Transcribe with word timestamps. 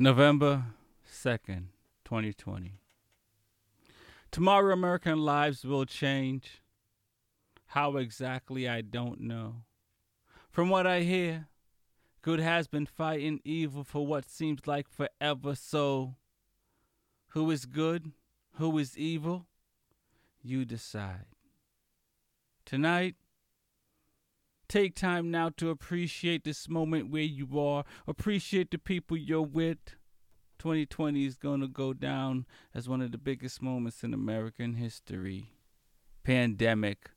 November 0.00 0.62
2nd, 1.12 1.64
2020. 2.04 2.78
Tomorrow, 4.30 4.72
American 4.72 5.18
lives 5.18 5.64
will 5.64 5.86
change. 5.86 6.62
How 7.66 7.96
exactly, 7.96 8.68
I 8.68 8.80
don't 8.80 9.20
know. 9.20 9.64
From 10.48 10.70
what 10.70 10.86
I 10.86 11.00
hear, 11.00 11.48
good 12.22 12.38
has 12.38 12.68
been 12.68 12.86
fighting 12.86 13.40
evil 13.42 13.82
for 13.82 14.06
what 14.06 14.30
seems 14.30 14.68
like 14.68 14.86
forever. 14.88 15.56
So, 15.56 16.14
who 17.30 17.50
is 17.50 17.66
good? 17.66 18.12
Who 18.52 18.78
is 18.78 18.96
evil? 18.96 19.46
You 20.40 20.64
decide. 20.64 21.26
Tonight, 22.64 23.16
Take 24.68 24.94
time 24.94 25.30
now 25.30 25.48
to 25.56 25.70
appreciate 25.70 26.44
this 26.44 26.68
moment 26.68 27.10
where 27.10 27.22
you 27.22 27.58
are. 27.58 27.84
Appreciate 28.06 28.70
the 28.70 28.76
people 28.76 29.16
you're 29.16 29.40
with. 29.40 29.78
2020 30.58 31.24
is 31.24 31.38
going 31.38 31.62
to 31.62 31.68
go 31.68 31.94
down 31.94 32.44
as 32.74 32.86
one 32.86 33.00
of 33.00 33.10
the 33.10 33.16
biggest 33.16 33.62
moments 33.62 34.04
in 34.04 34.12
American 34.12 34.74
history. 34.74 35.52
Pandemic, 36.22 37.10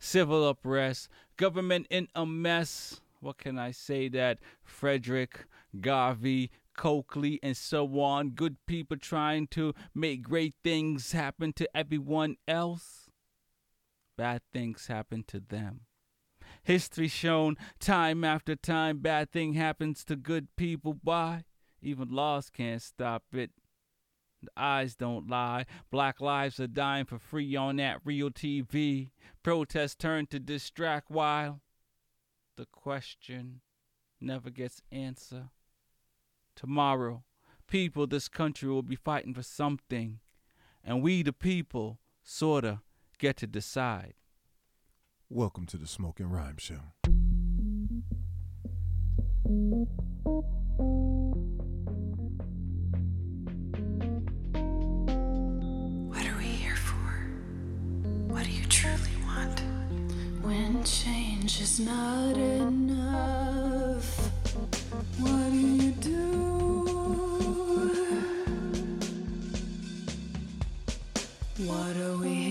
civil 0.00 0.48
unrest, 0.48 1.08
government 1.36 1.86
in 1.90 2.08
a 2.16 2.26
mess. 2.26 3.00
What 3.20 3.38
can 3.38 3.56
I 3.56 3.70
say 3.70 4.08
that 4.08 4.40
Frederick, 4.64 5.46
Garvey, 5.80 6.50
Coakley, 6.76 7.38
and 7.40 7.56
so 7.56 8.00
on, 8.00 8.30
good 8.30 8.56
people 8.66 8.96
trying 8.96 9.46
to 9.48 9.74
make 9.94 10.22
great 10.22 10.54
things 10.64 11.12
happen 11.12 11.52
to 11.52 11.68
everyone 11.72 12.36
else? 12.48 13.10
Bad 14.18 14.42
things 14.52 14.88
happen 14.88 15.22
to 15.28 15.38
them. 15.38 15.85
History 16.66 17.06
shown 17.06 17.54
time 17.78 18.24
after 18.24 18.56
time 18.56 18.98
bad 18.98 19.30
thing 19.30 19.52
happens 19.52 20.04
to 20.06 20.16
good 20.16 20.48
people. 20.56 20.98
Why? 21.04 21.44
Even 21.80 22.08
laws 22.08 22.50
can't 22.50 22.82
stop 22.82 23.22
it. 23.32 23.52
The 24.42 24.50
eyes 24.56 24.96
don't 24.96 25.30
lie. 25.30 25.66
Black 25.92 26.20
lives 26.20 26.58
are 26.58 26.66
dying 26.66 27.04
for 27.04 27.20
free 27.20 27.54
on 27.54 27.76
that 27.76 28.00
real 28.04 28.30
TV. 28.30 29.10
Protests 29.44 29.94
turn 29.94 30.26
to 30.26 30.40
distract 30.40 31.08
while 31.08 31.60
the 32.56 32.66
question 32.66 33.60
never 34.20 34.50
gets 34.50 34.82
answer. 34.90 35.50
Tomorrow, 36.56 37.22
people, 37.68 38.08
this 38.08 38.26
country 38.26 38.68
will 38.68 38.82
be 38.82 38.96
fighting 38.96 39.34
for 39.34 39.44
something, 39.44 40.18
and 40.82 41.00
we, 41.00 41.22
the 41.22 41.32
people, 41.32 42.00
sorta 42.24 42.80
get 43.20 43.36
to 43.36 43.46
decide. 43.46 44.14
Welcome 45.28 45.66
to 45.66 45.76
the 45.76 45.88
Smoking 45.88 46.30
Rhyme 46.30 46.56
Show. 46.56 46.76
What 56.06 56.24
are 56.24 56.38
we 56.38 56.44
here 56.44 56.76
for? 56.76 57.26
What 58.32 58.44
do 58.44 58.52
you 58.52 58.64
truly 58.66 59.16
want? 59.26 59.60
When 60.42 60.84
change 60.84 61.60
is 61.60 61.80
not 61.80 62.36
enough, 62.36 64.30
what 65.18 65.50
do 65.50 65.58
you 65.58 65.90
do? 65.90 66.46
What 71.66 71.96
are 71.96 72.16
we 72.18 72.45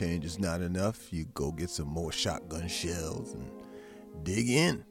change 0.00 0.24
is 0.24 0.38
not 0.38 0.62
enough, 0.62 1.12
you 1.12 1.26
go 1.34 1.52
get 1.52 1.68
some 1.68 1.86
more 1.86 2.10
shotgun 2.10 2.66
shells 2.66 3.34
and 3.34 3.50
dig 4.22 4.48
in. 4.48 4.82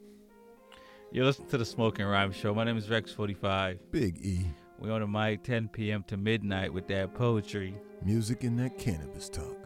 You 1.10 1.24
listen 1.24 1.46
to 1.46 1.58
the 1.58 1.64
Smoking 1.64 2.06
Rhyme 2.06 2.30
Show. 2.30 2.54
My 2.54 2.62
name 2.62 2.76
is 2.76 2.86
Rex45. 2.86 3.80
Big 3.90 4.24
E. 4.24 4.46
We 4.78 4.88
on 4.88 5.00
the 5.00 5.08
mic 5.08 5.42
10 5.42 5.66
p.m. 5.68 6.04
to 6.06 6.16
midnight 6.16 6.72
with 6.72 6.86
that 6.88 7.12
poetry. 7.12 7.74
Music 8.04 8.44
and 8.44 8.56
that 8.60 8.78
cannabis 8.78 9.28
talk. 9.28 9.56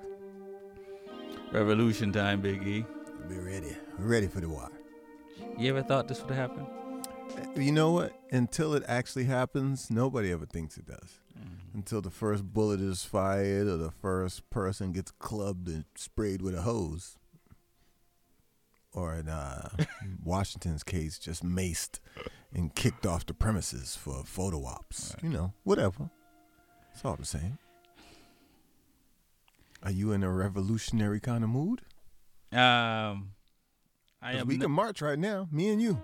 Revolution 1.53 2.11
time, 2.11 2.41
Big 2.41 2.67
E. 2.67 2.87
Be 3.29 3.37
ready. 3.37 3.77
We're 3.99 4.07
ready 4.07 4.29
for 4.29 4.41
the 4.41 4.49
wire. 4.49 4.71
You 5.59 5.69
ever 5.69 5.83
thought 5.83 6.09
this 6.09 6.23
would 6.23 6.35
happen? 6.35 6.67
You 7.55 7.73
know 7.73 7.91
what? 7.91 8.19
Until 8.31 8.73
it 8.73 8.83
actually 8.89 9.25
happens, 9.25 9.91
nobody 9.91 10.33
ever 10.33 10.47
thinks 10.47 10.79
it 10.79 10.87
does. 10.87 11.21
Mm-hmm. 11.39 11.79
Until 11.79 12.01
the 12.01 12.11
first 12.11 12.45
bullet 12.53 12.81
is 12.81 13.05
fired 13.05 13.67
or 13.67 13.77
the 13.77 13.91
first 13.91 14.49
person 14.51 14.93
gets 14.93 15.11
clubbed 15.11 15.69
and 15.69 15.85
sprayed 15.97 16.43
with 16.43 16.55
a 16.55 16.63
hose. 16.63 17.17
Or 18.93 19.15
in 19.15 19.29
uh, 19.29 19.71
Washington's 20.25 20.85
case, 20.85 21.19
just 21.19 21.45
maced 21.45 21.99
and 22.53 22.73
kicked 22.75 23.05
off 23.05 23.27
the 23.27 23.35
premises 23.35 23.97
for 23.97 24.23
photo 24.25 24.65
ops. 24.65 25.17
You 25.21 25.31
know, 25.31 25.53
whatever. 25.65 26.11
That's 26.93 27.05
all 27.05 27.15
I'm 27.15 27.25
saying. 27.25 27.59
Are 29.83 29.91
you 29.91 30.13
in 30.13 30.23
a 30.23 30.31
revolutionary 30.33 31.21
kind 31.21 31.43
of 31.43 31.51
mood? 31.51 31.81
Um, 32.53 33.33
I 34.23 34.35
am. 34.35 34.47
we 34.47 34.57
can 34.57 34.71
march 34.71 35.03
right 35.03 35.19
now, 35.19 35.49
me 35.51 35.71
and 35.71 35.83
you. 35.83 36.03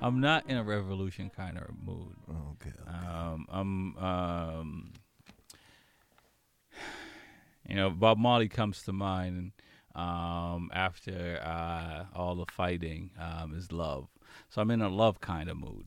I'm 0.00 0.20
not 0.20 0.48
in 0.48 0.56
a 0.56 0.62
revolution 0.64 1.30
kind 1.34 1.56
of 1.56 1.68
mood. 1.82 2.16
Okay. 2.28 2.72
Um, 2.86 3.46
I'm. 3.48 3.96
Um, 3.96 4.92
you 7.68 7.76
know, 7.76 7.90
Bob 7.90 8.18
Marley 8.18 8.48
comes 8.48 8.82
to 8.82 8.92
mind, 8.92 9.52
um, 9.94 10.70
after 10.74 11.40
uh, 11.42 12.04
all 12.14 12.34
the 12.34 12.44
fighting, 12.52 13.10
um, 13.18 13.54
is 13.54 13.72
love. 13.72 14.08
So 14.50 14.60
I'm 14.60 14.70
in 14.70 14.82
a 14.82 14.88
love 14.88 15.20
kind 15.20 15.48
of 15.48 15.56
mood. 15.56 15.86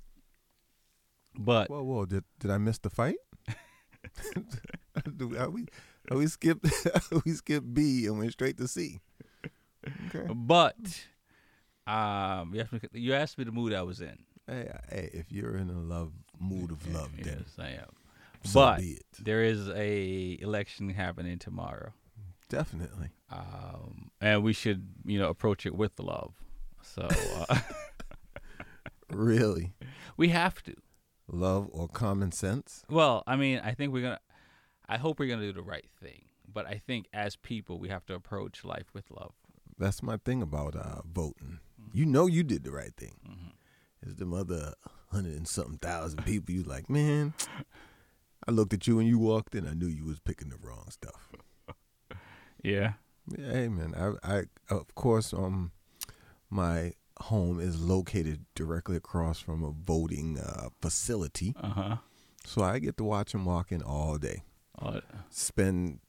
But 1.37 1.69
Whoa, 1.69 1.83
whoa! 1.83 2.05
Did 2.05 2.23
did 2.39 2.49
I 2.49 2.57
miss 2.57 2.79
the 2.79 2.89
fight? 2.89 3.17
Do- 5.17 5.37
are 5.37 5.49
we 5.51 5.65
are 6.09 6.17
we 6.17 6.25
skipped 6.27 6.65
we 7.25 7.31
skipped 7.33 7.71
B 7.73 8.07
and 8.07 8.17
went 8.17 8.31
straight 8.31 8.57
to 8.57 8.67
C? 8.67 9.01
Okay. 10.07 10.27
but 10.33 10.75
um, 11.87 12.53
you 12.53 12.61
asked 12.61 12.73
me, 12.73 12.79
you 12.93 13.13
asked 13.13 13.37
me 13.37 13.43
the 13.43 13.51
mood 13.51 13.73
I 13.73 13.81
was 13.83 14.01
in. 14.01 14.17
Hey, 14.47 14.71
hey, 14.89 15.09
if 15.13 15.31
you're 15.31 15.57
in 15.57 15.69
a 15.69 15.79
love 15.79 16.11
mood 16.39 16.71
of 16.71 16.87
love, 16.93 17.09
then 17.21 17.45
Yes, 17.45 17.55
I 17.59 17.69
am. 17.71 17.89
so 18.43 18.59
but 18.61 18.79
be 18.79 18.91
it. 18.93 19.05
there 19.19 19.43
is 19.43 19.67
a 19.69 20.37
election 20.41 20.89
happening 20.89 21.37
tomorrow, 21.39 21.91
Definitely. 22.49 23.09
um, 23.31 24.09
and 24.21 24.43
we 24.43 24.53
should 24.53 24.87
you 25.05 25.19
know 25.19 25.29
approach 25.29 25.65
it 25.65 25.75
with 25.75 25.99
love. 25.99 26.33
So 26.81 27.07
uh, 27.49 27.59
Really. 29.11 29.73
we 30.17 30.29
have 30.29 30.61
to. 30.63 30.73
love 31.29 31.67
or 31.71 31.87
common 31.87 32.31
sense? 32.31 32.83
Well, 32.89 33.23
I 33.27 33.35
mean, 33.35 33.59
I 33.63 33.73
think 33.73 33.93
we're 33.93 34.01
gonna. 34.03 34.19
I 34.87 34.97
hope 34.97 35.19
we're 35.19 35.29
gonna 35.29 35.41
do 35.45 35.53
the 35.53 35.61
right 35.61 35.87
thing, 36.01 36.25
but 36.51 36.65
I 36.65 36.81
think 36.85 37.07
as 37.13 37.35
people, 37.35 37.79
we 37.79 37.89
have 37.89 38.05
to 38.07 38.13
approach 38.15 38.63
life 38.63 38.93
with 38.93 39.05
love. 39.11 39.33
That's 39.77 40.01
my 40.01 40.17
thing 40.17 40.41
about 40.41 40.75
uh, 40.75 41.01
voting. 41.05 41.59
You 41.93 42.05
know 42.05 42.27
you 42.27 42.43
did 42.43 42.63
the 42.63 42.71
right 42.71 42.95
thing. 42.95 43.15
Mhm. 43.27 43.51
It's 44.01 44.15
them 44.15 44.33
other 44.33 44.73
hundred 45.11 45.35
and 45.35 45.47
something 45.47 45.77
thousand 45.77 46.23
people. 46.25 46.53
You 46.53 46.63
like, 46.63 46.89
man. 46.89 47.33
I 48.47 48.51
looked 48.51 48.73
at 48.73 48.87
you 48.87 48.95
when 48.97 49.07
you 49.07 49.17
walked 49.19 49.55
in. 49.55 49.67
I 49.67 49.73
knew 49.73 49.87
you 49.87 50.05
was 50.05 50.19
picking 50.19 50.49
the 50.49 50.57
wrong 50.57 50.87
stuff. 50.89 51.31
Yeah. 52.63 52.93
Yeah, 53.37 53.51
hey 53.51 53.67
man, 53.67 53.93
I, 53.95 54.37
I 54.37 54.43
of 54.73 54.93
course 54.95 55.33
um 55.33 55.71
my 56.49 56.93
home 57.21 57.59
is 57.59 57.79
located 57.79 58.45
directly 58.55 58.95
across 58.95 59.39
from 59.39 59.63
a 59.63 59.71
voting 59.71 60.39
uh, 60.39 60.69
facility, 60.81 61.53
Uh 61.61 61.69
huh. 61.69 61.97
so 62.45 62.63
I 62.63 62.79
get 62.79 62.95
to 62.97 63.03
watch 63.03 63.33
them 63.33 63.45
walk 63.45 63.71
in 63.71 63.81
all 63.83 64.17
day. 64.17 64.43
Uh, 64.79 65.01
Spend 65.29 65.99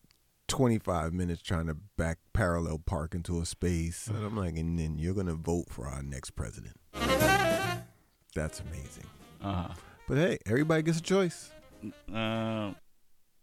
twenty 0.48 0.78
five 0.78 1.12
minutes 1.12 1.42
trying 1.42 1.66
to 1.68 1.76
back 1.96 2.18
parallel 2.32 2.78
park 2.84 3.14
into 3.14 3.40
a 3.40 3.46
space, 3.46 4.06
and 4.08 4.24
I'm 4.24 4.36
like, 4.36 4.56
and 4.56 4.78
then 4.78 4.98
you're 4.98 5.14
gonna 5.14 5.34
vote 5.34 5.66
for 5.70 5.86
our 5.86 6.02
next 6.02 6.30
president. 6.32 6.74
That's 8.34 8.60
amazing. 8.60 9.04
Uh-huh. 9.42 9.72
But 10.08 10.16
hey, 10.18 10.38
everybody 10.46 10.82
gets 10.82 10.98
a 10.98 11.02
choice. 11.02 11.50
Um, 12.12 12.76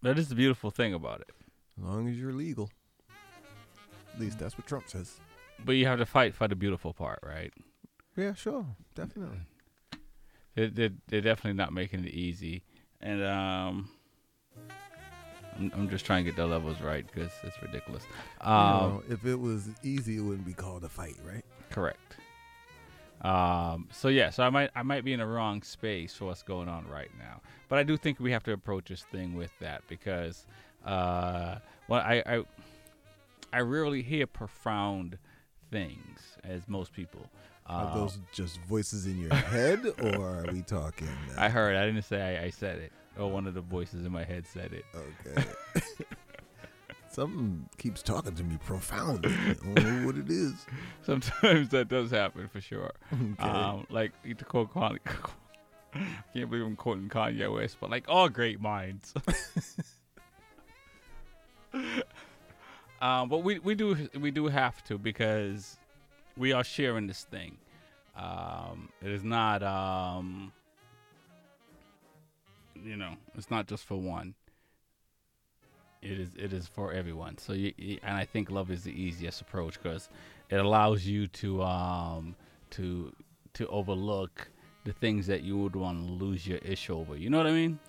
that 0.02 0.18
is 0.20 0.30
the 0.30 0.36
beautiful 0.36 0.72
thing 0.72 0.94
about 0.94 1.22
it. 1.22 1.32
as 1.78 1.84
long 1.84 2.08
as 2.10 2.20
you're 2.20 2.34
legal. 2.34 2.70
At 4.14 4.20
least 4.20 4.40
that's 4.40 4.58
what 4.58 4.68
Trump 4.68 4.90
says. 4.90 5.20
But 5.64 5.74
you 5.74 5.86
have 5.88 6.00
to 6.00 6.06
fight 6.06 6.34
for 6.36 6.48
the 6.48 6.56
beautiful 6.56 6.94
part, 6.94 7.20
right? 7.24 7.54
Yeah, 8.16 8.34
sure, 8.34 8.66
definitely. 8.94 9.40
They're, 10.56 10.70
they're, 10.70 10.90
they're 11.08 11.22
definitely 11.22 11.58
not 11.58 11.74
making 11.74 12.06
it 12.06 12.12
easy, 12.14 12.64
and 13.02 13.24
um, 13.24 13.90
I'm, 15.58 15.72
I'm 15.76 15.90
just 15.90 16.06
trying 16.06 16.24
to 16.26 16.30
get 16.32 16.36
the 16.38 16.46
levels 16.46 16.82
right 16.82 17.06
because 17.06 17.32
it's 17.44 17.62
ridiculous. 17.62 18.04
You 18.42 18.48
Um, 18.48 18.54
know, 18.54 19.04
if 19.10 19.26
it 19.26 19.36
was 19.40 19.70
easy, 19.84 20.18
it 20.18 20.22
wouldn't 20.22 20.46
be 20.46 20.54
called 20.54 20.84
a 20.84 20.90
fight, 20.90 21.18
right? 21.26 21.44
Correct. 21.72 22.18
Um, 23.22 23.88
so 23.92 24.10
yeah, 24.10 24.30
so 24.30 24.44
I 24.44 24.50
might 24.50 24.70
I 24.76 24.84
might 24.84 25.04
be 25.04 25.14
in 25.14 25.20
the 25.20 25.26
wrong 25.26 25.62
space 25.64 26.14
for 26.14 26.26
what's 26.26 26.44
going 26.44 26.68
on 26.70 26.86
right 26.88 27.10
now, 27.18 27.42
but 27.70 27.80
I 27.80 27.84
do 27.84 27.98
think 27.98 28.20
we 28.20 28.32
have 28.32 28.44
to 28.44 28.52
approach 28.52 28.90
this 28.90 29.04
thing 29.04 29.34
with 29.36 29.52
that 29.60 29.82
because, 29.88 30.46
uh, 30.86 31.56
well, 31.88 32.02
I 32.02 32.22
I, 32.26 32.44
I 33.54 33.60
rarely 33.62 34.02
hear 34.04 34.28
profound 34.28 35.18
things 35.72 36.20
as 36.44 36.68
most 36.68 36.94
people. 36.94 37.22
Are 37.68 37.86
Uh, 37.86 37.94
those 37.96 38.20
just 38.32 38.60
voices 38.62 39.08
in 39.08 39.18
your 39.20 39.34
head, 39.34 39.80
or 40.00 40.28
are 40.28 40.46
we 40.52 40.62
talking? 40.62 41.08
uh, 41.08 41.34
I 41.42 41.50
heard. 41.50 41.76
I 41.76 41.86
didn't 41.88 42.04
say 42.04 42.38
I, 42.38 42.46
I 42.46 42.50
said 42.52 42.78
it. 42.80 42.92
Or 43.18 43.32
one 43.32 43.48
of 43.48 43.54
the 43.54 43.62
voices 43.62 44.06
in 44.06 44.12
my 44.12 44.24
head 44.24 44.46
said 44.46 44.74
it. 44.74 44.86
okay. 44.96 45.46
Something 47.10 47.70
keeps 47.78 48.02
talking 48.02 48.36
to 48.36 48.44
me 48.44 48.58
profoundly. 48.66 49.34
I 49.34 49.54
don't 49.54 49.76
know 49.76 50.06
what 50.06 50.18
it 50.18 50.30
is. 50.30 50.54
Sometimes 51.04 51.70
that 51.70 51.88
does 51.88 52.12
happen 52.12 52.50
for 52.50 52.60
sure. 52.60 52.92
Okay. 53.14 53.42
Um, 53.42 53.88
like 53.90 54.12
to 54.24 54.44
quote 54.44 54.74
Kanye, 54.74 55.00
I 55.94 56.00
can't 56.34 56.50
believe 56.50 56.66
I'm 56.66 56.76
quoting 56.76 57.08
Kanye 57.08 57.54
West, 57.54 57.78
but 57.80 57.90
like 57.90 58.04
all 58.10 58.28
great 58.28 58.60
minds. 58.60 59.14
um, 63.02 63.30
but 63.30 63.44
we, 63.44 63.60
we 63.60 63.76
do 63.76 64.10
we 64.20 64.30
do 64.32 64.48
have 64.48 64.84
to 64.86 64.98
because 64.98 65.78
we 66.36 66.52
are 66.52 66.66
sharing 66.66 67.08
this 67.08 67.24
thing. 67.24 67.58
Um, 68.18 68.90
it 69.02 69.12
is 69.12 69.24
not 69.24 69.64
um, 69.64 70.52
you 72.86 72.96
know 72.98 73.14
it's 73.36 73.50
not 73.52 73.68
just 73.68 73.84
for 73.86 73.96
one. 73.98 74.36
It 76.02 76.20
is 76.20 76.30
it 76.38 76.54
is 76.54 76.68
for 76.68 76.94
everyone. 76.94 77.38
So 77.40 77.54
you, 77.54 77.74
and 78.04 78.16
I 78.16 78.26
think 78.26 78.52
love 78.52 78.70
is 78.70 78.84
the 78.84 78.92
easiest 78.94 79.42
approach 79.42 79.82
because 79.82 80.10
it 80.50 80.58
allows 80.58 81.06
you 81.06 81.28
to 81.28 81.64
um 81.64 82.36
to 82.72 83.12
to 83.54 83.68
overlook 83.68 84.50
the 84.84 84.94
things 84.94 85.26
that 85.28 85.42
you 85.44 85.58
would 85.58 85.76
want 85.76 86.06
to 86.06 86.12
lose 86.14 86.46
your 86.46 86.60
ish 86.60 86.90
over. 86.92 87.16
You 87.18 87.30
know 87.32 87.38
what 87.38 87.48
I 87.48 87.52
mean? 87.52 87.80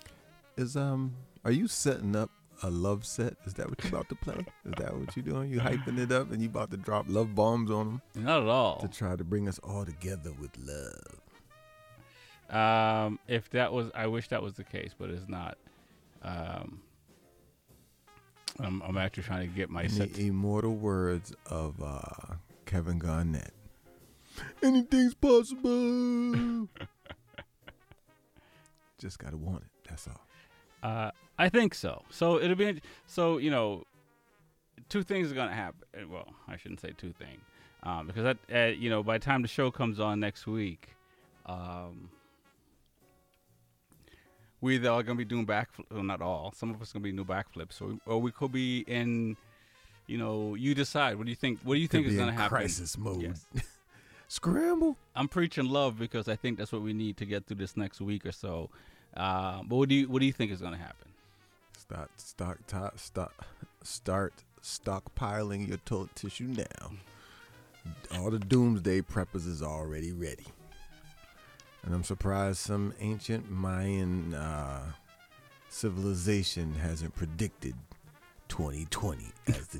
is 0.57 0.75
um, 0.75 1.13
are 1.45 1.51
you 1.51 1.67
setting 1.67 2.15
up 2.15 2.31
a 2.63 2.69
love 2.71 3.05
set? 3.05 3.35
Is 3.45 3.53
that 3.55 3.69
what 3.69 3.83
you're 3.83 3.93
about 3.93 4.09
to 4.09 4.15
play? 4.15 4.43
Is 4.65 4.73
that 4.79 4.97
what 4.97 5.15
you're 5.15 5.23
doing? 5.23 5.51
You 5.51 5.59
hyping 5.59 5.99
it 5.99 6.11
up 6.11 6.31
and 6.31 6.41
you 6.41 6.47
about 6.49 6.71
to 6.71 6.77
drop 6.77 7.05
love 7.07 7.35
bombs 7.35 7.69
on 7.69 7.85
them 7.85 8.01
Not 8.25 8.41
at 8.41 8.47
all. 8.47 8.79
to 8.79 8.87
try 8.87 9.15
to 9.15 9.23
bring 9.23 9.47
us 9.47 9.59
all 9.59 9.85
together 9.85 10.31
with 10.41 10.49
love? 10.57 11.21
Um, 12.49 13.19
if 13.27 13.49
that 13.51 13.73
was, 13.73 13.91
I 13.93 14.07
wish 14.07 14.29
that 14.29 14.41
was 14.41 14.53
the 14.53 14.63
case, 14.63 14.91
but 14.97 15.09
it's 15.09 15.27
not. 15.27 15.57
Um, 16.23 16.81
I'm, 18.59 18.81
I'm 18.81 18.97
actually 18.97 19.23
trying 19.23 19.47
to 19.49 19.55
get 19.55 19.69
my 19.69 19.87
set. 19.87 20.13
the 20.13 20.27
immortal 20.27 20.75
words 20.75 21.33
of 21.45 21.81
uh, 21.83 22.35
Kevin 22.65 22.97
Garnett. 22.99 23.53
Anything's 24.63 25.13
possible. 25.13 26.67
Just 28.99 29.19
gotta 29.19 29.37
want 29.37 29.61
it. 29.63 29.69
That's 29.89 30.07
all. 30.07 30.21
Uh, 30.81 31.11
I 31.37 31.49
think 31.49 31.73
so. 31.75 32.03
So 32.09 32.39
it'll 32.39 32.55
be 32.55 32.81
so 33.05 33.37
you 33.37 33.51
know, 33.51 33.83
two 34.89 35.03
things 35.03 35.31
are 35.31 35.35
gonna 35.35 35.53
happen. 35.53 35.81
Uh, 35.95 36.07
Well, 36.07 36.27
I 36.47 36.57
shouldn't 36.57 36.81
say 36.81 36.93
two 36.97 37.13
things, 37.13 37.41
um, 37.83 38.07
because 38.07 38.23
that 38.23 38.37
uh, 38.53 38.71
you 38.73 38.89
know 38.89 39.03
by 39.03 39.17
the 39.19 39.25
time 39.25 39.41
the 39.43 39.47
show 39.47 39.69
comes 39.69 39.99
on 39.99 40.19
next 40.19 40.47
week, 40.47 40.89
um, 41.45 42.09
we 44.61 44.75
either 44.75 44.89
are 44.89 45.03
gonna 45.03 45.17
be 45.17 45.25
doing 45.25 45.45
back, 45.45 45.69
well, 45.91 46.03
not 46.03 46.21
all. 46.21 46.53
Some 46.55 46.71
of 46.71 46.81
us 46.81 46.91
gonna 46.91 47.03
be 47.03 47.11
new 47.11 47.25
backflips, 47.25 47.73
so 47.73 47.85
we, 47.85 47.99
or 48.05 48.21
we 48.21 48.31
could 48.31 48.51
be 48.51 48.79
in. 48.87 49.37
You 50.07 50.17
know, 50.17 50.55
you 50.55 50.73
decide. 50.73 51.17
What 51.17 51.25
do 51.25 51.31
you 51.31 51.35
think? 51.35 51.59
What 51.63 51.75
do 51.75 51.81
you 51.81 51.87
think 51.87 52.07
is 52.07 52.15
gonna 52.15 52.31
happen? 52.31 52.49
Crisis 52.49 52.97
mode. 52.97 53.21
Yes. 53.21 53.45
Scramble. 54.29 54.97
I'm 55.15 55.27
preaching 55.27 55.65
love 55.65 55.99
because 55.99 56.27
I 56.27 56.35
think 56.35 56.57
that's 56.57 56.71
what 56.71 56.81
we 56.81 56.93
need 56.93 57.17
to 57.17 57.25
get 57.25 57.45
through 57.45 57.57
this 57.57 57.77
next 57.77 58.01
week 58.01 58.25
or 58.25 58.31
so. 58.31 58.69
Uh, 59.15 59.63
but 59.63 59.75
what 59.75 59.89
do 59.89 59.95
you 59.95 60.07
what 60.07 60.19
do 60.19 60.25
you 60.25 60.33
think 60.33 60.51
is 60.51 60.61
gonna 60.61 60.77
happen? 60.77 61.09
Start 61.77 62.09
stock 62.17 62.57
top 62.67 62.99
start 62.99 63.31
start 63.83 64.33
stockpiling 64.61 65.67
your 65.67 65.77
toilet 65.85 66.15
tissue 66.15 66.45
now. 66.47 66.91
All 68.15 68.29
the 68.31 68.39
doomsday 68.39 69.01
preppers 69.01 69.47
is 69.47 69.61
already 69.61 70.11
ready. 70.11 70.45
And 71.87 71.95
I'm 71.95 72.03
surprised 72.03 72.57
some 72.57 72.93
ancient 72.99 73.49
Mayan 73.49 74.33
uh, 74.33 74.91
civilization 75.69 76.73
hasn't 76.73 77.15
predicted 77.15 77.75
2020 78.49 79.23
as 79.47 79.67
the 79.67 79.79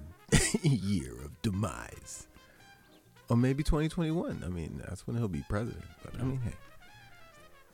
year 0.70 1.12
of 1.26 1.42
demise. 1.42 2.28
Or 3.28 3.36
maybe 3.36 3.62
2021. 3.62 4.42
I 4.42 4.48
mean, 4.48 4.82
that's 4.88 5.06
when 5.06 5.18
he'll 5.18 5.28
be 5.28 5.44
president. 5.50 5.84
But 6.02 6.22
I 6.22 6.24
mean, 6.24 6.40
hey, 6.46 6.54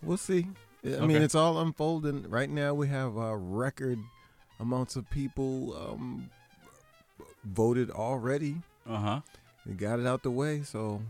we'll 0.02 0.18
see. 0.18 0.48
I 0.84 1.06
mean, 1.06 1.22
it's 1.22 1.36
all 1.36 1.62
unfolding. 1.62 2.28
Right 2.28 2.50
now, 2.50 2.74
we 2.74 2.88
have 2.88 3.16
uh, 3.16 3.36
record 3.36 4.00
amounts 4.60 4.96
of 4.96 5.08
people 5.12 5.78
um, 5.78 6.32
voted 7.46 7.92
already. 7.92 8.56
Uh 8.90 8.98
huh. 8.98 9.20
We 9.68 9.76
got 9.76 10.00
it 10.00 10.08
out 10.08 10.24
the 10.24 10.32
way, 10.32 10.64
so 10.64 11.04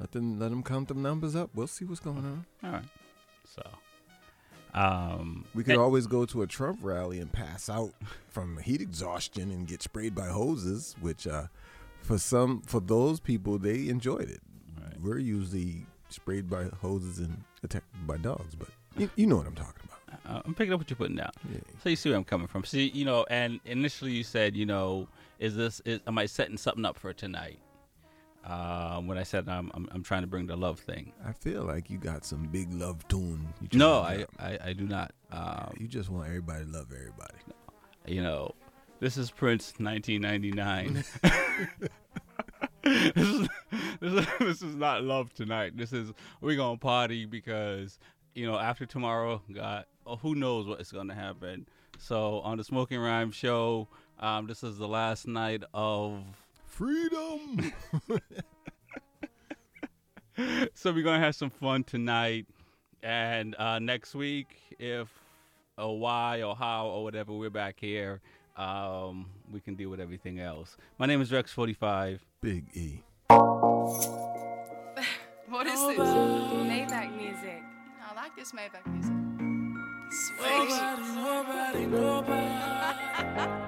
let 0.00 0.12
them 0.12 0.38
let 0.38 0.50
them 0.50 0.62
count 0.62 0.88
the 0.88 0.94
numbers 0.94 1.34
up. 1.36 1.50
We'll 1.54 1.66
see 1.66 1.84
what's 1.84 2.00
going 2.00 2.18
on. 2.18 2.44
All 2.64 2.70
right. 2.72 2.84
So, 3.44 3.62
um, 4.74 5.44
We 5.54 5.62
could 5.62 5.76
eh, 5.76 5.78
always 5.80 6.06
go 6.06 6.24
to 6.26 6.42
a 6.42 6.46
Trump 6.46 6.78
rally 6.82 7.20
and 7.20 7.30
pass 7.32 7.68
out 7.68 7.92
from 8.28 8.58
heat 8.58 8.80
exhaustion 8.80 9.50
and 9.50 9.66
get 9.68 9.82
sprayed 9.82 10.14
by 10.14 10.26
hoses, 10.28 10.96
which 11.00 11.26
uh, 11.26 11.44
for 12.02 12.18
some 12.18 12.62
for 12.62 12.80
those 12.80 13.20
people 13.20 13.58
they 13.58 13.88
enjoyed 13.88 14.28
it. 14.30 14.40
Right. 14.82 15.00
We're 15.00 15.18
usually 15.18 15.86
sprayed 16.08 16.50
by 16.50 16.64
hoses 16.80 17.18
and 17.18 17.42
attacked 17.62 17.86
by 18.06 18.16
dogs, 18.16 18.54
but 18.54 18.68
you, 18.96 19.10
you 19.16 19.26
know 19.26 19.36
what 19.36 19.46
I'm 19.46 19.54
talking 19.54 19.82
about. 19.84 20.20
uh, 20.36 20.42
I'm 20.44 20.54
picking 20.54 20.72
up 20.72 20.80
what 20.80 20.90
you're 20.90 20.96
putting 20.96 21.16
down. 21.16 21.30
Yeah. 21.52 21.58
So 21.82 21.88
you 21.88 21.96
see 21.96 22.08
where 22.10 22.18
I'm 22.18 22.24
coming 22.24 22.46
from. 22.46 22.64
See, 22.64 22.88
you 22.88 23.04
know, 23.04 23.24
and 23.30 23.60
initially 23.64 24.12
you 24.12 24.22
said, 24.24 24.56
you 24.56 24.66
know, 24.66 25.08
is 25.38 25.54
this 25.56 25.80
is 25.84 26.00
am 26.06 26.18
I 26.18 26.26
setting 26.26 26.56
something 26.56 26.84
up 26.84 26.96
for 26.98 27.12
tonight? 27.12 27.58
Um, 28.46 29.06
when 29.06 29.16
I 29.16 29.22
said 29.22 29.48
I'm, 29.48 29.70
I'm 29.74 29.88
I'm 29.90 30.02
trying 30.02 30.20
to 30.20 30.26
bring 30.26 30.46
the 30.46 30.56
love 30.56 30.78
thing. 30.78 31.12
I 31.26 31.32
feel 31.32 31.62
like 31.62 31.88
you 31.88 31.96
got 31.96 32.26
some 32.26 32.44
big 32.44 32.72
love 32.72 33.06
tune. 33.08 33.48
No, 33.72 34.00
I. 34.00 34.26
I 34.38 34.58
I 34.66 34.72
do 34.74 34.84
not. 34.84 35.12
Um, 35.32 35.74
you 35.78 35.88
just 35.88 36.10
want 36.10 36.28
everybody 36.28 36.64
to 36.64 36.70
love 36.70 36.92
everybody. 36.92 37.38
you 38.06 38.22
know, 38.22 38.54
this 39.00 39.16
is 39.16 39.30
Prince 39.30 39.72
1999. 39.78 41.04
this, 42.84 43.16
is, 43.16 43.48
this, 44.00 44.12
is, 44.12 44.26
this 44.38 44.62
is 44.62 44.76
not 44.76 45.02
love 45.02 45.32
tonight. 45.32 45.74
This 45.74 45.94
is 45.94 46.12
we're 46.42 46.56
gonna 46.56 46.76
party 46.76 47.24
because 47.24 47.98
you 48.34 48.46
know 48.46 48.58
after 48.58 48.84
tomorrow, 48.84 49.40
God, 49.54 49.86
oh, 50.06 50.16
who 50.16 50.34
knows 50.34 50.66
what 50.66 50.82
is 50.82 50.92
gonna 50.92 51.14
happen. 51.14 51.66
So 51.98 52.40
on 52.40 52.58
the 52.58 52.64
Smoking 52.64 53.00
Rhyme 53.00 53.30
show, 53.30 53.88
um, 54.18 54.46
this 54.46 54.62
is 54.62 54.76
the 54.76 54.88
last 54.88 55.26
night 55.26 55.62
of. 55.72 56.24
Freedom. 56.74 57.72
So 60.74 60.92
we're 60.92 61.04
gonna 61.04 61.24
have 61.24 61.36
some 61.36 61.48
fun 61.50 61.84
tonight, 61.84 62.46
And 63.04 63.54
uh, 63.56 63.78
next 63.78 64.16
week, 64.16 64.48
if 64.80 65.08
or 65.78 65.96
why 66.00 66.42
or 66.42 66.56
how 66.56 66.88
or 66.88 67.04
whatever, 67.04 67.32
we're 67.32 67.50
back 67.50 67.76
here. 67.78 68.20
Um, 68.56 69.26
we 69.52 69.60
can 69.60 69.76
deal 69.76 69.90
with 69.90 70.00
everything 70.00 70.40
else. 70.40 70.76
My 70.98 71.06
name 71.06 71.20
is 71.22 71.30
Rex45. 71.30 72.18
Big 72.40 72.64
E. 72.74 73.04
What 75.48 75.68
is 75.68 75.80
this? 75.86 75.98
Maybach 76.00 77.16
music. 77.16 77.62
I 78.02 78.14
like 78.16 78.34
this 78.34 78.50
Maybach 78.50 78.84
music. 78.92 79.12
Sweet. 80.10 80.68
Nobody, 80.68 81.86
nobody, 81.86 82.34
nobody. 82.34 83.60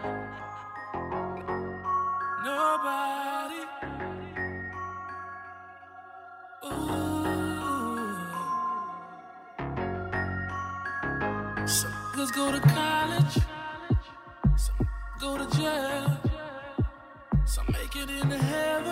Girls 12.27 12.37
go 12.37 12.51
to 12.51 12.61
college, 12.61 13.39
some 14.57 14.89
go 15.21 15.39
to 15.39 15.57
jail, 15.57 16.19
some 17.45 17.67
make 17.71 17.95
it 17.95 18.11
into 18.11 18.37
heaven. 18.37 18.86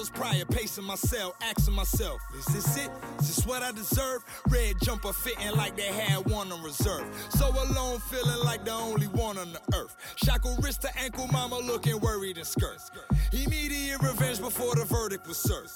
Hours 0.00 0.10
prior, 0.10 0.44
pacing 0.44 0.84
my 0.84 0.94
cell, 0.94 1.34
asking 1.42 1.74
myself, 1.74 2.20
is 2.38 2.46
this 2.46 2.76
it? 2.76 2.90
Is 3.20 3.36
this 3.36 3.46
what 3.46 3.62
I 3.62 3.72
deserve? 3.72 4.24
Red 4.48 4.76
jumper 4.82 5.12
fitting 5.12 5.54
like 5.56 5.76
they 5.76 5.92
had 5.92 6.26
one 6.30 6.50
on 6.52 6.62
reserve. 6.62 7.04
So 7.30 7.48
alone, 7.48 8.00
feeling 8.00 8.44
like 8.44 8.64
the 8.64 8.72
only 8.72 9.06
one 9.08 9.36
on 9.38 9.52
the 9.52 9.60
earth. 9.74 9.96
Shackle 10.16 10.56
wrist 10.62 10.82
to 10.82 10.98
ankle, 10.98 11.26
mama 11.28 11.58
looking 11.58 12.00
worried 12.00 12.38
and 12.38 12.46
skirts. 12.46 12.90
Immediate 13.32 14.02
revenge 14.02 14.40
before 14.40 14.74
the 14.74 14.84
verdict 14.84 15.26
was 15.26 15.36
served. 15.36 15.70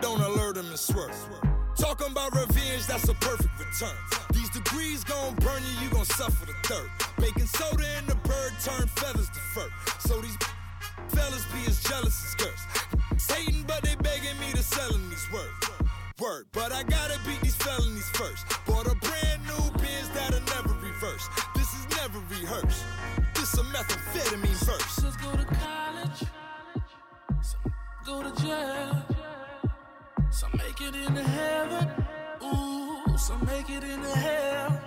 Don't 0.00 0.20
alert 0.20 0.56
him 0.56 0.66
and 0.66 0.78
swerve. 0.78 1.14
Talking 1.78 2.12
about 2.12 2.34
revenge, 2.34 2.86
that's 2.86 3.08
a 3.08 3.14
perfect 3.14 3.50
return. 3.58 3.96
These 4.32 4.50
degrees 4.50 5.04
gon' 5.04 5.34
burn 5.36 5.62
you, 5.62 5.84
you 5.84 5.90
gon' 5.90 6.04
suffer 6.06 6.46
the 6.46 6.54
third. 6.62 6.90
Baking 7.18 7.46
soda 7.46 7.84
in 7.98 8.06
the 8.06 8.14
bird 8.14 8.52
turn 8.62 8.86
feathers 8.88 9.28
to 9.28 9.40
fur. 9.54 9.68
So 9.98 10.20
these 10.20 10.36
fellas 11.10 11.44
be 11.46 11.66
as 11.66 11.82
jealous 11.82 12.24
as 12.24 12.34
girls. 12.34 12.62
Hating, 13.36 13.64
but 13.66 13.82
they 13.82 13.94
begging 13.96 14.38
me 14.40 14.50
to 14.52 14.62
sell 14.62 14.94
in 14.94 15.10
these 15.10 15.26
words. 15.32 15.70
Word, 16.18 16.46
but 16.52 16.72
I 16.72 16.82
gotta 16.82 17.18
beat 17.26 17.40
these 17.42 17.56
felonies 17.56 18.08
first. 18.10 18.46
Bought 18.66 18.86
a 18.86 18.94
brand 18.94 19.42
new 19.44 19.70
Benz 19.78 20.08
that'll 20.14 20.40
never 20.40 20.74
reverse. 20.80 21.28
This 21.54 21.68
is 21.74 21.86
never 21.96 22.18
rehearsed. 22.30 22.84
This 23.34 23.54
a 23.54 23.62
methamphetamine 23.64 24.64
verse. 24.64 24.92
Some 24.96 25.12
go 25.22 25.36
to 25.36 25.44
college, 25.44 26.24
some 27.42 27.72
go 28.06 28.22
to 28.22 28.42
jail, 28.42 29.02
some 30.30 30.52
make 30.56 30.80
it 30.80 30.94
into 30.94 31.22
heaven. 31.22 32.04
Ooh, 32.42 33.18
some 33.18 33.44
make 33.44 33.68
it 33.68 33.84
into 33.84 34.16
hell. 34.16 34.85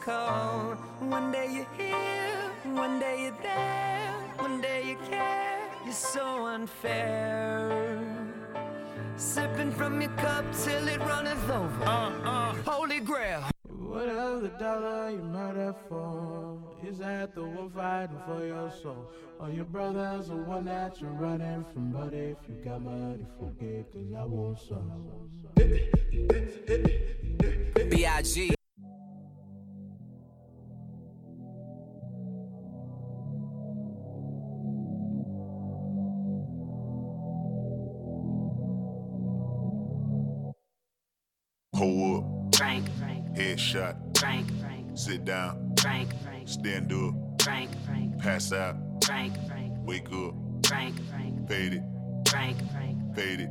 Cold. 0.00 0.76
One 1.00 1.32
day 1.32 1.48
you're 1.50 1.66
here, 1.76 2.50
one 2.64 2.98
day 2.98 3.22
you're 3.22 3.42
there, 3.42 4.12
one 4.38 4.60
day 4.60 4.88
you 4.88 4.96
care. 5.08 5.58
You're 5.84 5.92
so 5.92 6.46
unfair. 6.46 8.02
Sipping 9.16 9.72
from 9.72 10.00
your 10.00 10.10
cup 10.12 10.44
till 10.64 10.88
it 10.88 10.98
runneth 11.00 11.50
over. 11.50 11.84
Uh, 11.84 12.10
uh. 12.24 12.54
Holy 12.64 13.00
grail. 13.00 13.44
Whatever 13.68 14.40
the 14.40 14.48
dollar 14.48 15.10
you 15.10 15.18
murder 15.18 15.74
for, 15.88 16.58
is 16.82 16.98
that 16.98 17.34
the 17.34 17.42
one 17.44 17.70
fighting 17.70 18.18
for 18.26 18.46
your 18.46 18.70
soul? 18.82 19.10
Or 19.38 19.50
your 19.50 19.64
brother's 19.64 20.28
the 20.28 20.36
one 20.36 20.64
that 20.64 21.00
you're 21.00 21.10
running 21.10 21.64
from? 21.72 21.90
But 21.92 22.14
if 22.14 22.36
you 22.48 22.54
got 22.64 22.80
money, 22.82 23.26
forget, 23.38 23.92
cause 23.92 24.12
I 24.16 24.24
want 24.24 24.58
some. 24.58 24.92
B.I.G. 27.90 28.54
headshot, 43.42 43.96
Frank, 44.18 44.46
Frank, 44.60 44.86
sit 44.94 45.24
down, 45.24 45.74
Frank, 45.80 46.08
Frank, 46.22 46.48
stand 46.48 46.92
up, 46.92 47.14
Frank, 47.42 47.70
Frank, 47.84 48.18
pass 48.18 48.52
out, 48.52 48.76
Frank, 49.04 49.34
Frank, 49.48 49.72
wake 49.80 50.12
up, 50.12 50.34
Frank, 50.66 50.94
Frank, 51.10 51.48
fade 51.48 51.74
it, 51.74 51.82
Frank, 52.28 52.56
Frank, 52.70 53.16
fade 53.16 53.40
it. 53.40 53.50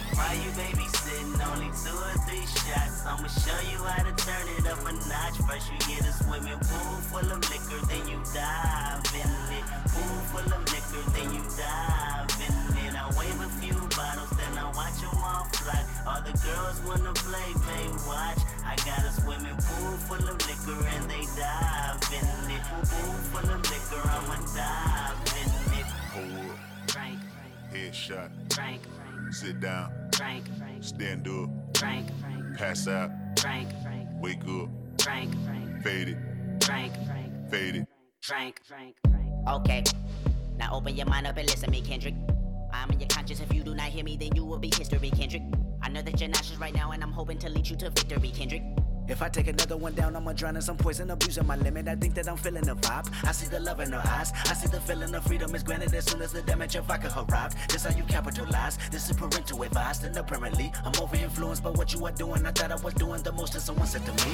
Why 0.15 0.33
you 0.33 0.51
babysitting? 0.51 1.31
Only 1.51 1.71
two 1.83 1.95
or 1.95 2.15
three 2.27 2.45
shots. 2.45 3.05
I'ma 3.05 3.27
show 3.27 3.59
you 3.71 3.77
how 3.83 4.03
to 4.03 4.13
turn 4.25 4.45
it 4.57 4.67
up 4.67 4.79
a 4.85 4.93
notch. 5.09 5.37
First 5.47 5.71
you 5.71 5.79
get 5.87 6.01
a 6.07 6.13
swimming 6.13 6.59
pool 6.59 6.95
full 7.09 7.31
of 7.31 7.41
liquor, 7.49 7.81
then 7.87 8.07
you 8.07 8.19
dive 8.33 9.03
in 9.15 9.31
it. 9.57 9.65
Pool 9.91 10.17
full 10.31 10.49
of 10.53 10.61
liquor, 10.71 11.03
then 11.15 11.33
you 11.33 11.43
dive 11.57 12.31
in 12.43 12.55
it. 12.85 12.93
I 12.95 13.07
wave 13.17 13.39
a 13.41 13.49
few 13.59 13.77
bottles, 13.95 14.31
then 14.37 14.53
I 14.57 14.67
watch 14.75 14.99
them 15.01 15.17
all 15.23 15.45
fly. 15.55 15.83
All 16.07 16.21
the 16.21 16.35
girls 16.43 16.77
wanna 16.85 17.13
play, 17.13 17.49
they 17.67 17.87
watch. 18.07 18.39
I 18.65 18.75
got 18.85 19.03
a 19.03 19.11
swimming 19.21 19.57
pool 19.57 19.95
full 20.07 20.27
of 20.27 20.37
liquor 20.47 20.79
and 20.95 21.09
they 21.09 21.25
dive 21.39 21.99
in 22.11 22.51
it. 22.51 22.63
Pool 22.87 23.15
full 23.31 23.49
of 23.49 23.61
liquor, 23.71 24.01
I'ma 24.07 24.37
dive 24.55 25.19
in 25.39 25.49
it. 25.79 25.87
Pull 26.13 26.51
up, 26.51 26.57
Frank, 26.91 27.19
Frank, 27.33 27.53
headshot, 27.73 28.29
Frank, 28.53 28.81
Frank, 28.83 29.00
sit 29.31 29.59
down, 29.59 29.91
Frank, 30.15 30.45
Frank, 30.57 30.83
stand 30.83 31.27
up, 31.27 31.49
Frank, 31.77 32.07
Frank, 32.19 32.57
pass 32.57 32.87
out, 32.87 33.11
Frank, 33.39 33.69
Frank, 33.81 34.09
wake 34.19 34.43
up, 34.43 34.69
Frank, 35.01 35.33
Frank, 35.45 35.83
fade 35.83 36.09
it, 36.09 36.17
Frank, 36.63 36.93
Frank, 37.05 37.49
fade 37.49 37.75
it. 37.77 37.87
Frank, 38.21 38.61
Frank, 38.65 38.95
Frank. 39.09 39.29
Okay, 39.47 39.83
now 40.57 40.73
open 40.73 40.95
your 40.95 41.07
mind 41.07 41.27
up 41.27 41.37
and 41.37 41.49
listen 41.49 41.71
me, 41.71 41.81
Kendrick. 41.81 42.15
I'm 42.73 42.89
in 42.91 42.99
your 42.99 43.09
conscience. 43.09 43.39
If 43.39 43.53
you 43.53 43.63
do 43.63 43.73
not 43.73 43.87
hear 43.87 44.03
me, 44.03 44.17
then 44.17 44.35
you 44.35 44.45
will 44.45 44.59
be 44.59 44.71
history, 44.75 45.09
Kendrick. 45.09 45.43
I 45.81 45.89
know 45.89 46.01
that 46.01 46.19
you're 46.19 46.29
nauseous 46.29 46.57
right 46.57 46.73
now, 46.73 46.91
and 46.91 47.01
I'm 47.03 47.11
hoping 47.11 47.37
to 47.39 47.49
lead 47.49 47.67
you 47.67 47.75
to 47.77 47.89
victory, 47.89 48.29
Kendrick. 48.29 48.63
If 49.11 49.21
I 49.21 49.27
take 49.27 49.47
another 49.47 49.75
one 49.75 49.93
down, 49.93 50.15
I'ma 50.15 50.31
drown 50.31 50.55
in 50.55 50.61
some 50.61 50.77
poison, 50.77 51.11
abusing 51.11 51.45
my 51.45 51.57
limit. 51.57 51.89
I 51.89 51.95
think 51.95 52.13
that 52.13 52.29
I'm 52.29 52.37
feeling 52.37 52.63
the 52.63 52.75
vibe. 52.75 53.11
I 53.25 53.33
see 53.33 53.47
the 53.47 53.59
love 53.59 53.81
in 53.81 53.91
her 53.91 54.01
eyes. 54.07 54.31
I 54.45 54.53
see 54.53 54.69
the 54.69 54.79
feeling 54.79 55.13
of 55.13 55.25
freedom 55.25 55.53
is 55.53 55.63
granted 55.63 55.93
as 55.93 56.05
soon 56.05 56.21
as 56.21 56.31
the 56.31 56.41
damage 56.43 56.75
of 56.75 56.85
vodka 56.85 57.11
arrived. 57.29 57.57
This 57.69 57.83
how 57.83 57.93
you 57.93 58.03
capitalize. 58.03 58.77
This 58.89 59.09
is 59.09 59.17
parental 59.17 59.63
advice, 59.63 60.03
and 60.03 60.15
apparently 60.15 60.71
I'm 60.85 60.93
over 61.01 61.17
influenced 61.17 61.61
by 61.61 61.71
what 61.71 61.93
you 61.93 62.05
are 62.05 62.13
doing. 62.13 62.45
I 62.45 62.51
thought 62.51 62.71
I 62.71 62.75
was 62.75 62.93
doing 62.93 63.21
the 63.21 63.33
most, 63.33 63.53
and 63.53 63.61
someone 63.61 63.87
said 63.87 64.05
to 64.05 64.13
me, 64.13 64.31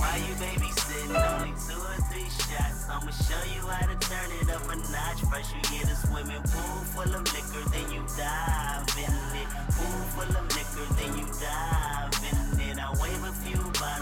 Why 0.00 0.16
you 0.26 0.34
babysitting? 0.40 1.12
Only 1.12 1.52
two 1.68 1.76
or 1.76 2.00
three 2.08 2.30
shots. 2.48 2.88
I'ma 2.88 3.10
show 3.12 3.44
you 3.52 3.60
how 3.60 3.92
to 3.92 3.96
turn 4.08 4.30
it 4.40 4.48
up 4.48 4.64
a 4.72 4.76
notch. 4.88 5.20
First 5.28 5.52
you 5.54 5.60
get 5.68 5.84
a 5.84 5.96
swimming 5.96 6.42
pool 6.48 6.80
full 6.96 7.14
of 7.14 7.24
liquor, 7.28 7.68
then 7.68 7.92
you 7.92 8.00
dive 8.16 8.88
in 8.96 9.12
it. 9.36 9.48
Pool 9.76 10.00
full 10.16 10.32
of 10.32 10.48
liquor, 10.56 10.86
then 10.96 11.18
you 11.18 11.26
dive 11.36 12.16
in 12.24 12.60
it. 12.70 12.78
I 12.78 12.90
wave 13.02 13.24
a 13.24 13.32
few 13.44 13.58
bottles, 13.76 13.97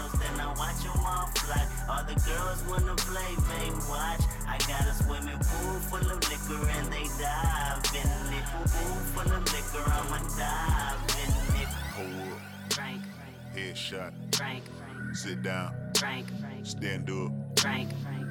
watch 0.57 0.81
them 0.83 1.05
all 1.05 1.27
fly. 1.37 1.63
All 1.89 2.03
the 2.03 2.15
girls 2.25 2.63
wanna 2.69 2.95
play, 2.95 3.31
they 3.49 3.69
watch. 3.89 4.21
I 4.47 4.57
got 4.67 4.87
a 4.87 4.93
swimming 4.93 5.39
pool 5.39 5.79
full 5.87 6.11
of 6.11 6.19
liquor 6.29 6.69
and 6.77 6.91
they 6.91 7.05
dive 7.21 7.83
in 7.93 8.33
it. 8.33 8.45
Pool 8.65 8.97
full 9.13 9.31
of 9.31 9.43
liquor, 9.53 9.83
I'ma 9.85 10.19
dive 10.37 11.01
in 11.23 11.61
it. 11.61 11.69
Pull 11.95 12.33
up, 12.33 12.73
Frank, 12.73 13.01
headshot, 13.55 14.13
Frank, 14.35 14.63
sit 15.13 15.41
down, 15.43 15.73
Frank, 15.97 16.27
stand 16.63 17.09
up, 17.09 17.31
Frank, 17.59 17.89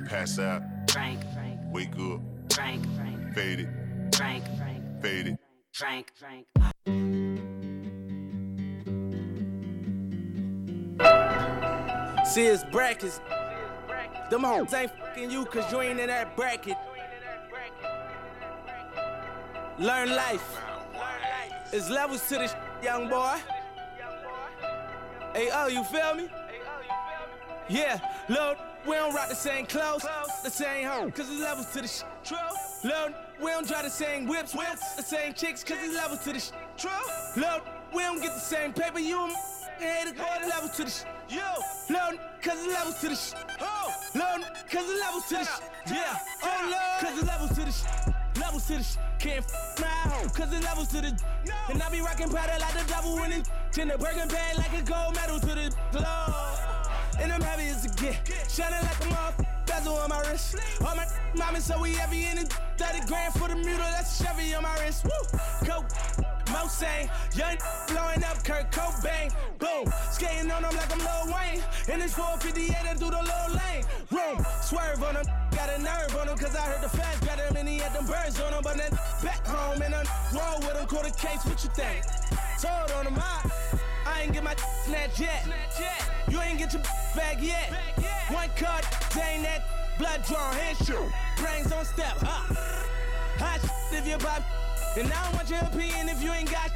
pass 0.09 0.39
out, 0.39 0.62
Frank, 0.91 1.21
wake 1.73 1.97
up, 1.99 2.21
Frank, 2.53 2.85
fade 3.35 3.61
it, 3.61 3.69
Frank, 4.15 4.45
fade 5.03 5.27
it. 5.29 5.39
Frank, 5.73 6.11
Frank. 6.17 6.47
See, 12.37 12.49
it's 12.49 12.64
brackets. 12.64 13.18
Them 14.29 14.42
hoes 14.42 14.75
ain't 14.75 14.90
fucking 14.90 15.31
you 15.31 15.46
cause 15.46 15.72
you 15.72 15.81
ain't 15.81 15.99
in 15.99 16.09
that 16.09 16.37
bracket. 16.37 16.77
Learn 19.79 20.11
life. 20.11 20.61
It's 21.72 21.88
levels 21.88 22.29
to 22.29 22.35
this 22.35 22.55
young 22.83 23.09
boy. 23.09 23.37
Hey, 25.33 25.49
oh, 25.51 25.68
you 25.68 25.83
feel 25.85 26.14
me? 26.14 26.29
Yeah, 27.70 27.99
look, 28.29 28.59
we 28.87 28.96
don't 28.96 29.14
rock 29.14 29.31
the 29.31 29.35
same 29.35 29.64
clothes, 29.64 30.05
the 30.44 30.51
same 30.51 30.87
home, 30.87 31.12
cause 31.12 31.31
it's 31.31 31.40
levels 31.40 31.72
to 31.72 31.81
the 31.81 31.88
sh. 31.88 32.03
Look, 32.85 33.14
we 33.42 33.51
don't 33.51 33.66
drive 33.66 33.85
the 33.85 33.88
same 33.88 34.27
whips, 34.27 34.55
whips, 34.55 34.94
the 34.96 35.03
same 35.03 35.33
chicks, 35.33 35.64
cause 35.64 35.79
it's 35.81 35.94
levels 35.94 36.22
to 36.25 36.35
the 36.35 36.40
sh. 36.40 36.51
Look, 37.35 37.64
we 37.94 38.03
don't 38.03 38.20
get 38.20 38.35
the 38.35 38.40
same 38.40 38.75
paper, 38.75 38.99
you 38.99 39.25
and 39.25 39.33
it, 39.81 40.21
all 40.21 40.41
the 40.41 40.47
levels 40.49 40.77
to 40.77 40.85
the 40.85 40.91
sh. 40.91 41.05
Yo, 41.29 41.41
cause 42.43 42.59
it's 42.59 42.67
levels 42.67 43.01
to 43.01 43.09
the 43.09 43.15
sh. 43.15 43.33
Oh, 43.61 43.93
cause 44.15 44.89
it's 44.89 45.01
levels 45.01 45.27
to 45.29 45.35
the. 45.35 45.95
Yeah, 45.95 46.19
oh 46.43 46.69
Lord, 46.71 47.01
cause 47.01 47.19
it's 47.19 47.27
levels 47.27 47.51
to 47.51 47.65
the 47.65 47.73
sh. 47.73 48.41
Levels 48.41 48.67
to 48.67 48.79
the. 48.79 48.99
Can't 49.19 49.39
f 49.39 49.81
my 49.81 49.87
home, 49.87 50.29
cause 50.31 50.53
it's 50.53 50.65
levels 50.65 50.89
to 50.89 51.01
the. 51.01 51.23
And 51.71 51.83
I 51.83 51.91
be 51.91 52.01
rocking 52.01 52.29
powder 52.29 52.59
like 52.61 52.75
the 52.75 52.85
devil 52.89 53.17
winning. 53.17 53.45
In 53.79 53.89
the 53.89 53.99
Birkin 53.99 54.29
bag 54.29 54.57
like 54.57 54.73
a 54.73 54.83
gold 54.83 55.15
medal 55.15 55.39
to 55.41 55.47
the 55.47 55.71
Lord. 55.93 56.86
And 57.21 57.33
I'm 57.33 57.41
happy 57.41 57.67
as 57.67 57.85
a 57.85 57.89
get. 57.89 58.17
Shining 58.49 58.83
like 58.83 59.05
a 59.05 59.09
mother. 59.11 59.47
Bezel 59.67 59.97
on 59.97 60.11
my 60.11 60.21
wrist. 60.21 60.57
All 60.85 60.95
my 60.95 61.07
mommy, 61.35 61.61
so 61.61 61.81
we 61.81 61.95
heavy 61.95 62.25
in 62.27 62.39
it. 62.39 62.53
30 62.79 63.07
grand 63.07 63.35
for 63.35 63.49
the 63.49 63.57
mule, 63.57 63.79
that's 63.79 64.21
a 64.21 64.25
Chevy 64.25 64.55
on 64.55 64.63
my 64.63 64.77
wrist. 64.79 65.05
Woo! 65.05 65.39
Go. 65.67 65.85
Mosang, 66.47 67.11
young 67.37 67.57
blowing 67.89 68.23
up 68.25 68.43
Kurt 68.45 68.71
Cobain. 68.71 69.33
Boom, 69.59 69.93
skating 70.11 70.51
on 70.51 70.63
them 70.63 70.75
like 70.77 70.93
I'm 70.93 70.99
Lil 70.99 71.35
Wayne. 71.35 71.63
In 71.93 72.01
this 72.01 72.15
458 72.15 72.77
and 72.89 72.99
through 72.99 73.11
the 73.11 73.17
low 73.17 73.47
lane. 73.51 73.85
Room, 74.11 74.45
swerve 74.63 75.03
on 75.03 75.15
them, 75.15 75.27
got 75.51 75.71
a 75.71 75.83
nerve 75.83 76.15
on 76.17 76.29
them, 76.29 76.39
cause 76.39 76.55
I 76.55 76.63
heard 76.63 76.83
the 76.83 76.89
fast 76.89 77.27
better 77.27 77.53
than 77.53 77.67
he 77.67 77.79
had 77.79 77.93
them 77.93 78.07
birds 78.07 78.41
on 78.41 78.53
him. 78.53 78.61
But 78.63 78.77
then 78.77 78.91
back 79.23 79.45
home 79.47 79.83
and 79.83 79.93
then 79.93 80.07
roll 80.33 80.61
with 80.61 80.77
him, 80.77 80.87
call 80.87 81.03
the 81.03 81.11
case, 81.11 81.45
what 81.45 81.63
you 81.65 81.71
think? 81.75 82.05
Told 82.61 82.91
on 82.93 83.07
him, 83.07 83.19
I, 83.19 83.51
I 84.07 84.23
ain't 84.23 84.33
get 84.33 84.45
my 84.45 84.55
snatch 84.85 85.21
yet. 85.21 85.47
You 86.29 86.40
ain't 86.40 86.59
get 86.59 86.73
your 86.73 86.83
bag 87.14 87.40
yet. 87.40 87.73
One 88.31 88.49
cut, 88.57 88.85
dang 89.12 89.42
that 89.42 89.62
blood 89.99 90.25
drawn, 90.25 90.55
hand 90.55 90.79
shoot. 90.79 91.11
Brains 91.38 91.73
on 91.73 91.85
step, 91.85 92.16
huh? 92.21 92.55
Hot 93.38 93.61
shit 93.90 94.01
if 94.01 94.09
you 94.09 94.16
pop. 94.19 94.42
And 94.97 95.12
I 95.12 95.25
don't 95.25 95.35
want 95.35 95.51
your 95.51 95.61
opinion 95.61 96.09
if 96.09 96.23
you 96.23 96.33
ain't 96.33 96.51
got. 96.51 96.71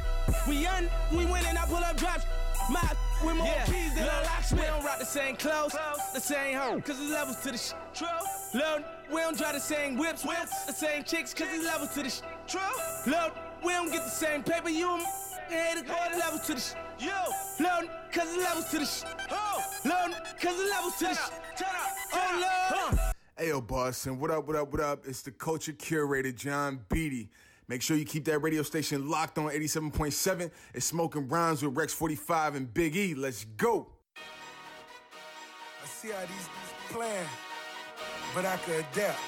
We 0.47 0.57
young, 0.57 0.87
we 1.11 1.25
winning, 1.25 1.57
I 1.57 1.65
pull 1.65 1.77
up 1.77 1.97
drops. 1.97 2.25
My 2.69 2.81
with 3.23 3.35
more 3.35 3.47
Yeah. 3.47 3.65
keys 3.65 3.93
than 3.95 4.03
a 4.03 4.23
locksmith. 4.23 4.61
we 4.61 4.65
don't 4.67 4.83
rock 4.83 4.99
the 4.99 5.05
same 5.05 5.35
clothes, 5.35 5.75
the 6.13 6.19
same 6.19 6.57
home, 6.57 6.81
cause 6.81 6.99
it's 6.99 7.11
levels 7.11 7.37
to 7.43 7.51
the 7.51 7.57
sh. 7.57 7.73
True. 7.93 8.07
Look, 8.53 8.83
we 9.11 9.21
don't 9.21 9.37
drive 9.37 9.53
the 9.53 9.59
same 9.59 9.97
whips, 9.97 10.23
whips, 10.23 10.65
the 10.65 10.73
same 10.73 11.03
chicks, 11.03 11.33
cause 11.33 11.47
it's 11.51 11.65
levels 11.65 11.93
to 11.95 12.03
the 12.03 12.09
sh. 12.09 12.21
True. 12.47 12.61
Look, 13.07 13.35
we 13.63 13.73
don't 13.73 13.91
get 13.91 14.03
the 14.03 14.09
same 14.09 14.43
paper, 14.43 14.69
you 14.69 14.99
hate 15.51 15.77
it, 15.77 15.89
all 15.89 16.09
the 16.11 16.17
levels 16.17 16.45
to 16.47 16.53
the 16.53 16.59
sh. 16.59 16.73
Yo, 16.99 17.11
low, 17.59 17.87
cause 18.11 18.33
the 18.33 18.39
levels 18.39 18.69
to 18.69 18.79
the 18.79 18.85
sh. 18.85 19.03
Oh, 19.29 19.63
low, 19.85 20.13
cause 20.41 20.57
the 20.57 20.69
levels 20.69 20.95
to 20.97 21.05
the 21.05 21.13
sh. 21.13 21.29
Turn 21.57 21.67
up, 21.75 21.91
turn 22.11 22.43
up. 22.43 22.71
Oh, 22.71 23.11
hey, 23.37 23.47
yo, 23.49 23.61
Boston, 23.61 24.19
what 24.19 24.31
up, 24.31 24.47
what 24.47 24.55
up, 24.55 24.71
what 24.71 24.81
up? 24.81 25.05
It's 25.05 25.21
the 25.21 25.31
culture 25.31 25.73
curator, 25.73 26.31
John 26.31 26.81
Beatty. 26.89 27.29
Make 27.67 27.81
sure 27.81 27.95
you 27.95 28.05
keep 28.05 28.25
that 28.25 28.39
radio 28.39 28.63
station 28.63 29.09
locked 29.09 29.37
on 29.37 29.45
87.7. 29.45 30.51
It's 30.73 30.85
Smoking 30.85 31.27
Rhymes 31.29 31.63
with 31.63 31.77
Rex 31.77 31.93
45 31.93 32.55
and 32.55 32.73
Big 32.73 32.95
E. 32.95 33.15
Let's 33.15 33.45
go. 33.45 33.87
I 34.17 35.87
see 35.87 36.09
how 36.09 36.19
these 36.21 36.29
these 36.29 36.73
playing, 36.89 37.27
but 38.35 38.45
I 38.45 38.57
could 38.57 38.85
adapt. 38.91 39.19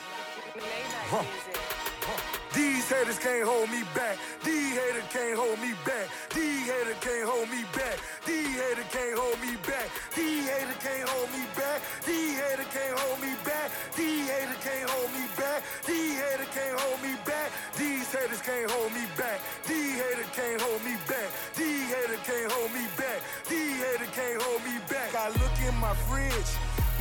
Huh. 1.09 2.39
These 2.53 2.87
haters 2.87 3.17
can't 3.17 3.47
hold 3.47 3.69
me 3.71 3.81
back. 3.95 4.17
These 4.43 4.77
haters 4.77 5.09
can't 5.09 5.37
hold 5.37 5.59
me 5.59 5.73
back. 5.85 6.05
These 6.29 6.69
haters 6.69 6.97
can't 7.01 7.27
hold 7.27 7.49
me 7.49 7.65
back. 7.73 7.97
These 8.25 8.61
haters 8.61 8.85
can't 8.93 9.17
hold 9.17 9.39
me 9.41 9.57
back. 9.65 9.89
These 10.13 10.49
haters 10.49 10.77
can't 10.77 11.09
hold 11.09 11.29
me 11.33 11.43
back. 11.57 11.81
These 12.05 12.37
haters 12.37 12.69
can't 12.69 12.99
hold 12.99 13.19
me 13.21 13.33
back. 13.41 13.71
These 13.97 14.29
haters 14.29 14.61
can't 14.61 14.89
hold 14.89 15.09
me 15.17 15.25
back. 15.33 15.63
These 15.87 16.17
haters 16.21 16.51
can't 16.53 16.77
hold 16.77 17.01
me 17.01 17.13
back. 17.25 17.49
These 17.73 18.07
haters 18.13 18.41
can't 18.45 18.69
hold 18.69 18.91
me 18.93 19.05
back. 19.17 19.39
These 19.65 19.97
haters 19.97 20.31
can't 20.37 20.61
hold 20.61 20.81
me 20.85 20.95
back. 21.09 21.29
These 21.57 21.89
haters 21.89 22.21
can't 22.21 22.51
hold 22.53 22.71
me 22.71 22.85
back. 22.97 23.19
These 23.49 23.77
haters 23.81 24.11
can't 24.13 24.41
hold 24.41 24.61
me 24.61 24.75
back. 24.93 25.09
I 25.17 25.29
look 25.41 25.57
in 25.65 25.75
my 25.81 25.93
fridge, 26.05 26.51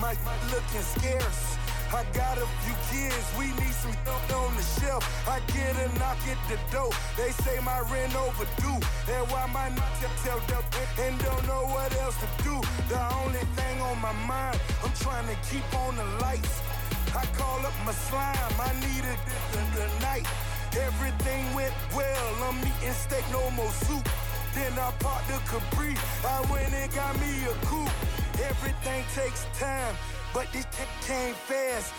my 0.01 0.17
looking 0.49 0.87
scarce. 0.97 1.52
I 1.95 2.05
got 2.15 2.39
a 2.39 2.47
few 2.65 2.77
kids, 2.89 3.27
we 3.39 3.47
need 3.61 3.77
some 3.77 3.93
help 4.09 4.25
on 4.33 4.57
the 4.57 4.63
shelf. 4.81 5.05
I 5.29 5.41
get 5.53 5.77
a 5.77 5.89
knock 5.99 6.17
at 6.25 6.41
the 6.49 6.57
door, 6.73 6.91
they 7.19 7.31
say 7.45 7.61
my 7.61 7.81
rent 7.93 8.17
overdue. 8.17 8.81
That's 9.07 9.31
why 9.31 9.45
my 9.53 9.69
knock 9.69 9.93
tell 10.25 10.41
them 10.49 10.65
and 11.05 11.19
don't 11.21 11.47
know 11.47 11.65
what 11.69 11.93
else 12.01 12.17
to 12.17 12.29
do. 12.43 12.57
The 12.89 13.01
only 13.21 13.45
thing 13.57 13.81
on 13.83 14.01
my 14.01 14.13
mind, 14.25 14.59
I'm 14.83 14.93
trying 15.05 15.29
to 15.29 15.37
keep 15.51 15.67
on 15.85 15.97
the 15.97 16.05
lights. 16.25 16.63
I 17.15 17.27
call 17.37 17.61
up 17.61 17.77
my 17.85 17.93
slime, 17.93 18.57
I 18.57 18.73
needed 18.81 19.19
it 19.29 19.69
tonight. 19.77 20.27
Everything 20.81 21.55
went 21.55 21.75
well, 21.95 22.35
I'm 22.49 22.59
eating 22.61 22.97
steak, 22.97 23.25
no 23.31 23.51
more 23.51 23.71
soup. 23.85 24.09
Then 24.55 24.73
I 24.79 24.91
popped 24.99 25.29
the 25.29 25.39
Capri, 25.45 25.95
I 26.25 26.41
went 26.51 26.73
and 26.73 26.91
got 26.95 27.21
me 27.21 27.45
a 27.45 27.55
coupe. 27.67 27.93
Everything 28.49 29.05
takes 29.15 29.45
time, 29.59 29.95
but 30.33 30.51
this 30.53 30.67
tech 30.73 30.89
came 31.07 31.35
fast. 31.35 31.93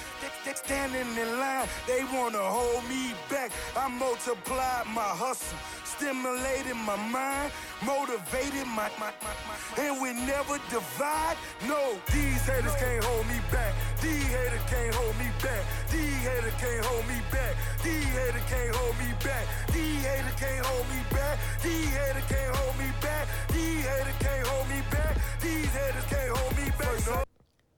They, 0.46 0.54
standing 0.54 1.08
in 1.18 1.40
line, 1.40 1.68
they 1.88 2.04
wanna 2.14 2.40
hold 2.40 2.88
me 2.88 3.14
back. 3.30 3.52
I 3.76 3.88
multiplied 3.88 4.88
my 4.88 5.12
hustle, 5.22 5.58
stimulated 5.84 6.76
my 6.76 6.96
mind, 7.12 7.52
motivated 7.86 8.68
my, 8.68 8.90
my, 9.00 9.12
my, 9.22 9.36
my 9.48 9.84
and 9.84 10.02
we 10.02 10.14
never 10.14 10.60
divide. 10.70 11.38
No, 11.68 12.00
these 12.12 12.42
haters 12.48 12.76
can't 12.76 13.04
hold 13.04 13.28
me 13.28 13.40
back. 13.52 13.74
These 14.02 14.28
haters 14.28 14.64
can't 14.70 14.96
hold 14.96 15.16
me 15.18 15.28
back. 15.42 15.64
These 15.92 16.24
haters 16.24 16.54
can't 16.60 16.86
hold 16.86 17.08
me 17.08 17.20
back. 17.32 17.56
These 17.84 18.12
haters 18.16 18.44
can't 18.48 18.76
hold 18.76 18.96
me 18.98 19.12
back. 19.24 19.46
These 19.74 20.04
haters 20.08 20.36
can't 20.40 20.66
hold 20.66 20.88
me 20.88 21.00
back. 21.12 21.38
These 21.64 21.92
haters 21.92 22.26
can't 22.32 22.56
hold 22.56 22.76
me 22.80 22.90
back. 23.02 23.28
These 23.52 23.86
haters 23.86 24.18
can't 24.20 24.48
hold 24.48 24.68
me 24.70 24.80
back. 24.92 25.14
These 25.42 25.72
haters 25.76 26.06
can't 26.08 26.38
hold 26.38 26.56
me 26.58 26.68
back. 26.80 27.33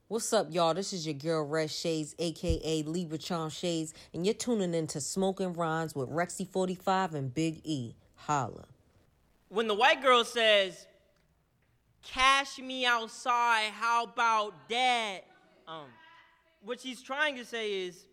What's 0.08 0.32
up, 0.34 0.54
y'all? 0.54 0.76
This 0.76 0.94
is 0.94 1.08
your 1.08 1.16
girl 1.16 1.44
Red 1.48 1.72
Shades, 1.72 2.14
aka 2.20 2.84
Libra 2.84 3.18
Charm 3.18 3.50
Shades, 3.50 3.92
and 4.14 4.24
you're 4.24 4.36
tuning 4.36 4.76
into 4.76 5.02
Smoking 5.02 5.54
Rhymes 5.54 5.96
with 5.96 6.12
Rexy45 6.12 7.16
and 7.16 7.34
Big 7.34 7.62
E. 7.64 7.96
Holla. 8.14 8.66
When 9.50 9.68
the 9.68 9.74
white 9.74 10.04
girl 10.04 10.24
says, 10.24 10.86
"Cash 12.04 12.60
me 12.60 12.86
outside," 12.86 13.72
how 13.72 14.04
about 14.04 14.70
that? 14.70 15.22
Um, 15.68 15.88
what 16.64 16.82
she's 16.82 17.02
trying 17.02 17.36
to 17.38 17.44
say 17.44 17.88
is, 17.88 18.06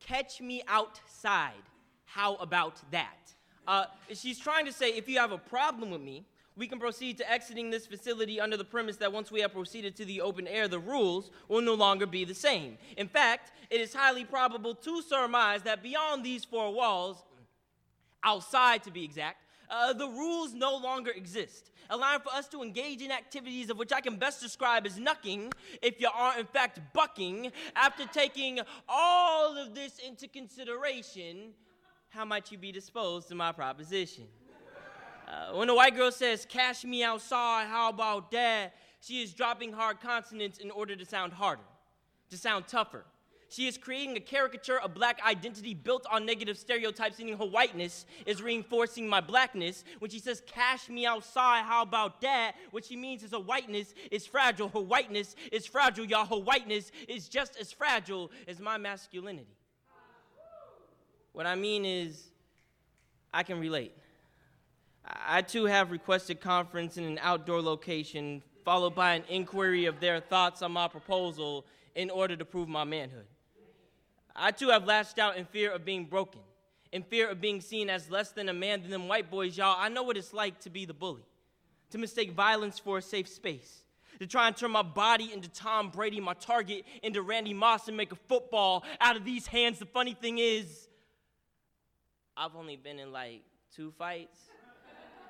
"Catch 0.00 0.40
me 0.40 0.64
outside." 0.66 1.62
How 2.04 2.34
about 2.36 2.80
that? 2.90 3.34
Uh, 3.68 3.84
she's 4.12 4.40
trying 4.40 4.66
to 4.66 4.72
say, 4.72 4.90
if 4.90 5.08
you 5.08 5.18
have 5.18 5.30
a 5.30 5.38
problem 5.38 5.90
with 5.90 6.00
me, 6.00 6.24
we 6.58 6.66
can 6.66 6.80
proceed 6.80 7.16
to 7.18 7.30
exiting 7.30 7.70
this 7.70 7.86
facility 7.86 8.40
under 8.40 8.56
the 8.56 8.64
premise 8.64 8.96
that 8.96 9.12
once 9.12 9.30
we 9.30 9.40
have 9.40 9.52
proceeded 9.52 9.94
to 9.96 10.04
the 10.04 10.20
open 10.20 10.48
air, 10.48 10.66
the 10.66 10.78
rules 10.78 11.30
will 11.46 11.62
no 11.62 11.74
longer 11.74 12.04
be 12.04 12.24
the 12.24 12.34
same. 12.34 12.76
In 12.96 13.06
fact, 13.06 13.52
it 13.70 13.80
is 13.80 13.94
highly 13.94 14.24
probable 14.24 14.74
to 14.74 15.00
surmise 15.02 15.62
that 15.62 15.84
beyond 15.84 16.24
these 16.24 16.44
four 16.44 16.74
walls, 16.74 17.22
outside 18.24 18.82
to 18.82 18.90
be 18.90 19.04
exact, 19.04 19.44
uh, 19.70 19.92
the 19.92 20.08
rules 20.08 20.52
no 20.52 20.76
longer 20.76 21.12
exist, 21.12 21.70
allowing 21.90 22.20
for 22.20 22.30
us 22.30 22.48
to 22.48 22.62
engage 22.62 23.02
in 23.02 23.12
activities 23.12 23.70
of 23.70 23.78
which 23.78 23.92
I 23.92 24.00
can 24.00 24.16
best 24.16 24.40
describe 24.40 24.84
as 24.84 24.98
knucking 24.98 25.52
if 25.80 26.00
you 26.00 26.08
are 26.12 26.38
in 26.40 26.46
fact 26.46 26.80
bucking. 26.92 27.52
After 27.76 28.04
taking 28.06 28.58
all 28.88 29.56
of 29.56 29.76
this 29.76 30.00
into 30.04 30.26
consideration, 30.26 31.52
how 32.08 32.24
might 32.24 32.50
you 32.50 32.58
be 32.58 32.72
disposed 32.72 33.28
to 33.28 33.36
my 33.36 33.52
proposition? 33.52 34.24
Uh, 35.28 35.52
when 35.52 35.68
a 35.68 35.74
white 35.74 35.94
girl 35.94 36.10
says, 36.10 36.46
Cash 36.48 36.84
me 36.84 37.02
outside, 37.02 37.66
how 37.66 37.90
about 37.90 38.30
that? 38.30 38.74
She 39.00 39.22
is 39.22 39.34
dropping 39.34 39.72
hard 39.72 40.00
consonants 40.00 40.58
in 40.58 40.70
order 40.70 40.96
to 40.96 41.04
sound 41.04 41.34
harder, 41.34 41.62
to 42.30 42.38
sound 42.38 42.66
tougher. 42.66 43.04
She 43.50 43.66
is 43.66 43.78
creating 43.78 44.16
a 44.16 44.20
caricature 44.20 44.78
of 44.78 44.94
black 44.94 45.20
identity 45.26 45.72
built 45.72 46.06
on 46.10 46.26
negative 46.26 46.58
stereotypes, 46.58 47.18
meaning 47.18 47.36
her 47.38 47.46
whiteness 47.46 48.04
is 48.26 48.42
reinforcing 48.42 49.08
my 49.08 49.20
blackness. 49.20 49.84
When 49.98 50.10
she 50.10 50.18
says, 50.18 50.42
Cash 50.46 50.88
me 50.88 51.06
outside, 51.06 51.64
how 51.64 51.82
about 51.82 52.20
that? 52.22 52.52
What 52.70 52.84
she 52.84 52.96
means 52.96 53.22
is 53.22 53.32
her 53.32 53.38
whiteness 53.38 53.94
is 54.10 54.26
fragile. 54.26 54.68
Her 54.68 54.80
whiteness 54.80 55.34
is 55.52 55.66
fragile, 55.66 56.04
y'all. 56.04 56.26
Her 56.26 56.42
whiteness 56.42 56.90
is 57.06 57.28
just 57.28 57.58
as 57.58 57.72
fragile 57.72 58.30
as 58.46 58.60
my 58.60 58.78
masculinity. 58.78 59.56
What 61.32 61.46
I 61.46 61.54
mean 61.54 61.84
is, 61.84 62.28
I 63.32 63.42
can 63.42 63.60
relate. 63.60 63.92
I 65.04 65.42
too 65.42 65.64
have 65.64 65.90
requested 65.90 66.40
conference 66.40 66.96
in 66.96 67.04
an 67.04 67.18
outdoor 67.22 67.62
location, 67.62 68.42
followed 68.64 68.94
by 68.94 69.14
an 69.14 69.24
inquiry 69.28 69.86
of 69.86 70.00
their 70.00 70.20
thoughts 70.20 70.62
on 70.62 70.72
my 70.72 70.88
proposal 70.88 71.64
in 71.94 72.10
order 72.10 72.36
to 72.36 72.44
prove 72.44 72.68
my 72.68 72.84
manhood. 72.84 73.26
I 74.36 74.50
too 74.50 74.68
have 74.68 74.84
lashed 74.84 75.18
out 75.18 75.36
in 75.36 75.44
fear 75.46 75.72
of 75.72 75.84
being 75.84 76.04
broken, 76.04 76.40
in 76.92 77.02
fear 77.02 77.28
of 77.28 77.40
being 77.40 77.60
seen 77.60 77.90
as 77.90 78.10
less 78.10 78.30
than 78.30 78.48
a 78.48 78.52
man 78.52 78.82
than 78.82 78.90
them 78.90 79.08
white 79.08 79.30
boys, 79.30 79.56
y'all. 79.56 79.76
I 79.78 79.88
know 79.88 80.02
what 80.02 80.16
it's 80.16 80.32
like 80.32 80.60
to 80.60 80.70
be 80.70 80.84
the 80.84 80.94
bully, 80.94 81.24
to 81.90 81.98
mistake 81.98 82.32
violence 82.32 82.78
for 82.78 82.98
a 82.98 83.02
safe 83.02 83.28
space, 83.28 83.84
to 84.18 84.26
try 84.26 84.46
and 84.46 84.56
turn 84.56 84.70
my 84.70 84.82
body 84.82 85.32
into 85.32 85.48
Tom 85.48 85.90
Brady, 85.90 86.20
my 86.20 86.34
target 86.34 86.84
into 87.02 87.22
Randy 87.22 87.54
Moss, 87.54 87.88
and 87.88 87.96
make 87.96 88.12
a 88.12 88.16
football 88.28 88.84
out 89.00 89.16
of 89.16 89.24
these 89.24 89.46
hands. 89.46 89.78
The 89.78 89.86
funny 89.86 90.14
thing 90.14 90.38
is, 90.38 90.88
I've 92.36 92.54
only 92.54 92.76
been 92.76 92.98
in 92.98 93.10
like 93.10 93.42
two 93.74 93.92
fights 93.98 94.38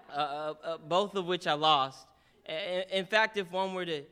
uh, 0.08 0.16
uh, 0.16 0.54
uh, 0.64 0.78
both 0.78 1.14
of 1.14 1.26
which 1.26 1.46
I 1.46 1.52
lost. 1.52 2.06
In 2.92 3.04
fact, 3.04 3.36
if 3.36 3.50
one 3.52 3.74
were 3.74 3.84
to 3.84 4.02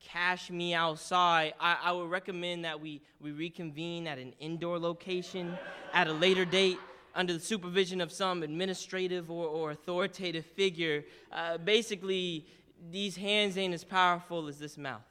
cash 0.00 0.50
me 0.50 0.74
outside, 0.74 1.54
I, 1.60 1.76
I 1.84 1.92
would 1.92 2.10
recommend 2.10 2.64
that 2.64 2.80
we, 2.80 3.02
we 3.20 3.32
reconvene 3.32 4.06
at 4.06 4.18
an 4.18 4.32
indoor 4.40 4.78
location 4.78 5.58
at 5.92 6.06
a 6.06 6.12
later 6.12 6.44
date 6.44 6.78
under 7.14 7.32
the 7.32 7.40
supervision 7.40 8.00
of 8.00 8.10
some 8.10 8.42
administrative 8.42 9.30
or, 9.30 9.46
or 9.46 9.70
authoritative 9.70 10.46
figure. 10.46 11.04
Uh, 11.30 11.58
basically, 11.58 12.46
these 12.90 13.16
hands 13.16 13.56
ain't 13.56 13.74
as 13.74 13.84
powerful 13.84 14.48
as 14.48 14.58
this 14.58 14.76
mouth. 14.76 15.02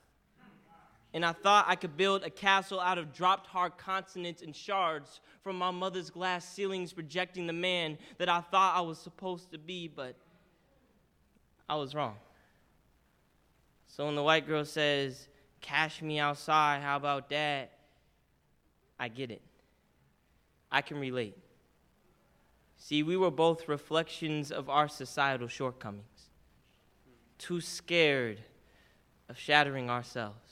And 1.13 1.23
I 1.23 1.32
thought 1.32 1.65
I 1.67 1.76
could 1.76 1.95
build 1.95 2.23
a 2.23 2.30
castle 2.30 2.80
out 2.80 2.97
of 2.97 3.13
dropped 3.13 3.45
hard 3.47 3.78
consonants 3.78 4.41
and 4.41 4.56
shards 4.56 5.19
from 5.43 5.58
my 5.58 5.69
mother's 5.69 6.10
glass 6.10 6.47
ceilings 6.47 6.91
projecting 6.91 7.45
the 7.45 7.54
man 7.54 7.99
that 8.17 8.30
I 8.30 8.41
thought 8.41 8.76
I 8.76 8.82
was 8.82 8.97
supposed 8.97 9.52
to 9.52 9.60
be, 9.60 9.88
but 9.88 10.15
I 11.69 11.76
was 11.76 11.93
wrong. 11.93 12.15
So 13.88 14.06
when 14.06 14.15
the 14.15 14.23
white 14.23 14.47
girl 14.47 14.65
says, 14.65 15.28
Cash 15.62 16.02
me 16.02 16.19
outside, 16.19 16.82
how 16.82 16.97
about 16.97 17.30
that? 17.30 17.71
I 18.99 19.08
get 19.08 19.32
it. 19.32 19.41
I 20.71 20.82
can 20.82 20.99
relate. 20.99 21.38
See, 22.78 23.02
we 23.02 23.15
were 23.15 23.32
both 23.32 23.69
reflections 23.69 24.52
of 24.52 24.69
our 24.69 24.89
societal 24.89 25.47
shortcomings, 25.47 26.30
too 27.38 27.62
scared 27.62 28.39
of 29.30 29.38
shattering 29.38 29.89
ourselves. 29.89 30.42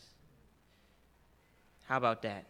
How 1.91 1.97
about 1.97 2.21
that? 2.21 2.45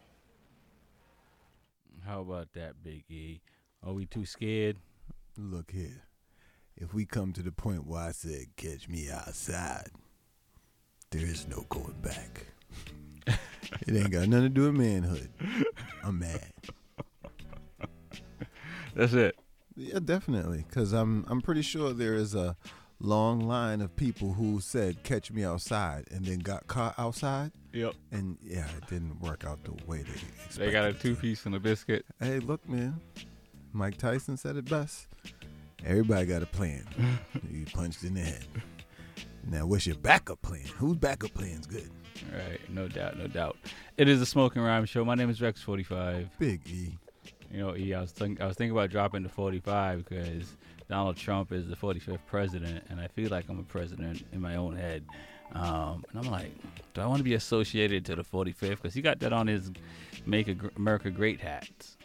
How 2.05 2.21
about 2.21 2.53
that, 2.53 2.83
Big 2.83 3.05
E? 3.09 3.41
Are 3.83 3.91
we 3.91 4.05
too 4.05 4.23
scared? 4.23 4.77
Look 5.35 5.71
here. 5.71 6.03
If 6.77 6.93
we 6.93 7.07
come 7.07 7.33
to 7.33 7.41
the 7.41 7.51
point 7.51 7.87
where 7.87 8.03
I 8.03 8.11
said, 8.11 8.55
catch 8.55 8.87
me 8.87 9.09
outside, 9.09 9.89
there 11.09 11.25
is 11.25 11.47
no 11.47 11.65
going 11.69 11.99
back. 12.03 12.49
it 13.87 13.95
ain't 13.95 14.11
got 14.11 14.27
nothing 14.27 14.43
to 14.43 14.49
do 14.49 14.71
with 14.71 14.75
manhood. 14.75 15.31
I'm 16.03 16.19
mad. 16.19 16.53
That's 18.93 19.13
it. 19.13 19.39
Yeah, 19.75 19.97
definitely. 20.05 20.65
Because 20.69 20.93
I'm, 20.93 21.25
I'm 21.27 21.41
pretty 21.41 21.63
sure 21.63 21.93
there 21.93 22.13
is 22.13 22.35
a 22.35 22.55
long 23.01 23.41
line 23.41 23.81
of 23.81 23.95
people 23.95 24.33
who 24.33 24.59
said 24.59 25.03
"Catch 25.03 25.31
me 25.31 25.43
outside" 25.43 26.05
and 26.11 26.25
then 26.25 26.39
got 26.39 26.67
caught 26.67 26.95
outside. 26.97 27.51
Yep. 27.73 27.93
And 28.11 28.37
yeah, 28.43 28.65
it 28.77 28.87
didn't 28.87 29.21
work 29.21 29.45
out 29.45 29.63
the 29.63 29.71
way 29.85 30.03
they 30.03 30.11
expected. 30.11 30.67
They 30.67 30.71
got 30.71 30.85
a 30.85 30.93
two 30.93 31.15
piece 31.15 31.45
and 31.45 31.55
a 31.55 31.59
biscuit. 31.59 32.05
Hey, 32.19 32.39
look, 32.39 32.67
man. 32.67 32.99
Mike 33.73 33.97
Tyson 33.97 34.37
said 34.37 34.57
it 34.57 34.69
best. 34.69 35.07
Everybody 35.85 36.25
got 36.25 36.43
a 36.43 36.47
plan. 36.47 36.85
you 37.51 37.65
punched 37.65 38.03
in 38.03 38.13
the 38.13 38.21
head. 38.21 38.45
Now, 39.49 39.65
what's 39.65 39.87
your 39.87 39.95
backup 39.95 40.41
plan? 40.41 40.63
Whose 40.77 40.97
backup 40.97 41.33
plan's 41.33 41.65
good? 41.65 41.89
Right, 42.31 42.59
no 42.69 42.87
doubt, 42.87 43.17
no 43.17 43.27
doubt. 43.27 43.57
It 43.97 44.07
is 44.07 44.21
a 44.21 44.25
smoking 44.25 44.61
rhyme 44.61 44.85
show. 44.85 45.03
My 45.03 45.15
name 45.15 45.29
is 45.29 45.41
Rex 45.41 45.61
Forty 45.61 45.83
Five. 45.83 46.29
Big 46.37 46.61
E. 46.67 46.97
You 47.51 47.59
know, 47.59 47.75
E. 47.75 47.93
I 47.93 48.01
was 48.01 48.11
think, 48.11 48.39
I 48.41 48.47
was 48.47 48.55
thinking 48.55 48.71
about 48.71 48.91
dropping 48.91 49.23
to 49.23 49.29
forty 49.29 49.59
five 49.59 50.05
because 50.07 50.55
Donald 50.91 51.15
Trump 51.15 51.53
is 51.53 51.69
the 51.69 51.75
forty 51.77 52.01
fifth 52.01 52.25
president, 52.27 52.83
and 52.89 52.99
I 52.99 53.07
feel 53.07 53.29
like 53.29 53.45
I'm 53.47 53.59
a 53.59 53.63
president 53.63 54.25
in 54.33 54.41
my 54.41 54.57
own 54.57 54.75
head. 54.75 55.05
Um, 55.53 56.03
and 56.09 56.19
I'm 56.19 56.29
like, 56.29 56.51
do 56.93 56.99
I 56.99 57.05
want 57.05 57.19
to 57.19 57.23
be 57.23 57.33
associated 57.33 58.03
to 58.07 58.15
the 58.17 58.25
forty 58.25 58.51
fifth? 58.51 58.81
Because 58.81 58.93
he 58.93 59.01
got 59.01 59.17
that 59.21 59.31
on 59.31 59.47
his 59.47 59.71
"Make 60.25 60.53
America 60.75 61.09
Great" 61.09 61.39
hats. 61.39 61.95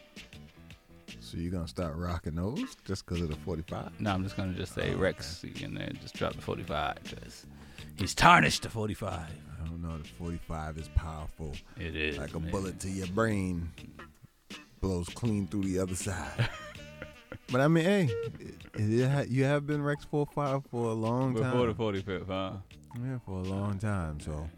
So 1.19 1.35
you're 1.35 1.51
gonna 1.51 1.67
start 1.67 1.97
rocking 1.97 2.35
those 2.35 2.77
just 2.85 3.05
because 3.05 3.21
of 3.21 3.27
the 3.27 3.35
45? 3.35 3.99
No, 3.99 4.11
I'm 4.11 4.23
just 4.23 4.37
gonna 4.37 4.53
just 4.53 4.73
say 4.73 4.95
Rex, 4.95 5.43
and 5.61 5.75
then 5.75 5.99
just 6.01 6.15
drop 6.15 6.33
the 6.33 6.41
forty 6.41 6.63
five 6.63 6.97
because 7.03 7.45
he's 7.97 8.15
tarnished 8.15 8.63
the 8.63 8.69
forty 8.69 8.93
five. 8.93 9.27
I 9.61 9.65
don't 9.67 9.81
know. 9.81 9.97
The 9.97 10.07
45 10.17 10.77
is 10.77 10.87
powerful. 10.95 11.53
It 11.77 11.93
is 11.93 12.17
like 12.17 12.33
a 12.33 12.39
man. 12.39 12.51
bullet 12.51 12.79
to 12.79 12.89
your 12.89 13.07
brain. 13.07 13.69
Blows 14.79 15.09
clean 15.09 15.45
through 15.47 15.63
the 15.63 15.79
other 15.79 15.95
side. 15.95 16.47
but 17.51 17.61
I 17.61 17.67
mean, 17.67 17.83
hey, 17.83 18.09
it, 18.75 19.29
you 19.29 19.43
have 19.43 19.65
been 19.65 19.81
Rex 19.81 20.05
45 20.05 20.63
for 20.69 20.85
a 20.91 20.93
long 20.93 21.35
time. 21.35 21.51
Before 21.51 21.67
the 21.67 21.73
forty 21.73 22.01
fifth, 22.01 22.27
huh? 22.27 22.53
Yeah, 23.03 23.19
for 23.25 23.39
a 23.39 23.43
long 23.43 23.77
time. 23.79 24.19
So 24.19 24.49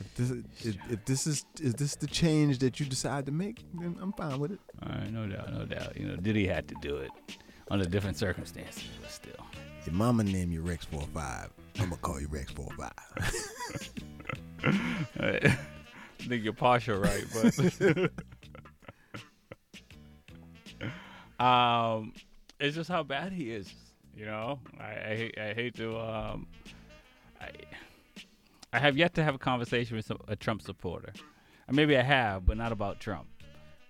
if 0.00 0.14
this 0.14 0.30
if, 0.64 0.76
if 0.90 1.04
this 1.04 1.26
is 1.26 1.44
is 1.60 1.74
this 1.74 1.96
the 1.96 2.06
change 2.06 2.58
that 2.58 2.78
you 2.80 2.86
decide 2.86 3.26
to 3.26 3.32
make, 3.32 3.64
then 3.74 3.96
I'm 4.00 4.12
fine 4.12 4.38
with 4.38 4.52
it. 4.52 4.60
All 4.82 4.88
right, 4.90 5.12
no 5.12 5.26
doubt, 5.26 5.52
no 5.52 5.64
doubt. 5.64 5.96
You 5.96 6.06
know, 6.06 6.16
Diddy 6.16 6.46
had 6.46 6.68
to 6.68 6.74
do 6.80 6.96
it 6.96 7.10
under 7.70 7.84
different 7.84 8.16
circumstances, 8.16 8.84
but 9.00 9.10
still. 9.10 9.46
Your 9.86 9.94
mama 9.94 10.24
named 10.24 10.52
you 10.52 10.60
Rex 10.60 10.84
45. 10.86 11.50
I'm 11.78 11.84
gonna 11.84 11.96
call 11.96 12.20
you 12.20 12.28
Rex 12.28 12.52
45. 12.52 12.92
I 15.20 15.56
think 16.18 16.44
you're 16.44 16.52
partial 16.52 16.98
right, 16.98 17.24
but 17.32 17.54
um, 21.38 22.12
it's 22.60 22.74
just 22.76 22.90
how 22.90 23.02
bad 23.02 23.32
he 23.32 23.50
is. 23.50 23.72
You 24.16 24.26
know, 24.26 24.58
I 24.80 24.84
I, 24.84 25.16
hate- 25.16 25.38
I 25.38 25.52
hate 25.54 25.74
to 25.76 25.98
um, 25.98 26.46
I 27.40 27.50
I 28.72 28.78
have 28.78 28.96
yet 28.96 29.14
to 29.14 29.24
have 29.24 29.34
a 29.34 29.38
conversation 29.38 29.96
with 29.96 30.06
some, 30.06 30.18
a 30.28 30.36
Trump 30.36 30.62
supporter. 30.62 31.12
Or 31.68 31.74
maybe 31.74 31.96
I 31.96 32.02
have, 32.02 32.44
but 32.46 32.56
not 32.56 32.72
about 32.72 33.00
Trump. 33.00 33.26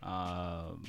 Um, 0.03 0.85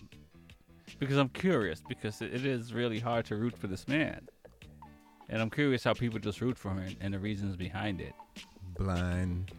because 0.99 1.17
I'm 1.17 1.29
curious 1.29 1.81
because 1.87 2.21
it, 2.21 2.45
is 2.45 2.73
really 2.73 2.99
hard 2.99 3.25
to 3.25 3.35
root 3.35 3.57
for 3.57 3.67
this 3.67 3.87
man. 3.87 4.27
And 5.29 5.41
I'm 5.41 5.49
curious 5.49 5.83
how 5.83 5.93
people 5.93 6.19
just 6.19 6.41
root 6.41 6.57
for 6.57 6.71
him 6.71 6.95
and 7.01 7.13
the 7.13 7.19
reasons 7.19 7.55
behind 7.55 8.01
it. 8.01 8.13
blind, 8.77 9.51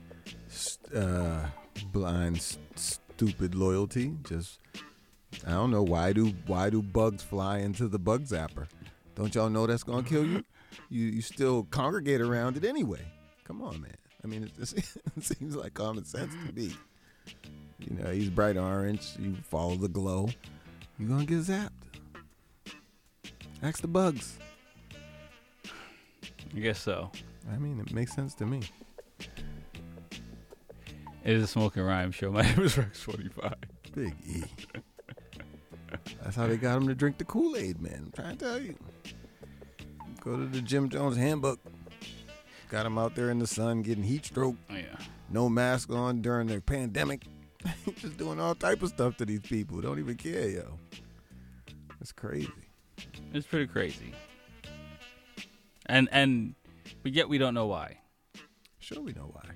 uh, 0.94 1.46
blind, 1.92 2.56
stupid 2.74 3.54
loyalty. 3.54 4.16
Just 4.24 4.58
I 5.46 5.50
don't 5.52 5.70
know 5.70 5.82
why 5.82 6.12
do 6.12 6.32
why 6.46 6.70
do 6.70 6.82
bugs 6.82 7.22
fly 7.22 7.58
into 7.58 7.88
the 7.88 7.98
bug 7.98 8.24
zapper? 8.24 8.66
Don't 9.14 9.34
y'all 9.34 9.50
know 9.50 9.66
that's 9.66 9.82
gonna 9.82 10.02
kill 10.02 10.26
you? 10.26 10.44
You 10.88 11.06
you 11.06 11.20
still 11.20 11.64
congregate 11.64 12.20
around 12.20 12.56
it 12.56 12.64
anyway. 12.64 13.04
Come 13.42 13.60
on, 13.60 13.80
man. 13.80 13.96
I 14.22 14.28
mean, 14.28 14.44
it, 14.44 14.56
just, 14.56 14.76
it 14.78 14.94
seems 15.20 15.56
like 15.56 15.74
common 15.74 16.04
sense 16.04 16.32
to 16.46 16.52
me. 16.54 16.72
You 17.78 17.96
know, 17.96 18.10
he's 18.10 18.30
bright 18.30 18.56
orange. 18.56 19.16
You 19.18 19.34
follow 19.42 19.74
the 19.74 19.88
glow. 19.88 20.28
You're 20.96 21.08
gonna 21.08 21.24
get 21.24 21.38
zapped. 21.38 21.70
Ask 23.62 23.80
the 23.80 23.88
bugs. 23.88 24.38
I 26.54 26.58
guess 26.58 26.78
so. 26.78 27.10
I 27.52 27.58
mean, 27.58 27.80
it 27.80 27.92
makes 27.92 28.14
sense 28.14 28.34
to 28.34 28.46
me. 28.46 28.62
It 31.24 31.36
is 31.36 31.42
a 31.42 31.46
smoking 31.46 31.82
rhyme 31.82 32.12
show. 32.12 32.30
My 32.32 32.42
name 32.42 32.60
is 32.60 32.76
Rex45. 32.76 33.54
Big 33.94 34.14
E. 34.26 34.44
That's 36.30 36.38
how 36.38 36.46
they 36.46 36.58
got 36.58 36.76
him 36.76 36.86
to 36.86 36.94
drink 36.94 37.18
the 37.18 37.24
Kool 37.24 37.56
Aid, 37.56 37.82
man. 37.82 38.04
I'm 38.06 38.12
trying 38.12 38.36
to 38.36 38.44
tell 38.44 38.62
you. 38.62 38.76
Go 40.20 40.36
to 40.36 40.46
the 40.46 40.60
Jim 40.60 40.88
Jones 40.88 41.16
handbook. 41.16 41.58
Got 42.68 42.86
him 42.86 42.98
out 42.98 43.16
there 43.16 43.30
in 43.30 43.40
the 43.40 43.48
sun 43.48 43.82
getting 43.82 44.04
heat 44.04 44.26
stroke. 44.26 44.54
Oh, 44.70 44.76
yeah. 44.76 44.96
No 45.28 45.48
mask 45.48 45.90
on 45.90 46.22
during 46.22 46.46
the 46.46 46.60
pandemic. 46.60 47.24
Just 47.96 48.16
doing 48.16 48.38
all 48.38 48.54
type 48.54 48.80
of 48.84 48.90
stuff 48.90 49.16
to 49.16 49.24
these 49.24 49.40
people. 49.40 49.80
Don't 49.80 49.98
even 49.98 50.14
care, 50.14 50.48
yo. 50.48 50.78
It's 52.00 52.12
crazy. 52.12 52.48
It's 53.34 53.48
pretty 53.48 53.66
crazy. 53.66 54.14
And 55.86 56.08
and 56.12 56.54
but 57.02 57.12
yet 57.12 57.28
we 57.28 57.38
don't 57.38 57.54
know 57.54 57.66
why. 57.66 57.98
Sure 58.78 59.02
we 59.02 59.14
know 59.14 59.32
why. 59.32 59.50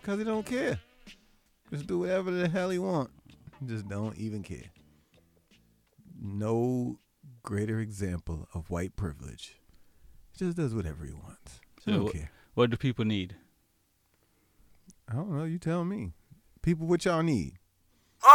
Because 0.00 0.16
he 0.16 0.24
don't 0.24 0.46
care. 0.46 0.80
Just 1.70 1.86
do 1.86 1.98
whatever 1.98 2.30
the 2.30 2.48
hell 2.48 2.70
he 2.70 2.78
want. 2.78 3.10
Just 3.66 3.86
don't 3.90 4.16
even 4.16 4.42
care. 4.42 4.70
No 6.20 6.98
greater 7.42 7.80
example 7.80 8.48
of 8.54 8.70
white 8.70 8.96
privilege. 8.96 9.58
He 10.32 10.44
just 10.44 10.56
does 10.56 10.74
whatever 10.74 11.04
he 11.04 11.12
wants. 11.12 11.60
I 11.78 11.82
So 11.84 11.90
don't 11.92 12.04
what, 12.04 12.12
care. 12.14 12.30
what 12.54 12.70
do 12.70 12.76
people 12.76 13.04
need? 13.04 13.36
I 15.08 15.14
don't 15.14 15.30
know. 15.36 15.44
You 15.44 15.58
tell 15.58 15.84
me. 15.84 16.12
People, 16.62 16.86
what 16.86 17.04
y'all 17.04 17.22
need? 17.22 17.58
Doing 18.22 18.32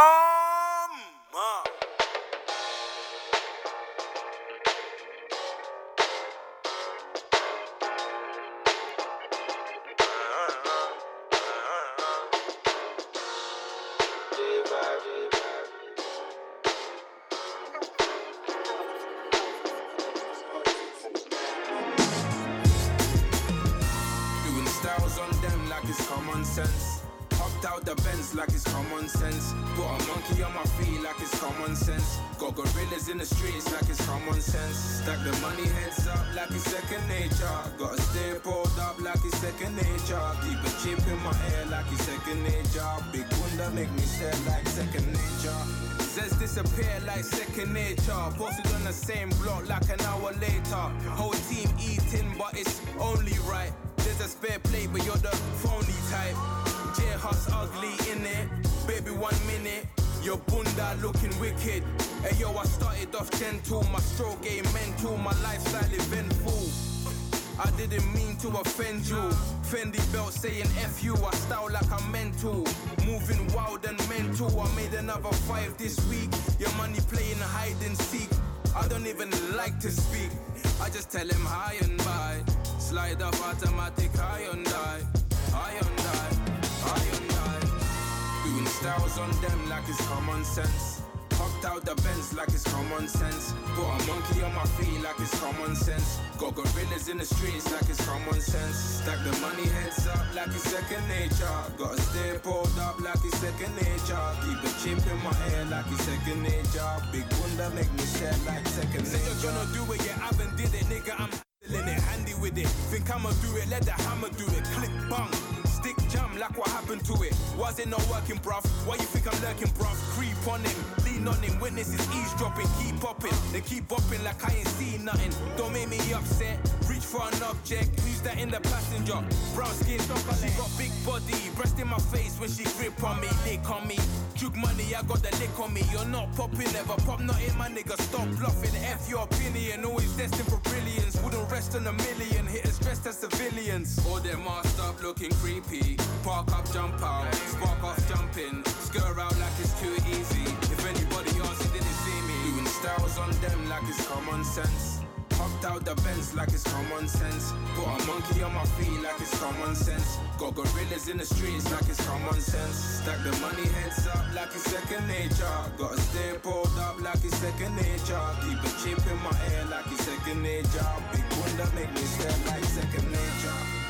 sense. 154.54 155.00
Hopped 155.32 155.64
out 155.64 155.84
the 155.84 155.96
Benz 156.06 156.32
like 156.32 156.52
it's 156.54 156.62
common 156.62 157.08
sense. 157.08 157.52
Put 157.74 157.90
a 157.90 158.06
monkey 158.06 158.40
on 158.44 158.54
my 158.54 158.64
feet 158.78 159.00
like 159.02 159.18
it's 159.18 159.34
common 159.40 159.74
sense. 159.74 160.18
Got 160.38 160.54
gorillas 160.54 161.08
in 161.08 161.16
the 161.18 161.26
streets 161.26 161.66
like 161.72 161.88
it's 161.90 161.98
common 162.06 162.40
sense. 162.40 162.76
Stack 163.02 163.18
the 163.24 163.32
money 163.42 163.66
heads 163.66 164.06
up 164.06 164.24
like 164.32 164.54
it's 164.54 164.70
second 164.70 165.08
nature. 165.08 165.58
Gotta 165.76 166.00
stay 166.00 166.38
pulled 166.40 166.78
up 166.78 167.00
like 167.02 167.24
it's 167.24 167.36
second 167.38 167.74
nature. 167.74 168.26
Keep 168.46 168.62
a 168.62 168.70
chip 168.78 169.02
in 169.10 169.18
my 169.26 169.34
ear 169.50 169.64
like 169.74 169.90
it's 169.90 170.04
second 170.06 170.40
nature. 170.40 170.90
Big 171.10 171.26
wonder 171.40 171.68
make 171.74 171.92
me 171.92 172.04
step 172.14 172.38
like 172.46 172.64
second 172.64 173.10
nature. 173.10 173.83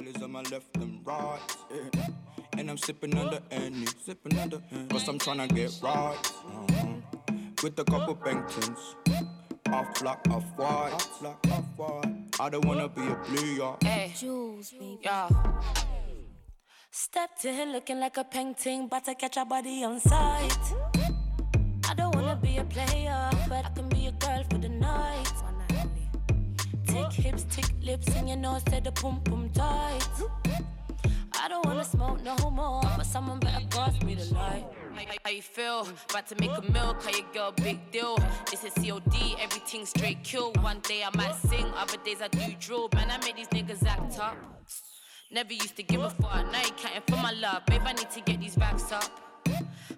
You 0.00 0.06
know 0.06 0.12
I 0.12 0.12
got 0.12 0.20
girls 0.20 0.22
on 0.22 0.32
my 0.32 0.42
left 0.42 0.76
and 0.76 1.06
right. 1.06 1.38
yeah. 1.70 2.06
And 2.56 2.70
I'm 2.70 2.78
sipping 2.78 3.16
on 3.18 3.30
the 3.30 3.42
any, 3.50 3.86
sipping 3.86 4.38
on 4.38 4.48
the 4.48 4.62
Cause 4.88 5.08
I'm 5.08 5.18
tryna 5.18 5.54
get 5.54 5.78
right. 5.82 6.16
uh-huh. 6.46 7.34
With 7.62 7.78
a 7.78 7.84
couple 7.84 8.16
Bengtons. 8.16 8.78
Off 9.72 10.00
black, 10.00 10.26
off 10.30 10.44
white. 10.56 10.92
Off 10.92 11.20
black, 11.20 11.36
off 11.52 11.64
white. 11.76 12.14
I 12.40 12.48
don't 12.48 12.64
wanna 12.64 12.88
be 12.88 13.02
a 13.02 13.14
blue 13.28 13.46
yard. 13.46 13.82
Hey, 13.82 14.12
Jules, 14.16 14.70
baby. 14.70 14.98
Yeah. 15.02 15.28
Stepped 16.90 17.44
in 17.44 17.72
looking 17.72 18.00
like 18.00 18.16
a 18.16 18.24
painting, 18.24 18.88
but 18.88 19.08
I 19.08 19.14
catch 19.14 19.36
a 19.36 19.44
body 19.44 19.84
on 19.84 20.00
sight. 20.00 20.58
I 21.88 21.94
don't 21.94 22.14
wanna 22.14 22.36
be 22.36 22.56
a 22.56 22.64
player, 22.64 23.30
but 23.48 23.66
I 23.66 23.70
can 23.74 23.88
be 23.90 24.06
a 24.06 24.12
girl 24.12 24.44
for 24.50 24.58
the 24.58 24.68
night. 24.68 25.29
Hips, 27.20 27.44
tick 27.50 27.66
lips, 27.82 28.08
and 28.16 28.28
your 28.28 28.38
nose 28.38 28.62
said 28.68 28.84
the 28.84 28.92
pum 28.92 29.20
pum 29.24 29.50
tight. 29.50 30.06
I 31.42 31.48
don't 31.48 31.64
wanna 31.66 31.84
smoke 31.84 32.22
no 32.22 32.36
more, 32.50 32.82
but 32.96 33.04
someone 33.06 33.38
better 33.40 33.64
pass 33.70 34.00
me 34.02 34.14
the 34.14 34.24
light. 34.34 34.64
How, 34.94 35.00
how- 35.06 35.14
how 35.24 35.30
you 35.30 35.42
feel? 35.42 35.86
About 36.10 36.26
to 36.28 36.34
make 36.40 36.50
a 36.50 36.62
meal, 36.72 36.94
call 36.94 37.12
your 37.12 37.26
girl 37.32 37.52
big 37.52 37.78
deal. 37.90 38.16
This 38.50 38.64
is 38.64 38.72
COD, 38.74 39.36
everything 39.38 39.86
straight 39.86 40.22
kill. 40.24 40.52
One 40.60 40.80
day 40.80 41.02
I 41.04 41.10
might 41.16 41.34
sing, 41.36 41.66
other 41.76 41.98
days 42.04 42.20
I 42.22 42.28
do 42.28 42.54
drill. 42.58 42.88
Man, 42.94 43.10
I 43.10 43.18
make 43.24 43.36
these 43.36 43.48
niggas 43.48 43.86
act 43.86 44.18
up. 44.18 44.36
Never 45.30 45.52
used 45.52 45.76
to 45.76 45.82
give 45.82 46.00
a 46.02 46.10
fuck, 46.10 46.50
now 46.52 46.60
you 46.62 46.72
counting 46.76 47.02
for 47.06 47.16
my 47.22 47.32
love. 47.32 47.64
Babe, 47.66 47.82
I 47.84 47.92
need 47.92 48.10
to 48.10 48.20
get 48.20 48.40
these 48.40 48.56
racks 48.58 48.90
up. 48.92 49.10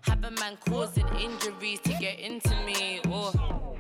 Have 0.03 0.25
a 0.25 0.31
man 0.33 0.59
causing 0.69 1.07
injuries 1.17 1.81
to 1.81 1.93
get 1.95 2.19
into 2.19 2.55
me. 2.67 3.01
Oh. 3.07 3.77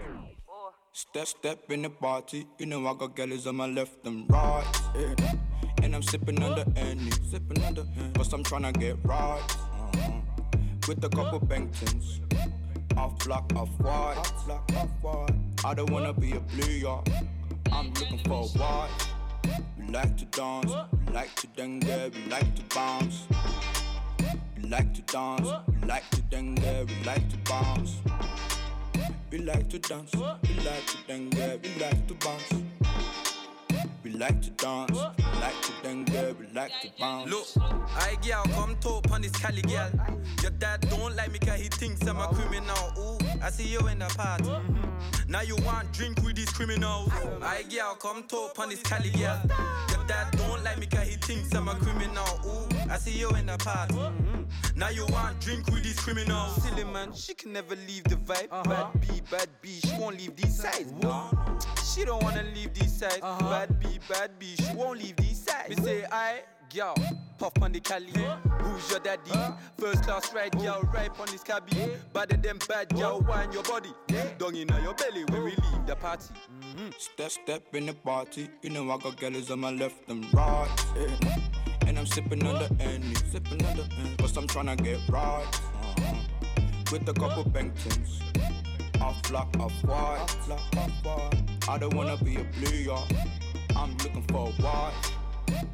Step, 0.94 1.26
step 1.26 1.70
in 1.70 1.81
the 1.81 1.88
party. 1.88 2.46
You 2.59 2.66
know 2.66 2.87
I 2.87 2.92
got 2.92 3.16
girls 3.16 3.46
on 3.46 3.57
my 3.57 3.66
left 3.66 4.07
and 4.07 4.31
right. 4.31 4.62
yeah. 4.94 5.33
And 5.83 5.94
I'm 5.94 6.02
sipping 6.02 6.35
the 6.35 6.70
any, 6.76 7.11
sipping 7.31 7.64
on 7.64 7.72
the 7.72 7.87
Cause 8.14 8.31
I'm 8.35 8.44
tryna 8.44 8.78
get 8.78 8.98
right. 9.02 9.40
uh-huh. 9.40 10.20
With 10.87 11.02
a 11.02 11.09
couple 11.09 11.40
Bengtons. 11.40 12.20
Off 12.98 13.18
black, 13.24 13.42
off 13.57 13.70
white. 13.81 14.18
Off 14.18 14.46
black, 14.46 14.76
off 14.76 14.90
white. 15.00 15.35
I 15.64 15.72
don't 15.72 15.90
wanna 15.90 16.12
be 16.12 16.33
a 16.33 16.40
blue 16.40 16.70
yard. 16.74 17.09
I'm 17.72 17.87
looking 17.94 18.18
for 18.24 18.42
a 18.42 18.46
white. 18.59 18.90
We 19.78 19.87
like 19.87 20.14
to 20.18 20.26
dance, 20.26 20.72
we 21.07 21.12
like 21.14 21.35
to 21.37 21.46
dengue, 21.57 22.14
we 22.14 22.31
like 22.31 22.55
to 22.55 22.62
bounce. 22.74 23.26
We 24.59 24.68
like 24.68 24.92
to 24.92 25.00
dance, 25.11 25.48
we 25.68 25.88
like 25.88 26.11
to 26.11 26.20
dengue, 26.20 26.61
we 26.61 27.05
like 27.07 27.26
to 27.31 27.38
bounce. 27.50 27.96
We 29.32 29.38
like 29.38 29.66
to 29.70 29.78
dance, 29.78 30.14
we 30.14 30.20
like 30.20 30.86
to 30.88 30.98
dengue, 31.08 31.62
we 31.62 31.80
like 31.80 32.06
to 32.06 32.14
bounce. 32.16 33.31
We 34.02 34.10
like 34.10 34.42
to 34.42 34.50
dance, 34.50 34.90
we 34.92 35.24
like 35.40 35.62
to 35.62 35.72
dengue, 35.82 36.36
we 36.38 36.46
like 36.52 36.72
to 36.82 36.90
bounce. 36.98 37.30
Look, 37.30 37.46
I 37.96 38.16
girl, 38.26 38.42
come 38.52 38.76
talk 38.80 39.08
on 39.12 39.22
this 39.22 39.30
Cali 39.32 39.62
girl. 39.62 39.90
Your 40.42 40.50
dad 40.52 40.88
don't 40.90 41.14
like 41.14 41.30
me 41.30 41.38
cause 41.38 41.60
he 41.60 41.68
thinks 41.68 42.04
I'm 42.06 42.18
a 42.18 42.26
criminal. 42.26 42.92
Ooh, 42.98 43.18
I 43.40 43.50
see 43.50 43.68
you 43.68 43.86
in 43.86 44.00
the 44.00 44.06
party. 44.06 44.50
Now 45.28 45.42
you 45.42 45.56
want 45.64 45.92
drink 45.92 46.20
with 46.24 46.34
these 46.34 46.50
criminals. 46.50 47.10
I 47.42 47.62
girl, 47.62 47.94
come 47.94 48.24
talk 48.24 48.58
on 48.58 48.70
this 48.70 48.82
Cali 48.82 49.10
girl. 49.10 49.40
Your 49.90 50.04
dad 50.08 50.36
don't 50.36 50.64
like 50.64 50.78
me 50.78 50.86
cause 50.86 51.06
he 51.06 51.16
thinks 51.16 51.54
I'm 51.54 51.68
a 51.68 51.74
criminal. 51.76 52.40
Ooh, 52.44 52.90
I 52.90 52.98
see 52.98 53.16
you 53.16 53.30
in 53.30 53.46
the 53.46 53.56
party. 53.58 53.94
Now 54.74 54.88
you 54.88 55.06
want 55.06 55.40
drink 55.40 55.66
with 55.66 55.84
these 55.84 55.98
criminals. 56.00 56.62
Silly 56.62 56.84
man, 56.84 57.12
she 57.12 57.34
can 57.34 57.52
never 57.52 57.76
leave 57.86 58.04
the 58.04 58.16
vibe. 58.16 58.48
Uh-huh. 58.50 58.64
Bad 58.64 59.00
B, 59.00 59.22
bad 59.30 59.48
B, 59.60 59.80
she 59.84 59.96
won't 59.98 60.18
leave 60.18 60.34
these 60.36 60.60
sides. 60.60 60.92
She 61.94 62.04
don't 62.04 62.22
wanna 62.22 62.42
leave 62.54 62.72
these 62.74 62.98
sides. 62.98 63.20
Uh-huh. 63.22 63.48
Bad 63.48 63.78
B, 63.80 63.91
bad 64.09 64.31
bitch, 64.38 64.74
won't 64.74 64.98
leave 64.98 65.16
these 65.16 65.42
sides. 65.44 65.68
Me 65.70 65.85
say 65.85 66.05
I, 66.11 66.42
girl, 66.74 66.94
puff 67.38 67.52
on 67.61 67.72
the 67.72 67.81
Cali. 67.81 68.12
Who's 68.61 68.90
your 68.90 69.00
daddy? 69.00 69.31
First 69.78 70.05
class 70.05 70.33
ride, 70.35 70.57
girl, 70.59 70.83
right 70.94 71.11
on 71.18 71.26
this 71.26 71.42
cabby. 71.42 71.76
Better 72.12 72.37
than 72.37 72.59
bad, 72.68 72.94
girl, 72.94 73.20
wine 73.20 73.52
your 73.52 73.62
body. 73.64 73.90
Dung 74.38 74.57
in 74.57 74.68
your 74.68 74.94
belly 74.94 75.24
when 75.24 75.44
we 75.44 75.50
leave 75.50 75.87
the 75.87 75.96
party. 75.96 76.35
Step, 76.98 77.31
step 77.31 77.62
in 77.74 77.87
the 77.87 77.94
party. 77.94 78.48
You 78.62 78.70
know 78.70 78.90
I 78.90 78.98
got 78.98 79.18
girls 79.18 79.50
on 79.50 79.61
my 79.61 79.70
left 79.70 80.09
and 80.09 80.24
right. 80.33 80.68
yeah. 80.96 81.37
And 81.87 81.98
I'm 81.98 82.07
sipping 82.07 82.46
on 82.46 82.55
the 82.55 82.83
any, 82.83 83.14
sipping 83.31 83.64
on 83.66 83.76
the 83.76 83.85
Cause 84.18 84.37
I'm 84.37 84.46
tryna 84.46 84.83
get 84.83 85.00
right. 85.09 85.44
uh-huh. 85.44 86.14
With 86.90 87.09
a 87.09 87.12
couple 87.12 87.44
Bengtons. 87.44 88.20
Off 89.00 89.20
black, 89.24 89.48
off 89.59 89.72
white. 89.85 90.37
I 91.68 91.78
don't 91.78 91.94
wanna 91.94 92.16
be 92.18 92.37
a 92.37 92.68
yard. 92.70 93.12
I'm 93.76 93.96
looking 93.98 94.22
for 94.22 94.48
a 94.48 94.52
white. 94.62 95.12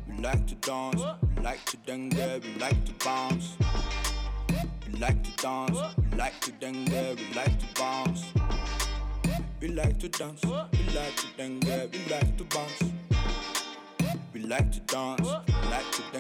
We 0.08 0.22
like 0.22 0.46
to 0.46 0.54
dance, 0.56 1.02
we 1.37 1.42
like 1.42 1.64
to 1.66 1.76
dengue, 1.78 2.42
we 2.42 2.54
like 2.58 2.84
to 2.84 2.92
bounce. 3.04 3.56
We 4.87 4.98
like 4.98 5.22
to 5.22 5.30
dance, 5.42 5.78
we 5.96 6.16
like 6.18 6.40
to 6.40 6.52
dengue, 6.52 6.88
we 6.90 7.34
like 7.34 7.58
to 7.58 7.80
bounce. 7.80 8.24
We 9.61 9.68
like 9.68 9.98
to 10.00 10.08
dance, 10.08 10.44
we 10.44 10.52
like 10.94 11.16
to 11.16 11.26
dengue, 11.37 11.92
we 11.92 12.11
like 12.11 12.37
to 12.38 12.44
bounce. 12.44 12.82
We 14.34 14.40
like 14.40 14.72
to 14.72 14.80
dance, 14.80 15.20
we 15.22 15.70
like 15.70 15.90
to 15.92 16.02
dengue, 16.12 16.17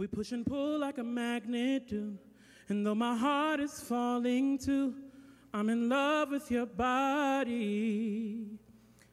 We 0.00 0.06
push 0.06 0.32
and 0.32 0.46
pull 0.46 0.78
like 0.78 0.96
a 0.96 1.04
magnet 1.04 1.88
do. 1.88 2.16
And 2.70 2.86
though 2.86 2.94
my 2.94 3.14
heart 3.14 3.60
is 3.60 3.82
falling 3.82 4.56
too, 4.56 4.94
I'm 5.52 5.68
in 5.68 5.90
love 5.90 6.30
with 6.30 6.50
your 6.50 6.64
body. 6.64 8.46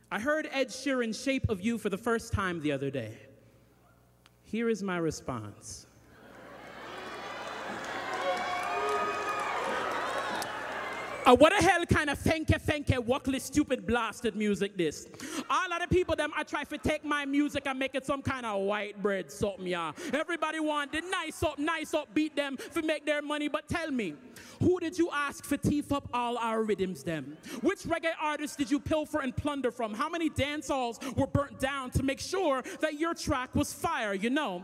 I 0.09 0.17
heard 0.17 0.47
Ed 0.49 0.69
Sheeran's 0.69 1.21
Shape 1.21 1.49
of 1.49 1.59
You 1.59 1.77
for 1.77 1.89
the 1.89 1.97
first 1.97 2.31
time 2.31 2.61
the 2.61 2.71
other 2.71 2.89
day. 2.89 3.17
Here 4.43 4.69
is 4.69 4.81
my 4.81 4.95
response. 4.95 5.86
Uh, 11.28 11.36
what 11.36 11.51
the 11.51 11.61
hell 11.61 11.86
kind 11.86 12.09
of 12.09 12.17
fenke 12.17 12.57
fenke 12.65 12.97
walkless 12.99 13.43
stupid 13.43 13.86
blasted 13.86 14.34
music 14.34 14.78
this? 14.78 15.09
All 15.49 15.73
of 15.73 15.82
the 15.82 15.93
people 15.93 16.15
them 16.15 16.32
I 16.34 16.43
try 16.43 16.63
to 16.63 16.78
take 16.78 17.03
my 17.03 17.25
music 17.25 17.63
and 17.65 17.78
make 17.78 17.95
it 17.95 18.05
some 18.05 18.21
kind 18.21 18.45
of 18.45 18.61
white 18.61 19.01
bread 19.01 19.30
something, 19.30 19.67
yeah. 19.67 19.91
Everybody 20.13 20.61
want 20.61 20.93
the 20.93 21.01
nice 21.01 21.43
up, 21.43 21.59
nice 21.59 21.93
up, 21.93 22.13
beat 22.13 22.34
them 22.38 22.57
to 22.73 22.82
make 22.82 23.05
their 23.05 23.21
money. 23.21 23.49
But 23.49 23.67
tell 23.67 23.91
me, 23.91 24.13
who 24.61 24.80
did 24.80 24.97
you 24.97 25.09
ask 25.11 25.43
for 25.43 25.57
teeth 25.57 25.91
up 25.91 26.07
all 26.13 26.38
our 26.38 26.63
rhythms 26.63 27.03
them? 27.03 27.36
Which 27.59 27.80
reggae 27.80 28.13
artists 28.21 28.55
did 28.55 28.71
you 28.71 28.80
pilfer 28.80 29.19
and 29.19 29.36
plunder 29.36 29.69
from? 29.69 29.93
How 29.93 30.07
many 30.07 30.30
dance 30.30 30.69
halls 30.69 30.97
were 31.17 31.28
burnt 31.28 31.59
down 31.59 31.91
to 31.91 32.03
make 32.03 32.21
sure 32.21 32.63
that 32.80 32.97
your 32.99 33.13
track 33.13 33.53
was 33.53 33.73
fire, 33.73 34.13
you 34.13 34.30
know? 34.30 34.63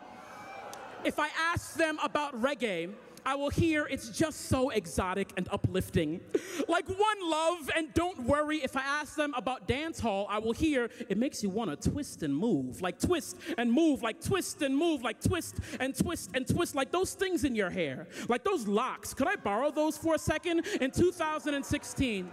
If 1.04 1.20
I 1.20 1.28
ask 1.52 1.74
them 1.76 2.00
about 2.02 2.42
reggae, 2.42 2.94
I 3.26 3.36
will 3.36 3.50
hear 3.50 3.86
it's 3.90 4.10
just 4.10 4.50
so 4.50 4.70
exotic 4.70 5.32
and 5.38 5.48
uplifting. 5.52 6.22
Like 6.68 6.88
one 6.88 7.30
love, 7.30 7.70
and 7.76 7.94
don't 7.94 8.24
worry, 8.24 8.58
if 8.58 8.76
I 8.76 8.82
ask 8.82 9.16
them 9.16 9.34
about 9.36 9.68
dance 9.68 10.00
hall, 10.00 10.28
I 10.30 10.40
will 10.40 10.52
hear 10.52 10.90
it 11.10 11.18
makes 11.18 11.42
you 11.44 11.50
want 11.50 11.82
to 11.82 11.90
twist 11.90 12.24
and 12.24 12.36
move. 12.36 12.82
Like 12.82 13.00
twist 13.00 13.38
and 13.58 13.72
move, 13.72 14.02
like 14.02 14.22
twist 14.22 14.62
and 14.62 14.76
move, 14.76 15.02
like 15.04 15.22
twist 15.22 15.58
and 15.80 15.96
twist 15.96 16.32
and 16.34 16.48
twist, 16.48 16.76
like 16.76 16.92
those 16.92 17.14
things 17.14 17.44
in 17.44 17.56
your 17.56 17.70
hair, 17.70 18.08
like 18.28 18.44
those 18.44 18.68
locks. 18.68 19.14
Could 19.14 19.28
I 19.28 19.36
borrow 19.36 19.72
those 19.72 19.98
for 19.98 20.16
a 20.16 20.20
second? 20.20 20.66
In 20.82 20.92
2016, 20.92 22.32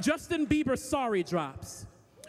Justin 0.00 0.46
Bieber 0.46 0.78
Sorry 0.78 1.22
drops. 1.22 1.86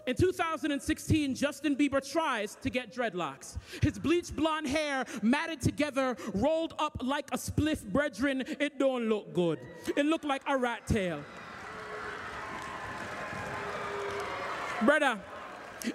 In 0.08 0.16
2016, 0.16 1.34
Justin 1.34 1.76
Bieber 1.76 1.99
tries 2.12 2.56
to 2.62 2.70
get 2.70 2.93
dreadlocks. 2.93 3.58
His 3.82 3.97
bleached 3.97 4.36
blonde 4.36 4.68
hair 4.68 5.06
matted 5.24 5.62
together, 5.62 6.16
rolled 6.34 6.76
up 6.78 6.97
like 7.03 7.30
a 7.32 7.38
spliff 7.38 7.84
brethren. 7.84 8.43
It 8.60 8.78
don't 8.78 9.10
look 9.10 9.34
good. 9.34 9.60
It 9.95 10.06
looked 10.06 10.26
like 10.26 10.43
a 10.47 10.58
rat 10.58 10.86
tail. 10.86 11.22
Brother, 14.84 15.20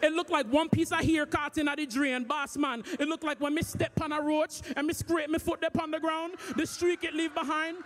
it 0.03 0.13
looked 0.13 0.31
like 0.31 0.47
one 0.47 0.69
piece 0.69 0.91
of 0.91 1.01
hair 1.01 1.27
caught 1.27 1.59
in 1.59 1.67
the 1.67 1.87
drain, 1.87 2.25
boss 2.25 2.57
man. 2.57 2.83
It 2.99 3.07
looked 3.07 3.25
like 3.25 3.41
when 3.41 3.55
me 3.55 3.63
step 3.63 4.01
on 4.01 4.13
a 4.13 4.21
roach 4.21 4.61
and 4.75 4.87
me 4.87 4.93
scrape 4.93 5.31
my 5.31 5.39
foot 5.39 5.63
up 5.63 5.81
on 5.81 5.91
the 5.91 6.01
ground, 6.01 6.35
the 6.57 6.67
streak 6.67 7.05
it 7.05 7.15
leave 7.15 7.35
behind. 7.35 7.79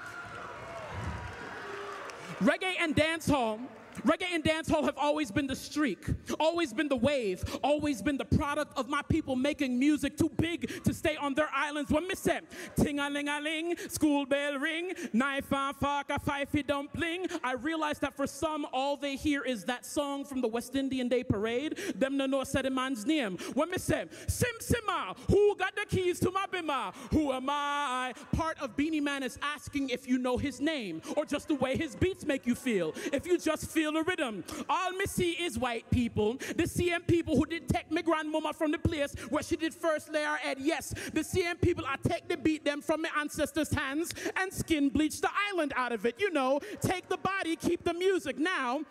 Reggae 2.41 2.75
and 2.81 2.95
dance 2.95 3.29
dancehall. 3.29 3.59
Reggae 4.03 4.35
and 4.35 4.45
dancehall 4.45 4.85
have 4.85 4.99
always 4.99 5.31
been 5.31 5.47
the 5.47 5.57
streak, 5.57 6.07
always 6.41 6.73
been 6.73 6.89
the 6.89 6.97
wave, 6.97 7.45
always 7.63 8.03
been 8.03 8.17
the 8.17 8.25
product 8.25 8.77
of 8.77 8.89
my 8.89 9.03
people 9.03 9.37
making 9.37 9.79
music 9.79 10.17
too 10.17 10.31
big 10.37 10.83
to 10.85 10.93
stay 10.93 11.17
on 11.17 11.35
their 11.35 11.49
islands. 11.55 11.91
When 11.91 12.07
me 12.07 12.15
say, 12.15 12.41
ting 12.77 12.99
a 12.99 13.09
ling 13.09 13.29
a 13.29 13.41
ling, 13.41 13.77
school 13.89 14.27
bell 14.27 14.59
ring, 14.59 14.93
knife 15.13 15.53
and 15.53 15.77
fork, 15.77 16.11
a 16.11 16.19
fifey 16.19 16.67
dumpling, 16.67 17.27
I 17.43 17.53
realize 17.53 17.99
that 18.01 18.15
for 18.15 18.27
some, 18.27 18.67
all 18.73 18.97
they 18.97 19.17
hear 19.17 19.43
is 19.43 19.65
that 19.65 19.87
song 19.87 20.25
from 20.25 20.41
the 20.41 20.49
West 20.49 20.75
Indian 20.75 21.09
Day 21.09 21.25
Parade. 21.25 21.79
Them 21.95 22.17
no 22.17 22.27
know 22.27 22.45
said 22.45 22.71
man's 22.73 23.07
name. 23.07 23.37
When 23.55 23.71
me 23.71 23.79
say, 23.79 24.05
Sim 24.27 24.51
Simma, 24.61 25.17
who 25.29 25.57
got 25.57 25.75
the 25.75 25.87
keys 25.89 26.19
to 26.21 26.31
my 26.31 26.47
bimmer? 26.47 26.95
Who 27.11 27.33
am 27.33 27.49
I? 27.49 28.13
Part 28.33 28.59
of 28.61 28.77
Beenie 28.77 29.01
Man 29.01 29.23
is 29.23 29.39
asking 29.43 29.91
if 29.91 30.09
you 30.09 30.19
know 30.19 30.37
his 30.37 30.61
name 30.61 31.03
or 31.17 31.25
just 31.25 31.49
the 31.49 31.55
way 31.55 31.77
his 31.77 31.95
beats 31.95 32.25
make 32.25 32.47
you 32.47 32.55
feel. 32.55 32.95
If 33.13 33.27
you 33.27 33.39
just 33.39 33.71
feel 33.71 33.84
the 33.93 34.03
rhythm. 34.03 34.45
All 34.68 34.93
me 34.93 35.07
see 35.07 35.32
is 35.32 35.59
white 35.59 35.89
people. 35.91 36.39
The 36.57 36.66
same 36.66 37.03
people 37.03 37.37
who 37.37 37.47
did 37.47 37.68
take 37.68 37.91
my 37.91 38.03
grandmama 38.03 38.53
from 38.53 38.70
the 38.70 38.78
place 38.78 39.14
where 39.28 39.43
she 39.43 39.57
did 39.57 39.74
first 39.74 40.12
lay 40.12 40.22
her 40.22 40.37
head. 40.37 40.59
Yes, 40.61 40.95
the 41.12 41.24
same 41.24 41.57
people 41.57 41.85
I 41.87 41.97
take 41.97 42.28
the 42.28 42.37
beat 42.37 42.64
them 42.64 42.80
from 42.80 43.03
my 43.03 43.11
ancestors' 43.18 43.72
hands 43.72 44.12
and 44.37 44.53
skin 44.53 44.89
bleach 44.89 45.20
the 45.20 45.30
island 45.51 45.72
out 45.76 45.93
of 45.93 46.07
it. 46.07 46.16
You 46.18 46.30
know, 46.30 46.61
take 46.80 47.09
the 47.09 47.18
body, 47.18 47.57
keep 47.57 47.85
the 47.85 47.95
music. 47.95 48.39
Now, 48.39 48.82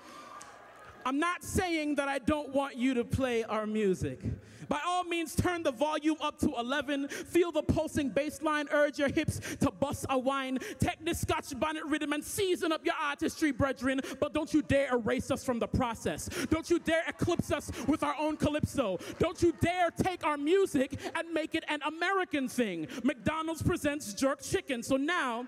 I'm 1.05 1.19
not 1.19 1.43
saying 1.43 1.95
that 1.95 2.07
I 2.07 2.19
don't 2.19 2.53
want 2.53 2.77
you 2.77 2.93
to 2.93 3.03
play 3.03 3.43
our 3.43 3.67
music. 3.67 4.19
By 4.67 4.79
all 4.85 5.03
means, 5.03 5.35
turn 5.35 5.63
the 5.63 5.71
volume 5.71 6.17
up 6.21 6.39
to 6.39 6.53
11. 6.57 7.07
Feel 7.07 7.51
the 7.51 7.63
pulsing 7.63 8.09
bass 8.09 8.41
line, 8.41 8.67
urge 8.71 8.99
your 8.99 9.09
hips 9.09 9.39
to 9.57 9.71
bust 9.71 10.05
a 10.09 10.17
wine. 10.17 10.59
Take 10.79 11.03
this 11.03 11.21
scotch 11.21 11.57
bonnet 11.59 11.83
rhythm 11.85 12.13
and 12.13 12.23
season 12.23 12.71
up 12.71 12.85
your 12.85 12.95
artistry, 13.01 13.51
brethren. 13.51 14.01
But 14.19 14.33
don't 14.33 14.53
you 14.53 14.61
dare 14.61 14.93
erase 14.93 15.31
us 15.31 15.43
from 15.43 15.59
the 15.59 15.67
process. 15.67 16.29
Don't 16.49 16.69
you 16.69 16.79
dare 16.79 17.03
eclipse 17.07 17.51
us 17.51 17.71
with 17.87 18.03
our 18.03 18.15
own 18.19 18.37
calypso. 18.37 18.99
Don't 19.19 19.41
you 19.41 19.53
dare 19.61 19.89
take 19.91 20.25
our 20.25 20.37
music 20.37 20.99
and 21.15 21.31
make 21.33 21.55
it 21.55 21.63
an 21.67 21.81
American 21.83 22.47
thing. 22.47 22.87
McDonald's 23.03 23.61
presents 23.61 24.13
jerk 24.13 24.41
chicken. 24.41 24.83
So 24.83 24.97
now, 24.97 25.47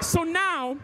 So 0.00 0.24
now, 0.24 0.78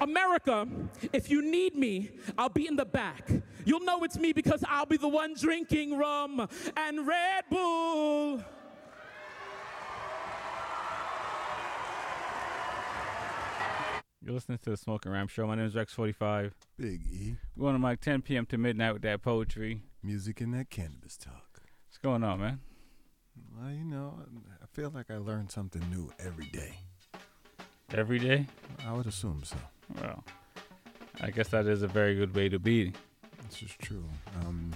America, 0.00 0.66
if 1.12 1.30
you 1.30 1.42
need 1.42 1.76
me, 1.76 2.10
I'll 2.38 2.48
be 2.48 2.66
in 2.66 2.76
the 2.76 2.84
back. 2.84 3.30
You'll 3.64 3.80
know 3.80 4.04
it's 4.04 4.18
me 4.18 4.32
because 4.32 4.64
I'll 4.68 4.86
be 4.86 4.96
the 4.96 5.08
one 5.08 5.34
drinking 5.34 5.98
rum 5.98 6.48
and 6.76 7.06
Red 7.06 7.44
Bull. 7.50 8.42
You're 14.22 14.34
listening 14.34 14.58
to 14.58 14.70
the 14.70 14.76
Smoking 14.76 15.12
Ram 15.12 15.28
Show. 15.28 15.46
My 15.46 15.54
name 15.54 15.64
is 15.64 15.74
Rex45. 15.74 16.52
Big 16.76 17.00
E. 17.10 17.36
We're 17.56 17.68
on 17.68 17.80
the 17.80 17.88
mic 17.88 18.00
10 18.00 18.22
p.m. 18.22 18.44
to 18.46 18.58
midnight 18.58 18.92
with 18.92 19.02
that 19.02 19.22
poetry. 19.22 19.82
Music 20.02 20.40
and 20.40 20.52
that 20.54 20.68
cannabis 20.68 21.16
talk. 21.16 21.62
What's 21.88 21.98
going 21.98 22.22
on, 22.22 22.40
man? 22.40 22.60
Well, 23.58 23.72
you 23.72 23.84
know, 23.84 24.20
I 24.62 24.66
feel 24.72 24.92
like 24.94 25.10
I 25.10 25.16
learn 25.16 25.48
something 25.48 25.82
new 25.90 26.12
every 26.18 26.46
day. 26.46 26.80
Every 27.92 28.18
day? 28.18 28.46
I 28.86 28.92
would 28.92 29.06
assume 29.06 29.42
so. 29.42 29.56
Well, 29.98 30.24
I 31.20 31.30
guess 31.30 31.48
that 31.48 31.66
is 31.66 31.82
a 31.82 31.88
very 31.88 32.14
good 32.14 32.34
way 32.34 32.48
to 32.48 32.58
be. 32.58 32.92
This 33.48 33.62
is 33.62 33.76
true. 33.80 34.04
Um, 34.40 34.72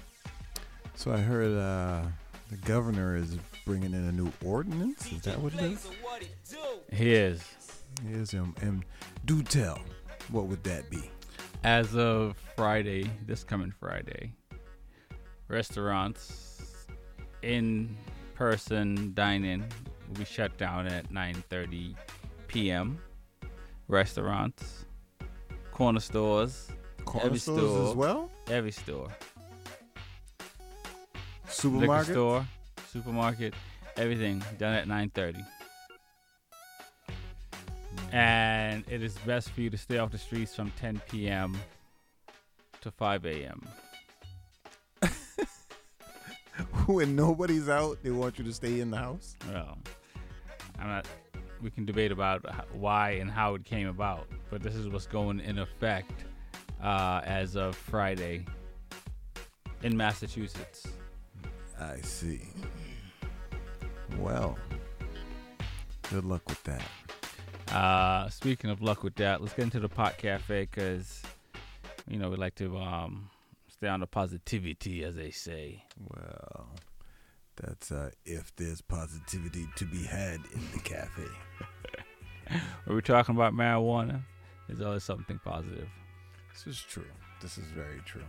so 0.95 1.12
I 1.12 1.19
heard 1.19 1.57
uh, 1.57 2.03
the 2.51 2.57
governor 2.59 3.17
is 3.17 3.39
bringing 3.65 3.93
in 3.93 4.09
a 4.09 4.12
new 4.12 4.31
ordinance. 4.45 5.11
Is 5.12 5.23
that 5.23 5.39
what 5.41 5.55
it 5.55 5.62
is? 5.62 5.89
He 6.93 7.15
is. 7.15 7.43
He 8.07 8.15
is. 8.15 8.35
Um, 8.35 8.55
and 8.61 8.85
do 9.25 9.43
tell, 9.43 9.81
what 10.31 10.47
would 10.47 10.62
that 10.65 10.91
be? 10.91 11.11
As 11.62 11.97
of 11.97 12.37
Friday, 12.57 13.11
this 13.27 13.43
coming 13.43 13.73
Friday, 13.73 14.33
restaurants 15.49 16.87
in 17.43 17.97
person 18.35 19.12
dining 19.15 19.65
will 20.09 20.17
be 20.17 20.25
shut 20.25 20.57
down 20.59 20.87
at 20.87 21.11
9:30 21.11 21.95
p.m. 22.49 22.99
Restaurants, 23.89 24.85
corner 25.75 26.01
stores, 26.01 26.68
Corner 27.05 27.27
every 27.27 27.39
stores 27.39 27.61
store 27.61 27.91
as 27.91 27.97
well? 27.97 28.31
Every 28.49 28.70
store, 28.70 29.09
Supermarket? 31.49 31.99
liquor 31.99 32.12
store, 32.12 32.47
supermarket, 32.91 33.55
everything 33.97 34.43
done 34.57 34.75
at 34.75 34.87
9:30. 34.87 35.45
And 38.12 38.85
it 38.89 39.03
is 39.03 39.18
best 39.27 39.51
for 39.51 39.61
you 39.61 39.70
to 39.70 39.77
stay 39.77 39.99
off 39.99 40.12
the 40.12 40.18
streets 40.18 40.55
from 40.55 40.70
10 40.79 41.03
p.m. 41.11 41.57
to 42.81 42.93
5 42.93 43.27
a.m. 43.27 43.66
when 46.87 47.16
nobody's 47.16 47.68
out, 47.68 47.99
they 48.05 48.12
want 48.12 48.39
you 48.39 48.45
to 48.45 48.53
stay 48.53 48.79
in 48.79 48.93
the 48.93 48.97
house. 48.97 49.37
Well, 49.51 49.77
I'm 50.79 50.87
not. 50.87 51.09
We 51.65 51.71
can 51.71 51.87
debate 51.87 52.12
about 52.12 52.45
why 52.75 53.12
and 53.12 53.31
how 53.31 53.55
it 53.55 53.65
came 53.65 53.89
about, 53.89 54.29
but 54.51 54.62
this 54.62 54.75
is 54.75 54.87
what's 54.91 55.07
going 55.07 55.41
in 55.41 55.59
effect 55.59 56.12
uh, 56.83 57.23
as 57.25 57.57
of 57.57 57.75
Friday 57.75 58.45
in 59.83 59.97
Massachusetts. 59.97 60.87
I 61.81 62.03
see. 62.03 62.43
Well, 64.19 64.59
good 66.11 66.27
luck 66.27 66.47
with 66.51 66.62
that. 66.65 67.75
Uh, 67.75 68.29
speaking 68.29 68.69
of 68.69 68.83
luck 68.83 69.03
with 69.03 69.15
that, 69.15 69.41
let's 69.41 69.55
get 69.55 69.62
into 69.62 69.81
the 69.81 69.89
pot 69.89 70.19
cafe 70.19 70.69
because 70.71 71.23
you 72.07 72.19
know 72.19 72.29
we 72.29 72.37
like 72.37 72.57
to 72.57 72.77
um, 72.77 73.31
stay 73.69 73.89
on 73.89 74.01
the 74.01 74.07
positivity, 74.07 75.03
as 75.03 75.17
they 75.17 75.31
say. 75.31 75.83
Well, 75.99 76.69
that's 77.57 77.93
uh, 77.93 78.11
if 78.25 78.55
there's 78.57 78.81
positivity 78.81 79.67
to 79.77 79.85
be 79.85 80.03
had 80.03 80.41
in 80.53 80.61
the 80.73 80.81
cafe. 80.81 81.29
When 82.85 82.95
we're 82.95 83.01
talking 83.01 83.35
about 83.35 83.55
marijuana, 83.55 84.21
there's 84.69 84.83
always 84.83 85.03
something 85.03 85.41
positive. 85.43 85.89
This 86.53 86.67
is 86.67 86.83
true. 86.83 87.07
This 87.41 87.57
is 87.57 87.65
very 87.69 88.01
true. 88.05 88.25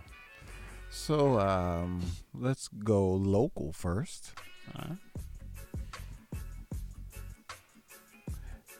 So 0.90 1.38
um, 1.40 2.02
let's 2.34 2.70
go 2.70 3.10
local 3.12 3.74
first. 3.74 4.32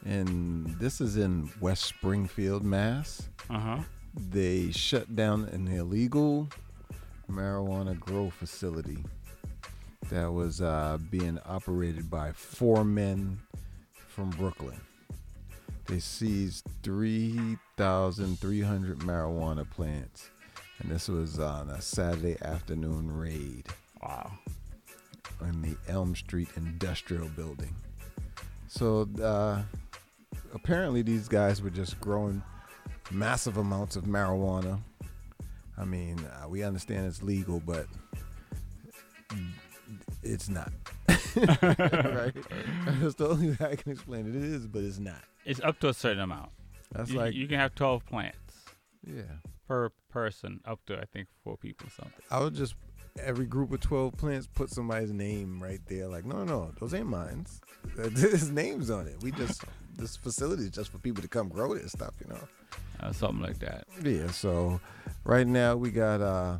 And 0.06 0.66
this 0.78 1.00
is 1.00 1.16
in 1.16 1.50
West 1.60 1.84
Springfield, 1.84 2.64
Mass. 2.64 3.28
Uh 3.50 3.58
huh. 3.58 3.78
They 4.14 4.70
shut 4.70 5.14
down 5.14 5.44
an 5.46 5.68
illegal 5.68 6.48
marijuana 7.30 7.98
grow 7.98 8.30
facility 8.30 9.04
that 10.10 10.32
was 10.32 10.60
uh, 10.60 10.98
being 11.10 11.38
operated 11.46 12.10
by 12.10 12.32
four 12.32 12.84
men 12.84 13.38
from 14.08 14.30
Brooklyn. 14.30 14.80
They 15.86 16.00
seized 16.00 16.66
3,300 16.82 18.98
marijuana 19.00 19.70
plants, 19.70 20.30
and 20.78 20.90
this 20.90 21.08
was 21.08 21.38
on 21.38 21.70
a 21.70 21.80
Saturday 21.80 22.36
afternoon 22.42 23.10
raid. 23.10 23.66
Wow. 24.02 24.32
In 25.42 25.62
the 25.62 25.76
Elm 25.88 26.14
Street 26.16 26.48
Industrial 26.56 27.28
Building. 27.36 27.74
So 28.68 29.08
uh, 29.22 29.62
apparently, 30.54 31.02
these 31.02 31.28
guys 31.28 31.62
were 31.62 31.70
just 31.70 32.00
growing 32.00 32.42
massive 33.10 33.58
amounts 33.58 33.96
of 33.96 34.04
marijuana. 34.04 34.80
I 35.78 35.84
mean, 35.84 36.18
uh, 36.18 36.48
we 36.48 36.62
understand 36.62 37.06
it's 37.06 37.22
legal, 37.22 37.60
but 37.60 37.86
it's 40.32 40.48
not. 40.48 40.72
right? 41.08 42.32
That's 43.00 43.14
the 43.14 43.28
only 43.28 43.50
way 43.50 43.56
I 43.60 43.76
can 43.76 43.92
explain 43.92 44.26
it. 44.26 44.36
It 44.36 44.42
is, 44.42 44.66
but 44.66 44.82
it's 44.82 44.98
not. 44.98 45.22
It's 45.44 45.60
up 45.60 45.78
to 45.80 45.88
a 45.88 45.94
certain 45.94 46.20
amount. 46.22 46.50
That's 46.92 47.10
you, 47.10 47.18
like- 47.18 47.34
you 47.34 47.46
can 47.46 47.58
have 47.58 47.74
12 47.74 48.06
plants. 48.06 48.38
Yeah. 49.06 49.22
Per 49.68 49.90
person, 50.10 50.60
up 50.64 50.80
to 50.86 50.96
I 50.96 51.04
think 51.12 51.28
four 51.42 51.56
people 51.56 51.88
or 51.88 51.90
something. 51.90 52.22
I 52.30 52.40
would 52.40 52.54
just 52.54 52.74
every 53.18 53.46
group 53.46 53.72
of 53.72 53.80
twelve 53.80 54.16
plants 54.16 54.46
put 54.46 54.70
somebody's 54.70 55.12
name 55.12 55.62
right 55.62 55.80
there. 55.86 56.06
Like, 56.06 56.24
no, 56.24 56.44
no, 56.44 56.72
those 56.78 56.94
ain't 56.94 57.08
mine. 57.08 57.46
There's 57.96 58.50
names 58.50 58.90
on 58.90 59.06
it. 59.08 59.16
We 59.22 59.32
just 59.32 59.64
this 59.96 60.16
facility 60.16 60.64
is 60.64 60.70
just 60.70 60.90
for 60.92 60.98
people 60.98 61.22
to 61.22 61.28
come 61.28 61.48
grow 61.48 61.74
this 61.74 61.92
stuff, 61.92 62.14
you 62.20 62.28
know. 62.32 62.40
Uh, 63.00 63.12
something 63.12 63.42
like 63.42 63.58
that. 63.58 63.84
Yeah. 64.02 64.30
So 64.30 64.80
right 65.24 65.46
now 65.46 65.76
we 65.76 65.90
got 65.90 66.20
uh 66.20 66.58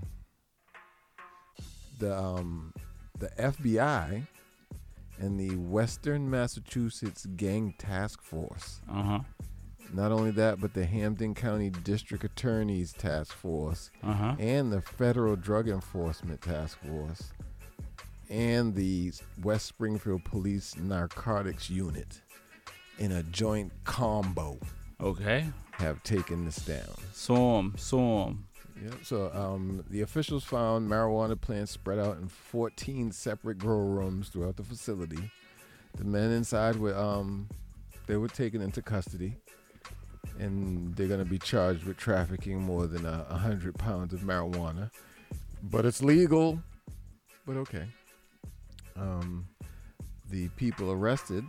the 1.98 2.16
um 2.16 2.72
the 3.18 3.28
FBI 3.38 4.26
and 5.18 5.40
the 5.40 5.56
Western 5.56 6.28
Massachusetts 6.30 7.26
Gang 7.36 7.74
Task 7.78 8.20
Force. 8.22 8.80
Uh 8.90 9.02
huh. 9.02 9.18
Not 9.94 10.10
only 10.10 10.32
that, 10.32 10.60
but 10.60 10.74
the 10.74 10.84
Hampden 10.84 11.34
County 11.34 11.70
District 11.70 12.24
Attorney's 12.24 12.92
Task 12.92 13.32
Force 13.32 13.90
Uh-huh. 14.02 14.34
and 14.38 14.72
the 14.72 14.80
Federal 14.80 15.36
Drug 15.36 15.68
Enforcement 15.68 16.42
Task 16.42 16.78
Force 16.84 17.30
and 18.28 18.74
the 18.74 19.12
West 19.44 19.66
Springfield 19.66 20.24
Police 20.24 20.76
Narcotics 20.76 21.70
Unit 21.70 22.20
in 22.98 23.12
a 23.12 23.22
joint 23.22 23.72
combo. 23.84 24.58
Okay. 25.00 25.46
Have 25.72 26.02
taken 26.02 26.44
this 26.44 26.56
down. 26.56 26.96
Swarm, 27.12 27.74
swarm. 27.76 28.46
Yep. 28.83 28.95
So 29.03 29.31
um, 29.33 29.85
the 29.89 30.03
officials 30.03 30.45
found 30.45 30.91
marijuana 30.91 31.41
plants 31.41 31.72
spread 31.72 31.99
out 31.99 32.18
in 32.18 32.29
14 32.29 33.11
separate 33.12 33.59
grow 33.59 33.79
rooms 33.79 34.29
throughout 34.29 34.57
the 34.57 34.62
facility. 34.62 35.31
The 35.97 36.05
men 36.05 36.31
inside 36.31 36.77
were 36.77 36.97
um, 36.97 37.49
they 38.07 38.16
were 38.16 38.29
taken 38.29 38.61
into 38.61 38.83
custody, 38.83 39.37
and 40.39 40.95
they're 40.95 41.09
going 41.09 41.24
to 41.24 41.31
be 41.31 41.39
charged 41.39 41.85
with 41.85 41.97
trafficking 41.97 42.61
more 42.61 42.87
than 42.87 43.07
a 43.07 43.27
uh, 43.31 43.39
hundred 43.39 43.79
pounds 43.79 44.12
of 44.12 44.20
marijuana. 44.20 44.91
But 45.62 45.87
it's 45.87 46.03
legal. 46.03 46.61
But 47.47 47.57
okay. 47.57 47.87
Um, 48.95 49.47
the 50.29 50.49
people 50.51 50.91
arrested. 50.93 51.45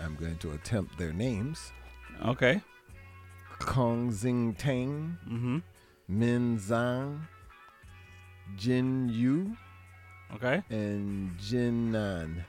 I'm 0.00 0.14
going 0.16 0.36
to 0.38 0.52
attempt 0.52 0.98
their 0.98 1.12
names. 1.12 1.72
Okay. 2.24 2.60
Kong 3.58 4.12
Zing 4.12 4.54
Tang, 4.54 5.16
mm-hmm. 5.26 5.58
Min 6.08 6.58
Zhang, 6.58 7.20
Jin 8.56 9.08
Yu, 9.08 9.56
okay, 10.34 10.62
and 10.70 11.36
Jin 11.38 11.92
Nan. 11.92 12.44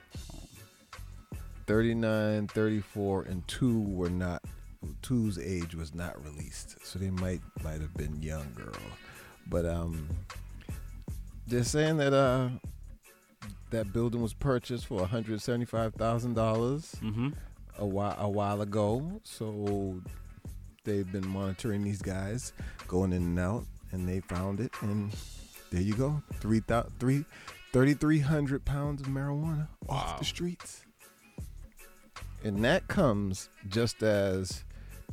39, 1.66 2.48
34, 2.48 3.24
and 3.24 3.46
two 3.48 3.82
were 3.82 4.10
not. 4.10 4.42
Two's 5.02 5.38
age 5.38 5.76
was 5.76 5.94
not 5.94 6.24
released, 6.24 6.78
so 6.86 6.98
they 6.98 7.10
might 7.10 7.42
might 7.64 7.82
have 7.82 7.94
been 7.96 8.22
young 8.22 8.54
girl, 8.56 8.72
but 9.50 9.66
um, 9.66 10.08
they're 11.46 11.64
saying 11.64 11.98
that 11.98 12.14
uh, 12.14 12.50
that 13.72 13.92
building 13.92 14.22
was 14.22 14.34
purchased 14.34 14.86
for 14.86 15.00
one 15.00 15.10
hundred 15.10 15.42
seventy 15.42 15.66
five 15.66 15.94
thousand 15.96 16.36
dollars 16.36 16.96
Mhm. 17.02 17.34
a 17.80 17.86
while 17.86 18.16
a 18.18 18.30
while 18.30 18.62
ago. 18.62 19.20
So 19.24 20.00
they've 20.88 21.12
been 21.12 21.28
monitoring 21.28 21.84
these 21.84 22.02
guys 22.02 22.54
going 22.88 23.14
in 23.14 23.22
and 23.22 23.40
out, 23.40 23.66
and 23.92 24.10
they 24.10 24.22
found 24.22 24.60
it, 24.60 24.72
and 24.82 25.16
there 25.72 25.82
you 25.82 25.94
go, 25.94 26.24
three 26.40 26.62
thousand 26.62 26.94
three. 27.00 27.26
3,300 27.74 28.66
pounds 28.66 29.02
of 29.02 29.08
marijuana 29.08 29.68
off 29.90 30.18
the 30.18 30.26
streets. 30.26 30.86
And 32.44 32.64
that 32.64 32.88
comes 32.88 33.50
just 33.68 34.02
as 34.02 34.64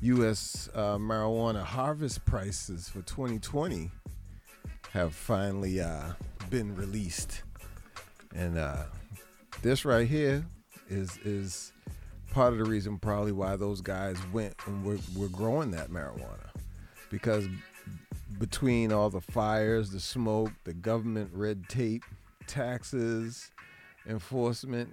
U.S. 0.01 0.71
Uh, 0.75 0.97
marijuana 0.97 1.63
harvest 1.63 2.25
prices 2.25 2.89
for 2.89 3.03
2020 3.03 3.91
have 4.93 5.15
finally 5.15 5.81
uh, 5.81 6.13
been 6.49 6.75
released, 6.75 7.43
and 8.35 8.57
uh, 8.57 8.85
this 9.61 9.85
right 9.85 10.07
here 10.07 10.47
is 10.89 11.19
is 11.19 11.74
part 12.35 12.53
of 12.53 12.59
the 12.59 12.65
reason 12.65 12.99
probably 12.99 13.31
why 13.31 13.55
those 13.55 13.81
guys 13.81 14.17
went 14.33 14.53
and 14.67 14.85
were, 14.85 14.99
were 15.17 15.29
growing 15.29 15.71
that 15.71 15.89
marijuana 15.89 16.51
because 17.09 17.47
between 18.41 18.93
all 18.93 19.09
the 19.09 19.21
fires, 19.21 19.91
the 19.91 20.01
smoke, 20.01 20.51
the 20.65 20.73
government 20.73 21.31
red 21.33 21.69
tape, 21.69 22.03
taxes, 22.49 23.53
enforcement 24.09 24.89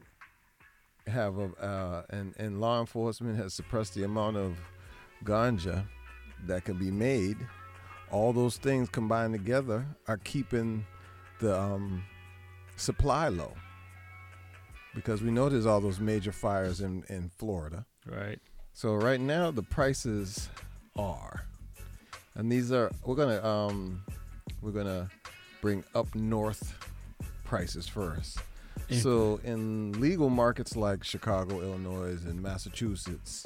have 1.07 1.39
a 1.39 1.49
uh, 1.59 2.03
and 2.11 2.35
and 2.37 2.61
law 2.61 2.79
enforcement 2.79 3.35
has 3.37 3.55
suppressed 3.55 3.95
the 3.95 4.03
amount 4.03 4.37
of 4.37 4.55
ganja 5.25 5.83
that 6.45 6.63
can 6.63 6.77
be 6.77 6.91
made. 6.91 7.37
All 8.11 8.33
those 8.33 8.57
things 8.57 8.87
combined 8.87 9.33
together 9.33 9.83
are 10.07 10.17
keeping 10.17 10.85
the 11.39 11.59
um, 11.59 12.03
supply 12.75 13.29
low 13.29 13.53
because 14.93 15.21
we 15.21 15.31
know 15.31 15.49
there's 15.49 15.65
all 15.65 15.81
those 15.81 15.99
major 15.99 16.31
fires 16.31 16.81
in 16.81 17.03
in 17.09 17.29
Florida. 17.37 17.85
Right. 18.05 18.39
So 18.73 18.95
right 18.95 19.19
now 19.19 19.51
the 19.51 19.63
prices 19.63 20.49
are, 20.97 21.45
and 22.35 22.51
these 22.51 22.71
are 22.71 22.91
we're 23.05 23.15
gonna 23.15 23.43
um 23.45 24.03
we're 24.61 24.71
gonna 24.71 25.09
bring 25.61 25.83
up 25.95 26.13
north 26.15 26.73
prices 27.43 27.87
first. 27.87 28.37
So 28.89 29.39
in 29.45 29.93
legal 30.01 30.29
markets 30.29 30.75
like 30.75 31.05
Chicago, 31.05 31.61
Illinois, 31.61 32.17
and 32.25 32.41
Massachusetts, 32.41 33.45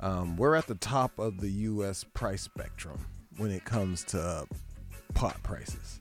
um, 0.00 0.36
we're 0.36 0.56
at 0.56 0.66
the 0.66 0.74
top 0.74 1.16
of 1.16 1.40
the 1.40 1.48
U.S. 1.48 2.04
price 2.12 2.42
spectrum 2.42 3.06
when 3.36 3.52
it 3.52 3.64
comes 3.64 4.02
to 4.06 4.46
pot 5.14 5.40
prices. 5.44 6.00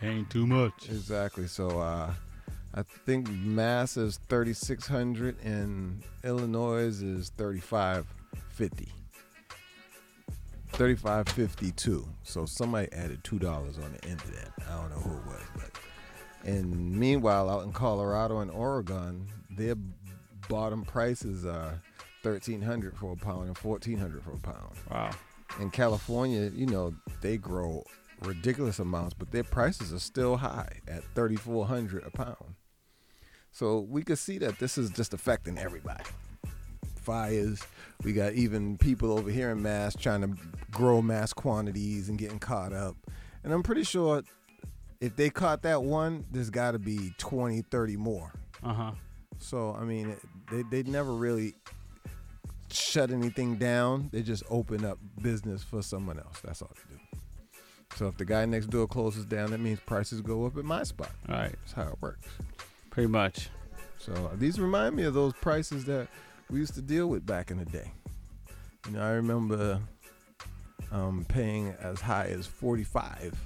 Paying 0.00 0.26
too 0.26 0.48
much. 0.48 0.88
Exactly. 0.88 1.46
So 1.46 1.80
uh, 1.80 2.12
I 2.78 2.82
think 2.84 3.28
Mass 3.28 3.96
is 3.96 4.20
thirty 4.28 4.52
six 4.52 4.86
hundred 4.86 5.36
and 5.42 6.04
Illinois 6.22 7.02
is 7.02 7.30
thirty 7.36 7.58
five 7.58 8.06
fifty. 8.50 8.86
Thirty 10.68 10.94
five 10.94 11.28
fifty 11.28 11.72
two. 11.72 12.06
So 12.22 12.46
somebody 12.46 12.86
added 12.92 13.24
two 13.24 13.40
dollars 13.40 13.78
on 13.78 13.92
the 13.94 14.04
end 14.04 14.20
of 14.20 14.32
that. 14.32 14.52
I 14.70 14.76
don't 14.76 14.90
know 14.90 15.00
who 15.00 15.18
it 15.18 15.26
was, 15.26 15.42
but 15.56 15.70
and 16.44 16.96
meanwhile 16.96 17.50
out 17.50 17.64
in 17.64 17.72
Colorado 17.72 18.38
and 18.38 18.50
Oregon, 18.52 19.26
their 19.50 19.74
bottom 20.48 20.84
prices 20.84 21.44
are 21.44 21.82
thirteen 22.22 22.62
hundred 22.62 22.96
for 22.96 23.14
a 23.14 23.16
pound 23.16 23.48
and 23.48 23.58
fourteen 23.58 23.98
hundred 23.98 24.22
for 24.22 24.34
a 24.34 24.38
pound. 24.38 24.76
Wow. 24.88 25.10
In 25.58 25.70
California, 25.70 26.52
you 26.54 26.66
know, 26.66 26.94
they 27.22 27.38
grow 27.38 27.82
ridiculous 28.22 28.78
amounts, 28.78 29.14
but 29.14 29.32
their 29.32 29.42
prices 29.42 29.92
are 29.92 29.98
still 29.98 30.36
high 30.36 30.78
at 30.86 31.02
thirty 31.16 31.34
four 31.34 31.66
hundred 31.66 32.06
a 32.06 32.10
pound. 32.12 32.54
So 33.58 33.80
we 33.90 34.04
could 34.04 34.18
see 34.18 34.38
that 34.38 34.60
this 34.60 34.78
is 34.78 34.88
just 34.90 35.12
affecting 35.12 35.58
everybody. 35.58 36.04
Fires. 36.94 37.60
We 38.04 38.12
got 38.12 38.34
even 38.34 38.78
people 38.78 39.10
over 39.10 39.32
here 39.32 39.50
in 39.50 39.60
Mass 39.60 39.96
trying 39.96 40.20
to 40.20 40.40
grow 40.70 41.02
mass 41.02 41.32
quantities 41.32 42.08
and 42.08 42.16
getting 42.16 42.38
caught 42.38 42.72
up. 42.72 42.94
And 43.42 43.52
I'm 43.52 43.64
pretty 43.64 43.82
sure 43.82 44.22
if 45.00 45.16
they 45.16 45.28
caught 45.28 45.62
that 45.62 45.82
one, 45.82 46.24
there's 46.30 46.50
got 46.50 46.72
to 46.72 46.78
be 46.78 47.12
20, 47.18 47.62
30 47.62 47.96
more. 47.96 48.32
Uh 48.62 48.74
huh. 48.74 48.92
So 49.40 49.76
I 49.76 49.82
mean, 49.82 50.14
they 50.52 50.62
they 50.70 50.88
never 50.88 51.12
really 51.12 51.54
shut 52.70 53.10
anything 53.10 53.56
down. 53.56 54.08
They 54.12 54.22
just 54.22 54.44
open 54.50 54.84
up 54.84 55.00
business 55.20 55.64
for 55.64 55.82
someone 55.82 56.20
else. 56.20 56.38
That's 56.44 56.62
all 56.62 56.70
they 56.76 56.94
do. 56.94 57.00
So 57.96 58.06
if 58.06 58.16
the 58.18 58.24
guy 58.24 58.44
next 58.44 58.66
door 58.66 58.86
closes 58.86 59.24
down, 59.24 59.50
that 59.50 59.58
means 59.58 59.80
prices 59.80 60.20
go 60.20 60.46
up 60.46 60.56
at 60.56 60.64
my 60.64 60.84
spot. 60.84 61.10
All 61.28 61.34
right. 61.34 61.56
That's 61.64 61.72
how 61.72 61.88
it 61.88 61.96
works. 62.00 62.28
Pretty 62.98 63.12
much. 63.12 63.48
So 63.98 64.12
uh, 64.12 64.34
these 64.34 64.58
remind 64.58 64.96
me 64.96 65.04
of 65.04 65.14
those 65.14 65.32
prices 65.34 65.84
that 65.84 66.08
we 66.50 66.58
used 66.58 66.74
to 66.74 66.82
deal 66.82 67.06
with 67.06 67.24
back 67.24 67.52
in 67.52 67.58
the 67.58 67.64
day. 67.64 67.92
You 68.86 68.94
know, 68.94 69.00
I 69.00 69.10
remember 69.10 69.80
um, 70.90 71.24
paying 71.28 71.76
as 71.80 72.00
high 72.00 72.26
as 72.26 72.44
forty-five 72.44 73.38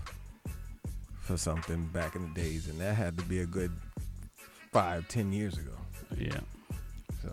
for 1.21 1.37
something 1.37 1.85
back 1.89 2.17
in 2.17 2.23
the 2.23 2.41
days, 2.41 2.71
and 2.71 2.81
that 2.81 2.95
had 2.95 3.19
to 3.19 3.25
be 3.25 3.41
a 3.41 3.47
good 3.47 3.71
five, 4.73 5.07
ten 5.09 5.35
years 5.35 5.59
ago. 5.59 5.75
Yeah. 6.17 6.41
So 7.23 7.31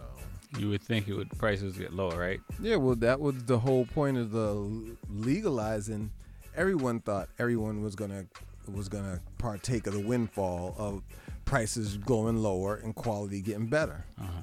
You 0.57 0.67
would 0.71 0.81
think 0.81 1.07
it 1.07 1.13
would 1.13 1.29
prices 1.37 1.77
get 1.77 1.93
lower, 1.93 2.19
right? 2.19 2.41
Yeah, 2.61 2.75
well, 2.75 2.95
that 2.95 3.21
was 3.21 3.45
the 3.45 3.59
whole 3.59 3.85
point 3.85 4.17
of 4.17 4.31
the 4.31 4.97
legalizing. 5.09 6.11
Everyone 6.53 6.99
thought 6.99 7.29
everyone 7.39 7.81
was 7.81 7.95
gonna 7.95 8.25
was 8.67 8.89
gonna 8.89 9.21
partake 9.37 9.87
of 9.87 9.93
the 9.93 10.05
windfall 10.05 10.75
of 10.77 11.01
prices 11.49 11.97
going 11.97 12.37
lower 12.37 12.75
and 12.75 12.93
quality 12.93 13.41
getting 13.41 13.65
better. 13.65 14.05
Uh-huh. 14.21 14.41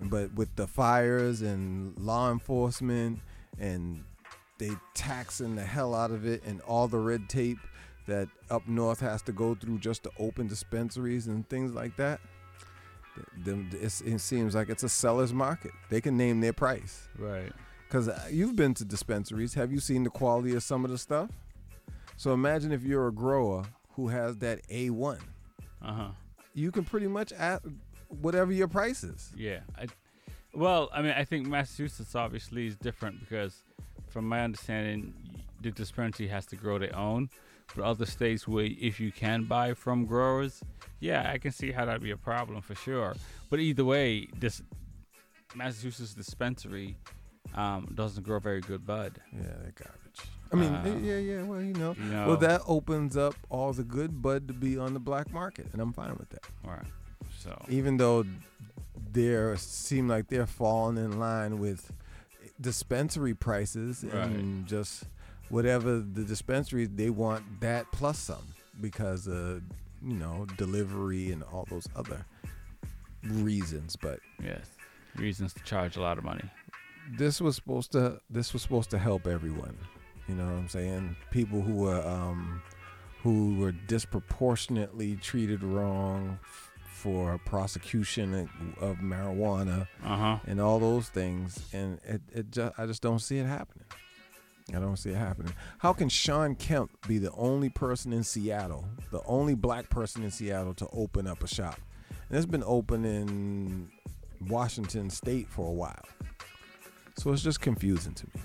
But 0.00 0.34
with 0.34 0.54
the 0.54 0.66
fires 0.66 1.40
and 1.40 1.96
law 1.98 2.30
enforcement 2.30 3.20
and 3.58 4.04
they 4.58 4.72
taxing 4.92 5.56
the 5.56 5.64
hell 5.64 5.94
out 5.94 6.10
of 6.10 6.26
it 6.26 6.44
and 6.44 6.60
all 6.62 6.88
the 6.88 6.98
red 6.98 7.28
tape 7.28 7.58
that 8.06 8.28
up 8.50 8.68
north 8.68 9.00
has 9.00 9.22
to 9.22 9.32
go 9.32 9.54
through 9.54 9.78
just 9.78 10.02
to 10.02 10.10
open 10.18 10.46
dispensaries 10.46 11.26
and 11.26 11.48
things 11.48 11.72
like 11.72 11.96
that. 11.96 12.20
th- 13.44 13.56
it 14.04 14.18
seems 14.20 14.54
like 14.54 14.68
it's 14.68 14.82
a 14.82 14.88
seller's 14.90 15.32
market. 15.32 15.70
They 15.88 16.02
can 16.02 16.18
name 16.18 16.40
their 16.40 16.52
price. 16.52 17.08
Right. 17.18 17.52
Because 17.88 18.10
you've 18.30 18.56
been 18.56 18.74
to 18.74 18.84
dispensaries. 18.84 19.54
Have 19.54 19.72
you 19.72 19.80
seen 19.80 20.04
the 20.04 20.10
quality 20.10 20.54
of 20.54 20.62
some 20.62 20.84
of 20.84 20.90
the 20.90 20.98
stuff? 20.98 21.30
So 22.18 22.32
imagine 22.32 22.72
if 22.72 22.82
you're 22.82 23.08
a 23.08 23.12
grower 23.12 23.64
who 23.94 24.08
has 24.08 24.36
that 24.38 24.66
A1. 24.68 25.18
Uh 25.80 25.92
huh. 25.92 26.08
You 26.54 26.70
can 26.70 26.84
pretty 26.84 27.08
much 27.08 27.32
add 27.32 27.60
whatever 28.08 28.52
your 28.52 28.68
price 28.68 29.04
is. 29.04 29.32
Yeah. 29.36 29.60
I, 29.78 29.86
well, 30.54 30.90
I 30.92 31.02
mean, 31.02 31.12
I 31.12 31.24
think 31.24 31.46
Massachusetts 31.46 32.14
obviously 32.14 32.66
is 32.66 32.76
different 32.76 33.20
because, 33.20 33.64
from 34.08 34.28
my 34.28 34.42
understanding, 34.42 35.14
the 35.60 35.70
dispensary 35.70 36.28
has 36.28 36.44
to 36.46 36.56
grow 36.56 36.78
their 36.78 36.94
own. 36.94 37.30
But 37.74 37.84
other 37.84 38.04
states 38.04 38.46
where 38.46 38.66
if 38.66 39.00
you 39.00 39.12
can 39.12 39.44
buy 39.44 39.72
from 39.72 40.04
growers, 40.04 40.62
yeah, 41.00 41.30
I 41.32 41.38
can 41.38 41.52
see 41.52 41.72
how 41.72 41.86
that'd 41.86 42.02
be 42.02 42.10
a 42.10 42.16
problem 42.18 42.60
for 42.60 42.74
sure. 42.74 43.14
But 43.48 43.60
either 43.60 43.84
way, 43.84 44.28
this 44.38 44.62
Massachusetts 45.54 46.12
dispensary 46.12 46.96
um, 47.54 47.90
doesn't 47.94 48.24
grow 48.24 48.38
very 48.40 48.60
good 48.60 48.86
bud. 48.86 49.20
Yeah, 49.32 49.42
they're 49.42 49.72
garbage. 49.74 50.20
I 50.52 50.56
mean, 50.56 50.72
Uh, 50.74 50.98
yeah, 51.02 51.16
yeah. 51.18 51.42
Well, 51.42 51.60
you 51.62 51.72
know, 51.74 51.94
you 51.98 52.04
know- 52.10 52.28
well 52.28 52.36
that 52.38 52.60
opens 52.66 53.16
up 53.16 53.34
all 53.48 53.72
the 53.72 53.84
good 53.84 54.20
bud 54.22 54.48
to 54.48 54.54
be 54.54 54.76
on 54.78 54.92
the 54.94 55.00
black 55.00 55.32
market, 55.32 55.66
and 55.72 55.80
I'm 55.80 55.92
fine 55.92 56.14
with 56.18 56.28
that. 56.30 56.44
All 56.64 56.72
right. 56.72 56.86
So 57.38 57.64
Even 57.68 57.96
though 57.96 58.24
they 59.12 59.54
seem 59.56 60.08
like 60.08 60.28
they're 60.28 60.46
falling 60.46 60.96
in 60.96 61.18
line 61.18 61.58
with 61.58 61.90
dispensary 62.60 63.34
prices 63.34 64.04
and 64.04 64.66
just 64.66 65.04
whatever 65.48 65.98
the 65.98 66.22
dispensaries 66.24 66.88
they 66.94 67.10
want 67.10 67.42
that 67.60 67.90
plus 67.92 68.18
some 68.18 68.46
because 68.80 69.26
of 69.26 69.62
you 70.02 70.14
know 70.14 70.46
delivery 70.56 71.30
and 71.32 71.42
all 71.42 71.66
those 71.68 71.86
other 71.96 72.24
reasons. 73.24 73.96
But 73.96 74.20
yes, 74.42 74.66
reasons 75.16 75.52
to 75.54 75.62
charge 75.64 75.96
a 75.96 76.00
lot 76.00 76.18
of 76.18 76.24
money. 76.24 76.44
this 77.18 77.40
was 77.40 77.56
supposed 77.56 77.92
to 77.92 78.20
this 78.30 78.52
was 78.52 78.62
supposed 78.62 78.90
to 78.90 78.98
help 78.98 79.26
everyone. 79.26 79.76
You 80.28 80.34
know 80.36 80.44
what 80.44 80.52
I'm 80.54 80.68
saying? 80.68 81.16
People 81.30 81.60
who 81.62 81.74
were 81.74 82.00
um, 82.06 82.62
who 83.22 83.56
were 83.56 83.72
disproportionately 83.72 85.16
treated 85.16 85.62
wrong 85.62 86.38
for 86.86 87.38
prosecution 87.44 88.48
of 88.80 88.96
marijuana 88.98 89.88
Uh-huh. 90.04 90.38
and 90.46 90.60
all 90.60 90.78
those 90.78 91.08
things, 91.08 91.58
and 91.72 91.98
it, 92.04 92.22
it 92.32 92.50
just 92.52 92.78
I 92.78 92.86
just 92.86 93.02
don't 93.02 93.18
see 93.18 93.38
it 93.38 93.46
happening. 93.46 93.84
I 94.70 94.78
don't 94.78 94.96
see 94.96 95.10
it 95.10 95.16
happening. 95.16 95.52
How 95.78 95.92
can 95.92 96.08
Shawn 96.08 96.54
Kemp 96.54 96.90
be 97.08 97.18
the 97.18 97.32
only 97.32 97.68
person 97.68 98.12
in 98.12 98.22
Seattle, 98.22 98.84
the 99.10 99.20
only 99.26 99.54
black 99.56 99.90
person 99.90 100.22
in 100.22 100.30
Seattle 100.30 100.72
to 100.74 100.86
open 100.92 101.26
up 101.26 101.42
a 101.42 101.48
shop? 101.48 101.80
And 102.28 102.38
it's 102.38 102.46
been 102.46 102.62
open 102.64 103.04
in 103.04 103.90
Washington 104.48 105.10
State 105.10 105.48
for 105.48 105.66
a 105.68 105.72
while. 105.72 106.04
So 107.18 107.32
it's 107.32 107.42
just 107.42 107.60
confusing 107.60 108.14
to 108.14 108.26
me. 108.28 108.40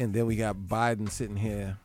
And 0.00 0.14
then 0.14 0.24
we 0.24 0.34
got 0.34 0.56
Biden 0.56 1.10
sitting 1.10 1.36
here 1.36 1.76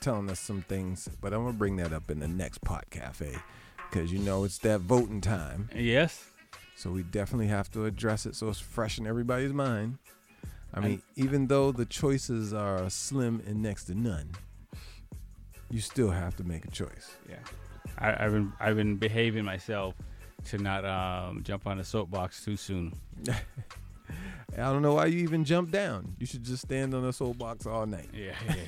telling 0.00 0.30
us 0.30 0.38
some 0.38 0.62
things, 0.62 1.08
but 1.20 1.34
I'm 1.34 1.44
gonna 1.44 1.58
bring 1.58 1.74
that 1.78 1.92
up 1.92 2.12
in 2.12 2.20
the 2.20 2.28
next 2.28 2.60
pot 2.60 2.84
cafe 2.90 3.34
because 3.90 4.12
you 4.12 4.20
know 4.20 4.44
it's 4.44 4.58
that 4.58 4.82
voting 4.82 5.20
time. 5.20 5.68
Yes. 5.74 6.30
So 6.76 6.92
we 6.92 7.02
definitely 7.02 7.48
have 7.48 7.68
to 7.72 7.84
address 7.84 8.24
it 8.24 8.36
so 8.36 8.48
it's 8.50 8.60
fresh 8.60 8.98
in 8.98 9.06
everybody's 9.08 9.52
mind. 9.52 9.98
I 10.72 10.78
mean, 10.78 11.02
even 11.16 11.48
though 11.48 11.72
the 11.72 11.86
choices 11.86 12.54
are 12.54 12.88
slim 12.88 13.42
and 13.44 13.62
next 13.62 13.86
to 13.86 13.96
none, 13.96 14.30
you 15.68 15.80
still 15.80 16.10
have 16.10 16.36
to 16.36 16.44
make 16.44 16.66
a 16.66 16.70
choice. 16.70 17.16
Yeah. 17.28 17.38
I, 17.98 18.26
I've 18.26 18.32
been 18.32 18.52
I've 18.60 18.76
been 18.76 18.94
behaving 18.94 19.44
myself 19.44 19.96
to 20.44 20.58
not 20.58 20.84
um, 20.84 21.42
jump 21.42 21.66
on 21.66 21.78
the 21.78 21.84
soapbox 21.84 22.44
too 22.44 22.56
soon. 22.56 22.92
I 24.54 24.72
don't 24.72 24.82
know 24.82 24.94
why 24.94 25.06
you 25.06 25.18
even 25.20 25.44
jumped 25.44 25.72
down. 25.72 26.14
You 26.18 26.26
should 26.26 26.42
just 26.42 26.62
stand 26.62 26.94
on 26.94 27.02
the 27.02 27.12
soapbox 27.12 27.66
all 27.66 27.86
night. 27.86 28.08
Yeah, 28.12 28.32
yeah, 28.46 28.54
yeah. 28.54 28.62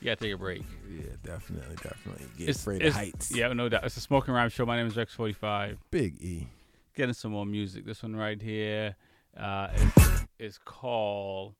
You 0.00 0.06
gotta 0.06 0.16
take 0.16 0.34
a 0.34 0.38
break. 0.38 0.62
Yeah, 0.90 1.04
definitely, 1.22 1.76
definitely. 1.76 2.26
Get 2.36 2.48
It's, 2.48 2.60
afraid 2.60 2.76
it's- 2.82 2.90
of 2.94 3.00
heights. 3.00 3.34
Yeah, 3.34 3.52
no 3.52 3.68
doubt. 3.68 3.84
It's 3.84 3.96
a 3.96 4.00
smoking 4.00 4.34
rhyme 4.34 4.48
show. 4.48 4.66
My 4.66 4.76
name 4.76 4.86
is 4.88 4.94
Rex45. 4.94 5.76
Big 5.90 6.20
E. 6.20 6.48
Getting 6.96 7.14
some 7.14 7.30
more 7.32 7.46
music. 7.46 7.84
This 7.86 8.02
one 8.02 8.16
right 8.16 8.40
here 8.42 8.96
uh, 9.38 9.68
is, 9.74 10.24
is 10.38 10.58
called 10.58 11.54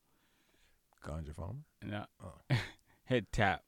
Ganja 1.07 1.35
Farmer. 1.35 1.61
No, 1.85 2.05
Oh. 2.23 2.57
Head 3.05 3.27
Tap. 3.33 3.63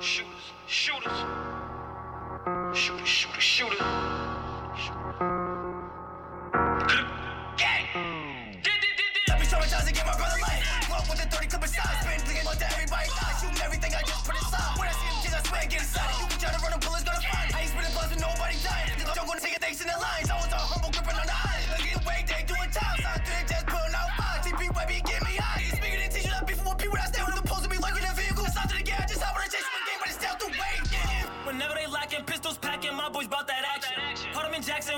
Shooters, 0.00 0.32
shooters, 0.66 1.12
shooters, 2.74 3.08
shooters, 3.08 3.42
shooters. 3.42 3.78
Gang. 4.72 4.88
Let 9.28 9.38
me 9.38 9.44
show 9.44 9.58
traumatize 9.58 9.86
and 9.86 9.94
get 9.94 10.06
my 10.06 10.16
brother 10.16 10.40
life. 10.40 10.64
Walk 10.88 11.06
with 11.10 11.20
the 11.20 11.28
30 11.28 11.46
clip 11.46 11.66
spin, 11.68 12.20
thinking 12.20 12.31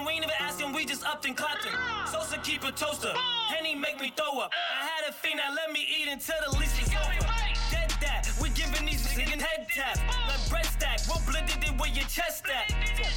We 0.03 0.13
ain't 0.13 0.25
even 0.25 0.35
asking, 0.41 0.73
we 0.73 0.85
just 0.85 1.05
upped 1.07 1.25
and 1.27 1.37
clapped 1.37 1.65
him. 1.65 1.75
Sosa 2.11 2.39
keep 2.39 2.65
a 2.65 2.73
toaster, 2.73 3.13
Henny 3.49 3.75
make 3.75 4.01
me 4.01 4.13
throw 4.17 4.41
up. 4.41 4.51
I 4.53 4.85
had 4.85 5.09
a 5.09 5.13
fiend 5.13 5.39
that 5.39 5.55
let 5.55 5.71
me 5.73 5.87
eat 5.87 6.09
until 6.09 6.37
the 6.51 6.59
lease 6.59 6.75
is 6.83 6.89
over. 6.89 7.31
Dead 7.71 7.91
that, 8.01 8.29
we 8.43 8.51
giving 8.51 8.87
these 8.87 9.07
niggas 9.15 9.41
head 9.41 9.67
tap. 9.71 9.99
Like 10.29 10.51
bread 10.51 10.67
stack, 10.67 10.99
we'll 11.09 11.23
blend 11.31 11.49
it 11.49 11.65
where 11.79 11.91
your 11.91 12.07
chest 12.07 12.45
at. 12.49 12.71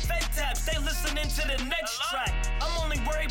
Fed 0.07 0.21
taps, 0.35 0.65
they 0.65 0.77
listening 0.79 1.27
to 1.27 1.47
the 1.47 1.63
next 1.65 1.99
track. 2.09 2.33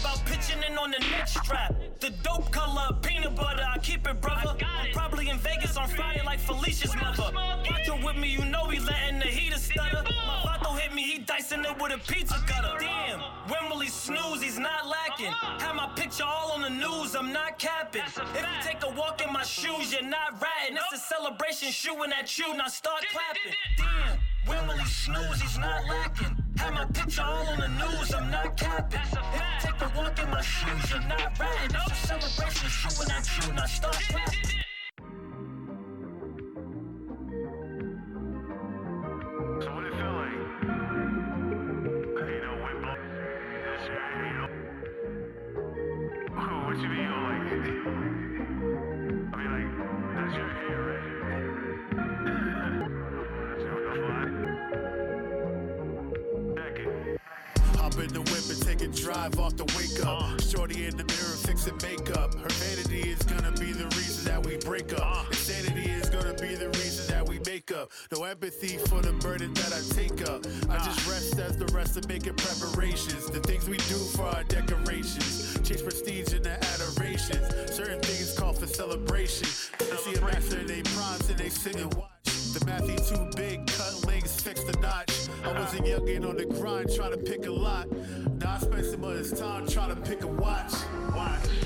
About 0.00 0.22
pitching 0.26 0.62
in 0.68 0.76
on 0.76 0.90
the 0.90 0.98
next 1.10 1.38
strap. 1.42 1.74
The 2.00 2.10
dope 2.22 2.50
color, 2.50 2.94
peanut 3.00 3.34
butter, 3.34 3.64
I 3.66 3.78
keep 3.78 4.06
it, 4.06 4.20
brother. 4.20 4.54
I'm 4.60 4.92
probably 4.92 5.30
in 5.30 5.38
Vegas 5.38 5.76
on 5.78 5.88
Friday 5.88 6.22
like 6.22 6.38
Felicia's 6.38 6.94
mother. 6.96 7.30
Watch 7.34 8.04
with 8.04 8.16
me, 8.16 8.28
you 8.28 8.44
know 8.44 8.66
he 8.66 8.78
letting 8.78 9.20
the 9.20 9.26
heater 9.26 9.58
stutter. 9.58 10.02
My 10.04 10.42
vato 10.44 10.78
hit 10.78 10.92
me, 10.94 11.02
he 11.02 11.18
dicing 11.20 11.64
it 11.64 11.80
with 11.80 11.92
a 11.92 11.98
pizza 12.12 12.34
cutter. 12.46 12.76
Damn, 12.78 13.20
when 13.48 13.70
will 13.70 13.80
he 13.80 13.88
snooze? 13.88 14.42
He's 14.42 14.58
not 14.58 14.86
lacking. 14.86 15.32
Have 15.32 15.74
my 15.74 15.88
picture 15.96 16.24
all 16.24 16.52
on 16.52 16.60
the 16.60 16.70
news, 16.70 17.16
I'm 17.16 17.32
not 17.32 17.58
capping. 17.58 18.02
If 18.02 18.16
you 18.16 18.70
take 18.70 18.82
a 18.84 18.90
walk 18.90 19.22
in 19.26 19.32
my 19.32 19.44
shoes, 19.44 19.92
you're 19.92 20.02
not 20.02 20.32
ratting. 20.32 20.76
It's 20.76 21.02
a 21.02 21.14
celebration 21.14 21.70
shooting 21.70 22.12
at 22.12 22.36
you, 22.38 22.54
now 22.54 22.68
start 22.68 23.02
clapping. 23.10 23.56
Damn, 23.78 24.18
when 24.46 24.68
will 24.68 24.76
he 24.76 24.90
snooze? 24.90 25.40
He's 25.40 25.58
not 25.58 25.84
lacking. 25.88 26.45
Have 26.58 26.74
my 26.74 26.84
picture 26.86 27.22
all 27.22 27.46
on 27.46 27.60
the 27.60 27.68
news, 27.68 28.14
I'm 28.14 28.30
not 28.30 28.56
capping. 28.56 29.00
If 29.00 29.12
you 29.12 29.70
take 29.70 29.80
a 29.82 29.92
walk 29.96 30.18
in 30.18 30.30
my 30.30 30.40
shoes, 30.40 30.90
you're 30.90 31.00
not 31.00 31.38
ratting. 31.38 31.76
It's 31.76 31.92
a 31.92 32.06
celebration 32.06 32.68
shooting 32.68 33.12
at 33.12 33.46
you, 33.46 33.52
now 33.52 33.66
start 33.66 33.94
clapping. 34.08 34.65
Drive 59.06 59.38
off 59.38 59.56
the 59.56 59.64
wake 59.78 60.04
up. 60.04 60.20
Uh. 60.20 60.36
Shorty 60.42 60.86
in 60.86 60.96
the 60.96 61.04
mirror 61.04 61.36
fixing 61.46 61.78
makeup. 61.78 62.34
Her 62.34 62.50
vanity 62.58 63.10
is 63.10 63.22
gonna 63.22 63.52
be 63.52 63.70
the 63.70 63.86
reason 63.94 64.24
that 64.24 64.44
we 64.44 64.56
break 64.56 64.92
up. 64.94 65.00
Uh. 65.00 65.24
Insanity 65.28 65.88
is 65.88 66.08
gonna 66.10 66.34
be 66.34 66.56
the 66.56 66.70
reason 66.70 67.06
that 67.14 67.28
we 67.28 67.38
make 67.46 67.70
up. 67.70 67.92
No 68.10 68.24
empathy 68.24 68.78
for 68.88 69.00
the 69.00 69.12
burden 69.22 69.54
that 69.54 69.70
I 69.70 69.80
take 69.94 70.28
up. 70.28 70.42
I 70.68 70.82
just 70.84 71.06
rest 71.06 71.38
as 71.38 71.56
the 71.56 71.66
rest 71.66 71.96
of 71.96 72.08
making 72.08 72.34
preparations. 72.34 73.30
The 73.30 73.38
things 73.46 73.68
we 73.68 73.76
do 73.76 73.98
for 74.16 74.26
our 74.26 74.42
decorations. 74.42 75.54
Chase 75.62 75.82
prestige 75.82 76.32
and 76.32 76.44
the 76.44 76.58
adorations. 76.74 77.46
Certain 77.70 78.00
things 78.00 78.36
call 78.36 78.54
for 78.54 78.66
celebration. 78.66 79.46
They 79.78 79.96
see 80.02 80.14
a 80.16 80.20
master 80.20 80.64
they 80.64 80.82
primes 80.82 81.30
and 81.30 81.38
they 81.38 81.50
sit 81.50 81.76
and 81.76 81.94
watch. 81.94 82.10
The 82.58 82.64
Matthew 82.66 82.98
too 83.10 83.30
big, 83.36 83.66
cut 83.68 84.04
links, 84.04 84.40
fix 84.40 84.64
the 84.64 84.76
notch. 84.80 85.15
I 85.46 85.52
was 85.60 85.74
a 85.74 85.76
youngin' 85.76 86.28
on 86.28 86.36
the 86.36 86.44
grind 86.44 86.92
trying 86.92 87.12
to 87.12 87.18
pick 87.18 87.46
a 87.46 87.52
lot. 87.52 87.86
Now 88.40 88.54
I 88.54 88.58
spend 88.58 88.84
some 88.84 89.04
of 89.04 89.16
this 89.16 89.38
time 89.38 89.68
trying 89.68 89.94
to 89.94 90.00
pick 90.02 90.24
a 90.24 90.26
watch. 90.26 90.72
Watch. 91.14 91.65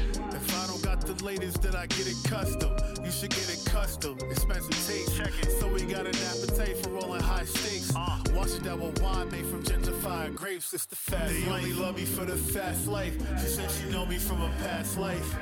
The 1.15 1.25
latest, 1.25 1.63
then 1.63 1.75
I 1.75 1.87
get 1.87 2.07
it 2.07 2.17
custom. 2.25 2.71
You 3.05 3.11
should 3.11 3.31
get 3.31 3.49
it 3.49 3.65
custom. 3.67 4.19
Expensive 4.31 4.87
taste. 4.87 5.17
Check 5.17 5.33
it. 5.43 5.51
So 5.59 5.69
we 5.69 5.83
got 5.83 6.07
an 6.07 6.15
appetite 6.15 6.77
for 6.79 6.91
rolling 6.91 7.21
high 7.21 7.45
stakes. 7.45 7.93
Uh. 7.95 8.19
Wash 8.35 8.55
it 8.55 8.63
down 8.63 8.81
with 8.81 9.01
wine 9.03 9.31
made 9.31 9.47
from 9.47 9.63
gentrified 9.63 10.35
grapes. 10.35 10.73
It's 10.73 10.87
the 10.87 10.97
fast 10.97 11.33
They 11.33 11.51
only 11.51 11.73
love 11.73 11.97
me 11.97 12.05
for 12.05 12.25
the 12.25 12.37
fast 12.37 12.87
life. 12.87 13.15
She 13.41 13.49
said 13.49 13.71
she 13.71 13.91
know 13.91 14.07
me 14.07 14.19
from 14.19 14.41
a 14.41 14.51
past 14.63 14.99
life. 14.99 15.37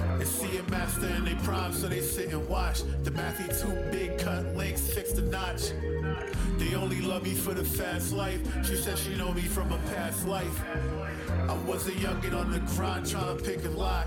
And 0.00 0.26
see 0.26 0.56
a 0.58 0.62
master 0.64 1.06
in 1.06 1.24
they 1.24 1.34
prime, 1.36 1.72
so 1.72 1.88
they 1.88 2.00
sit 2.00 2.32
and 2.32 2.48
watch. 2.48 2.82
The 3.04 3.10
Matthew 3.12 3.46
too 3.46 3.90
big, 3.92 4.18
cut 4.18 4.56
links, 4.56 4.92
fix 4.92 5.12
the 5.12 5.22
notch. 5.22 5.72
They 6.58 6.74
only 6.74 7.00
love 7.00 7.22
me 7.22 7.34
for 7.34 7.54
the 7.54 7.64
fast 7.64 8.12
life. 8.12 8.40
She 8.66 8.76
said 8.76 8.98
she 8.98 9.14
know 9.14 9.32
me 9.32 9.42
from 9.42 9.70
a 9.72 9.78
past 9.94 10.26
life. 10.26 10.62
I 11.48 11.54
was 11.66 11.86
a 11.86 11.92
youngin' 11.92 12.34
on 12.34 12.50
the 12.50 12.60
grind 12.74 13.08
trying 13.08 13.36
to 13.36 13.42
pick 13.42 13.64
a 13.64 13.70
lot. 13.70 14.06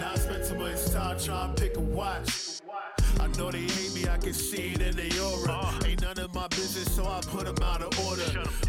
Now 0.00 0.12
I 0.12 0.16
spend 0.16 0.44
too 0.44 0.54
much 0.56 0.84
time 0.90 1.18
trying 1.18 1.54
to 1.54 1.62
pick 1.62 1.76
a 1.76 1.80
watch. 1.80 2.60
I 3.20 3.26
know 3.38 3.50
they 3.50 3.60
hate 3.60 3.94
me, 3.94 4.08
I 4.08 4.16
can 4.18 4.32
see 4.32 4.72
it 4.72 4.80
in 4.80 4.96
their 4.96 5.22
aura. 5.22 5.52
Uh. 5.52 5.86
Ain't 5.86 6.02
none 6.02 6.18
of 6.18 6.34
my 6.34 6.48
business, 6.48 6.90
so 6.92 7.04
I 7.04 7.20
put 7.20 7.44
them 7.44 7.62
out 7.62 7.82
of 7.82 7.92
order. 8.06 8.22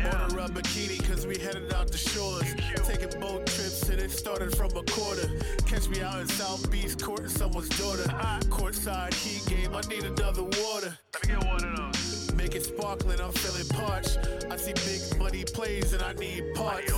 Order 0.06 0.40
a 0.40 0.50
bikini, 0.50 1.04
cause 1.08 1.26
we 1.26 1.38
headed 1.38 1.74
out 1.74 1.92
the 1.92 1.98
shores. 1.98 2.54
Taking 2.88 3.20
boat 3.20 3.46
trips, 3.48 3.90
and 3.90 4.00
it 4.00 4.12
started 4.12 4.56
from 4.56 4.72
a 4.78 4.84
quarter. 4.84 5.28
Catch 5.66 5.90
me 5.90 6.02
out 6.02 6.20
in 6.20 6.28
South 6.28 6.70
Beach, 6.70 6.98
courting 7.02 7.30
someone's 7.30 7.70
daughter. 7.70 8.04
Uh-huh. 8.04 8.40
Courtside 8.50 9.14
heat 9.14 9.44
game, 9.48 9.76
I 9.76 9.82
need 9.88 10.04
another 10.04 10.44
water. 10.44 10.98
Let 11.14 11.28
me 11.28 11.34
get 11.34 11.46
one 11.46 11.64
of 11.64 11.78
those. 11.78 12.34
Make 12.36 12.56
it 12.56 12.64
sparkling, 12.64 13.22
I'm 13.22 13.32
feeling 13.32 13.68
parched. 13.70 14.18
I 14.52 14.58
see 14.58 14.74
big 14.74 15.20
money 15.20 15.44
plays, 15.46 15.94
and 15.94 16.04
I 16.04 16.14
need 16.14 16.54
parts. 16.54 16.92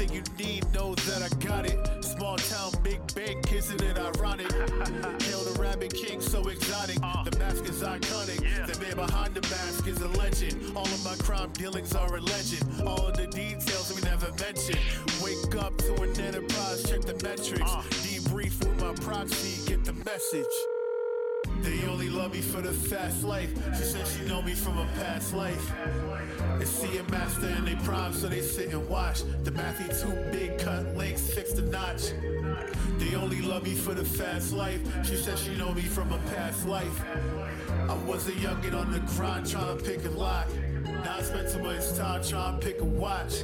Anything 0.00 0.16
you 0.16 0.46
need, 0.46 0.72
know 0.72 0.94
that 0.94 1.22
I 1.22 1.28
got 1.44 1.66
it. 1.66 2.02
Small 2.02 2.36
town, 2.36 2.72
big 2.82 3.00
bank, 3.14 3.52
isn't 3.52 3.82
it 3.82 3.98
ironic? 3.98 4.50
Hail 5.22 5.44
the 5.44 5.56
Rabbit 5.60 5.92
King, 5.92 6.22
so 6.22 6.40
exotic. 6.48 6.96
Uh. 7.02 7.22
The 7.24 7.38
mask 7.38 7.64
is 7.64 7.82
iconic. 7.82 8.40
The 8.66 8.80
man 8.80 8.96
behind 8.96 9.34
the 9.34 9.42
mask 9.42 9.86
is 9.86 10.00
a 10.00 10.08
legend. 10.08 10.74
All 10.74 10.86
of 10.86 11.04
my 11.04 11.16
crime 11.16 11.50
dealings 11.52 11.94
are 11.94 12.16
a 12.16 12.20
legend. 12.20 12.82
All 12.86 13.08
of 13.08 13.14
the 13.14 13.26
details 13.26 13.92
we 13.94 14.00
never 14.08 14.32
mention. 14.40 14.78
Wake 15.22 15.62
up 15.62 15.76
to 15.76 15.94
an 16.02 16.18
enterprise, 16.18 16.82
check 16.88 17.02
the 17.02 17.20
metrics. 17.22 17.60
Uh. 17.60 17.82
Debrief 18.00 18.58
with 18.60 18.80
my 18.80 18.94
proxy, 19.04 19.66
get 19.68 19.84
the 19.84 19.92
message. 19.92 20.79
They 21.62 21.86
only 21.86 22.08
love 22.08 22.32
me 22.32 22.40
for 22.40 22.60
the 22.60 22.72
fast 22.72 23.22
life. 23.22 23.52
She 23.76 23.84
said 23.84 24.06
she 24.06 24.24
know 24.26 24.40
me 24.42 24.54
from 24.54 24.78
a 24.78 24.86
past 24.96 25.34
life. 25.34 25.72
And 26.40 26.66
see 26.66 26.98
a 26.98 27.02
master 27.04 27.48
in 27.48 27.64
they 27.64 27.74
prime, 27.84 28.12
so 28.12 28.28
they 28.28 28.40
sit 28.40 28.72
and 28.72 28.88
watch. 28.88 29.22
The 29.44 29.50
Matthew 29.50 29.88
too 29.88 30.14
big, 30.32 30.58
cut 30.58 30.96
links, 30.96 31.32
fix 31.32 31.52
the 31.52 31.62
notch. 31.62 32.12
They 32.98 33.14
only 33.14 33.42
love 33.42 33.64
me 33.64 33.74
for 33.74 33.94
the 33.94 34.04
fast 34.04 34.52
life. 34.52 34.80
She 35.06 35.16
said 35.16 35.38
she 35.38 35.54
know 35.56 35.72
me 35.72 35.82
from 35.82 36.12
a 36.12 36.18
past 36.34 36.66
life. 36.66 37.02
I 37.88 37.94
was 38.06 38.26
a 38.28 38.32
youngin' 38.32 38.74
on 38.74 38.92
the 38.92 39.00
grind 39.00 39.48
trying 39.48 39.76
to 39.76 39.84
pick 39.84 40.04
a 40.04 40.10
lot. 40.10 40.48
Now 40.84 41.16
I 41.18 41.22
spend 41.22 41.48
too 41.48 41.62
much 41.62 41.94
time 41.94 42.22
trying 42.22 42.58
to 42.58 42.66
pick 42.66 42.80
a 42.80 42.84
watch. 42.84 43.42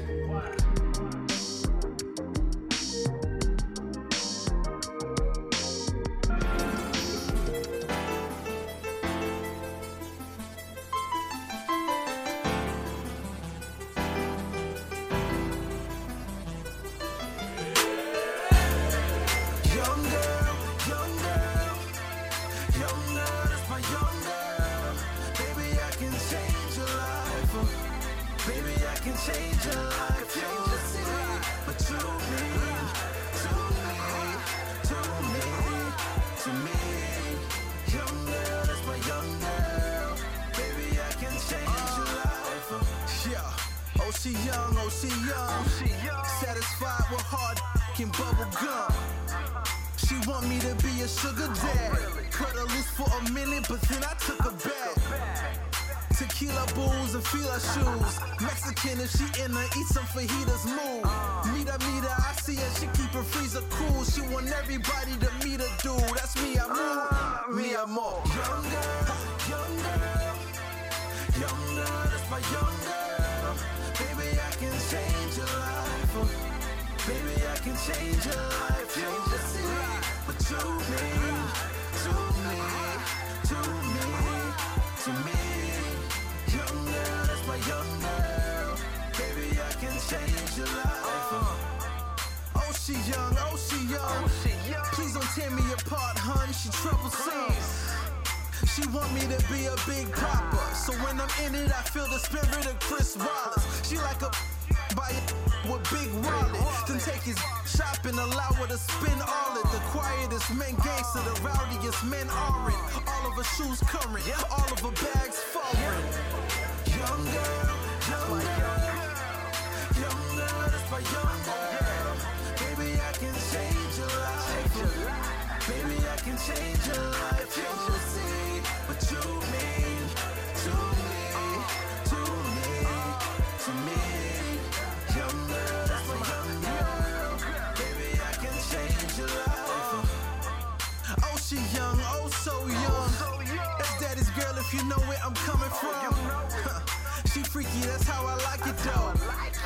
Freaky, 147.66 147.86
that's 147.86 148.04
how 148.04 148.26
I 148.26 148.34
like 148.34 148.66
it 148.66 148.76
though. 148.78 149.12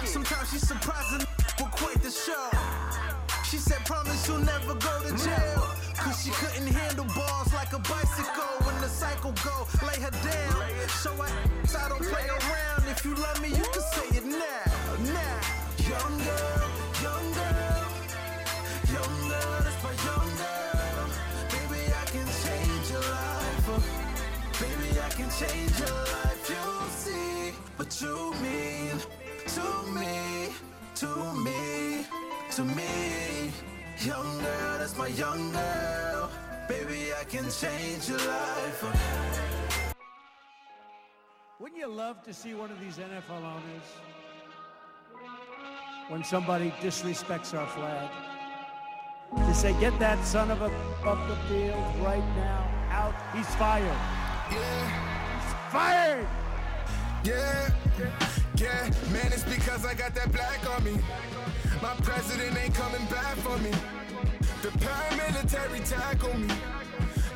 Sometimes 0.05 0.51
she's 0.51 0.67
surprising 0.67 1.00
can 37.31 37.49
change 37.49 38.09
your 38.09 38.19
life. 38.19 38.85
Wouldn't 41.61 41.79
you 41.79 41.87
love 41.87 42.25
to 42.25 42.35
see 42.35 42.55
one 42.55 42.73
of 42.73 42.81
these 42.81 42.97
NFL 42.97 43.45
owners 43.45 43.89
when 46.09 46.25
somebody 46.25 46.73
disrespects 46.81 47.57
our 47.57 47.69
flag? 47.69 48.11
To 49.47 49.55
say, 49.55 49.79
get 49.79 49.97
that 50.01 50.25
son 50.25 50.51
of 50.51 50.61
a 50.61 50.73
off 51.07 51.29
the 51.29 51.37
field 51.47 51.77
right 52.05 52.27
now, 52.35 52.69
out, 52.91 53.15
he's 53.33 53.55
fired. 53.55 53.85
Yeah. 54.51 55.37
He's 55.37 55.73
fired! 55.73 56.27
Yeah, 57.23 57.71
yeah, 58.57 58.91
man, 59.13 59.27
it's 59.27 59.45
because 59.45 59.87
I 59.87 59.95
got 59.95 60.17
that 60.17 60.33
black 60.33 60.69
on 60.75 60.83
me. 60.83 60.99
My 61.81 61.95
president 62.03 62.59
ain't 62.59 62.75
coming 62.75 63.05
back 63.07 63.37
for 63.37 63.57
me. 63.59 63.71
The 64.63 64.71
paramilitary 64.85 65.89
tackle 65.89 66.37
me. 66.37 66.49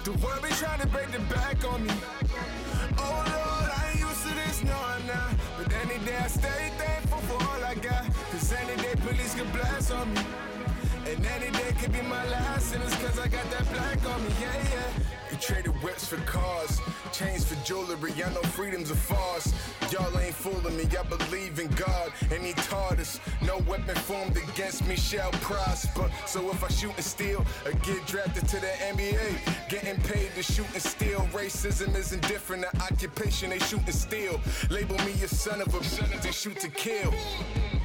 The 0.04 0.12
world 0.20 0.42
be 0.42 0.50
trying 0.50 0.80
to 0.80 0.86
break 0.88 1.10
the 1.12 1.18
back 1.32 1.64
on 1.64 1.82
me. 1.82 1.90
Oh 2.98 3.24
Lord, 3.24 3.70
I 3.72 3.88
ain't 3.90 4.00
used 4.00 4.22
to 4.28 4.34
this, 4.34 4.62
no, 4.62 4.76
I'm 4.76 5.06
not. 5.06 5.32
But 5.56 5.72
any 5.72 5.98
day 6.04 6.18
I 6.18 6.26
stay 6.26 6.70
thankful 6.76 7.20
for 7.20 7.42
all 7.42 7.64
I 7.64 7.74
got. 7.76 8.04
Cause 8.30 8.52
any 8.52 8.76
day 8.82 8.94
police 8.96 9.34
can 9.34 9.50
blast 9.50 9.92
on 9.92 10.12
me. 10.12 10.20
And 11.08 11.24
any 11.24 11.50
day 11.52 11.72
could 11.80 11.94
be 11.94 12.02
my 12.02 12.22
last, 12.28 12.74
it's 12.74 12.94
cause 12.96 13.18
I 13.18 13.28
got 13.28 13.50
that 13.50 13.64
black 13.72 14.04
on 14.04 14.22
me, 14.24 14.30
yeah, 14.42 14.68
yeah. 14.74 15.23
Traded 15.46 15.72
whips 15.82 16.06
for 16.06 16.16
cars, 16.24 16.80
chains 17.12 17.44
for 17.44 17.54
jewelry. 17.66 18.12
I 18.14 18.32
know 18.32 18.40
freedom's 18.56 18.90
a 18.90 18.94
farce. 18.94 19.52
Y'all 19.92 20.18
ain't 20.18 20.34
fooling 20.34 20.74
me. 20.74 20.84
I 20.84 21.02
believe 21.02 21.58
in 21.58 21.68
God, 21.74 22.12
and 22.30 22.42
He 22.42 22.54
taught 22.54 22.98
us 22.98 23.20
no 23.42 23.58
weapon 23.68 23.94
formed 23.94 24.38
against 24.38 24.86
me 24.86 24.96
shall 24.96 25.30
prosper. 25.32 26.10
So 26.24 26.48
if 26.50 26.64
I 26.64 26.68
shoot 26.68 26.94
and 26.96 27.04
steal 27.04 27.44
or 27.66 27.72
get 27.72 28.06
drafted 28.06 28.48
to 28.48 28.56
the 28.56 28.72
NBA, 28.92 29.68
getting 29.68 30.00
paid 30.04 30.34
to 30.34 30.42
shoot 30.42 30.72
and 30.72 30.82
steal, 30.82 31.20
racism 31.34 31.94
isn't 31.94 32.26
different. 32.26 32.62
The 32.62 32.82
occupation 32.82 33.50
they 33.50 33.58
shoot 33.58 33.82
and 33.84 33.94
steal. 33.94 34.40
Label 34.70 34.96
me 35.00 35.12
a 35.22 35.28
son 35.28 35.60
of 35.60 35.68
a 35.74 35.78
bitch, 35.78 36.22
they 36.22 36.32
shoot 36.32 36.58
to 36.60 36.68
kill. 36.68 37.12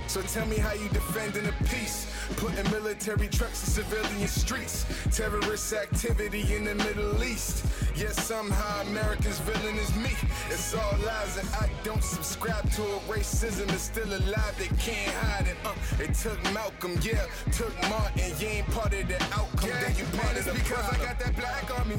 So 0.09 0.23
tell 0.23 0.47
me 0.47 0.57
how 0.57 0.73
you 0.73 0.89
defending 0.89 1.43
the 1.43 1.53
peace. 1.65 2.11
Putting 2.37 2.67
military 2.71 3.27
trucks 3.27 3.61
in 3.61 3.83
civilian 3.83 4.27
streets. 4.27 4.87
Terrorist 5.15 5.71
activity 5.71 6.55
in 6.55 6.63
the 6.63 6.73
Middle 6.73 7.23
East. 7.23 7.63
Yet 7.95 8.15
somehow 8.15 8.81
America's 8.89 9.37
villain 9.41 9.75
is 9.75 9.95
me. 9.95 10.09
It's 10.49 10.73
all 10.73 10.97
lies 11.05 11.37
and 11.37 11.47
I 11.49 11.69
don't 11.83 12.03
subscribe 12.03 12.71
to 12.71 12.81
a 12.81 12.99
racism 13.01 13.71
is 13.71 13.81
still 13.81 14.07
alive. 14.07 14.55
They 14.57 14.73
can't 14.81 15.13
hide 15.13 15.45
it. 15.45 15.57
Uh, 15.63 15.75
it 15.99 16.15
took 16.15 16.41
Malcolm, 16.55 16.97
yeah. 17.03 17.27
Took 17.51 17.75
Martin. 17.87 18.33
You 18.39 18.47
ain't 18.47 18.67
part 18.71 18.91
of 18.91 19.07
the 19.07 19.21
outcome. 19.37 19.69
then 19.69 19.95
you 19.95 20.05
part 20.17 20.35
of 20.35 20.45
the 20.45 20.53
because 20.53 20.89
I 20.89 20.97
got 21.05 21.19
that 21.19 21.35
black 21.35 21.79
on 21.79 21.87
me. 21.87 21.97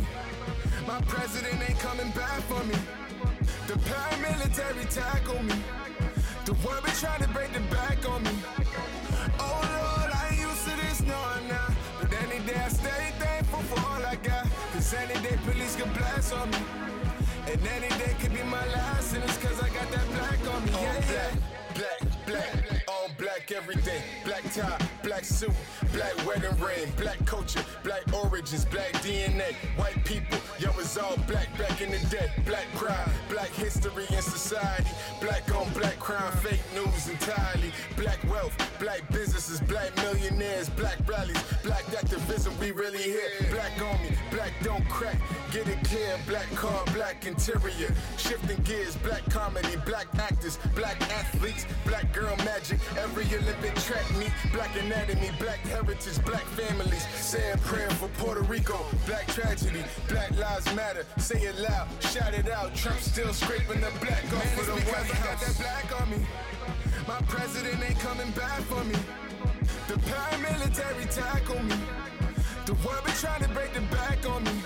My 0.84 1.00
president 1.02 1.62
ain't 1.62 1.78
coming 1.78 2.10
back 2.10 2.40
for 2.50 2.64
me. 2.64 2.74
The 3.68 3.74
paramilitary 3.74 4.92
tackle 4.92 5.44
me. 5.44 5.54
The 6.46 6.54
world 6.66 6.82
been 6.82 6.94
trying 6.94 7.22
to 7.22 7.28
break 7.28 7.52
the 7.52 7.60
back 7.74 8.08
on 8.08 8.22
me. 8.22 8.30
Oh 9.38 9.60
Lord, 9.76 10.10
I 10.12 10.28
ain't 10.30 10.40
used 10.40 10.64
to 10.64 10.76
this, 10.82 11.02
no, 11.02 11.14
I'm 11.14 11.46
not. 11.48 11.72
But 12.00 12.12
any 12.24 12.44
day 12.46 12.56
I 12.56 12.68
stay 12.68 13.12
thankful 13.18 13.60
for 13.60 13.80
all 13.86 14.04
I 14.04 14.16
got. 14.16 14.46
Cause 14.72 14.94
any 14.94 15.14
day 15.20 15.36
police 15.44 15.76
can 15.76 15.92
blast 15.92 16.32
on 16.32 16.50
me. 16.50 16.58
And 17.46 17.60
any 17.66 17.88
day 17.88 18.16
could 18.20 18.32
be 18.32 18.42
my 18.44 18.66
last, 18.72 19.14
and 19.14 19.22
it's 19.24 19.36
cause 19.36 19.60
I 19.60 19.68
got 19.68 19.90
that 19.92 20.06
black 20.16 20.54
on 20.54 20.64
me. 20.64 20.72
Yeah, 20.72 21.12
yeah. 21.12 21.30
Black, 21.74 22.26
black, 22.26 22.84
all 22.88 23.08
black 23.18 23.52
every 23.52 23.76
day. 23.76 24.02
Black 24.24 24.42
tie, 24.52 24.78
black 25.02 25.24
suit, 25.24 25.52
black 25.92 26.14
wedding 26.26 26.56
ring, 26.58 26.92
black 26.96 27.24
culture, 27.26 27.64
black 27.82 28.02
origins, 28.12 28.64
black 28.64 28.92
DNA. 29.04 29.54
White 29.76 30.04
people, 30.04 30.38
yo, 30.58 30.70
it's 30.78 30.96
all 30.96 31.16
black 31.26 31.48
back 31.58 31.80
in 31.80 31.90
the 31.90 31.98
day. 32.08 32.30
Black 32.46 32.66
pride, 32.74 33.10
black 33.28 33.50
history 33.50 34.06
and 34.10 34.24
society. 34.24 34.90
Black 35.20 35.42
on 35.54 35.70
black 35.72 35.98
crime, 35.98 36.32
fake 36.38 36.62
news 36.74 37.08
entirely. 37.08 37.72
Black 37.96 38.18
wealth, 38.30 38.54
black 38.78 39.02
businesses, 39.10 39.60
black 39.60 39.94
millionaires, 39.96 40.68
black 40.70 40.98
rallies, 41.06 41.42
black 41.62 41.84
activism, 41.92 42.52
we 42.58 42.70
really 42.70 43.02
here. 43.02 43.30
Black 43.50 43.72
on 43.82 44.00
me, 44.02 44.10
black 44.30 44.52
don't 44.62 44.86
crack. 44.88 45.16
Get 45.52 45.66
it 45.68 45.82
clear, 45.84 46.16
black 46.26 46.48
car, 46.54 46.84
black 46.94 47.26
interior. 47.26 47.92
Shifting 48.16 48.62
gears, 48.62 48.96
black 48.96 49.24
comedy, 49.30 49.76
black 49.84 50.06
actors, 50.18 50.58
black 50.74 51.00
athletes, 51.12 51.66
black 51.84 52.12
girl 52.12 52.36
magic. 52.38 52.78
Every 52.98 53.24
Olympic 53.24 53.74
track 53.76 54.04
meet, 54.18 54.32
black 54.52 54.70
anatomy, 54.80 55.30
black 55.38 55.58
heritage, 55.82 56.24
black 56.24 56.44
families. 56.58 57.06
Saying 57.14 57.58
prayer 57.58 57.90
for 57.90 58.08
Puerto 58.18 58.42
Rico, 58.42 58.78
black 59.06 59.26
tragedy, 59.28 59.84
black 60.08 60.30
lives 60.38 60.66
matter. 60.74 61.06
Say 61.18 61.40
it 61.40 61.58
loud, 61.58 61.88
shout 62.00 62.34
it 62.34 62.48
out. 62.50 62.74
Trump 62.74 62.98
still 63.00 63.32
scraping 63.32 63.80
the 63.80 63.92
black 64.00 64.24
off 64.24 64.44
Man, 64.44 64.60
of 64.60 64.66
the 64.66 64.74
because 64.74 65.08
White 65.08 65.20
I 65.20 65.24
got 65.24 65.40
that 65.40 65.56
black 65.58 66.00
on 66.00 66.10
me. 66.10 66.26
My 67.08 67.20
president 67.28 67.82
ain't 67.82 67.98
coming 67.98 68.30
back 68.32 68.60
for 68.62 68.84
me. 68.84 68.96
The 69.88 69.94
paramilitary 69.94 71.14
tackle 71.14 71.62
me. 71.62 71.76
The 72.66 72.74
world 72.86 73.04
been 73.04 73.14
trying 73.14 73.42
to 73.42 73.48
break 73.48 73.72
the 73.72 73.80
back 73.94 74.18
on 74.28 74.44
me. 74.44 74.62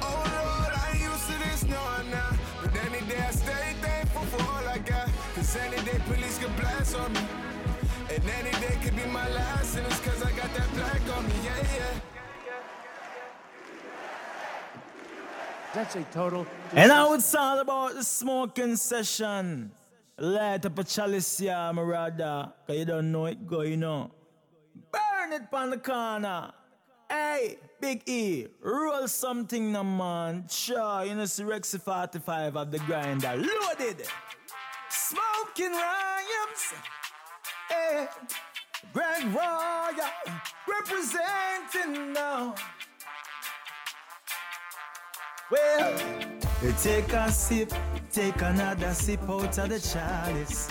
Oh 0.00 0.22
Lord, 0.38 0.72
I 0.72 0.92
ain't 0.92 1.02
used 1.02 1.26
to 1.30 1.38
this, 1.44 1.64
no, 1.64 1.78
I'm 1.98 2.10
not. 2.10 2.34
But 2.62 2.72
any 2.86 3.04
day 3.06 3.20
I 3.20 3.30
stay 3.30 3.74
thankful 3.80 4.22
for 4.22 4.42
all 4.42 4.66
I 4.68 4.78
got. 4.78 5.08
Cause 5.34 5.56
any 5.56 5.82
day 5.82 5.98
police 6.06 6.38
can 6.38 6.52
blast 6.56 6.96
on 6.96 7.12
me. 7.12 7.41
And 8.22 8.30
any 8.30 8.50
day 8.52 8.78
could 8.84 8.94
be 8.94 9.04
my 9.06 9.28
last, 9.30 9.76
and 9.76 9.86
it's 9.86 9.98
cause 9.98 10.22
I 10.22 10.30
got 10.30 10.54
that 10.54 10.74
black 10.74 11.16
on 11.16 11.26
me, 11.26 11.34
yeah, 11.42 11.56
yeah. 11.58 12.00
That's 15.74 15.96
a 15.96 16.02
total. 16.12 16.46
And 16.72 16.92
I 16.92 17.14
it's 17.14 17.34
all 17.34 17.58
about 17.58 17.94
the 17.94 18.04
smoking 18.04 18.76
session. 18.76 19.72
Light 20.18 20.64
up 20.66 20.78
a 20.78 20.84
chalice, 20.84 21.40
yeah, 21.40 21.72
my 21.72 21.82
brother. 21.82 22.52
Cause 22.64 22.76
you 22.76 22.84
don't 22.84 23.10
know 23.10 23.26
it 23.26 23.44
going 23.44 23.82
on. 23.82 24.12
Burn 24.92 25.32
it 25.32 25.42
on 25.52 25.70
the 25.70 25.78
corner. 25.78 26.52
Hey, 27.10 27.56
Big 27.80 28.08
E, 28.08 28.46
roll 28.60 29.08
something 29.08 29.72
now, 29.72 29.82
man. 29.82 30.44
Sure, 30.48 31.04
you 31.04 31.16
know, 31.16 31.24
see 31.24 31.42
Rexy 31.42 31.80
45 31.80 32.56
of 32.56 32.70
the 32.70 32.78
grinder. 32.78 33.34
Loaded. 33.34 34.06
Smoking 34.90 35.72
rhymes. 35.72 36.74
Eh, 37.70 37.74
hey, 37.74 38.08
Greg 38.92 39.24
Royal, 39.34 40.10
representing 40.68 42.12
now. 42.12 42.54
Well, 45.50 45.98
take 46.80 47.12
a 47.12 47.30
sip, 47.30 47.72
take 48.10 48.40
another 48.40 48.94
sip 48.94 49.22
out 49.28 49.58
of 49.58 49.68
the 49.68 49.78
chalice. 49.78 50.68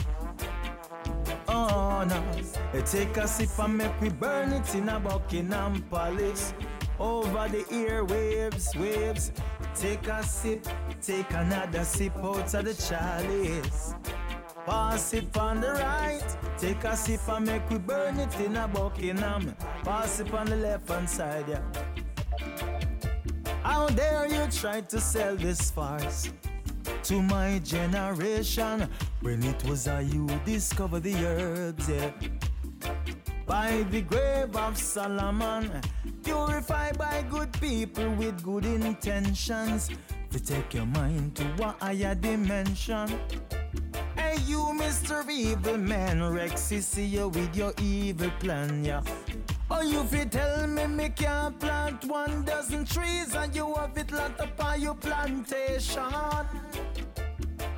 Oh 1.47 2.03
no, 2.07 2.81
take 2.83 3.17
a 3.17 3.27
sip 3.27 3.59
and 3.59 3.77
make 3.77 4.01
me 4.01 4.09
burn 4.09 4.53
it 4.53 4.73
in 4.75 4.89
a 4.89 4.99
Buckingham 4.99 5.83
Palace. 5.83 6.53
Over 6.99 7.47
the 7.49 7.63
airwaves, 7.71 8.75
waves. 8.79 9.31
Take 9.75 10.07
a 10.07 10.23
sip, 10.23 10.67
take 11.01 11.31
another 11.31 11.83
sip 11.83 12.15
out 12.17 12.53
of 12.53 12.65
the 12.65 12.73
chalice. 12.73 13.95
Pass 14.65 15.13
it 15.13 15.35
on 15.37 15.59
the 15.59 15.71
right, 15.71 16.37
take 16.57 16.83
a 16.83 16.95
sip 16.95 17.27
and 17.27 17.45
make 17.45 17.67
we 17.69 17.79
burn 17.79 18.19
it 18.19 18.39
in 18.39 18.55
a 18.55 18.67
Buckingham. 18.67 19.55
Pass 19.83 20.19
it 20.19 20.33
on 20.33 20.45
the 20.45 20.55
left 20.55 20.87
hand 20.87 21.09
side, 21.09 21.45
yeah. 21.47 21.61
How 23.63 23.87
dare 23.87 24.27
you 24.27 24.47
try 24.51 24.81
to 24.81 24.99
sell 24.99 25.35
this 25.35 25.71
farce 25.71 26.29
to 27.03 27.21
my 27.21 27.59
generation 27.63 28.87
when 29.21 29.43
it 29.43 29.63
was 29.65 29.87
I 29.87 30.01
you 30.01 30.27
discovered 30.45 31.03
the 31.03 31.15
herbs, 31.25 31.89
yeah. 31.89 32.11
By 33.47 33.83
the 33.89 34.01
grave 34.01 34.55
of 34.55 34.77
Solomon, 34.77 35.81
purified 36.23 36.97
by 36.97 37.25
good 37.29 37.51
people 37.59 38.09
with 38.11 38.41
good 38.43 38.65
intentions 38.65 39.89
to 40.31 40.39
take 40.39 40.73
your 40.73 40.85
mind 40.85 41.35
to 41.35 41.45
a 41.63 41.75
higher 41.83 42.15
dimension. 42.15 43.09
You, 44.51 44.75
Mr. 44.75 45.23
Evil 45.29 45.77
Man, 45.77 46.19
Rexy, 46.19 46.81
see 46.81 47.05
you 47.05 47.29
with 47.29 47.55
your 47.55 47.71
evil 47.81 48.29
plan, 48.41 48.83
yeah. 48.83 49.01
Oh, 49.69 49.81
you 49.81 50.03
fi 50.03 50.25
tell 50.25 50.67
me 50.67 50.87
me 50.87 51.07
can't 51.07 51.57
plant 51.57 52.03
one 52.03 52.43
dozen 52.43 52.83
trees 52.83 53.33
and 53.33 53.55
you 53.55 53.73
have 53.75 53.97
it 53.97 54.11
locked 54.11 54.41
up 54.41 54.61
on 54.61 54.81
your 54.81 54.95
plantation. 54.95 56.03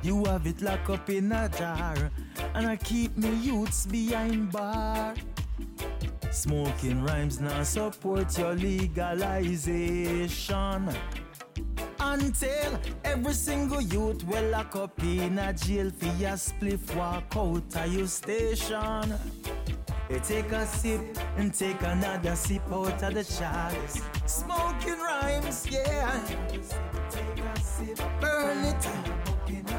You 0.02 0.24
have 0.24 0.48
it 0.48 0.62
locked 0.62 0.90
up 0.90 1.08
in 1.08 1.30
a 1.30 1.48
jar 1.48 2.10
and 2.54 2.66
I 2.66 2.74
keep 2.74 3.16
me 3.16 3.32
youths 3.36 3.86
behind 3.86 4.50
bar. 4.50 5.14
Smoking 6.32 7.04
rhymes 7.04 7.40
now 7.40 7.62
support 7.62 8.36
your 8.36 8.56
legalization. 8.56 10.88
Until 12.00 12.78
every 13.04 13.32
single 13.32 13.80
youth 13.80 14.24
will 14.24 14.50
lock 14.50 14.76
up 14.76 15.02
in 15.02 15.38
a 15.38 15.52
jail 15.52 15.90
for 15.90 16.06
your 16.20 16.36
spliff 16.36 16.94
walk 16.94 17.34
out 17.36 17.76
of 17.76 17.92
your 17.92 18.06
station. 18.06 19.14
You 20.10 20.20
take 20.20 20.52
a 20.52 20.66
sip 20.66 21.00
and 21.38 21.52
take 21.54 21.80
another 21.82 22.36
sip 22.36 22.62
out 22.70 23.02
of 23.02 23.14
the 23.14 23.24
chalice. 23.24 24.02
Smoking 24.26 24.98
rhymes, 25.00 25.66
yeah. 25.70 26.20
A 27.98 28.20
burn 28.20 28.64
it, 28.64 28.88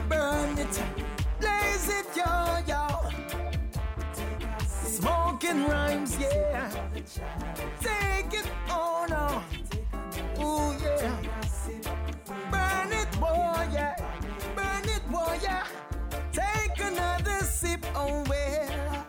burn 0.10 0.58
it, 0.58 0.82
blaze 1.40 1.90
it, 1.90 2.08
yo, 2.16 2.58
yo. 2.68 3.10
Smoking 4.66 5.68
rhymes, 5.68 6.18
yeah. 6.20 6.70
Take 7.80 8.34
it, 8.34 8.48
oh 8.70 9.06
no. 9.08 9.44
Ooh, 10.44 10.74
yeah. 10.84 11.45
Boy, 13.20 13.68
yeah. 13.72 13.96
Burn 14.56 14.84
it, 14.84 15.12
boy, 15.12 15.40
yeah. 15.42 15.66
Take 16.32 16.80
another 16.80 17.40
sip, 17.44 17.86
oh 17.96 18.24
well. 18.28 19.06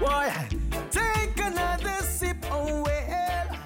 Boy, 0.00 0.32
take 0.90 1.38
another 1.38 2.02
sip, 2.02 2.36
oh 2.50 2.82
well. 2.82 3.56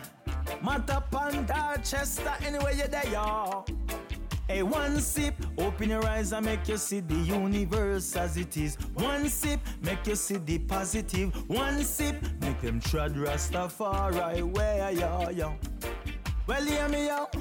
Mata 0.63 1.03
Panda, 1.11 1.81
Chester, 1.85 2.35
anywhere 2.45 2.73
you're 2.73 2.89
there, 2.89 3.07
y'all. 3.09 3.67
Hey, 4.49 4.63
one 4.63 5.01
sip, 5.01 5.35
open 5.59 5.91
your 5.91 6.07
eyes 6.07 6.33
and 6.33 6.47
make 6.47 6.69
you 6.69 6.77
see 6.77 7.01
the 7.01 7.17
universe 7.17 8.15
as 8.15 8.37
it 8.37 8.57
is. 8.57 8.77
One 8.95 9.29
sip, 9.29 9.59
make 9.83 10.07
you 10.07 10.15
see 10.15 10.37
the 10.37 10.59
positive. 10.61 11.35
One 11.49 11.83
sip, 11.83 12.15
make 12.41 12.61
them 12.61 12.79
trod 12.81 13.17
Rastafari 13.17 14.45
where 14.45 14.93
yo 14.93 15.31
yo. 15.31 15.57
Well, 16.47 16.65
hear 16.65 16.89
me 16.89 17.09
out. 17.11 17.35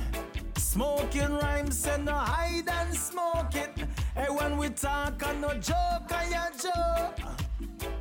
Smoking 0.58 1.34
rhymes 1.36 1.78
say 1.78 2.02
no 2.02 2.14
hide 2.14 2.68
and 2.68 2.96
smoke 2.96 3.54
it. 3.54 3.72
Hey, 4.16 4.30
when 4.30 4.58
we 4.58 4.70
talk, 4.70 5.22
I 5.26 5.34
no 5.34 5.54
joke, 5.60 6.12
I 6.12 6.50
joke. 6.62 7.20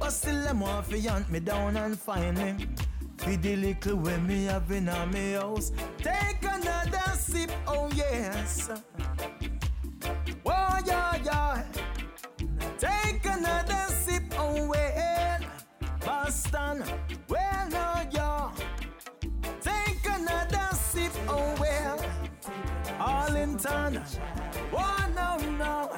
But 0.01 0.11
still, 0.11 0.43
them 0.43 0.61
want 0.61 0.87
fi 0.87 1.01
hunt 1.01 1.31
me 1.31 1.41
down 1.41 1.77
and 1.77 1.99
find 1.99 2.39
me. 2.39 2.67
Feed 3.19 3.43
the 3.43 3.57
little 3.57 3.97
way 3.97 4.17
me 4.19 4.47
have 4.47 4.71
in 4.71 4.87
me 5.13 5.33
house. 5.33 5.73
Take 5.99 6.43
another 6.43 7.17
sip, 7.19 7.51
oh 7.67 7.91
yes. 7.95 8.71
Oh 10.47 10.79
yeah, 10.87 11.17
yeah. 11.23 11.65
Take 12.79 13.27
another 13.27 13.95
sip, 14.03 14.25
oh 14.39 14.69
well. 14.69 15.41
Boston, 16.05 16.83
well 17.29 17.69
no 17.71 18.09
yeah. 18.11 18.51
Oh 21.37 21.55
well. 21.61 21.99
Arlington, 23.01 24.01
oh 24.73 25.07
no 25.15 25.37
no. 25.59 25.91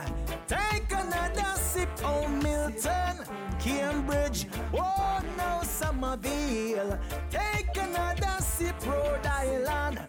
Take 0.46 0.90
another 0.90 1.52
sip, 1.56 1.90
oh 2.02 2.26
Milton. 2.28 3.16
Cambridge, 3.60 4.46
oh 4.72 5.20
no 5.36 5.60
Somerville. 5.62 6.98
Take 7.30 7.76
another 7.76 8.36
sip, 8.40 8.76
Rhode 8.86 9.26
Island. 9.26 10.00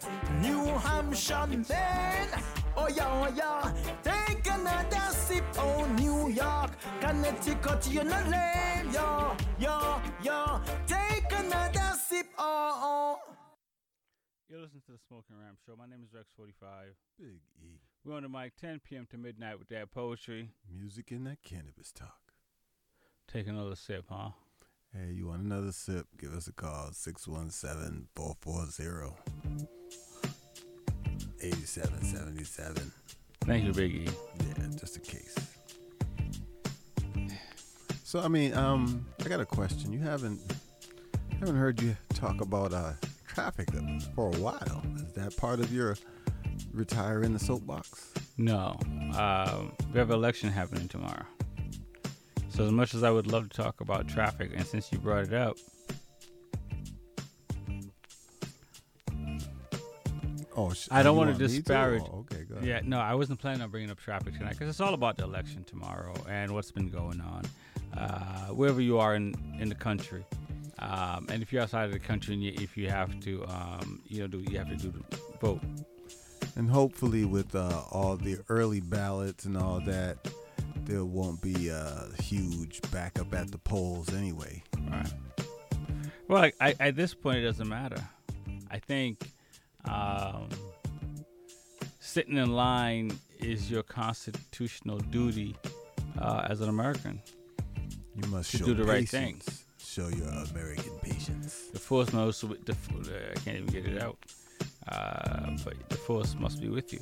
New 0.41 0.65
Hampshire, 0.85 1.47
Maine. 1.47 2.33
Oh 2.77 2.87
yeah, 2.87 3.09
oh 3.11 3.27
yeah. 3.35 3.73
Take 4.03 4.47
another 4.49 5.11
sip, 5.11 5.43
oh 5.57 5.85
New 5.99 6.29
York. 6.29 6.71
Connecticut, 7.01 7.91
you 7.91 8.03
know 8.03 8.23
lame, 8.31 8.91
yo, 8.93 9.35
yo, 9.59 9.99
yo. 10.23 10.61
Take 10.85 11.31
another 11.31 11.91
sip, 12.07 12.27
oh, 12.37 13.19
oh. 13.27 13.46
You're 14.49 14.61
listening 14.61 14.83
to 14.85 14.93
the 14.93 14.97
Smoking 15.09 15.35
Rhyme 15.35 15.57
Show. 15.65 15.75
My 15.77 15.87
name 15.87 15.99
is 16.05 16.09
Rex45. 16.11 16.93
Big 17.19 17.41
E. 17.61 17.81
We're 18.05 18.15
on 18.15 18.23
the 18.23 18.29
mic 18.29 18.55
10 18.55 18.79
p.m. 18.79 19.05
to 19.11 19.17
midnight 19.17 19.59
with 19.59 19.67
that 19.67 19.91
poetry. 19.91 20.51
Music 20.73 21.11
and 21.11 21.27
that 21.27 21.43
cannabis 21.43 21.91
talk. 21.91 22.31
Take 23.27 23.47
another 23.47 23.75
sip, 23.75 24.05
huh? 24.09 24.29
Hey, 24.93 25.11
you 25.11 25.27
want 25.27 25.41
another 25.41 25.73
sip? 25.73 26.07
Give 26.17 26.33
us 26.33 26.47
a 26.47 26.53
call 26.53 26.93
617 26.93 28.07
440 28.15 29.13
8777. 31.41 32.93
Thank 33.41 33.65
you, 33.65 33.73
Big 33.73 33.95
E. 33.95 34.07
Yeah, 34.39 34.67
just 34.79 34.95
in 34.95 35.03
case. 35.03 35.35
So 38.05 38.21
I 38.21 38.29
mean, 38.29 38.53
um, 38.53 39.05
I 39.25 39.27
got 39.27 39.41
a 39.41 39.45
question. 39.45 39.91
You 39.91 39.99
haven't 39.99 40.39
haven't 41.37 41.57
heard 41.57 41.81
you 41.81 41.97
talk 42.13 42.39
about 42.39 42.71
uh 42.71 42.93
traffic 43.37 43.69
for 44.15 44.29
a 44.29 44.37
while. 44.39 44.81
Is 44.95 45.13
that 45.13 45.37
part 45.37 45.59
of 45.59 45.71
your 45.71 45.95
retiring 46.73 47.33
the 47.33 47.39
soapbox? 47.39 48.11
No. 48.39 48.79
Um, 49.15 49.73
we 49.93 49.99
have 49.99 50.09
an 50.09 50.15
election 50.15 50.49
happening 50.49 50.87
tomorrow. 50.87 51.23
So 52.49 52.65
as 52.65 52.71
much 52.71 52.95
as 52.95 53.03
I 53.03 53.11
would 53.11 53.27
love 53.27 53.47
to 53.49 53.55
talk 53.61 53.79
about 53.79 54.07
traffic, 54.07 54.49
and 54.55 54.65
since 54.65 54.91
you 54.91 54.97
brought 54.97 55.25
it 55.25 55.33
up, 55.35 55.55
Oh, 60.59 60.73
sh- 60.73 60.87
I 60.89 61.03
don't 61.03 61.15
want 61.15 61.27
want 61.29 61.39
to 61.39 61.47
to? 61.47 61.53
disparage. 61.53 62.01
Oh, 62.11 62.25
okay, 62.31 62.43
go 62.43 62.55
ahead. 62.55 62.67
Yeah, 62.67 62.79
no, 62.83 62.97
I 62.99 63.13
wasn't 63.13 63.37
planning 63.39 63.61
on 63.61 63.69
bringing 63.69 63.91
up 63.91 63.99
traffic 63.99 64.33
tonight 64.35 64.53
because 64.53 64.69
it's 64.69 64.79
all 64.79 64.95
about 64.95 65.15
the 65.17 65.23
election 65.23 65.63
tomorrow 65.63 66.15
and 66.27 66.51
what's 66.51 66.71
been 66.71 66.89
going 66.89 67.21
on. 67.21 67.43
uh, 67.95 68.47
wherever 68.47 68.81
you 68.81 68.97
are 68.99 69.13
in 69.15 69.35
in 69.59 69.69
the 69.69 69.75
country. 69.75 70.23
Um, 70.79 71.27
and 71.29 71.41
if 71.41 71.51
you're 71.51 71.63
outside 71.63 71.85
of 71.85 71.91
the 71.91 71.99
country, 71.99 72.33
and 72.35 72.43
you, 72.43 72.53
if 72.55 72.77
you 72.77 72.89
have 72.89 73.19
to, 73.21 73.45
um, 73.47 74.01
you 74.07 74.21
know, 74.21 74.27
do 74.27 74.39
you 74.49 74.57
have 74.57 74.69
to 74.69 74.75
do 74.75 74.91
the 74.91 75.17
vote? 75.39 75.61
And 76.55 76.69
hopefully, 76.69 77.25
with 77.25 77.55
uh, 77.55 77.83
all 77.91 78.15
the 78.15 78.39
early 78.49 78.79
ballots 78.79 79.45
and 79.45 79.57
all 79.57 79.79
that, 79.81 80.17
there 80.85 81.03
won't 81.05 81.41
be 81.41 81.69
a 81.69 82.07
huge 82.19 82.79
backup 82.91 83.33
at 83.33 83.51
the 83.51 83.57
polls 83.57 84.13
anyway. 84.13 84.63
Right. 84.89 85.13
Well, 86.27 86.43
I, 86.43 86.53
I, 86.59 86.75
at 86.79 86.95
this 86.95 87.13
point, 87.13 87.37
it 87.37 87.43
doesn't 87.43 87.67
matter. 87.67 88.01
I 88.69 88.79
think 88.79 89.31
um, 89.85 90.49
sitting 91.99 92.37
in 92.37 92.51
line 92.53 93.17
is 93.39 93.69
your 93.69 93.83
constitutional 93.83 94.97
duty 94.97 95.55
uh, 96.19 96.47
as 96.49 96.61
an 96.61 96.69
American. 96.69 97.21
You 98.15 98.29
must 98.29 98.57
do 98.57 98.73
the 98.73 98.83
right 98.83 99.07
thing. 99.07 99.41
Show 99.97 100.09
your 100.09 100.27
American 100.51 100.91
patience. 101.01 101.69
The 101.73 101.79
force 101.79 102.13
must. 102.13 102.41
The, 102.47 102.73
uh, 102.73 103.31
I 103.31 103.39
can't 103.39 103.57
even 103.57 103.65
get 103.65 103.87
it 103.87 103.99
out. 103.99 104.19
Uh, 104.87 105.57
but 105.65 105.73
the 105.89 105.95
force 105.95 106.35
must 106.35 106.61
be 106.61 106.69
with 106.69 106.93
you. 106.93 106.99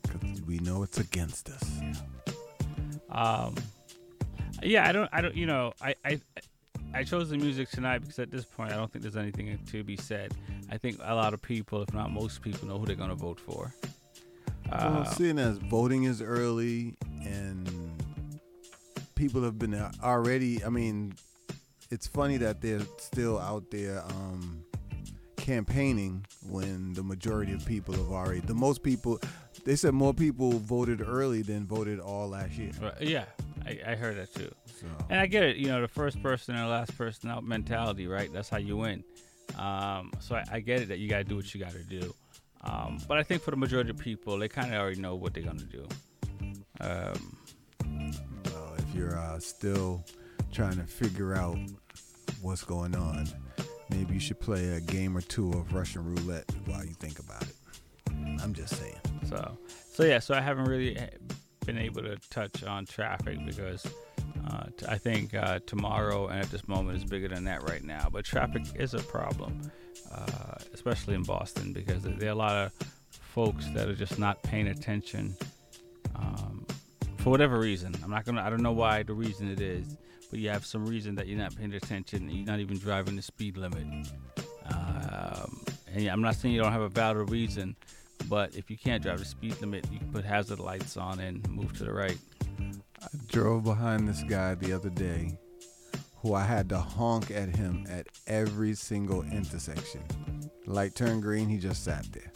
Because 0.00 0.40
we 0.40 0.60
know 0.60 0.82
it's 0.82 0.96
against 0.96 1.50
us. 1.50 1.62
Um, 3.10 3.54
yeah, 4.62 4.88
I 4.88 4.92
don't, 4.92 5.10
I 5.12 5.20
don't, 5.20 5.34
you 5.34 5.44
know, 5.44 5.74
I, 5.82 5.94
I, 6.06 6.20
I 6.94 7.04
chose 7.04 7.28
the 7.28 7.36
music 7.36 7.68
tonight 7.68 7.98
because 7.98 8.18
at 8.18 8.30
this 8.30 8.46
point, 8.46 8.72
I 8.72 8.76
don't 8.76 8.90
think 8.90 9.02
there's 9.02 9.18
anything 9.18 9.58
to 9.72 9.84
be 9.84 9.98
said. 9.98 10.32
I 10.70 10.78
think 10.78 11.00
a 11.02 11.14
lot 11.14 11.34
of 11.34 11.42
people, 11.42 11.82
if 11.82 11.92
not 11.92 12.10
most 12.10 12.40
people, 12.40 12.66
know 12.66 12.78
who 12.78 12.86
they're 12.86 12.96
going 12.96 13.10
to 13.10 13.14
vote 13.14 13.38
for. 13.38 13.74
well, 14.70 15.02
Uh, 15.02 15.04
seeing 15.04 15.38
as 15.38 15.58
voting 15.58 16.04
is 16.04 16.22
early 16.22 16.96
and 17.22 17.79
people 19.20 19.42
have 19.42 19.58
been 19.58 19.74
already, 20.02 20.64
I 20.64 20.70
mean, 20.70 21.12
it's 21.90 22.06
funny 22.06 22.38
that 22.38 22.62
they're 22.62 22.80
still 22.96 23.38
out 23.38 23.70
there 23.70 24.02
um, 24.08 24.64
campaigning 25.36 26.24
when 26.48 26.94
the 26.94 27.02
majority 27.02 27.52
of 27.52 27.66
people 27.66 27.92
have 27.92 28.10
already, 28.10 28.40
the 28.40 28.54
most 28.54 28.82
people, 28.82 29.20
they 29.66 29.76
said 29.76 29.92
more 29.92 30.14
people 30.14 30.52
voted 30.52 31.02
early 31.06 31.42
than 31.42 31.66
voted 31.66 32.00
all 32.00 32.28
last 32.30 32.52
year. 32.52 32.70
Right, 32.80 33.02
yeah, 33.02 33.24
I, 33.66 33.78
I 33.88 33.94
heard 33.94 34.16
that 34.16 34.34
too. 34.34 34.50
So. 34.64 34.86
And 35.10 35.20
I 35.20 35.26
get 35.26 35.42
it, 35.42 35.56
you 35.58 35.66
know, 35.66 35.82
the 35.82 35.88
first 35.88 36.22
person 36.22 36.54
and 36.54 36.64
the 36.64 36.70
last 36.70 36.96
person 36.96 37.28
out 37.28 37.44
mentality, 37.44 38.06
right? 38.06 38.32
That's 38.32 38.48
how 38.48 38.56
you 38.56 38.78
win. 38.78 39.04
Um, 39.58 40.12
so 40.20 40.36
I, 40.36 40.44
I 40.50 40.60
get 40.60 40.80
it 40.80 40.88
that 40.88 40.98
you 40.98 41.10
got 41.10 41.18
to 41.18 41.24
do 41.24 41.36
what 41.36 41.52
you 41.52 41.60
got 41.60 41.72
to 41.72 41.84
do. 41.84 42.14
Um, 42.62 42.98
but 43.06 43.18
I 43.18 43.22
think 43.22 43.42
for 43.42 43.50
the 43.50 43.58
majority 43.58 43.90
of 43.90 43.98
people, 43.98 44.38
they 44.38 44.48
kind 44.48 44.72
of 44.72 44.80
already 44.80 44.98
know 44.98 45.14
what 45.14 45.34
they're 45.34 45.42
going 45.42 45.58
to 45.58 45.64
do. 45.64 45.86
Um, 46.80 47.36
if 48.90 48.96
you're 48.96 49.16
uh, 49.16 49.38
still 49.38 50.04
trying 50.52 50.76
to 50.76 50.82
figure 50.82 51.34
out 51.34 51.56
what's 52.42 52.64
going 52.64 52.94
on, 52.96 53.28
maybe 53.88 54.14
you 54.14 54.20
should 54.20 54.40
play 54.40 54.70
a 54.70 54.80
game 54.80 55.16
or 55.16 55.20
two 55.20 55.52
of 55.52 55.72
Russian 55.72 56.04
roulette 56.04 56.44
while 56.66 56.84
you 56.84 56.94
think 56.94 57.18
about 57.20 57.42
it. 57.42 57.54
I'm 58.42 58.52
just 58.52 58.76
saying. 58.76 58.98
So, 59.28 59.58
so 59.92 60.04
yeah, 60.04 60.18
so 60.18 60.34
I 60.34 60.40
haven't 60.40 60.64
really 60.64 60.96
eh, 60.96 61.08
been 61.66 61.78
able 61.78 62.02
to 62.02 62.16
touch 62.30 62.64
on 62.64 62.84
traffic 62.84 63.38
because 63.46 63.86
uh, 64.48 64.64
t- 64.76 64.86
I 64.88 64.98
think 64.98 65.34
uh, 65.34 65.60
tomorrow 65.66 66.26
and 66.26 66.40
at 66.40 66.50
this 66.50 66.66
moment 66.66 66.96
is 66.96 67.04
bigger 67.04 67.28
than 67.28 67.44
that 67.44 67.68
right 67.68 67.84
now. 67.84 68.08
But 68.10 68.24
traffic 68.24 68.62
is 68.74 68.94
a 68.94 69.00
problem, 69.00 69.70
uh, 70.12 70.56
especially 70.74 71.14
in 71.14 71.22
Boston, 71.22 71.72
because 71.72 72.02
there 72.02 72.28
are 72.28 72.32
a 72.32 72.34
lot 72.34 72.56
of 72.56 72.72
folks 73.10 73.66
that 73.74 73.88
are 73.88 73.94
just 73.94 74.18
not 74.18 74.42
paying 74.42 74.66
attention 74.66 75.36
um, 76.16 76.66
for 77.20 77.30
whatever 77.30 77.58
reason. 77.58 77.94
I'm 78.02 78.10
not 78.10 78.24
gonna. 78.24 78.42
I 78.42 78.50
don't 78.50 78.62
know 78.62 78.72
why 78.72 79.02
the 79.02 79.14
reason 79.14 79.50
it 79.50 79.60
is, 79.60 79.96
but 80.30 80.38
you 80.38 80.48
have 80.48 80.64
some 80.64 80.86
reason 80.86 81.14
that 81.16 81.26
you're 81.26 81.38
not 81.38 81.56
paying 81.56 81.72
attention. 81.74 82.28
And 82.28 82.32
you're 82.32 82.46
not 82.46 82.60
even 82.60 82.78
driving 82.78 83.16
the 83.16 83.22
speed 83.22 83.56
limit. 83.56 83.86
Um, 84.66 85.64
and 85.92 86.08
I'm 86.08 86.22
not 86.22 86.36
saying 86.36 86.54
you 86.54 86.62
don't 86.62 86.72
have 86.72 86.82
a 86.82 86.88
valid 86.88 87.30
reason, 87.30 87.76
but 88.28 88.54
if 88.54 88.70
you 88.70 88.78
can't 88.78 89.02
drive 89.02 89.18
the 89.18 89.24
speed 89.24 89.60
limit, 89.60 89.86
you 89.90 89.98
can 89.98 90.12
put 90.12 90.24
hazard 90.24 90.60
lights 90.60 90.96
on 90.96 91.20
and 91.20 91.48
move 91.50 91.76
to 91.78 91.84
the 91.84 91.92
right. 91.92 92.18
I 93.02 93.06
drove 93.28 93.64
behind 93.64 94.08
this 94.08 94.22
guy 94.22 94.54
the 94.54 94.72
other 94.72 94.90
day 94.90 95.38
who 96.22 96.34
I 96.34 96.44
had 96.44 96.68
to 96.68 96.78
honk 96.78 97.30
at 97.30 97.48
him 97.56 97.86
at 97.88 98.06
every 98.26 98.74
single 98.74 99.22
intersection. 99.22 100.02
Light 100.66 100.94
turned 100.94 101.22
green, 101.22 101.48
he 101.48 101.58
just 101.58 101.82
sat 101.82 102.06
there. 102.12 102.30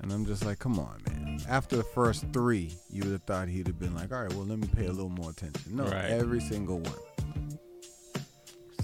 And 0.00 0.12
I'm 0.12 0.26
just 0.26 0.44
like, 0.44 0.58
come 0.58 0.78
on, 0.78 1.00
man. 1.08 1.40
After 1.48 1.76
the 1.76 1.84
first 1.84 2.24
three, 2.32 2.74
you 2.90 3.02
would 3.04 3.12
have 3.12 3.22
thought 3.22 3.48
he'd 3.48 3.66
have 3.66 3.78
been 3.78 3.94
like, 3.94 4.12
all 4.12 4.22
right, 4.22 4.32
well, 4.34 4.44
let 4.44 4.58
me 4.58 4.68
pay 4.68 4.86
a 4.86 4.92
little 4.92 5.08
more 5.08 5.30
attention. 5.30 5.76
No, 5.76 5.84
Right. 5.84 6.10
every 6.10 6.40
single 6.40 6.80
one. 6.80 7.58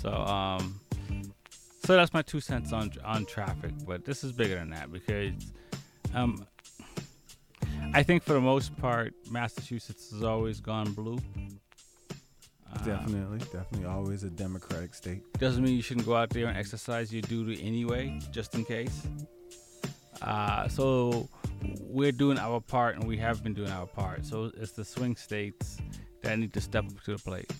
So, 0.00 0.10
um, 0.12 0.80
so 1.84 1.96
that's 1.96 2.12
my 2.12 2.22
two 2.22 2.40
cents 2.40 2.72
on 2.72 2.92
on 3.04 3.26
traffic. 3.26 3.72
But 3.86 4.04
this 4.04 4.22
is 4.22 4.30
bigger 4.32 4.54
than 4.54 4.70
that 4.70 4.92
because, 4.92 5.32
um, 6.14 6.46
I 7.92 8.02
think 8.02 8.22
for 8.22 8.34
the 8.34 8.40
most 8.40 8.76
part, 8.76 9.14
Massachusetts 9.30 10.10
has 10.12 10.22
always 10.22 10.60
gone 10.60 10.92
blue. 10.92 11.18
Uh, 12.70 12.84
Definitely, 12.84 13.38
definitely 13.38 13.86
always 13.86 14.22
a 14.24 14.30
democratic 14.30 14.94
state. 14.94 15.22
Doesn't 15.38 15.64
mean 15.64 15.74
you 15.74 15.82
shouldn't 15.82 16.04
go 16.06 16.14
out 16.14 16.28
there 16.30 16.46
and 16.46 16.56
exercise 16.56 17.10
your 17.12 17.22
duty 17.22 17.60
anyway, 17.66 18.20
just 18.30 18.54
in 18.54 18.64
case. 18.64 19.06
Uh, 20.22 20.68
so 20.68 21.28
we're 21.80 22.12
doing 22.12 22.38
our 22.38 22.60
part, 22.60 22.96
and 22.96 23.04
we 23.04 23.16
have 23.18 23.42
been 23.42 23.54
doing 23.54 23.70
our 23.70 23.86
part. 23.86 24.24
So 24.24 24.50
it's 24.56 24.72
the 24.72 24.84
swing 24.84 25.16
states 25.16 25.78
that 26.22 26.38
need 26.38 26.52
to 26.54 26.60
step 26.60 26.84
up 26.84 27.02
to 27.04 27.16
the 27.16 27.18
plate. 27.18 27.50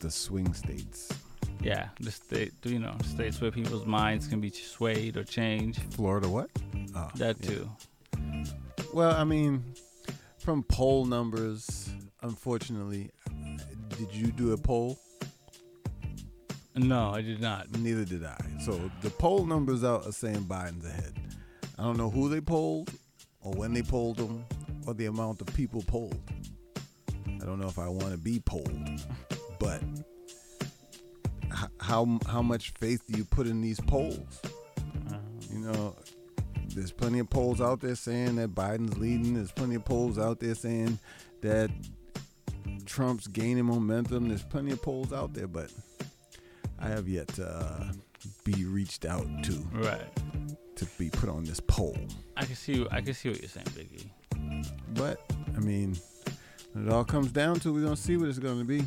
The 0.00 0.10
swing 0.10 0.52
states. 0.54 1.12
Yeah, 1.62 1.88
the 2.00 2.10
state, 2.10 2.52
you 2.64 2.78
know, 2.78 2.96
states 3.04 3.40
where 3.40 3.50
people's 3.50 3.84
minds 3.84 4.26
can 4.26 4.40
be 4.40 4.50
swayed 4.50 5.16
or 5.18 5.24
changed. 5.24 5.80
Florida, 5.92 6.26
what? 6.28 6.48
Oh, 6.94 7.08
that 7.16 7.36
yeah. 7.40 7.50
too. 7.50 7.70
Well, 8.94 9.14
I 9.14 9.24
mean, 9.24 9.62
from 10.38 10.62
poll 10.62 11.04
numbers, 11.04 11.90
unfortunately, 12.22 13.10
did 13.98 14.12
you 14.12 14.28
do 14.28 14.52
a 14.52 14.56
poll? 14.56 14.98
No, 16.74 17.10
I 17.10 17.20
did 17.20 17.40
not. 17.40 17.70
Neither 17.76 18.04
did 18.06 18.24
I. 18.24 18.38
So 18.60 18.90
the 19.00 19.08
poll 19.08 19.46
numbers 19.46 19.84
out 19.84 20.06
are 20.06 20.12
saying 20.12 20.44
Biden's 20.44 20.84
ahead. 20.84 21.14
I 21.78 21.82
don't 21.82 21.96
know 21.96 22.10
who 22.10 22.28
they 22.28 22.42
polled, 22.42 22.90
or 23.40 23.52
when 23.54 23.72
they 23.72 23.80
polled 23.80 24.18
them, 24.18 24.44
or 24.86 24.92
the 24.92 25.06
amount 25.06 25.40
of 25.40 25.46
people 25.54 25.82
polled. 25.86 26.20
I 27.26 27.46
don't 27.46 27.58
know 27.58 27.68
if 27.68 27.78
I 27.78 27.88
want 27.88 28.10
to 28.10 28.18
be 28.18 28.38
polled, 28.40 29.00
but 29.58 29.82
how 31.80 32.18
how 32.26 32.42
much 32.42 32.74
faith 32.78 33.02
do 33.08 33.16
you 33.16 33.24
put 33.24 33.46
in 33.46 33.62
these 33.62 33.80
polls? 33.80 34.42
You 35.50 35.60
know, 35.60 35.96
there's 36.74 36.92
plenty 36.92 37.18
of 37.18 37.30
polls 37.30 37.62
out 37.62 37.80
there 37.80 37.94
saying 37.94 38.36
that 38.36 38.54
Biden's 38.54 38.98
leading. 38.98 39.34
There's 39.34 39.52
plenty 39.52 39.76
of 39.76 39.86
polls 39.86 40.18
out 40.18 40.38
there 40.38 40.54
saying 40.54 40.98
that 41.40 41.70
Trump's 42.84 43.26
gaining 43.26 43.64
momentum. 43.64 44.28
There's 44.28 44.44
plenty 44.44 44.72
of 44.72 44.82
polls 44.82 45.14
out 45.14 45.32
there, 45.32 45.48
but 45.48 45.72
I 46.78 46.88
have 46.88 47.08
yet 47.08 47.28
to 47.28 47.48
uh, 47.48 47.92
be 48.44 48.64
reached 48.64 49.04
out 49.04 49.26
to. 49.44 49.52
Right. 49.72 50.08
To 50.76 50.84
be 50.98 51.10
put 51.10 51.28
on 51.28 51.44
this 51.44 51.60
poll. 51.60 51.96
I 52.36 52.44
can 52.44 52.54
see. 52.54 52.86
I 52.90 53.00
can 53.00 53.14
see 53.14 53.28
what 53.28 53.40
you're 53.40 53.48
saying, 53.48 53.66
Biggie. 53.66 54.08
But 54.94 55.20
I 55.56 55.60
mean, 55.60 55.96
when 56.72 56.86
it 56.86 56.92
all 56.92 57.04
comes 57.04 57.32
down 57.32 57.60
to, 57.60 57.72
we're 57.72 57.82
gonna 57.82 57.96
see 57.96 58.16
what 58.16 58.28
it's 58.28 58.38
gonna 58.38 58.64
be. 58.64 58.84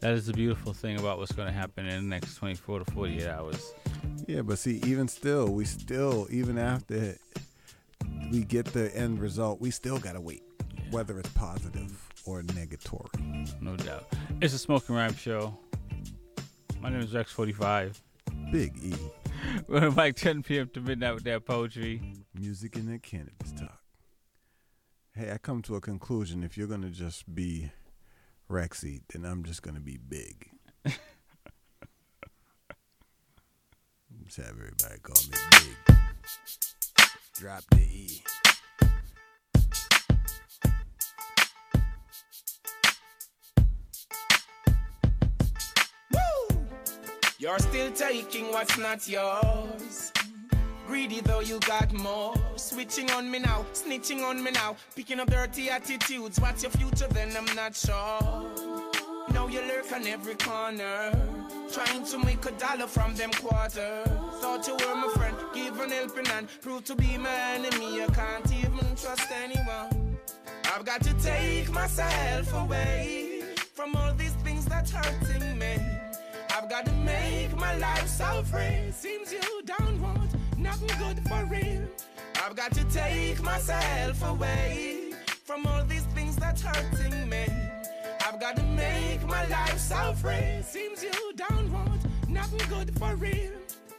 That 0.00 0.14
is 0.14 0.26
the 0.26 0.32
beautiful 0.32 0.72
thing 0.72 0.98
about 0.98 1.18
what's 1.18 1.32
going 1.32 1.48
to 1.48 1.52
happen 1.52 1.84
in 1.86 1.96
the 2.04 2.08
next 2.08 2.36
24 2.36 2.78
to 2.78 2.90
48 2.92 3.26
hours. 3.26 3.74
Yeah, 4.26 4.40
but 4.40 4.58
see, 4.58 4.80
even 4.86 5.08
still, 5.08 5.48
we 5.48 5.66
still, 5.66 6.26
even 6.30 6.56
after 6.56 7.18
we 8.32 8.44
get 8.44 8.64
the 8.66 8.96
end 8.96 9.20
result, 9.20 9.60
we 9.60 9.70
still 9.70 9.98
gotta 9.98 10.20
wait, 10.20 10.42
whether 10.90 11.18
it's 11.18 11.28
positive 11.30 12.08
or 12.24 12.40
negatory. 12.42 13.60
No 13.60 13.76
doubt. 13.76 14.06
It's 14.40 14.54
a 14.54 14.58
smoking 14.58 14.94
rhyme 14.94 15.14
show. 15.14 15.58
My 16.80 16.88
name 16.88 17.00
is 17.00 17.12
Rex45. 17.12 18.00
Big 18.50 18.74
E. 18.82 18.94
We're 19.68 19.90
like 19.90 20.16
10 20.16 20.42
p.m. 20.42 20.70
to 20.72 20.80
midnight 20.80 21.14
with 21.14 21.24
that 21.24 21.44
poetry. 21.44 22.00
Music 22.34 22.74
and 22.76 22.88
that 22.88 23.02
cannabis 23.02 23.52
talk. 23.52 23.80
Hey, 25.14 25.30
I 25.30 25.36
come 25.38 25.60
to 25.62 25.76
a 25.76 25.80
conclusion. 25.80 26.42
If 26.42 26.56
you're 26.56 26.66
gonna 26.66 26.88
just 26.88 27.34
be 27.34 27.70
Rexy, 28.50 29.02
then 29.12 29.26
I'm 29.26 29.44
just 29.44 29.62
gonna 29.62 29.80
be 29.80 29.98
big. 29.98 30.48
Just 34.24 34.36
have 34.36 34.50
everybody 34.50 35.00
call 35.02 35.16
me 35.28 35.36
big. 35.50 35.96
Drop 37.34 37.64
the 37.70 37.80
E. 37.80 38.22
You're 47.40 47.58
still 47.58 47.90
taking 47.92 48.50
what's 48.52 48.76
not 48.76 49.08
yours. 49.08 50.12
Greedy 50.86 51.20
though 51.22 51.40
you 51.40 51.58
got 51.60 51.90
more. 51.90 52.34
Switching 52.56 53.10
on 53.12 53.30
me 53.30 53.38
now, 53.38 53.64
snitching 53.72 54.22
on 54.22 54.44
me 54.44 54.50
now. 54.50 54.76
Picking 54.94 55.20
up 55.20 55.30
dirty 55.30 55.70
attitudes. 55.70 56.38
What's 56.38 56.62
your 56.62 56.70
future 56.72 57.06
then? 57.08 57.34
I'm 57.34 57.46
not 57.56 57.74
sure. 57.74 58.44
Now 59.32 59.46
you 59.46 59.62
lurk 59.62 59.90
on 59.90 60.06
every 60.06 60.34
corner. 60.34 61.12
Trying 61.72 62.04
to 62.04 62.18
make 62.18 62.44
a 62.44 62.50
dollar 62.50 62.86
from 62.86 63.14
them 63.14 63.30
quarters. 63.30 64.06
Thought 64.42 64.68
you 64.68 64.74
were 64.74 64.94
my 64.96 65.10
friend, 65.14 65.34
give 65.54 65.76
helping 65.76 66.26
hand. 66.26 66.48
Prove 66.60 66.84
to 66.84 66.94
be 66.94 67.16
my 67.16 67.34
enemy, 67.54 68.02
I 68.02 68.06
can't 68.08 68.52
even 68.52 68.84
trust 68.96 69.30
anyone. 69.42 70.18
I've 70.66 70.84
got 70.84 71.02
to 71.04 71.14
take 71.14 71.72
myself 71.72 72.52
away 72.52 73.44
from 73.72 73.96
all 73.96 74.12
these 74.12 74.34
things 74.44 74.66
that's 74.66 74.90
hurting 74.90 75.58
me. 75.58 75.78
I've 76.52 76.68
got 76.68 76.84
to 76.84 76.99
my 77.70 77.76
life 77.76 78.46
free. 78.46 78.90
Seems 78.90 79.32
you 79.32 79.62
don't 79.64 80.00
want 80.00 80.30
nothing 80.58 80.90
good 80.98 81.20
for 81.28 81.44
real. 81.44 81.82
I've 82.42 82.56
got 82.56 82.72
to 82.72 82.84
take 82.84 83.42
myself 83.42 84.22
away 84.28 85.12
from 85.44 85.66
all 85.66 85.84
these 85.84 86.06
things 86.14 86.36
that's 86.36 86.62
hurting 86.62 87.28
me. 87.28 87.46
I've 88.26 88.40
got 88.40 88.56
to 88.56 88.62
make 88.62 89.24
my 89.26 89.44
life 89.46 89.78
so 89.78 90.12
free. 90.14 90.62
Seems 90.62 91.02
you 91.02 91.32
don't 91.36 91.72
want 91.72 92.02
nothing 92.28 92.62
good 92.68 92.98
for 92.98 93.14
real. 93.16 93.52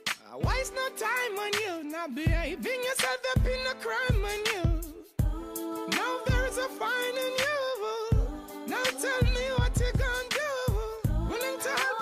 Uh, 0.07 0.33
I 0.33 0.37
waste 0.47 0.73
no 0.73 0.87
time 1.07 1.33
on 1.39 1.51
you, 1.63 1.89
not 1.89 2.13
behaving 2.13 2.81
yourself 2.87 3.19
up 3.35 3.45
in 3.45 3.61
a 3.67 3.75
crime 3.85 4.25
on 4.31 4.39
you. 4.51 4.67
Now 5.91 6.13
there's 6.27 6.57
a 6.57 6.67
fine 6.81 7.17
in 7.25 7.33
you. 7.45 7.59
Now 8.67 8.83
tell 8.83 9.23
me 9.35 9.45
what 9.57 9.79
you 9.79 9.91
gonna 10.03 10.29
do. 10.41 11.19
Willing 11.29 11.59
to 11.59 11.69
help 11.69 12.00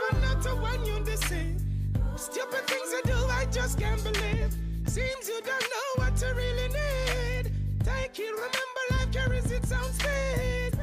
Stupid 2.31 2.67
things 2.67 2.91
you 2.91 3.01
do, 3.05 3.25
I 3.31 3.45
just 3.51 3.79
can't 3.79 4.03
believe. 4.03 4.53
Seems 4.85 5.27
you 5.27 5.41
don't 5.43 5.67
know 5.73 6.03
what 6.03 6.21
you 6.21 6.27
really 6.35 6.67
need. 6.67 7.51
Take 7.83 8.19
it, 8.19 8.31
remember 8.31 8.83
life 8.91 9.11
carries 9.11 9.51
its 9.51 9.71
own 9.71 9.91
speed. 9.93 10.77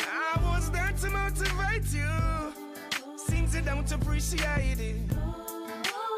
I 0.00 0.40
was 0.42 0.72
there 0.72 0.92
to 1.02 1.10
motivate 1.10 1.86
you. 1.92 3.16
Seems 3.16 3.54
you 3.54 3.60
don't 3.62 3.92
appreciate 3.92 4.80
it. 4.80 4.96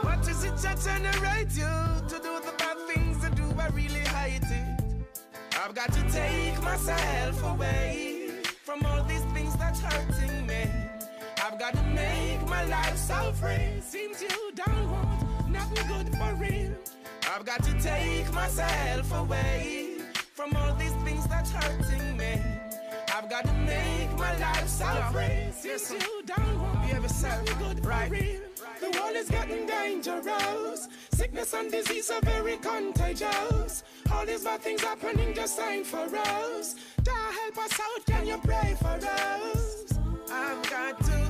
What 0.01 0.27
is 0.27 0.45
it 0.45 0.57
that 0.57 0.81
generate 0.81 1.51
you 1.55 2.09
to 2.09 2.23
do 2.23 2.41
the 2.41 2.55
bad 2.57 2.79
things 2.89 3.19
that 3.21 3.35
do 3.35 3.45
I 3.61 3.69
really 3.69 4.01
hate 4.01 4.45
it? 4.45 5.05
I've 5.63 5.75
got 5.75 5.93
to 5.93 6.03
take 6.11 6.63
myself 6.63 7.43
away 7.53 8.41
from 8.63 8.83
all 8.87 9.05
these 9.05 9.25
things 9.35 9.55
that's 9.57 9.81
hurting 9.81 10.47
me. 10.47 10.71
I've 11.45 11.59
got 11.59 11.75
to 11.75 11.83
make 11.83 12.24
my 12.55 12.65
life 12.67 12.97
so 12.97 13.21
free. 13.33 13.71
Seems 13.81 14.23
you 14.23 14.39
don't 14.55 14.87
want 14.95 15.49
nothing 15.59 15.87
good 15.93 16.09
for 16.19 16.33
real. 16.45 16.73
I've 17.33 17.45
got 17.45 17.61
to 17.69 17.73
take 17.81 18.33
myself 18.33 19.07
away 19.23 19.99
from 20.39 20.55
all 20.59 20.75
these 20.83 20.97
things 21.07 21.27
that's 21.27 21.51
hurting 21.51 22.17
me. 22.17 22.35
I've 23.15 23.29
got 23.35 23.45
to 23.51 23.55
make 23.75 24.11
my 24.25 24.35
life 24.47 24.69
so 24.69 24.91
free. 25.13 25.41
Seems 25.53 25.91
you 25.91 26.23
don't 26.33 26.59
want 26.63 26.75
nothing 26.93 27.59
good 27.65 27.79
for 27.87 28.03
real. 28.15 28.41
The 28.83 28.91
world 28.97 29.17
is 29.23 29.29
getting 29.37 29.67
dangerous. 29.67 30.89
Sickness 31.11 31.55
and 31.55 31.71
disease 31.73 32.11
are 32.11 32.25
very 32.33 32.57
contagious. 32.59 33.83
All 34.13 34.27
these 34.27 34.45
bad 34.45 34.61
things 34.61 34.83
happening 34.83 35.35
just 35.35 35.59
ain't 35.61 35.87
for 35.87 36.07
us. 36.17 36.77
God 37.05 37.35
help 37.41 37.59
us 37.65 37.81
out, 37.87 38.07
can 38.07 38.27
you 38.27 38.39
pray 38.39 38.77
for 38.81 38.99
us? 39.25 39.99
I've 40.31 40.63
got 40.71 40.95
to 41.09 41.24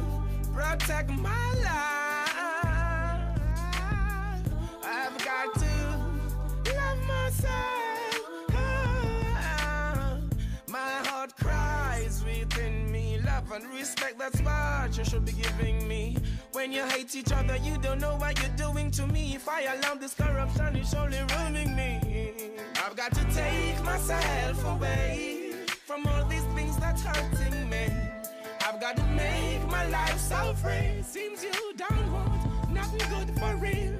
protect 0.54 1.10
my 1.10 1.54
life. 1.64 3.24
I've 4.84 5.18
got 5.24 5.54
to 5.54 5.74
love 6.74 7.00
myself. 7.06 8.54
My 10.68 10.92
heart 11.08 11.36
cries 11.36 12.24
within 12.24 12.90
me. 12.92 13.18
Love 13.24 13.50
and 13.52 13.64
respect, 13.74 14.18
that's 14.18 14.40
what 14.40 14.96
you 14.96 15.04
should 15.04 15.24
be 15.24 15.32
giving 15.32 15.88
me. 15.88 16.16
When 16.52 16.72
you 16.72 16.84
hate 16.84 17.14
each 17.16 17.32
other, 17.32 17.56
you 17.56 17.76
don't 17.78 18.00
know 18.00 18.16
what 18.16 18.40
you're 18.40 18.56
doing 18.56 18.90
to 18.92 19.06
me. 19.06 19.34
If 19.34 19.48
I 19.48 19.62
allow 19.62 19.94
this 19.94 20.14
corruption, 20.14 20.76
it's 20.76 20.94
only 20.94 21.18
ruining 21.36 21.74
me. 21.74 22.00
I've 22.84 22.96
got 22.96 23.12
to 23.14 23.24
take 23.34 23.82
myself 23.84 24.64
away 24.64 25.52
from 25.66 26.06
all 26.06 26.24
these 26.26 26.44
things 26.54 26.76
that's 26.78 27.02
hurting 27.02 27.68
me. 27.68 28.13
I've 28.84 28.96
got 28.96 29.02
to 29.02 29.12
make 29.12 29.66
my 29.70 29.86
life 29.86 30.18
so 30.18 30.52
free. 30.52 31.00
Seems 31.00 31.42
you 31.42 31.72
don't 31.74 32.12
want 32.12 32.70
nothing 32.70 33.00
good 33.08 33.30
for 33.38 33.56
real. 33.56 33.94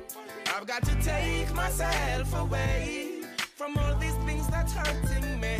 I've 0.54 0.66
got 0.66 0.84
to 0.84 0.94
take 0.96 1.50
myself 1.54 2.38
away 2.38 3.22
from 3.38 3.78
all 3.78 3.96
these 3.96 4.16
things 4.26 4.46
that's 4.48 4.74
hurting 4.74 5.40
me. 5.40 5.56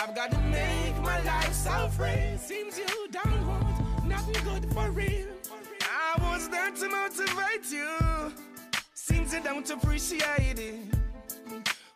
I've 0.00 0.14
got 0.14 0.30
to 0.30 0.40
make 0.40 0.96
my 1.02 1.20
life 1.24 1.52
so 1.52 1.88
free. 1.88 2.38
Seems 2.38 2.78
you 2.78 2.86
don't 3.10 3.46
want 3.46 4.06
nothing 4.06 4.42
good 4.42 4.72
for 4.72 4.90
real. 4.92 5.26
I 5.82 6.16
was 6.22 6.48
there 6.48 6.70
to 6.70 6.88
motivate 6.88 7.70
you. 7.70 8.32
Seems 8.94 9.34
you 9.34 9.42
don't 9.42 9.68
appreciate 9.68 10.58
it. 10.58 10.94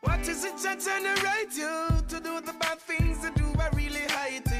What 0.03 0.29
is 0.29 0.45
it 0.45 0.59
that 0.59 0.81
generate 0.81 1.57
you 1.57 1.89
to 2.09 2.23
do 2.23 2.43
the 2.43 2.53
bad 2.61 2.79
things 2.81 3.21
that 3.21 3.37
do 3.37 3.55
I 3.59 3.71
really 3.75 4.01
hate? 4.01 4.52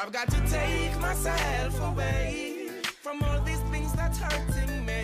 I've 0.00 0.12
got 0.12 0.30
to 0.30 0.40
take 0.48 0.96
myself 1.00 1.80
away 1.90 2.68
from 3.02 3.20
all 3.24 3.40
these 3.40 3.58
things 3.72 3.92
that's 3.94 4.18
hurting 4.18 4.86
me. 4.86 5.02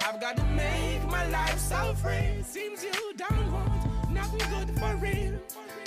I've 0.00 0.20
got 0.20 0.36
to 0.36 0.44
make 0.44 1.04
my 1.10 1.26
life 1.26 1.58
so 1.58 1.92
free. 1.94 2.40
Seems 2.44 2.84
you 2.84 3.14
don't 3.16 3.52
want 3.52 4.12
nothing 4.12 4.38
good 4.50 4.78
for 4.78 4.94
real. 4.96 5.34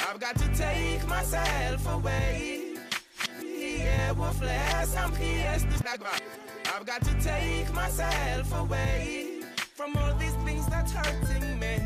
I've 0.09 0.19
got 0.19 0.37
to 0.37 0.47
take 0.53 1.07
myself 1.07 1.87
away. 1.93 2.73
Yeah, 3.41 4.11
we'll 4.11 4.31
flash 4.31 4.87
some 4.87 5.13
PS. 5.13 5.65
I've 6.75 6.85
got 6.85 7.03
to 7.03 7.13
take 7.21 7.73
myself 7.73 8.53
away 8.59 9.43
from 9.75 9.95
all 9.95 10.13
these 10.15 10.35
things 10.43 10.67
that's 10.67 10.91
hurting 10.91 11.57
me. 11.57 11.77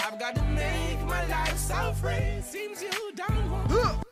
I've 0.00 0.18
got 0.18 0.34
to 0.36 0.42
make 0.44 1.00
my 1.04 1.26
life 1.26 1.58
so 1.58 1.92
free. 1.92 2.40
Seems 2.40 2.80
you 2.82 3.12
don't 3.14 3.50
want. 3.50 4.04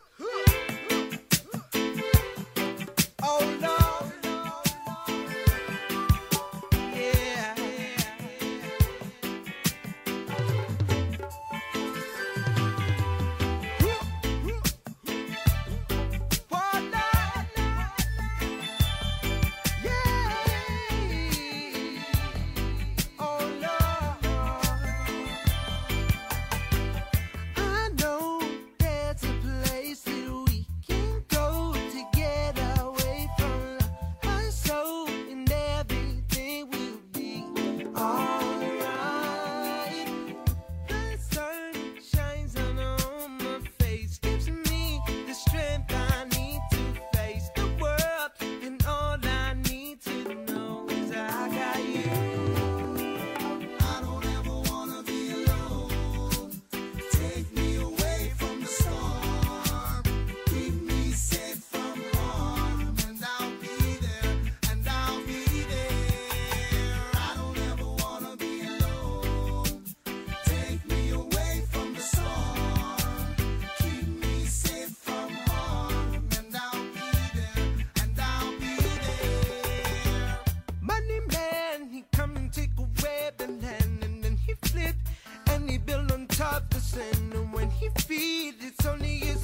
built 85.78 86.12
on 86.12 86.26
top 86.26 86.68
the 86.70 86.80
sand. 86.80 87.32
And 87.34 87.52
when 87.52 87.70
he 87.70 87.88
feeds, 87.98 88.64
it's 88.64 88.86
only 88.86 89.18
his 89.18 89.41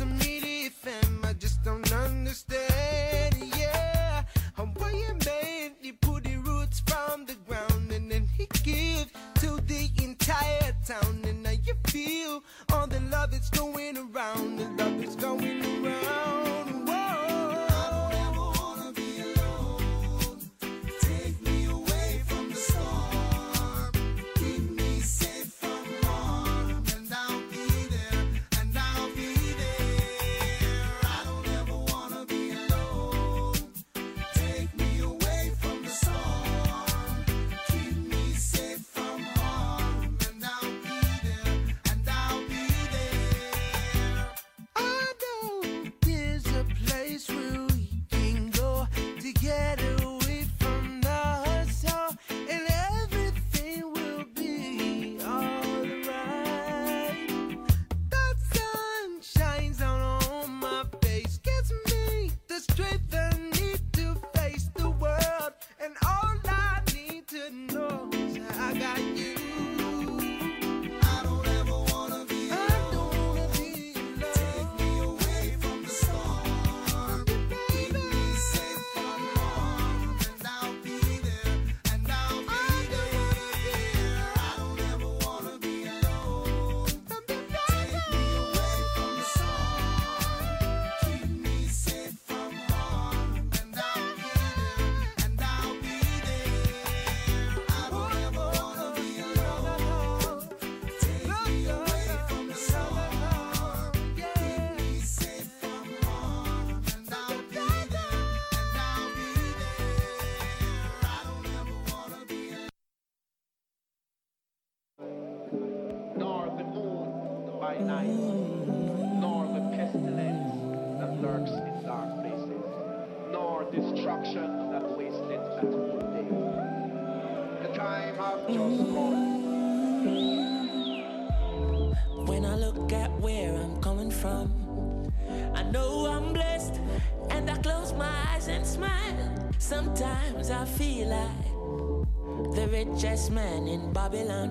man 143.30 143.68
in 143.68 143.92
Babylon, 143.92 144.47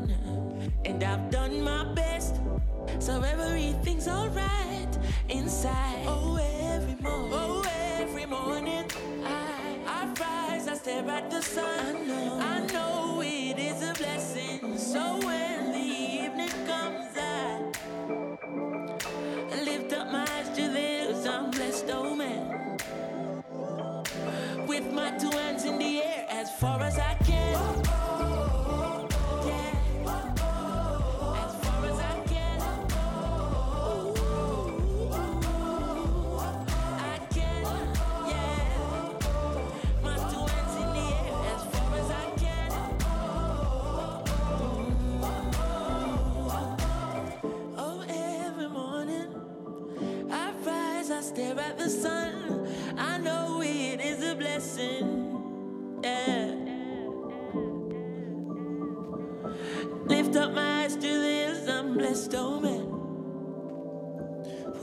up 60.37 60.53
my 60.53 60.83
eyes 60.83 60.95
to 60.95 61.01
this, 61.01 61.67
I'm 61.67 61.95
blessed, 61.95 62.35
oh 62.35 62.59
man. 62.59 62.81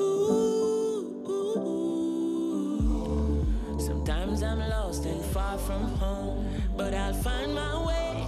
Ooh, 0.01 1.23
ooh, 1.29 1.59
ooh. 2.89 3.79
Sometimes 3.79 4.43
I'm 4.43 4.59
lost 4.59 5.05
and 5.07 5.25
far 5.27 5.57
from 5.59 5.83
home, 5.99 6.47
but 6.77 6.93
I'll 6.93 7.15
find 7.15 7.55
my 7.55 7.87
way. 7.87 8.27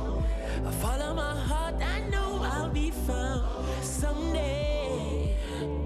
I 0.65 0.71
follow 0.71 1.15
my 1.15 1.35
heart, 1.49 1.75
I 1.83 2.01
know 2.11 2.41
I'll 2.43 2.71
be 2.71 2.91
found 2.91 3.45
someday. 3.83 5.37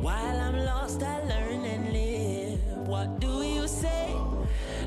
While 0.01 0.41
I'm 0.41 0.59
lost, 0.65 1.03
I 1.03 1.21
learn 1.25 1.65
and 1.65 1.93
live. 1.93 2.61
What 2.87 3.19
do 3.19 3.43
you 3.43 3.67
say? 3.67 4.15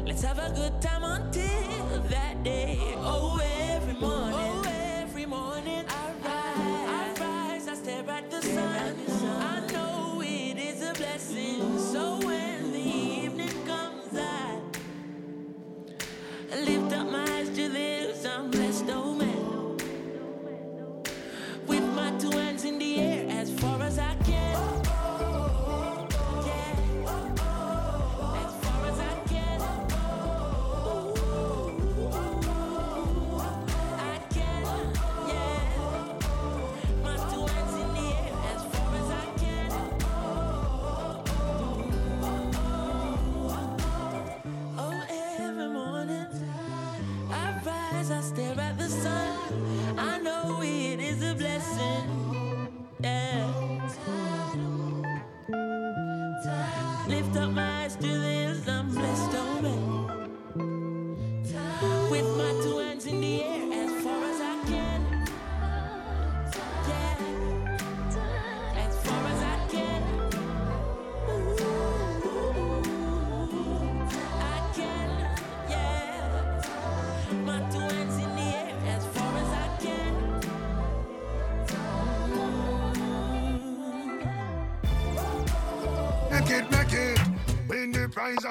Let's 0.06 0.22
have 0.22 0.38
a 0.38 0.52
good 0.54 0.82
time 0.82 1.03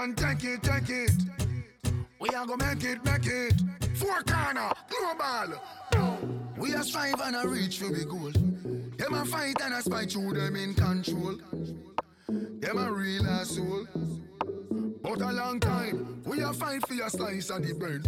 and 0.03 0.19
take 0.19 0.43
it, 0.43 0.63
take 0.65 0.89
it. 0.89 1.13
We 2.19 2.29
are 2.31 2.45
gonna 2.45 2.75
make 2.75 2.83
it, 2.83 3.05
make 3.05 3.27
it. 3.27 3.55
Four 3.95 4.21
corner, 4.23 4.73
global. 4.89 5.61
We 6.57 6.75
are 6.75 6.83
strive 6.83 7.21
and 7.21 7.37
a 7.37 7.47
reach 7.47 7.79
for 7.79 7.93
the 7.93 8.05
goal. 8.05 8.33
Them 8.97 9.15
a 9.15 9.25
fight 9.25 9.61
and 9.63 9.75
a 9.75 9.83
spite 9.83 10.11
through 10.11 10.35
them 10.35 10.57
in 10.57 10.75
control. 10.75 11.37
Them 12.29 12.79
a 12.79 12.93
real 12.93 13.27
asshole. 13.29 13.87
But 15.03 15.21
a 15.21 15.33
long 15.33 15.61
time, 15.61 16.23
we 16.25 16.41
a 16.43 16.53
fight 16.53 16.87
for 16.87 16.95
a 16.95 17.11
slice 17.11 17.51
of 17.51 17.65
the 17.65 17.75
bread. 17.75 18.03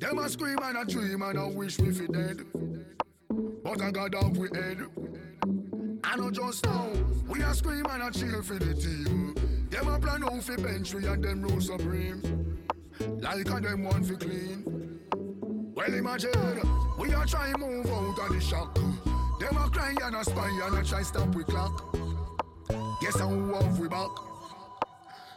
Them 0.00 0.18
a 0.18 0.28
scream 0.28 0.58
and 0.62 0.78
a 0.78 0.84
dream 0.84 1.22
and 1.22 1.38
a 1.38 1.48
wish 1.48 1.78
we 1.80 1.92
fi 1.92 2.06
dead. 2.06 2.44
But 3.64 3.82
I 3.82 3.90
got 3.90 4.14
off 4.14 4.36
we 4.36 4.48
head. 4.54 4.86
I 6.06 6.16
know 6.16 6.30
just 6.30 6.64
now, 6.66 6.86
we 7.26 7.42
a 7.42 7.54
scream 7.54 7.86
and 7.88 8.02
a 8.02 8.10
cheer 8.10 8.42
for 8.42 8.58
the 8.58 8.74
team. 8.74 9.34
Them 9.70 9.88
a 9.88 9.98
plan 9.98 10.22
out 10.22 10.42
fi 10.42 10.56
bench 10.56 10.92
we 10.94 11.06
and 11.06 11.24
them 11.24 11.42
rule 11.42 11.60
supreme. 11.60 12.58
Like 13.00 13.48
a 13.48 13.60
them 13.60 13.84
want 13.84 14.06
fi 14.06 14.14
clean. 14.14 15.00
Well 15.74 15.94
imagine, 15.94 16.60
we 16.98 17.12
a 17.12 17.24
try 17.26 17.52
move 17.58 17.86
out 17.86 18.18
of 18.18 18.28
the 18.28 18.40
shock. 18.40 18.74
Them 18.74 19.56
a 19.56 19.68
cry 19.70 19.94
and 20.02 20.14
a 20.14 20.24
spy 20.24 20.48
and 20.64 20.78
a 20.78 20.84
try 20.84 21.02
stop 21.02 21.34
we 21.34 21.42
clock. 21.44 21.96
Guess 23.00 23.18
how 23.18 23.30
have 23.30 23.78
we 23.78 23.88
back? 23.88 24.33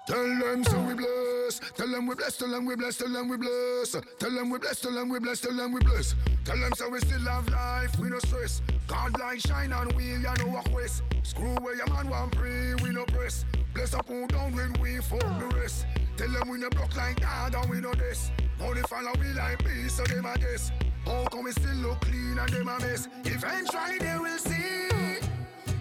Tell 0.08 0.24
them 0.24 0.64
so 0.64 0.80
we 0.84 0.94
bless. 0.94 1.60
Tell 1.76 1.90
them 1.90 2.08
we 2.08 2.16
bless. 2.16 2.38
Tell 2.38 2.50
them 2.50 2.66
we 2.66 2.76
bless. 2.78 2.98
Tell 2.98 3.12
them 3.12 3.28
we 3.28 3.36
bless. 3.36 3.92
Tell 3.92 4.32
them 4.32 4.50
we 4.50 4.58
bless. 4.58 4.80
Tell 4.80 4.94
them 4.94 5.10
we 5.10 5.20
bless. 5.20 5.42
Tell 5.42 5.54
them 5.54 5.74
we 5.74 5.80
bless. 5.82 6.16
Tell 6.46 6.58
them 6.58 6.72
so 6.76 6.90
we 6.90 7.00
still 7.00 7.20
have 7.20 7.50
life. 7.50 8.00
We 8.00 8.10
no 8.10 8.20
stress. 8.20 8.62
God 8.88 9.20
light 9.20 9.42
shine 9.42 9.74
on 9.74 9.90
we 9.98 10.14
and 10.14 10.24
no 10.40 10.48
walk 10.48 10.74
west. 10.74 11.04
Screw 11.24 11.54
where 11.56 11.76
your 11.76 11.90
man 11.90 12.10
want 12.10 12.32
pray. 12.32 12.74
We 12.76 12.92
no 12.92 13.04
press. 13.04 13.44
Bless 13.74 13.94
up 13.94 14.08
who 14.08 14.26
down 14.28 14.56
when 14.56 14.72
we 14.82 14.98
fuck 15.02 15.20
the 15.40 15.54
rest. 15.58 15.86
Tell 16.16 16.30
them 16.32 16.48
we 16.48 16.58
no 16.58 16.70
block 16.70 16.96
like 16.96 17.20
God 17.20 17.54
and 17.56 17.70
we 17.70 17.82
no 17.82 17.94
this. 17.94 18.32
Only 18.62 18.84
follow 18.84 19.12
we 19.20 19.34
like 19.34 19.60
peace 19.60 19.94
so 19.94 20.04
them 20.06 20.26
a 20.26 20.38
guess. 20.38 20.72
How 21.06 21.26
come 21.26 21.44
we 21.44 21.52
still 21.52 21.76
look 21.76 22.00
clean 22.00 22.38
and 22.40 22.50
them 22.50 22.70
a 22.70 22.80
mess? 22.80 23.10
Eventually 23.26 24.00
they 24.00 24.18
will 24.18 24.38
see 24.38 25.20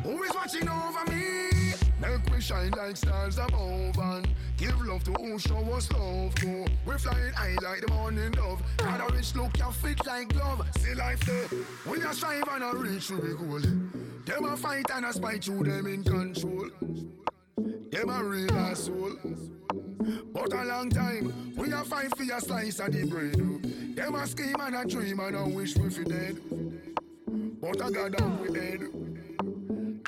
who 0.03 0.20
is 0.24 0.35
watching 0.35 0.69
over 0.69 1.12
me. 1.12 1.66
Make 2.01 2.31
we 2.31 2.40
shine 2.40 2.73
like 2.73 2.97
stars 2.97 3.39
above 3.39 3.98
and 3.98 4.28
give 4.59 4.78
love 4.85 5.02
to 5.05 5.12
who 5.12 5.39
show 5.39 5.59
us 5.73 5.90
love. 5.93 6.35
Go, 6.35 6.66
we 6.85 6.98
flying 6.98 7.32
high 7.32 7.56
like 7.62 7.81
the 7.81 7.90
morning 7.93 8.32
dove. 8.32 8.62
Got 8.77 9.10
a 9.10 9.14
rich 9.14 9.35
look, 9.35 9.56
you 9.59 9.70
fit 9.73 10.06
like 10.06 10.28
glove. 10.28 10.66
See 10.78 10.94
life 10.94 11.20
there. 11.20 11.48
We 11.86 12.02
a 12.02 12.12
strive 12.12 12.48
and 12.51 12.64
a 12.64 12.77
reach 12.77 13.09
to 13.09 13.16
be 13.16 13.28
goal. 13.28 13.60
Them 14.27 14.44
a 14.44 14.56
fight 14.56 14.86
and 14.93 15.06
a 15.06 15.12
spite 15.12 15.47
you, 15.47 15.62
them 15.64 15.86
in 15.86 16.05
control. 16.05 16.68
Them 17.90 18.10
a 18.10 18.23
real 18.24 18.52
asshole. 18.52 19.16
But 20.32 20.52
a 20.52 20.64
long 20.64 20.90
time, 20.90 21.55
we 21.56 21.73
a 21.73 21.82
fight 21.82 22.14
for 22.16 22.23
a 22.24 22.40
slice 22.40 22.78
of 22.78 22.93
the 22.93 23.06
bread. 23.06 23.97
Them 23.97 24.14
a 24.14 24.27
scheme 24.27 24.56
and 24.60 24.77
a 24.77 24.85
dream 24.85 25.18
and 25.20 25.36
a 25.36 25.48
wish 25.48 25.77
we 25.77 25.89
fi 25.89 26.05
dead. 26.05 26.36
But 27.60 27.82
I 27.82 27.90
got 27.90 28.12
down 28.12 28.43
we 28.43 28.59
head. 28.59 28.76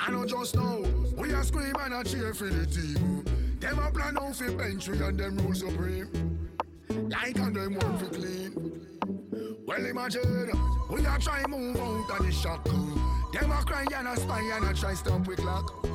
I 0.01 0.11
know 0.11 0.25
just 0.25 0.55
now, 0.55 0.79
we 1.17 1.33
are 1.33 1.43
scream 1.43 1.75
and 1.79 1.93
a 1.93 2.03
cheer 2.03 2.33
for 2.33 2.45
the 2.45 2.65
team. 2.65 3.25
Them 3.59 3.79
a 3.79 3.91
plan 3.91 4.17
out 4.17 4.35
for 4.35 4.51
bench 4.51 4.87
we 4.87 4.97
and 5.01 5.19
them 5.19 5.37
rule 5.37 5.53
supreme. 5.53 6.49
Like 6.89 7.37
and 7.37 7.55
them 7.55 7.75
want 7.75 7.99
for 7.99 8.05
clean. 8.05 8.87
Well 9.67 9.85
imagine, 9.85 10.51
we 10.89 11.05
are 11.05 11.19
try 11.19 11.43
move 11.47 11.77
out 11.77 12.19
of 12.19 12.25
the 12.25 12.31
shock. 12.31 12.63
Them 12.65 13.51
a 13.51 13.63
cry 13.63 13.85
and 13.95 14.07
a 14.07 14.15
spy 14.15 14.39
and 14.39 14.69
a 14.69 14.73
try 14.73 14.93
stop 14.93 15.27
we 15.27 15.35
clock. 15.35 15.85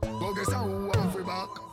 But 0.00 0.32
guess 0.34 0.52
how 0.52 0.66
we 0.66 1.22
back. 1.24 1.71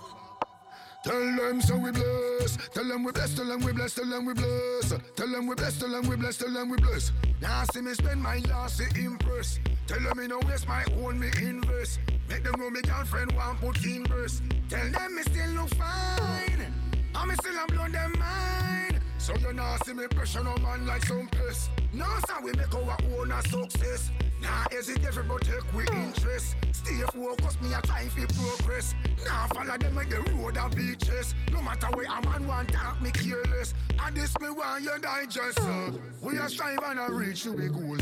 Tell 1.02 1.36
them 1.38 1.62
so 1.62 1.78
we 1.78 1.92
bless. 1.92 2.58
Tell 2.74 2.84
them 2.84 3.04
we 3.04 3.12
bless. 3.14 3.34
Tell 3.34 3.46
them 3.46 3.62
we 3.62 3.72
bless. 3.72 3.96
Tell 3.96 4.06
them 4.06 4.26
we 4.26 4.34
bless. 4.34 4.94
Tell 5.16 5.28
them 5.30 5.48
we 5.48 5.56
bless. 5.56 5.80
Tell 5.80 5.90
them 5.90 6.08
we 6.08 6.16
bless. 6.18 6.38
Tell 6.38 6.54
them 6.54 6.70
we 6.70 6.78
bless. 6.78 7.12
Now 7.42 7.64
see 7.72 7.82
me 7.82 7.94
spend 7.94 8.22
my 8.22 8.40
last 8.50 8.80
to 8.80 9.00
impress. 9.00 9.60
Tell 9.88 10.00
them 10.02 10.18
me 10.18 10.28
no 10.28 10.40
waste 10.46 10.68
my 10.68 10.84
own 11.02 11.20
me 11.20 11.30
invest. 11.42 12.00
Make 12.28 12.44
them 12.44 12.54
know 12.60 12.70
me 12.70 12.82
girlfriend 12.82 13.32
want 13.32 13.62
put 13.62 13.84
in 13.86 14.06
verse. 14.08 14.42
Tell 14.68 14.92
them 14.92 15.16
me 15.16 15.22
still 15.24 15.50
look 15.52 15.70
fine. 15.76 16.74
And 17.16 17.30
me 17.30 17.36
still 17.36 17.58
am 17.58 17.68
blow 17.68 17.88
them 17.88 18.20
mind. 18.20 19.00
So 19.20 19.34
you 19.36 19.54
know 19.54 19.78
see 19.86 19.94
me 19.94 20.06
pressure 20.08 20.44
no 20.44 20.56
man 20.58 20.86
like 20.86 21.06
some 21.06 21.30
piss. 21.30 21.70
No 21.94 22.06
sir 22.28 22.36
we 22.44 22.52
make 22.52 22.76
our 22.76 22.98
own 23.18 23.32
a 23.32 23.42
success. 23.44 24.12
Nah 24.42 24.66
hesitate 24.72 25.28
but 25.28 25.42
take 25.42 25.74
we 25.74 25.84
interest. 25.88 26.56
Stay 26.72 27.02
focused 27.14 27.62
me 27.62 27.74
a 27.74 27.82
try 27.82 28.08
fi 28.08 28.26
progress. 28.26 28.96
Nah 29.26 29.48
follow 29.48 29.78
them 29.78 29.96
like 29.96 30.10
the 30.10 30.22
road 30.34 30.58
of 30.58 30.76
beaches. 30.76 31.36
No 31.52 31.62
matter 31.62 31.88
where 31.88 32.06
a 32.06 32.22
man 32.26 32.48
want 32.48 32.70
talk 32.70 33.02
me 33.02 33.12
careless. 33.12 33.74
And 34.02 34.16
this 34.16 34.40
me 34.40 34.50
want 34.50 34.84
you 34.84 34.98
digest. 35.00 35.60
Uh. 35.60 35.92
We 36.22 36.38
a 36.38 36.50
strive 36.50 36.80
and 36.86 37.00
a 37.00 37.12
reach 37.12 37.44
to 37.44 37.54
be 37.54 37.68
goal. 37.68 37.98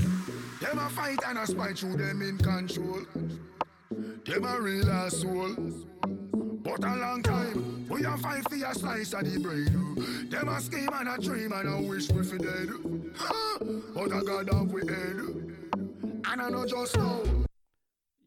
Them 0.62 0.80
a 0.80 0.90
fight 0.90 1.20
and 1.28 1.38
a 1.38 1.48
spite 1.48 1.78
through 1.78 1.98
them 1.98 2.22
in 2.22 2.38
control. 2.38 3.02
Them 4.26 4.44
a 4.46 4.62
real 4.62 4.90
asshole. 4.90 5.56
But 6.68 6.84
a 6.84 6.96
long 6.98 7.24
time, 7.24 7.88
we 7.88 8.04
a 8.04 8.18
fight 8.18 8.44
for 8.50 8.56
a 8.56 8.76
slice 8.76 9.14
of 9.14 9.24
the 9.24 9.40
bread. 9.40 10.30
Them 10.30 10.50
a 10.50 10.60
scheme 10.60 10.90
and 10.94 11.08
a 11.08 11.18
dream 11.18 11.54
and 11.54 11.70
a 11.70 11.82
wish 11.82 12.10
we 12.10 12.24
fi 12.24 12.38
dead. 12.38 12.70
But 13.94 14.12
a 14.12 14.22
God 14.24 14.50
have 14.52 14.72
we 14.72 14.82
head. 14.82 15.67
And 16.30 16.42
I 16.42 16.50
know 16.50 16.66
just 16.66 16.98
now. 16.98 17.22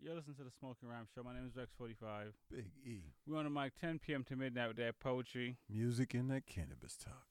You're 0.03 0.15
listening 0.15 0.37
to 0.37 0.45
the 0.45 0.51
Smoking 0.59 0.89
Rhyme 0.89 1.07
Show. 1.15 1.23
My 1.23 1.35
name 1.35 1.45
is 1.47 1.53
Rex45. 1.53 2.33
Big 2.51 2.65
E. 2.87 3.03
We're 3.27 3.37
on 3.37 3.45
the 3.45 3.51
mic 3.51 3.73
10 3.79 3.99
p.m. 3.99 4.25
to 4.25 4.37
midnight 4.37 4.69
with 4.69 4.79
that 4.79 4.99
poetry. 5.01 5.59
Music 5.69 6.15
and 6.15 6.31
that 6.31 6.47
cannabis 6.47 6.97
talk. 6.97 7.27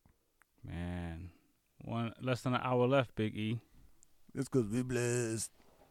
Man, 0.64 1.32
one 1.80 2.14
less 2.22 2.42
than 2.42 2.54
an 2.54 2.62
hour 2.64 2.86
left, 2.86 3.16
Big 3.16 3.36
E. 3.36 3.60
It's 4.36 4.48
because 4.48 4.70
we 4.70 4.84
blessed. 4.84 5.50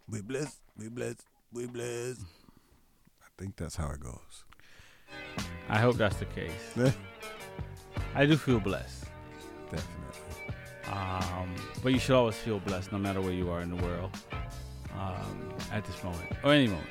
We 0.08 0.22
blessed. 0.22 0.60
We 0.76 0.88
blessed. 0.88 1.24
We 1.52 1.66
blessed. 1.66 2.22
I 3.20 3.26
think 3.36 3.56
that's 3.56 3.74
how 3.74 3.90
it 3.90 4.00
goes. 4.00 4.44
I 5.68 5.78
hope 5.78 5.96
that's 5.96 6.16
the 6.16 6.26
case. 6.26 6.52
I 8.14 8.26
do 8.26 8.36
feel 8.36 8.60
blessed. 8.60 9.06
Definitely. 9.72 10.54
Um, 10.92 11.54
but 11.82 11.92
you 11.92 11.98
should 11.98 12.14
always 12.14 12.36
feel 12.36 12.60
blessed 12.60 12.92
no 12.92 12.98
matter 12.98 13.20
where 13.20 13.32
you 13.32 13.50
are 13.50 13.60
in 13.60 13.76
the 13.76 13.82
world 13.82 14.16
um, 14.98 15.54
at 15.72 15.84
this 15.84 16.02
moment 16.02 16.26
or 16.42 16.52
any 16.52 16.66
moment. 16.68 16.86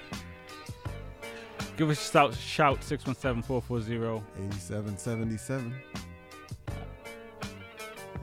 Give 1.75 1.89
us 1.91 1.99
a 2.09 2.11
shout, 2.11 2.33
shout 2.33 2.83
617 2.83 3.43
440 3.43 4.23
8777. 4.47 5.73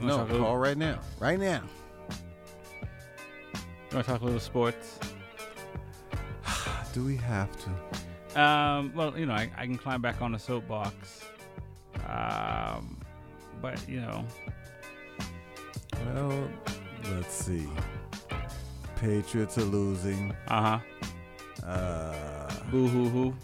You 0.01 0.07
No, 0.07 0.17
talk 0.19 0.29
a 0.29 0.33
little- 0.33 0.47
call 0.47 0.59
right 0.59 0.77
now. 0.77 0.99
Right 1.21 1.39
now. 1.39 1.63
You 3.91 3.99
want 3.99 4.07
to 4.07 4.13
talk 4.13 4.23
a 4.23 4.25
little 4.25 4.41
sports? 4.41 4.99
Do 6.93 7.05
we 7.05 7.17
have 7.17 7.49
to? 7.65 8.41
Um, 8.41 8.93
well, 8.95 9.17
you 9.17 9.27
know, 9.27 9.35
I, 9.35 9.49
I 9.57 9.67
can 9.67 9.79
climb 9.79 10.03
back 10.03 10.21
on 10.21 10.33
the 10.33 10.39
soapbox. 10.39 11.25
Um, 12.09 12.99
but, 13.63 13.89
you 13.89 14.01
know, 14.01 14.25
Well, 16.07 16.49
let's 17.13 17.33
see. 17.33 17.69
Patriots 19.05 19.59
are 19.59 19.65
losing. 19.65 20.35
Uh 20.49 20.79
huh. 21.61 21.67
Uh, 21.67 22.51
Boo 22.71 22.89
hoo 22.89 23.09
hoo. 23.11 23.35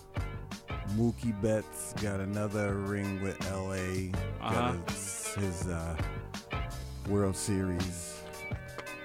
Mookie 0.96 1.38
Betts 1.42 1.92
got 2.02 2.18
another 2.18 2.76
ring 2.76 3.22
with 3.22 3.38
LA. 3.50 4.08
Uh-huh. 4.40 4.72
Got 4.72 4.90
his, 4.90 5.34
his 5.34 5.66
uh, 5.68 5.96
World 7.08 7.36
Series. 7.36 8.22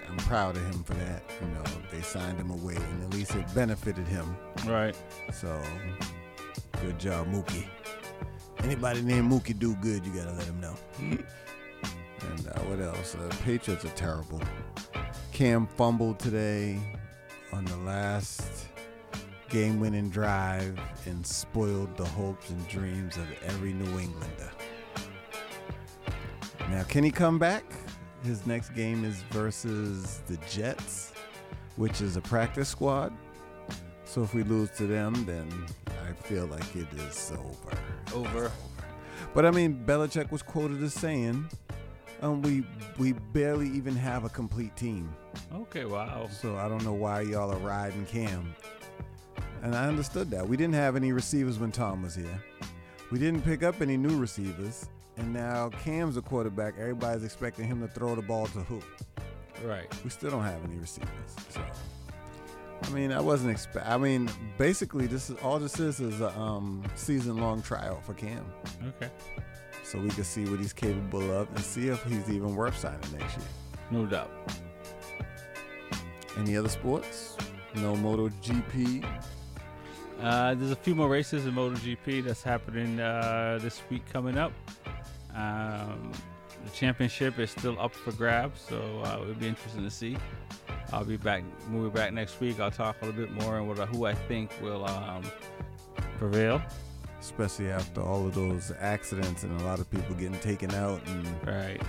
I'm 0.10 0.16
proud 0.16 0.56
of 0.56 0.66
him 0.66 0.82
for 0.84 0.94
that. 0.94 1.24
You 1.42 1.48
know, 1.48 1.64
they 1.92 2.02
signed 2.02 2.40
him 2.40 2.50
away, 2.50 2.76
and 2.78 3.04
at 3.04 3.10
least 3.14 3.36
it 3.36 3.54
benefited 3.54 4.08
him. 4.08 4.38
Right. 4.66 4.96
So, 5.34 5.62
good 6.82 6.98
job, 6.98 7.28
Mookie. 7.34 7.68
Anybody 8.60 9.02
named 9.02 9.30
Mookie 9.30 9.60
do 9.60 9.76
good, 9.76 10.06
you 10.06 10.14
gotta 10.14 10.32
let 10.32 10.46
him 10.46 10.62
know. 10.62 10.76
and 11.02 12.48
uh, 12.48 12.60
what 12.62 12.80
else? 12.80 13.14
Uh, 13.16 13.30
Patriots 13.44 13.84
are 13.84 13.90
terrible. 13.90 14.42
Cam 15.36 15.68
fumbled 15.68 16.18
today 16.18 16.80
on 17.52 17.66
the 17.66 17.76
last 17.80 18.68
game-winning 19.50 20.10
drive 20.10 20.80
and 21.08 21.28
spoiled 21.28 21.98
the 21.98 22.06
hopes 22.06 22.50
and 22.52 22.68
dreams 22.70 23.18
of 23.18 23.26
every 23.44 23.74
New 23.74 24.00
Englander. 24.00 24.50
Now, 26.70 26.84
can 26.84 27.04
he 27.04 27.12
come 27.12 27.38
back? 27.38 27.66
His 28.24 28.46
next 28.46 28.70
game 28.70 29.04
is 29.04 29.24
versus 29.32 30.22
the 30.26 30.38
Jets, 30.50 31.12
which 31.76 32.00
is 32.00 32.16
a 32.16 32.22
practice 32.22 32.70
squad. 32.70 33.12
So 34.06 34.24
if 34.24 34.34
we 34.34 34.44
lose 34.44 34.70
to 34.78 34.88
them, 34.88 35.26
then 35.26 35.52
I 36.08 36.14
feel 36.14 36.46
like 36.46 36.78
it 36.78 36.88
is 36.94 37.34
over. 37.34 37.78
Over. 38.14 38.28
over. 38.30 38.52
But 39.34 39.46
I 39.46 39.52
mean, 39.52 39.84
Belichick 39.86 40.32
was 40.32 40.42
quoted 40.42 40.82
as 40.82 40.94
saying, 40.94 41.50
um, 42.22 42.42
"We 42.42 42.64
we 42.98 43.14
barely 43.34 43.70
even 43.70 43.96
have 43.96 44.24
a 44.24 44.30
complete 44.30 44.76
team." 44.76 45.14
Okay, 45.54 45.86
wow. 45.86 46.28
So 46.32 46.56
I 46.58 46.68
don't 46.68 46.84
know 46.84 46.94
why 46.94 47.22
y'all 47.22 47.52
are 47.52 47.58
riding 47.58 48.06
Cam. 48.06 48.56
And 49.64 49.76
I 49.76 49.88
understood 49.88 50.30
that. 50.32 50.48
We 50.48 50.58
didn't 50.58 50.76
have 50.76 50.96
any 50.96 51.12
receivers 51.12 51.58
when 51.58 51.72
Tom 51.72 52.04
was 52.04 52.14
here. 52.16 52.44
We 53.12 53.20
didn't 53.20 53.42
pick 53.42 53.64
up 53.64 53.82
any 53.82 53.98
new 53.98 54.18
receivers. 54.20 54.88
And 55.18 55.34
now 55.34 55.70
Cam's 55.70 56.18
a 56.18 56.22
quarterback. 56.22 56.76
Everybody's 56.78 57.24
expecting 57.24 57.68
him 57.68 57.82
to 57.82 57.88
throw 57.88 58.16
the 58.16 58.22
ball 58.22 58.48
to 58.48 58.60
who? 58.60 58.82
Right. 59.64 59.88
We 60.04 60.10
still 60.10 60.30
don't 60.30 60.44
have 60.44 60.64
any 60.66 60.78
receivers. 60.78 61.36
So 61.50 61.62
I 62.84 62.90
mean, 62.90 63.12
I 63.12 63.22
wasn't 63.22 63.52
expect. 63.52 63.88
I 63.88 63.98
mean, 63.98 64.30
basically, 64.58 65.08
this 65.08 65.30
is 65.30 65.38
all 65.42 65.60
this 65.60 65.80
is 65.80 66.00
is 66.00 66.22
a 66.22 66.38
um, 66.38 66.84
season-long 66.96 67.62
tryout 67.62 68.06
for 68.06 68.14
Cam. 68.14 68.46
Okay. 68.88 69.10
So 69.86 70.00
we 70.00 70.10
can 70.10 70.24
see 70.24 70.46
what 70.46 70.60
he's 70.60 70.74
capable 70.74 71.32
of 71.32 71.48
and 71.50 71.60
see 71.60 71.90
if 71.90 72.04
he's 72.06 72.28
even 72.30 72.56
worth 72.56 72.78
signing 72.78 73.00
next 73.20 73.38
year. 73.38 73.48
No 73.92 74.08
doubt. 74.08 74.32
Any 76.38 76.58
other 76.58 76.70
sports? 76.70 77.38
No 77.76 77.94
MotoGP. 77.94 79.06
Uh, 80.20 80.56
there's 80.56 80.72
a 80.72 80.76
few 80.76 80.96
more 80.96 81.08
races 81.08 81.46
in 81.46 81.54
MotoGP 81.54 82.24
that's 82.24 82.42
happening 82.42 83.00
uh, 83.00 83.60
this 83.62 83.84
week 83.92 84.02
coming 84.12 84.40
up. 84.40 84.54
Um, 85.36 86.12
the 86.64 86.72
championship 86.72 87.38
is 87.38 87.52
still 87.52 87.80
up 87.80 87.94
for 87.94 88.12
grabs, 88.14 88.62
so 88.62 89.04
uh, 89.06 89.20
it'll 89.22 89.36
be 89.36 89.48
interesting 89.48 89.84
to 89.84 89.92
see. 89.92 90.18
I'll 90.94 91.06
be 91.06 91.18
back, 91.18 91.44
moving 91.70 91.92
back 91.92 92.12
next 92.12 92.40
week. 92.40 92.60
I'll 92.60 92.72
talk 92.72 92.96
a 93.04 93.06
little 93.06 93.22
bit 93.22 93.32
more 93.32 93.58
on 93.58 93.68
what, 93.68 93.78
who 93.90 94.06
I 94.06 94.16
think 94.16 94.52
will 94.64 94.84
um, 94.86 95.22
prevail. 96.18 96.60
Especially 97.20 97.70
after 97.70 98.02
all 98.02 98.28
of 98.28 98.36
those 98.36 98.72
accidents 98.80 99.44
and 99.44 99.60
a 99.62 99.64
lot 99.64 99.80
of 99.80 99.90
people 99.90 100.16
getting 100.16 100.40
taken 100.40 100.72
out, 100.76 101.02
and 101.08 101.28
right, 101.48 101.82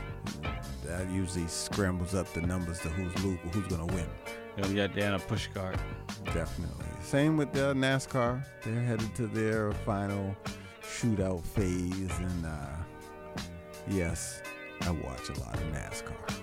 that 0.85 1.11
usually 1.11 1.47
scrambles 1.47 2.15
up 2.15 2.33
the 2.33 2.41
numbers 2.41 2.81
to 2.81 2.89
who's 2.89 3.25
lo- 3.25 3.39
who's 3.53 3.67
gonna 3.67 3.87
win. 3.87 4.07
They'll 4.57 4.73
get 4.73 4.95
down 4.95 5.15
a 5.15 5.19
push 5.19 5.49
cart. 5.49 5.77
Definitely. 6.25 6.87
Same 7.03 7.37
with 7.37 7.55
uh, 7.57 7.75
NASCAR. 7.75 8.43
They're 8.65 8.83
headed 8.83 9.15
to 9.17 9.27
their 9.27 9.73
final 9.73 10.35
shootout 10.83 11.45
phase, 11.45 12.19
and 12.19 12.47
uh, 12.47 13.43
yes, 13.89 14.41
I 14.83 14.91
watch 14.91 15.29
a 15.29 15.41
lot 15.41 15.55
of 15.55 15.63
NASCAR. 15.73 16.41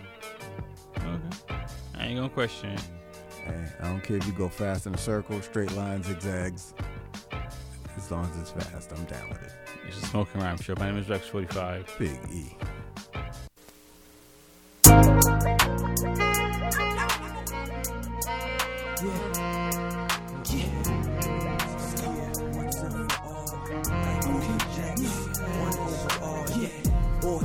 Okay. 0.98 1.56
I 1.96 2.06
ain't 2.06 2.18
gonna 2.18 2.30
question 2.30 2.72
it. 2.72 2.84
Hey, 3.44 3.66
I 3.82 3.88
don't 3.88 4.04
care 4.04 4.18
if 4.18 4.28
you 4.28 4.34
go 4.34 4.48
fast 4.48 4.86
in 4.86 4.94
a 4.94 4.98
circle, 4.98 5.42
straight 5.42 5.72
lines, 5.74 6.06
zigzags. 6.06 6.74
As 7.95 8.11
long 8.11 8.26
as 8.26 8.38
it's 8.38 8.52
fast, 8.52 8.91
I'm 8.91 9.03
down 9.06 9.30
with 9.30 9.44
it. 9.44 9.52
It's 9.88 10.02
a 10.02 10.06
smoking 10.07 10.41
rhyme 10.41 10.57
show. 10.57 10.76
My 10.78 10.90
name 10.90 10.98
is 10.98 11.07
Rex45. 11.07 11.98
Big 11.99 12.20
E. 12.32 12.56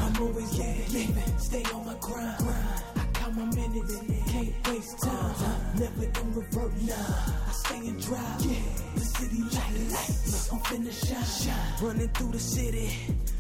I'm 0.00 0.14
yeah, 0.52 1.38
stay 1.38 1.62
on 1.72 1.86
my 1.86 1.94
grind. 2.00 2.36
I 2.38 2.44
count 2.44 2.87
my 3.38 3.44
minutes, 3.54 3.96
can't 4.26 4.68
waste 4.68 4.98
time. 5.00 5.34
Never 5.78 6.04
in 6.04 6.34
revert, 6.34 6.82
nah. 6.82 6.94
I 7.46 7.52
stay 7.52 7.78
in 7.78 7.96
drive, 7.98 8.44
yeah. 8.44 8.58
The 8.94 9.00
city 9.00 9.42
like 9.42 9.92
lights, 9.92 10.52
I'm 10.52 10.58
finna 10.60 10.92
shine. 10.92 11.86
Running 11.86 12.08
through 12.08 12.32
the 12.32 12.38
city, 12.38 12.90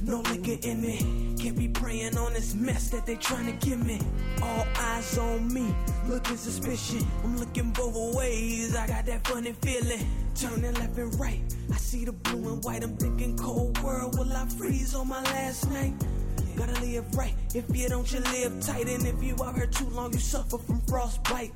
no 0.02 0.20
liquor 0.20 0.58
in 0.68 0.80
me. 0.80 1.34
Can't 1.38 1.56
be 1.56 1.68
praying 1.68 2.16
on 2.16 2.32
this 2.32 2.54
mess 2.54 2.90
that 2.90 3.06
they 3.06 3.16
tryna 3.16 3.58
give 3.60 3.84
me. 3.84 4.00
All 4.42 4.66
eyes 4.76 5.18
on 5.18 5.52
me, 5.52 5.74
looking 6.06 6.36
suspicious. 6.36 7.04
I'm 7.24 7.36
looking 7.36 7.70
both 7.70 8.14
ways, 8.16 8.76
I 8.76 8.86
got 8.86 9.06
that 9.06 9.26
funny 9.26 9.52
feeling. 9.60 10.06
Turning 10.36 10.74
left 10.74 10.96
and 10.98 11.18
right, 11.18 11.40
I 11.72 11.76
see 11.76 12.04
the 12.04 12.12
blue 12.12 12.52
and 12.52 12.64
white. 12.64 12.84
I'm 12.84 12.96
thinking 12.96 13.36
cold 13.36 13.82
world, 13.82 14.16
will 14.16 14.32
I 14.32 14.46
freeze 14.46 14.94
on 14.94 15.08
my 15.08 15.22
last 15.22 15.68
night? 15.70 15.94
Gotta 16.58 16.80
live 16.80 17.14
right. 17.14 17.34
If 17.54 17.64
you 17.72 17.88
don't, 17.88 18.12
you 18.12 18.18
live 18.18 18.60
tight. 18.60 18.88
And 18.88 19.06
if 19.06 19.22
you 19.22 19.36
out 19.44 19.54
here 19.54 19.68
too 19.68 19.88
long, 19.90 20.12
you 20.12 20.18
suffer 20.18 20.58
from 20.58 20.80
frostbite. 20.88 21.52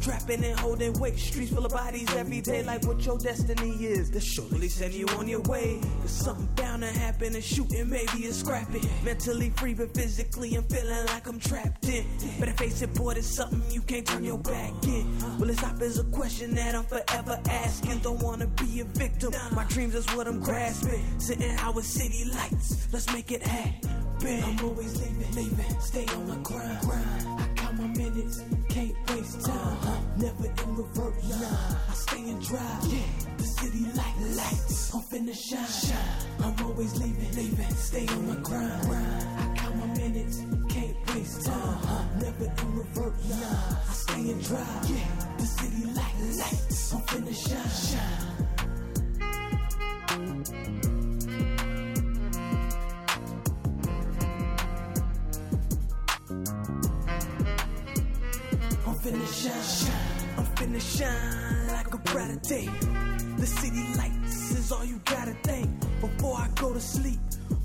Trapping 0.00 0.42
and 0.42 0.58
holding 0.58 0.98
weight. 0.98 1.18
Streets 1.18 1.52
full 1.52 1.66
of 1.66 1.72
bodies 1.72 2.08
every 2.14 2.40
day, 2.40 2.62
like 2.62 2.82
what 2.86 3.04
your 3.04 3.18
destiny 3.18 3.72
is. 3.84 4.10
That 4.10 4.22
surely 4.22 4.68
send 4.68 4.94
you 4.94 5.06
on 5.18 5.28
your 5.28 5.42
way. 5.42 5.78
Cause 6.00 6.10
something 6.10 6.48
bound 6.56 6.82
to 6.84 6.88
happen 6.88 7.34
and 7.34 7.44
shooting, 7.44 7.90
maybe 7.90 8.24
it's 8.24 8.38
scrapping. 8.38 8.82
Mentally 9.04 9.50
free, 9.50 9.74
but 9.74 9.92
physically 9.94 10.54
I'm 10.54 10.62
feeling 10.62 11.04
like 11.08 11.28
I'm 11.28 11.38
trapped 11.38 11.86
in. 11.90 12.06
Better 12.38 12.52
face 12.52 12.80
it, 12.80 12.94
boy, 12.94 13.10
it's 13.10 13.26
something 13.26 13.62
you 13.70 13.82
can't 13.82 14.06
turn 14.06 14.24
your 14.24 14.38
back 14.38 14.72
in. 14.84 15.18
Well, 15.38 15.50
it's 15.50 15.62
up 15.62 15.82
is 15.82 15.98
a 15.98 16.04
question 16.04 16.54
that 16.54 16.74
I'm 16.74 16.84
forever 16.84 17.38
asking. 17.46 17.98
Don't 17.98 18.22
wanna 18.22 18.46
be 18.46 18.80
a 18.80 18.84
victim. 18.84 19.34
My 19.52 19.64
dreams 19.64 19.94
is 19.94 20.06
what 20.14 20.26
I'm 20.26 20.40
grasping. 20.40 21.04
Sitting 21.20 21.52
out 21.58 21.74
with 21.74 21.84
city 21.84 22.24
lights. 22.24 22.88
Let's 22.90 23.12
make 23.12 23.30
it 23.32 23.42
happen. 23.42 23.99
I'm 24.22 24.60
always 24.62 25.00
leaving, 25.00 25.34
leaving. 25.34 25.80
Stay 25.80 26.04
on 26.14 26.28
my 26.28 26.36
grind. 26.42 26.80
grind. 26.82 27.40
I 27.40 27.48
count 27.56 27.78
my 27.78 27.86
minutes, 27.86 28.42
can't 28.68 28.92
waste 29.08 29.46
time. 29.46 29.56
Uh-huh. 29.56 29.96
Never 30.18 30.46
in 30.46 30.76
revert, 30.76 31.14
nah. 31.24 31.36
I 31.88 31.94
stay 31.94 32.18
in 32.28 32.38
drive, 32.40 32.84
yeah. 32.84 33.00
The 33.38 33.44
city 33.44 33.86
like 33.94 34.16
lights, 34.36 34.94
I'm 34.94 35.00
finna 35.02 35.34
shine. 35.34 35.64
shine. 35.66 36.44
I'm 36.44 36.66
always 36.66 37.00
leaving, 37.00 37.34
leaving. 37.34 37.74
Stay 37.74 38.06
on 38.08 38.28
my 38.28 38.34
grind. 38.36 38.82
grind. 38.82 39.26
I 39.38 39.56
count 39.56 39.76
my 39.76 39.86
minutes, 39.86 40.42
can't 40.68 40.96
waste 41.14 41.46
time. 41.46 41.54
Uh-huh. 41.56 42.04
Never 42.20 42.44
in 42.44 42.76
revert, 42.76 43.14
nah. 43.24 43.36
I 43.88 43.92
stay 43.92 44.20
in 44.30 44.38
drive, 44.40 44.90
yeah. 44.90 45.36
The 45.38 45.46
city 45.46 45.84
like 45.94 46.14
lights, 46.36 46.92
I'm 46.92 47.00
finna 47.02 47.34
shine. 47.34 47.70
shine. 50.50 50.59
Finna 59.10 59.42
shine. 59.42 60.38
I'm 60.38 60.46
finna 60.56 60.80
shine 60.80 61.66
like 61.68 61.92
a 61.92 61.98
brighter 61.98 62.40
day. 62.40 62.68
The 63.36 63.46
city 63.46 63.94
lights 63.96 64.52
is 64.52 64.72
all 64.72 64.84
you 64.84 65.00
gotta 65.04 65.32
think 65.42 65.68
before 66.00 66.36
I 66.36 66.48
go 66.54 66.72
to 66.72 66.80
sleep. 66.80 67.18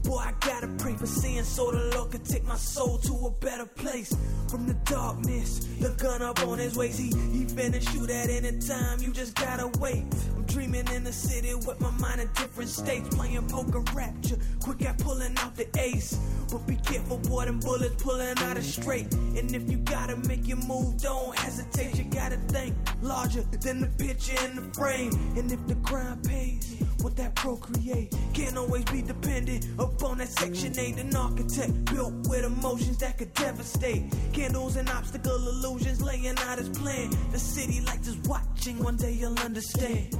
Boy, 0.04 0.18
I 0.18 0.34
gotta 0.40 0.68
pray 0.78 0.94
for 0.94 1.08
sin 1.08 1.44
so 1.44 1.72
the 1.72 1.96
Lord 1.96 2.12
can 2.12 2.24
take 2.24 2.46
my 2.46 2.56
soul 2.56 2.98
to 3.00 3.14
a 3.28 3.32
better 3.32 3.66
place. 3.66 4.16
From 4.50 4.68
the 4.68 4.76
darkness, 4.86 5.60
the 5.80 5.90
gun 5.90 6.22
up 6.22 6.40
on 6.48 6.60
his 6.60 6.76
waist. 6.76 7.00
He, 7.00 7.08
he 7.08 7.46
finna 7.46 7.82
shoot 7.92 8.10
at 8.10 8.30
any 8.30 8.60
time, 8.60 9.02
you 9.02 9.12
just 9.12 9.36
gotta 9.36 9.68
wait. 9.80 10.06
I'm 10.36 10.45
dreaming 10.56 10.88
in 10.96 11.04
the 11.04 11.12
city 11.12 11.54
with 11.54 11.82
my 11.82 11.92
mind 12.00 12.22
in 12.22 12.30
different 12.36 12.70
states. 12.70 13.14
Playing 13.14 13.46
poker 13.50 13.84
rapture, 13.94 14.38
quick 14.62 14.86
at 14.86 14.98
pulling 15.00 15.38
out 15.40 15.54
the 15.58 15.68
ace. 15.78 16.18
But 16.50 16.66
be 16.66 16.78
careful, 16.78 17.18
boy, 17.18 17.44
them 17.44 17.60
bullets 17.60 18.02
pulling 18.02 18.38
out 18.38 18.56
of 18.56 18.64
straight. 18.64 19.14
And 19.14 19.54
if 19.54 19.70
you 19.70 19.80
gotta 19.80 20.16
make 20.16 20.48
your 20.48 20.60
move, 20.66 21.02
don't 21.02 21.38
hesitate. 21.38 21.98
You 21.98 22.06
gotta 22.06 22.38
think 22.38 22.74
larger 23.02 23.42
than 23.42 23.82
the 23.82 23.88
picture 24.02 24.38
in 24.46 24.56
the 24.56 24.62
frame. 24.74 25.12
And 25.36 25.52
if 25.52 25.68
the 25.68 25.76
grind 25.76 26.24
pays, 26.24 26.82
what 27.02 27.18
that 27.18 27.36
procreate 27.36 28.16
can't 28.34 28.58
always 28.58 28.86
be 28.86 29.02
dependent 29.02 29.68
upon 29.78 30.20
that 30.20 30.30
section 30.30 30.74
8 30.78 30.98
an 30.98 31.16
architect 31.16 31.86
built 31.94 32.14
with 32.28 32.44
emotions 32.44 32.98
that 32.98 33.18
could 33.20 33.32
devastate 33.36 34.12
candles 34.34 34.76
and 34.76 34.90
obstacle 34.90 35.36
illusions 35.36 36.02
laying 36.02 36.36
out 36.48 36.58
his 36.58 36.70
plan 36.70 37.12
the 37.32 37.38
city 37.38 37.82
lights 37.82 38.08
is 38.08 38.18
watching 38.28 38.80
one 38.80 38.96
day 38.96 39.12
you'll 39.12 39.38
understand 39.40 40.18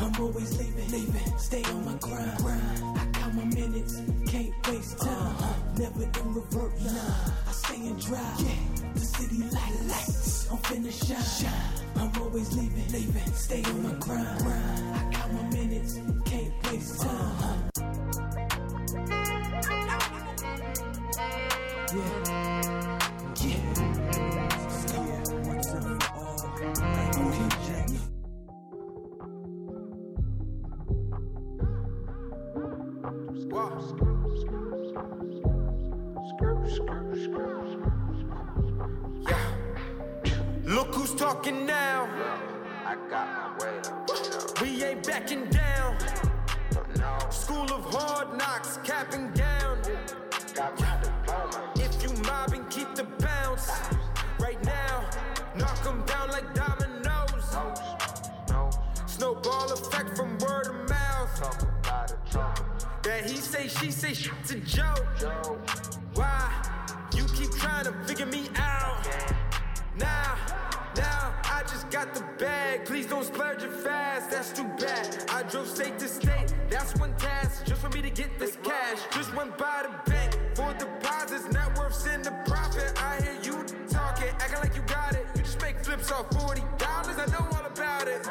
i'm 0.00 0.20
always 0.20 0.58
leaving 0.58 0.90
leaving. 0.90 1.38
Stay 1.38 1.62
on 1.64 1.84
my 1.84 1.94
grind, 1.94 2.36
grind. 2.38 2.98
i 2.98 3.06
count 3.12 3.34
my 3.34 3.44
minutes 3.44 4.02
can't 4.26 4.52
waste 4.68 4.98
time. 4.98 5.10
Uh-huh. 5.10 5.54
Never 5.78 6.02
in 6.02 6.34
revert 6.34 6.80
nah. 6.80 7.48
I 7.48 7.52
stay 7.52 7.76
in 7.76 7.96
drive. 7.96 8.40
Yeah. 8.40 8.92
The 8.94 9.00
city 9.00 9.42
like 9.42 9.74
lights. 9.88 10.50
I'm 10.50 10.58
finna 10.58 10.92
shine, 10.92 11.22
shine. 11.22 11.86
i'm 11.96 12.22
always 12.22 12.52
leaving 12.56 12.92
leaving. 12.92 13.32
Stay 13.34 13.62
on 13.64 13.82
my 13.82 13.92
grind, 13.94 14.38
grind. 14.38 14.96
i 14.96 15.10
count 15.12 15.32
my 15.32 15.42
minutes 15.56 16.00
can't 16.24 16.52
waste 16.72 17.00
time. 17.02 17.10
Uh-huh. 17.10 17.58
Yeah. 21.94 22.31
Look 40.82 40.96
who's 40.96 41.14
talking 41.14 41.64
now. 41.64 42.08
I 42.84 42.96
got 43.08 43.28
my 43.38 43.64
weight 43.64 43.86
up. 43.86 44.60
We 44.60 44.82
ain't 44.82 45.06
backing 45.06 45.44
down. 45.48 45.96
School 47.30 47.72
of 47.72 47.84
hard 47.94 48.36
knocks, 48.36 48.80
capping 48.82 49.30
down. 49.30 49.78
If 51.76 52.02
you 52.02 52.12
mobbing, 52.24 52.64
keep 52.68 52.92
the 52.96 53.04
bounce. 53.04 53.70
Right 54.40 54.60
now, 54.64 55.08
knock 55.54 55.86
'em 55.86 56.02
down 56.04 56.30
like 56.30 56.52
dominoes. 56.52 57.46
Snowball 59.06 59.72
effect 59.72 60.16
from 60.16 60.36
word 60.38 60.66
of 60.66 60.88
mouth. 60.88 61.34
That 63.04 63.30
he 63.30 63.36
say, 63.36 63.68
she 63.68 63.92
say, 63.92 64.14
shit's 64.14 64.50
a 64.50 64.58
joke. 64.58 65.06
Why? 66.14 66.50
You 67.14 67.24
keep 67.36 67.52
trying 67.52 67.84
to 67.84 67.92
figure 68.04 68.26
me 68.26 68.48
out. 68.56 69.06
Now, 69.96 70.34
now, 70.48 70.61
I 71.62 71.64
just 71.66 71.90
got 71.90 72.12
the 72.12 72.24
bag. 72.38 72.84
Please 72.84 73.06
don't 73.06 73.24
splurge 73.24 73.62
it 73.62 73.70
fast, 73.70 74.32
that's 74.32 74.50
too 74.50 74.66
bad. 74.80 75.24
I 75.28 75.44
drove 75.44 75.68
state 75.68 75.96
to 76.00 76.08
state, 76.08 76.52
that's 76.68 76.92
one 76.96 77.14
task. 77.18 77.64
Just 77.64 77.80
for 77.80 77.88
me 77.90 78.02
to 78.02 78.10
get 78.10 78.36
this 78.36 78.58
cash. 78.64 78.98
Just 79.12 79.32
went 79.36 79.56
by 79.56 79.84
the 79.84 80.10
bank 80.10 80.36
for 80.56 80.74
deposits, 80.74 81.48
net 81.52 81.78
worth, 81.78 81.94
send 81.94 82.24
the 82.24 82.32
profit. 82.46 83.00
I 83.00 83.22
hear 83.22 83.38
you 83.44 83.64
talking, 83.88 84.30
acting 84.40 84.58
like 84.58 84.74
you 84.74 84.82
got 84.82 85.14
it. 85.14 85.24
You 85.36 85.42
just 85.42 85.62
make 85.62 85.78
flips 85.78 86.10
off 86.10 86.28
$40, 86.30 86.58
I 86.82 87.30
know 87.30 87.46
all 87.56 87.64
about 87.64 88.08
it. 88.08 88.26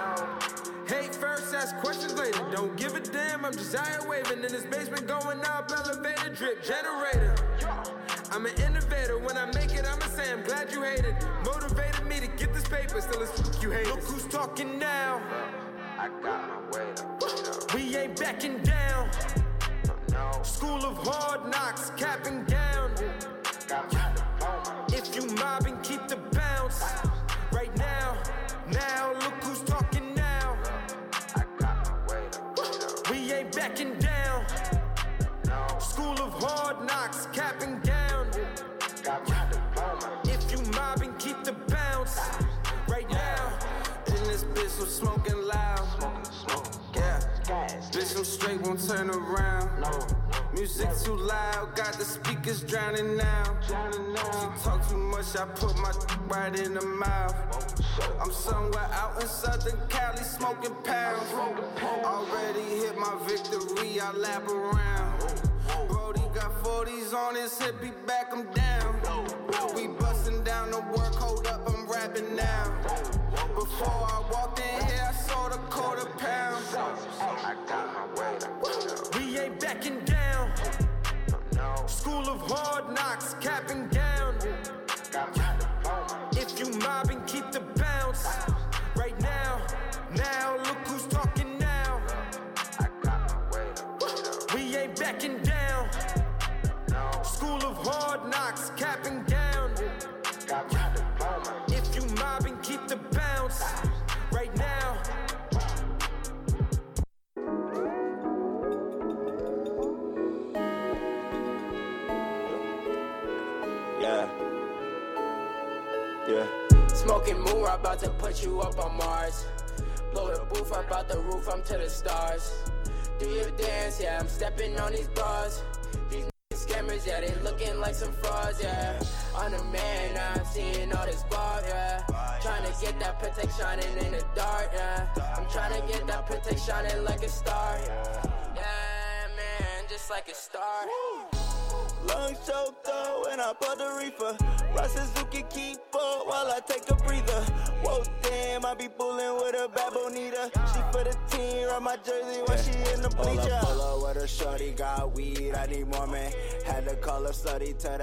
Hate 0.89 1.15
first, 1.15 1.53
ask 1.55 1.77
questions 1.77 2.19
later. 2.19 2.45
Don't 2.51 2.75
give 2.75 2.95
a 2.95 2.99
damn, 2.99 3.45
I'm 3.45 3.53
just 3.53 3.73
out 3.75 4.09
waving 4.09 4.43
in 4.43 4.51
this 4.51 4.65
basement, 4.65 5.07
going 5.07 5.39
up, 5.45 5.71
elevator, 5.71 6.35
drip 6.35 6.65
generator. 6.65 7.33
I'm 8.33 8.45
an 8.45 8.55
innovator. 8.61 9.17
When 9.17 9.37
I 9.37 9.45
make 9.53 9.73
it, 9.73 9.80
I'ma 10.21 10.27
say 10.27 10.33
I'm 10.33 10.43
glad 10.43 10.71
you 10.71 10.83
hate 10.83 11.05
it. 11.05 11.15
Motivated 11.45 12.05
me 12.05 12.19
to 12.19 12.27
get 12.27 12.53
this 12.53 12.67
paper, 12.67 13.01
still 13.01 13.21
it's 13.21 13.31
fuck 13.41 13.61
you 13.61 13.71
hate 13.71 13.87
Look 13.87 14.03
who's 14.03 14.25
talking 14.27 14.77
now. 14.79 15.21
I 15.97 16.09
got 16.21 16.47
my 16.47 16.77
weight 16.77 16.99
up. 16.99 17.73
We 17.73 17.95
ain't 17.97 18.19
backing 18.19 18.59
down. 18.63 19.09
School 20.43 20.85
of 20.85 20.97
hard 20.97 21.51
knocks, 21.51 21.91
capping 21.97 22.43
down. 22.45 22.91
If 24.89 25.15
you 25.15 25.25
mobbing, 25.35 25.79
keep 25.81 26.07
the 26.07 26.17
bounce. 26.17 26.83
Right 27.51 27.75
now, 27.77 28.17
now 28.71 29.13
look 29.13 29.43
who's 29.43 29.61
talking 29.61 30.13
now. 30.15 30.57
I 31.35 31.43
got 31.59 31.89
my 31.89 32.13
way 32.13 32.23
to 32.31 32.39
put. 32.55 33.11
We 33.11 33.33
ain't 33.33 33.55
backing 33.55 33.97
down. 33.99 34.45
School 35.79 36.19
of 36.21 36.33
hard 36.33 36.87
knocks, 36.87 37.27
capping 37.33 37.79
down. 37.79 37.95
If 37.95 38.00
I'm 44.81 44.87
smoking 44.87 45.39
loud. 45.43 45.87
Yeah. 46.95 47.19
Bitch, 47.91 48.17
I'm 48.17 48.23
straight, 48.23 48.61
won't 48.61 48.81
turn 48.87 49.11
around. 49.11 49.69
Music 50.55 50.89
too 51.03 51.15
loud, 51.15 51.75
got 51.75 51.93
the 51.93 52.03
speakers 52.03 52.63
drowning 52.63 53.15
now. 53.15 53.43
She 53.61 54.63
talk 54.63 54.89
too 54.89 54.97
much, 54.97 55.37
I 55.37 55.45
put 55.45 55.77
my 55.77 55.93
right 56.27 56.59
in 56.59 56.73
the 56.73 56.83
mouth. 56.83 57.35
I'm 58.19 58.31
somewhere 58.31 58.89
out 58.93 59.21
in 59.21 59.27
Southern 59.27 59.77
Cali 59.87 60.23
smoking 60.23 60.73
pounds. 60.83 61.31
Already 62.03 62.61
hit 62.61 62.97
my 62.97 63.15
victory, 63.27 63.99
I 64.01 64.11
lap 64.13 64.49
around. 64.49 65.19
Brody 65.89 66.23
got 66.33 66.51
40s 66.63 67.13
on 67.13 67.35
his 67.35 67.55
hip, 67.61 67.75
he 67.83 67.91
back 68.07 68.33
him 68.33 68.47
down. 68.53 68.99
We 69.75 69.89
bustin' 69.89 70.43
down 70.43 70.71
to 70.71 70.79
work, 70.97 71.13
hold 71.13 71.45
up, 71.45 71.69
I'm 71.69 71.87
rapping 71.87 72.35
now. 72.35 73.20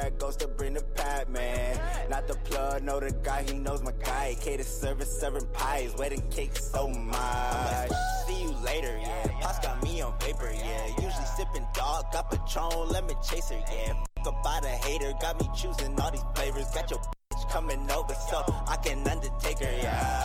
That 0.09 0.19
ghost 0.19 0.41
to 0.41 0.49
bring 0.49 0.75
the 0.75 0.83
pat, 0.95 1.31
man. 1.31 1.79
Not 2.09 2.27
the 2.27 2.35
plug, 2.35 2.83
know 2.83 3.01
the 3.01 3.13
guy, 3.23 3.43
he 3.43 3.55
knows 3.55 3.83
my 3.83 3.93
guy. 3.93 4.37
Cater 4.41 4.65
service, 4.65 5.21
serving 5.21 5.47
pies, 5.53 5.95
wedding 5.99 6.23
cake 6.31 6.57
so 6.57 6.89
much. 6.89 7.91
See 8.27 8.43
you 8.43 8.55
later, 8.65 8.99
yeah. 9.01 9.27
Pops 9.41 9.59
got 9.59 9.83
me 9.83 10.01
on 10.01 10.13
paper, 10.19 10.51
yeah. 10.55 10.87
Usually 10.97 11.29
sipping 11.37 11.67
dog, 11.75 12.11
got 12.13 12.31
Patron, 12.31 12.89
lemon 12.89 13.17
chaser, 13.23 13.61
yeah. 13.73 13.93
Fuck 14.25 14.35
about 14.41 14.65
a 14.65 14.69
hater, 14.69 15.13
got 15.21 15.41
me 15.41 15.49
choosing 15.55 15.99
all 16.01 16.11
these 16.11 16.25
flavors. 16.35 16.67
Got 16.75 16.91
your 16.91 17.01
bitch 17.01 17.51
coming 17.51 17.91
over, 17.91 18.15
so 18.31 18.43
I 18.67 18.77
can 18.83 19.07
undertake 19.07 19.59
her, 19.59 19.77
yeah. 19.83 20.25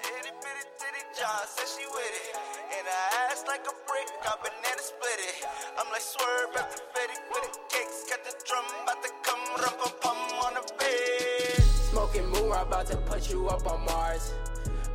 Itty 0.00 0.30
bitty 0.42 0.64
titty 0.78 1.02
she 1.76 1.86
with 1.86 2.30
it. 2.30 2.33
I 3.54 3.58
like 3.58 3.66
a 3.68 3.76
brick, 3.86 4.08
got 4.24 4.42
banana 4.42 4.82
split 4.82 5.20
it. 5.30 5.46
I'm 5.78 5.86
like 5.92 6.00
swerve 6.00 6.56
after 6.58 6.82
Fetty 6.90 7.14
with 7.30 7.52
the 7.52 7.60
cakes. 7.70 8.02
Got 8.10 8.24
the 8.24 8.34
drum 8.44 8.64
about 8.82 9.00
to 9.04 9.10
come, 9.22 9.38
rum 9.62 9.74
pum 9.78 9.92
pum 10.00 10.16
on 10.42 10.54
the 10.54 10.72
bed. 10.74 11.62
Smoking 11.62 12.28
moon, 12.30 12.50
I'm 12.50 12.66
about 12.66 12.88
to 12.88 12.96
put 12.96 13.30
you 13.30 13.46
up 13.46 13.64
on 13.70 13.84
Mars. 13.84 14.34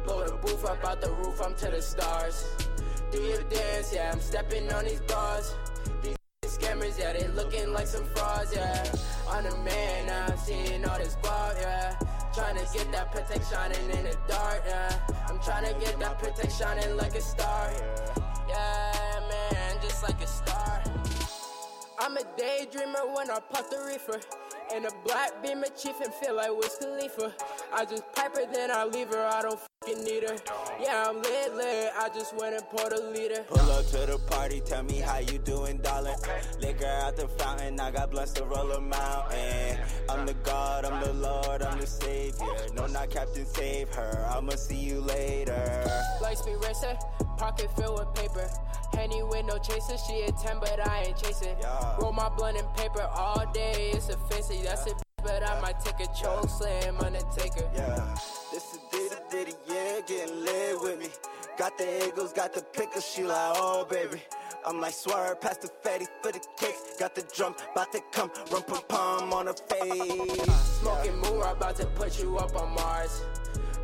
Blow 0.04 0.26
the 0.28 0.34
booth 0.34 0.66
up 0.66 0.84
out 0.84 1.00
the 1.00 1.10
roof, 1.10 1.40
I'm 1.42 1.56
to 1.56 1.68
the 1.68 1.82
stars. 1.82 2.50
Do 3.14 3.22
your 3.22 3.44
dance, 3.44 3.94
yeah, 3.94 4.12
I'm 4.12 4.20
stepping 4.20 4.70
on 4.74 4.84
these 4.84 5.00
bars. 5.08 5.56
These 6.04 6.18
scammers, 6.44 7.00
yeah, 7.00 7.14
they 7.14 7.30
looking 7.30 7.72
like 7.72 7.88
some 7.88 8.04
frauds, 8.08 8.54
yeah. 8.54 8.84
I'm 9.30 9.46
the 9.46 9.56
man, 9.60 10.30
I'm 10.30 10.38
seeing 10.38 10.84
all 10.84 10.98
this 10.98 11.16
guap, 11.24 11.56
yeah. 11.62 11.96
Trying 12.34 12.58
to 12.58 12.68
get 12.78 12.92
that 12.92 13.10
protect 13.14 13.50
shining 13.50 13.90
in 13.90 14.04
the 14.04 14.18
dark, 14.28 14.64
yeah. 14.68 15.00
I'm 15.30 15.40
trying 15.40 15.74
to 15.74 15.80
get 15.80 15.98
that 16.02 16.20
protect 16.20 16.52
shining 16.60 16.98
like 16.98 17.16
a 17.16 17.22
star, 17.22 17.72
yeah, 17.72 18.20
man, 18.52 19.78
just 19.82 20.04
like 20.04 20.22
a 20.22 20.28
star. 20.28 20.84
I'm 22.00 22.18
a 22.18 22.24
daydreamer 22.38 23.16
when 23.16 23.30
I 23.30 23.40
pop 23.52 23.70
the 23.70 23.84
reefer. 23.88 24.20
And 24.72 24.86
a 24.86 24.92
black 25.04 25.42
be 25.42 25.56
my 25.56 25.68
chief 25.70 26.00
and 26.00 26.14
feel 26.14 26.36
like 26.36 26.56
Wiz 26.56 26.78
Khalifa. 26.80 27.34
I 27.74 27.86
just 27.86 28.04
pipe 28.14 28.36
her, 28.36 28.46
then 28.54 28.70
I 28.70 28.86
leave 28.86 29.08
her, 29.08 29.26
I 29.26 29.42
don't 29.42 29.60
fucking 29.60 30.04
need 30.04 30.30
her. 30.30 30.36
Yeah, 30.80 31.06
I'm 31.08 31.22
lit, 31.24 31.56
lit, 31.56 31.92
I 31.98 32.08
just 32.10 32.38
went 32.38 32.54
and 32.54 32.64
poured 32.70 32.94
a 32.94 33.02
liter. 33.10 33.44
Pull 33.48 33.72
up 33.72 33.86
to 33.88 34.06
the 34.06 34.20
party, 34.30 34.62
tell 34.64 34.84
me 34.84 35.00
how 35.00 35.18
you 35.18 35.40
doing, 35.40 35.80
darling. 35.80 36.16
Liquor 36.60 36.86
out 36.86 37.16
the 37.16 37.28
fountain, 37.28 37.80
I 37.80 37.90
got 37.90 38.12
blunts 38.12 38.34
to 38.34 38.44
roll 38.44 38.72
a 38.74 38.80
mountain. 38.80 39.80
I'm 40.08 40.28
the 40.28 40.36
God, 40.44 40.86
I'm 40.86 41.04
the 41.04 41.14
Lord, 41.14 41.64
I'm 41.64 41.80
the 41.80 41.88
Savior. 41.88 42.46
No, 42.76 42.86
not 42.86 43.10
Captain, 43.10 43.48
save 43.48 43.90
her. 43.96 44.28
I'ma 44.30 44.52
see 44.52 44.76
you 44.76 45.02
later. 45.02 45.84
Light 46.22 46.38
be 46.46 46.54
racer, 46.68 46.96
pocket 47.38 47.72
filled 47.76 48.00
with 48.00 48.14
paper. 48.14 48.48
Henny 48.94 49.24
with 49.24 49.46
no 49.46 49.58
chaser, 49.60 49.98
she 49.98 50.22
a 50.24 50.32
10, 50.32 50.60
but 50.60 50.86
I 50.86 51.04
ain't 51.08 51.18
chasing. 51.18 51.56
Roll 52.02 52.12
my 52.12 52.28
blunt 52.30 52.58
and 52.58 52.68
paper 52.76 53.02
all 53.14 53.46
day, 53.54 53.92
it's 53.94 54.10
offensive. 54.10 54.59
That's 54.64 54.86
it, 54.88 54.94
but 55.24 55.44
I 55.44 55.60
might 55.62 55.80
take 55.80 56.00
a 56.00 56.08
choke 56.14 56.50
slam, 56.50 56.98
Undertaker. 57.00 57.70
Yeah, 57.76 58.16
this 58.52 58.74
is 58.74 58.80
ditty 58.92 59.16
ditty, 59.32 59.54
yeah, 59.68 60.00
getting 60.08 60.44
lit 60.44 60.82
with 60.82 61.00
me. 61.00 61.08
Got 61.58 61.78
the 61.78 62.08
Eagles, 62.08 62.34
got 62.34 62.54
the 62.54 62.62
pickles, 62.62 63.06
she 63.06 63.24
like, 63.24 63.54
oh 63.56 63.86
baby. 63.90 64.22
I'm 64.66 64.82
like 64.82 64.94
swerve 64.94 65.40
past 65.40 65.62
the 65.62 65.70
fatty 65.84 66.06
for 66.22 66.32
the 66.32 66.40
kicks. 66.58 66.98
Got 67.00 67.16
the 67.16 67.24
drum, 67.36 67.56
bout 67.74 67.92
to 67.94 68.02
come, 68.12 68.30
rum 68.52 68.64
pum 68.64 68.82
pum 68.88 69.34
on 69.34 69.48
her 69.48 69.54
face. 69.54 70.80
Smoking 70.82 71.18
moon, 71.18 71.42
I'm 71.44 71.56
about 71.56 71.76
to 71.78 71.86
put 71.86 72.22
you 72.22 72.38
up 72.38 72.56
on 72.56 72.74
Mars. 72.76 73.24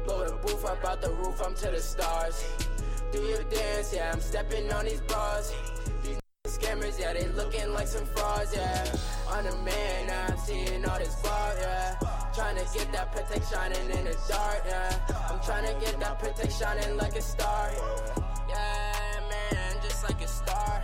Blow 0.05 0.25
the 0.27 0.35
booth 0.35 0.65
up 0.65 0.83
out 0.85 1.01
the 1.01 1.11
roof, 1.11 1.41
I'm 1.43 1.55
to 1.55 1.71
the 1.71 1.79
stars. 1.79 2.43
Do 3.11 3.19
your 3.21 3.43
dance, 3.43 3.93
yeah, 3.93 4.11
I'm 4.13 4.19
stepping 4.19 4.71
on 4.71 4.85
these 4.85 5.01
bars. 5.01 5.53
These 6.03 6.19
scammers, 6.45 6.99
yeah, 6.99 7.13
they 7.13 7.27
looking 7.29 7.71
like 7.73 7.87
some 7.87 8.05
frauds, 8.05 8.53
yeah. 8.53 8.85
That 13.05 13.27
protect 13.27 13.51
shining 13.51 13.89
in 13.89 14.05
the 14.05 14.17
dark, 14.27 14.63
yeah. 14.65 14.97
I'm 15.29 15.39
trying 15.41 15.65
to 15.67 15.85
get 15.85 15.99
that 15.99 16.19
protect 16.19 16.53
shining 16.53 16.97
like 16.97 17.15
a 17.15 17.21
star. 17.21 17.71
Yeah, 18.49 19.19
man, 19.29 19.75
just 19.81 20.03
like 20.03 20.21
a 20.21 20.27
star. 20.27 20.83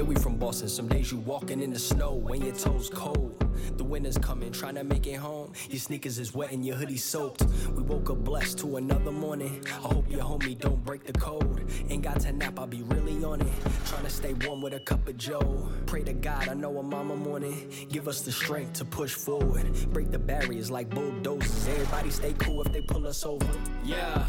Yeah, 0.00 0.06
we 0.06 0.14
from 0.14 0.36
Boston. 0.36 0.66
Some 0.66 0.88
days 0.88 1.12
you 1.12 1.18
walking 1.18 1.60
in 1.60 1.74
the 1.74 1.78
snow 1.78 2.14
when 2.14 2.40
your 2.40 2.54
toes 2.54 2.88
cold. 2.88 3.36
The 3.76 3.84
winter's 3.84 4.16
coming, 4.16 4.50
trying 4.50 4.76
to 4.76 4.82
make 4.82 5.06
it 5.06 5.16
home. 5.16 5.52
Your 5.68 5.78
sneakers 5.78 6.18
is 6.18 6.32
wet 6.34 6.52
and 6.52 6.64
your 6.64 6.76
hoodie 6.76 6.96
soaked. 6.96 7.44
We 7.76 7.82
woke 7.82 8.08
up 8.08 8.24
blessed 8.24 8.60
to 8.60 8.76
another 8.76 9.12
morning. 9.12 9.62
I 9.66 9.72
hope 9.72 10.10
your 10.10 10.22
homie 10.22 10.58
don't 10.58 10.82
break 10.82 11.04
the 11.04 11.12
code. 11.12 11.70
Ain't 11.90 12.02
got 12.02 12.18
to 12.20 12.32
nap, 12.32 12.58
I'll 12.58 12.66
be 12.66 12.82
really 12.84 13.22
on 13.22 13.42
it. 13.42 13.52
Trying 13.84 14.04
to 14.04 14.08
stay 14.08 14.32
warm 14.46 14.62
with 14.62 14.72
a 14.72 14.80
cup 14.80 15.06
of 15.06 15.18
Joe. 15.18 15.68
Pray 15.84 16.02
to 16.04 16.14
God, 16.14 16.48
I 16.48 16.54
know 16.54 16.78
a 16.78 16.82
mama 16.82 17.14
morning. 17.14 17.70
Give 17.90 18.08
us 18.08 18.22
the 18.22 18.32
strength 18.32 18.72
to 18.78 18.86
push 18.86 19.12
forward. 19.12 19.66
Break 19.92 20.10
the 20.10 20.18
barriers 20.18 20.70
like 20.70 20.88
bulldozers. 20.88 21.68
Everybody 21.68 22.08
stay 22.08 22.32
cool 22.38 22.62
if 22.62 22.72
they 22.72 22.80
pull 22.80 23.06
us 23.06 23.26
over. 23.26 23.46
Yeah, 23.84 24.24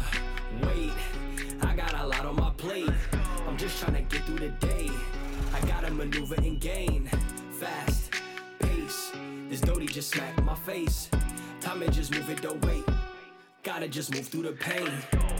wait, 0.64 0.92
I 1.62 1.74
got 1.74 1.94
a 1.94 2.06
lot 2.06 2.26
on 2.26 2.36
my 2.36 2.50
plate. 2.58 2.90
I'm 3.48 3.56
just 3.56 3.80
trying 3.80 3.94
to 3.94 4.02
get 4.02 4.26
through 4.26 4.40
the 4.40 4.50
day. 4.50 4.90
I 5.54 5.60
gotta 5.66 5.90
maneuver 5.90 6.34
and 6.36 6.58
gain 6.60 7.08
fast 7.50 8.12
pace. 8.58 9.12
This 9.48 9.60
Dodie 9.60 9.86
just 9.86 10.10
smacked 10.12 10.42
my 10.42 10.54
face. 10.54 11.10
Time 11.60 11.80
to 11.80 11.90
just 11.90 12.12
move 12.12 12.30
it, 12.30 12.40
don't 12.40 12.64
wait. 12.64 12.84
Gotta 13.64 13.86
just 13.86 14.12
move 14.12 14.26
through 14.26 14.42
the 14.42 14.52
pain. 14.52 14.90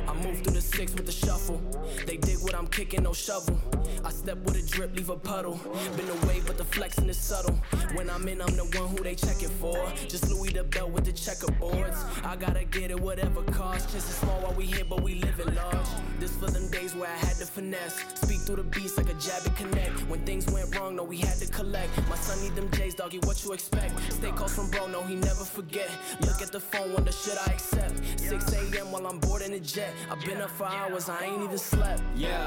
I 0.07 0.15
move 0.15 0.43
through 0.43 0.55
the 0.55 0.61
six 0.61 0.95
with 0.95 1.07
the 1.07 1.13
shuffle. 1.13 1.61
They 2.07 2.19
dig 2.19 2.39
what 2.39 2.55
I'm 2.55 2.69
kicking, 2.69 3.03
no 3.03 3.13
shovel. 3.13 3.61
I 4.05 4.11
step 4.11 4.39
with 4.45 4.55
a 4.55 4.63
drip, 4.65 4.95
leave 4.95 5.11
a 5.11 5.17
puddle. 5.17 5.61
Been 5.97 6.09
away, 6.09 6.41
but 6.47 6.57
the 6.57 6.63
flexing 6.65 7.09
is 7.09 7.17
subtle. 7.17 7.59
When 7.95 8.09
I'm 8.09 8.29
in, 8.29 8.41
I'm 8.41 8.55
the 8.55 8.63
one 8.79 8.91
who 8.91 9.03
they 9.03 9.17
checking 9.17 9.49
for. 9.49 9.77
Just 10.07 10.31
Louis 10.31 10.53
the 10.53 10.63
belt 10.63 10.91
with 10.91 11.05
the 11.05 11.11
checkerboards. 11.11 11.97
I 12.25 12.37
gotta 12.37 12.65
get 12.65 12.93
it, 12.93 13.01
whatever 13.01 13.43
cost. 13.43 13.93
Just 13.93 14.09
as 14.09 14.15
small 14.15 14.41
while 14.41 14.55
we 14.55 14.67
here, 14.67 14.85
but 14.89 15.03
we 15.03 15.17
living 15.17 15.53
large. 15.57 15.89
This 16.21 16.31
for 16.37 16.47
them 16.47 16.71
days 16.71 16.95
where 16.95 17.11
I 17.11 17.17
had 17.17 17.37
to 17.39 17.47
finesse. 17.47 18.05
Speak 18.15 18.43
through 18.43 18.57
the 18.57 18.63
beats 18.63 18.97
like 18.97 19.11
a 19.11 19.15
jab 19.15 19.45
and 19.47 19.57
connect. 19.57 19.99
When 20.09 20.25
things 20.25 20.47
went 20.53 20.73
wrong, 20.77 20.95
no, 20.95 21.03
we 21.03 21.17
had 21.17 21.39
to 21.39 21.47
collect. 21.47 21.91
My 22.09 22.17
son 22.17 22.41
need 22.45 22.55
them 22.55 22.71
J's, 22.71 22.95
doggy, 22.95 23.19
what 23.25 23.45
you 23.45 23.53
expect? 23.53 24.01
Stay 24.13 24.31
close 24.31 24.55
from 24.55 24.71
bro, 24.71 24.87
no, 24.87 25.03
he 25.03 25.17
never 25.17 25.45
forget. 25.45 25.91
Look 26.21 26.41
at 26.41 26.53
the 26.53 26.61
phone, 26.61 26.93
wonder 26.93 27.11
should 27.11 27.39
I 27.39 27.55
accept? 27.55 28.01
6 28.17 28.53
a.m. 28.53 28.93
while 28.93 29.07
I'm 29.07 29.19
boarding 29.19 29.53
the 29.53 29.61
jet. 29.61 29.93
I've 30.11 30.25
been 30.25 30.41
up 30.41 30.51
for 30.51 30.67
hours, 30.67 31.09
I 31.09 31.25
ain't 31.25 31.43
even 31.43 31.59
slept. 31.59 32.03
Yeah, 32.15 32.47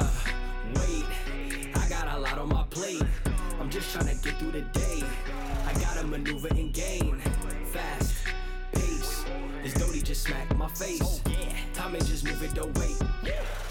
wait, 0.75 1.05
I 1.75 1.89
got 1.89 2.07
a 2.15 2.19
lot 2.19 2.37
on 2.37 2.49
my 2.49 2.63
plate. 2.69 3.03
I'm 3.59 3.69
just 3.69 3.93
trying 3.93 4.07
to 4.07 4.15
get 4.23 4.37
through 4.39 4.51
the 4.51 4.61
day. 4.61 5.03
I 5.65 5.73
gotta 5.79 6.05
maneuver 6.05 6.49
and 6.49 6.73
gain 6.73 7.19
fast 7.71 8.13
pace. 8.73 9.25
This 9.63 9.73
Dodie 9.73 10.01
just 10.01 10.23
smacked 10.23 10.55
my 10.55 10.67
face. 10.69 11.01
Oh, 11.03 11.19
Time 11.75 11.93
ain't 11.93 12.05
just 12.05 12.23
moving, 12.23 12.53
don't 12.53 12.77
wait. 12.79 12.95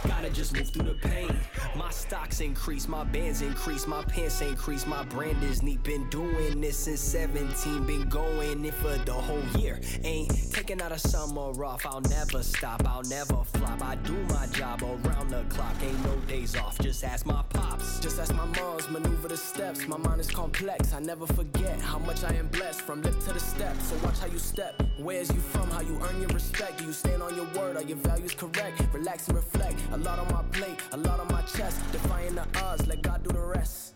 Gotta 0.06 0.28
just 0.28 0.55
move 0.55 0.68
through 0.68 0.85
the 0.85 0.94
pain. 0.94 1.35
My 1.74 1.90
stocks 1.90 2.40
increase, 2.40 2.86
my 2.86 3.02
bands 3.05 3.40
increase, 3.40 3.86
my 3.86 4.02
pants 4.05 4.43
increase, 4.43 4.86
my 4.86 5.02
brand 5.05 5.43
is 5.43 5.62
neat. 5.62 5.82
Been 5.82 6.09
doing 6.10 6.60
this 6.60 6.76
since 6.76 7.01
17, 7.01 7.86
been 7.86 8.06
going 8.10 8.64
it 8.64 8.74
for 8.74 8.94
the 9.06 9.12
whole 9.12 9.43
year. 9.59 9.81
Ain't 10.02 10.52
taking 10.52 10.82
out 10.82 10.93
a 10.93 10.98
summer 10.98 11.64
off, 11.64 11.86
I'll 11.86 12.02
never 12.02 12.43
stop, 12.43 12.86
I'll 12.86 13.02
never 13.05 13.43
flop. 13.44 13.82
I 13.82 13.94
do 13.97 14.12
my 14.28 14.47
job 14.48 14.82
around 14.82 15.31
the 15.31 15.43
clock, 15.48 15.74
ain't 15.82 16.05
no 16.05 16.16
days 16.28 16.56
off. 16.56 16.78
Just 16.78 17.02
ask 17.05 17.24
my 17.24 17.43
pops, 17.48 18.01
just 18.01 18.20
ask 18.20 18.35
my 18.35 18.44
moms, 18.44 18.89
maneuver 18.90 19.28
the 19.28 19.36
steps. 19.39 19.89
My 19.89 19.97
mind 19.97 20.20
is 20.20 20.31
complex, 20.31 20.93
I 20.93 21.01
never 21.01 21.26
forget 21.26 21.81
how 21.81 21.98
much 21.98 22.22
I 22.22 22.35
am 22.35 22.48
blessed 22.48 22.82
from 22.82 23.01
lip 23.01 23.18
to 23.20 23.32
the 23.32 23.40
step. 23.40 23.74
So 23.81 23.97
watch 24.05 24.18
how 24.18 24.26
you 24.26 24.39
step, 24.39 24.82
where's 24.98 25.31
you 25.31 25.40
from, 25.40 25.70
how 25.70 25.81
you 25.81 25.98
earn 26.02 26.20
your 26.20 26.31
respect. 26.31 26.78
Do 26.78 26.85
you 26.85 26.93
stand 26.93 27.22
on 27.22 27.35
your 27.35 27.47
word, 27.56 27.76
are 27.78 27.82
your 27.94 28.04
values 28.04 28.34
correct? 28.34 28.82
Relax 28.92 29.28
and 29.28 29.36
reflect. 29.36 29.80
A 29.92 29.96
lot 29.96 30.18
on 30.18 30.32
my 30.32 30.42
plate, 30.52 30.80
a 30.92 30.96
lot 30.96 31.20
on 31.20 31.28
my 31.28 31.42
chest. 31.42 31.80
Defying 31.92 32.34
the 32.34 32.46
odds, 32.56 32.86
let 32.86 33.02
God 33.02 33.22
do 33.22 33.30
the 33.30 33.40
rest. 33.40 33.94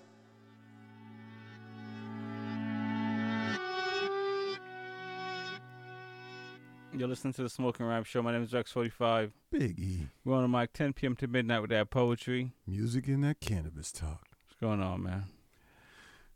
You're 6.92 7.06
listening 7.06 7.32
to 7.34 7.42
the 7.42 7.48
Smoking 7.48 7.86
Rhyme 7.86 8.02
Show. 8.02 8.22
My 8.22 8.32
name 8.32 8.42
is 8.42 8.50
Rex45. 8.50 9.30
Big 9.52 9.78
E. 9.78 10.08
We're 10.24 10.34
on 10.34 10.42
the 10.42 10.58
mic 10.58 10.72
10 10.72 10.94
p.m. 10.94 11.14
to 11.16 11.28
midnight 11.28 11.60
with 11.60 11.70
that 11.70 11.90
poetry. 11.90 12.52
Music 12.66 13.06
and 13.06 13.22
that 13.22 13.40
cannabis 13.40 13.92
talk. 13.92 14.26
What's 14.44 14.60
going 14.60 14.82
on, 14.82 15.04
man? 15.04 15.24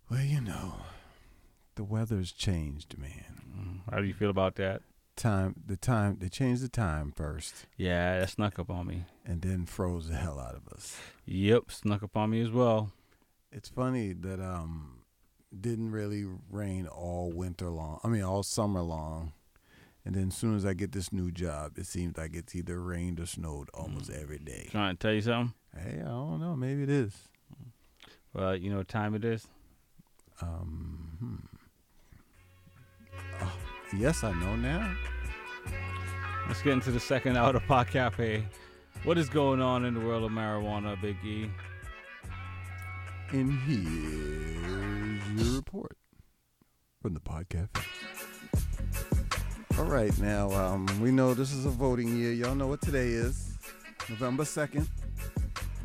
Well, 0.08 0.20
you 0.20 0.40
know, 0.40 0.74
the 1.74 1.82
weather's 1.82 2.30
changed, 2.30 2.96
man. 2.96 3.40
Mm-hmm. 3.40 3.90
How 3.90 4.00
do 4.00 4.06
you 4.06 4.14
feel 4.14 4.30
about 4.30 4.54
that? 4.56 4.82
Time, 5.22 5.54
the 5.64 5.76
time, 5.76 6.16
they 6.18 6.28
changed 6.28 6.64
the 6.64 6.68
time 6.68 7.12
first. 7.14 7.66
Yeah, 7.76 8.18
that 8.18 8.30
snuck 8.30 8.58
up 8.58 8.68
on 8.70 8.88
me. 8.88 9.04
And 9.24 9.40
then 9.40 9.66
froze 9.66 10.08
the 10.08 10.16
hell 10.16 10.40
out 10.40 10.56
of 10.56 10.66
us. 10.74 10.98
Yep, 11.26 11.70
snuck 11.70 12.02
up 12.02 12.16
on 12.16 12.30
me 12.30 12.40
as 12.40 12.50
well. 12.50 12.90
It's 13.52 13.68
funny 13.68 14.14
that 14.14 14.40
um 14.40 15.04
didn't 15.60 15.92
really 15.92 16.24
rain 16.50 16.88
all 16.88 17.30
winter 17.30 17.70
long. 17.70 18.00
I 18.02 18.08
mean, 18.08 18.24
all 18.24 18.42
summer 18.42 18.80
long. 18.80 19.32
And 20.04 20.16
then 20.16 20.26
as 20.28 20.36
soon 20.36 20.56
as 20.56 20.66
I 20.66 20.74
get 20.74 20.90
this 20.90 21.12
new 21.12 21.30
job, 21.30 21.78
it 21.78 21.86
seems 21.86 22.16
like 22.16 22.34
it's 22.34 22.56
either 22.56 22.80
rained 22.80 23.20
or 23.20 23.26
snowed 23.26 23.68
almost 23.72 24.10
every 24.10 24.40
day. 24.40 24.66
Trying 24.72 24.96
to 24.96 24.98
tell 24.98 25.14
you 25.14 25.20
something? 25.20 25.54
Hey, 25.72 26.00
I 26.00 26.08
don't 26.08 26.40
know. 26.40 26.56
Maybe 26.56 26.82
it 26.82 26.90
is. 26.90 27.14
Well, 28.34 28.56
you 28.56 28.70
know 28.70 28.78
what 28.78 28.88
time 28.88 29.14
it 29.14 29.24
is? 29.24 29.46
Um, 30.40 31.10
hmm. 31.20 31.36
Oh, 33.40 33.52
yes, 33.96 34.24
I 34.24 34.32
know 34.32 34.56
now. 34.56 34.94
Let's 36.48 36.62
get 36.62 36.72
into 36.72 36.90
the 36.90 37.00
second 37.00 37.36
hour 37.36 37.54
of 37.56 37.66
Pot 37.66 37.88
Cafe. 37.88 38.44
What 39.04 39.18
is 39.18 39.28
going 39.28 39.60
on 39.60 39.84
in 39.84 39.94
the 39.94 40.00
world 40.00 40.24
of 40.24 40.30
marijuana, 40.30 41.00
Big 41.00 41.16
E? 41.24 41.50
And 43.30 43.52
here's 43.60 45.42
your 45.46 45.56
report 45.56 45.96
from 47.00 47.14
the 47.14 47.20
podcast. 47.20 47.68
All 49.78 49.86
right, 49.86 50.16
now 50.18 50.50
um, 50.52 50.86
we 51.00 51.10
know 51.10 51.32
this 51.32 51.52
is 51.52 51.64
a 51.64 51.70
voting 51.70 52.16
year. 52.16 52.32
Y'all 52.32 52.54
know 52.54 52.66
what 52.66 52.82
today 52.82 53.08
is. 53.08 53.56
November 54.08 54.44
2nd. 54.44 54.86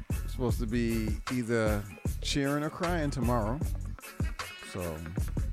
It's 0.09 0.34
supposed 0.34 0.59
to 0.59 0.67
be 0.67 1.07
either 1.31 1.81
cheering 2.21 2.63
or 2.63 2.69
crying 2.69 3.09
tomorrow. 3.09 3.59
So 4.73 4.95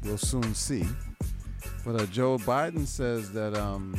we'll 0.03 0.19
soon 0.19 0.55
see. 0.55 0.85
But 1.85 2.01
uh, 2.01 2.07
Joe 2.07 2.39
Biden 2.39 2.87
says 2.87 3.33
that 3.33 3.55
um, 3.57 3.95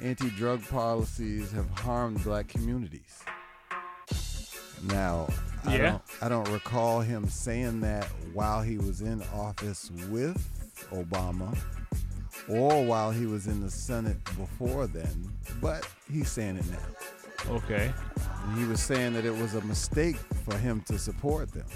anti 0.00 0.30
drug 0.30 0.62
policies 0.68 1.50
have 1.52 1.68
harmed 1.80 2.22
black 2.22 2.48
communities. 2.48 3.22
Now, 4.84 5.28
I, 5.64 5.76
Yeah. 5.76 5.90
don't, 5.90 6.02
I 6.22 6.28
don't 6.28 6.48
recall 6.52 7.00
him 7.00 7.28
saying 7.28 7.80
that 7.80 8.04
while 8.32 8.62
he 8.62 8.76
was 8.78 9.00
in 9.00 9.22
office 9.34 9.90
with 10.10 10.36
Obama 10.92 11.56
or 12.48 12.84
while 12.84 13.10
he 13.10 13.24
was 13.26 13.46
in 13.46 13.60
the 13.60 13.70
Senate 13.70 14.22
before 14.36 14.86
then, 14.86 15.32
but 15.60 15.88
he's 16.12 16.30
saying 16.30 16.56
it 16.58 16.66
now. 16.70 17.54
Okay. 17.54 17.92
And 18.44 18.58
he 18.58 18.66
was 18.66 18.80
saying 18.82 19.14
that 19.14 19.24
it 19.24 19.34
was 19.34 19.54
a 19.54 19.62
mistake 19.62 20.16
for 20.44 20.56
him 20.58 20.82
to 20.82 20.98
support 20.98 21.50
them. 21.52 21.66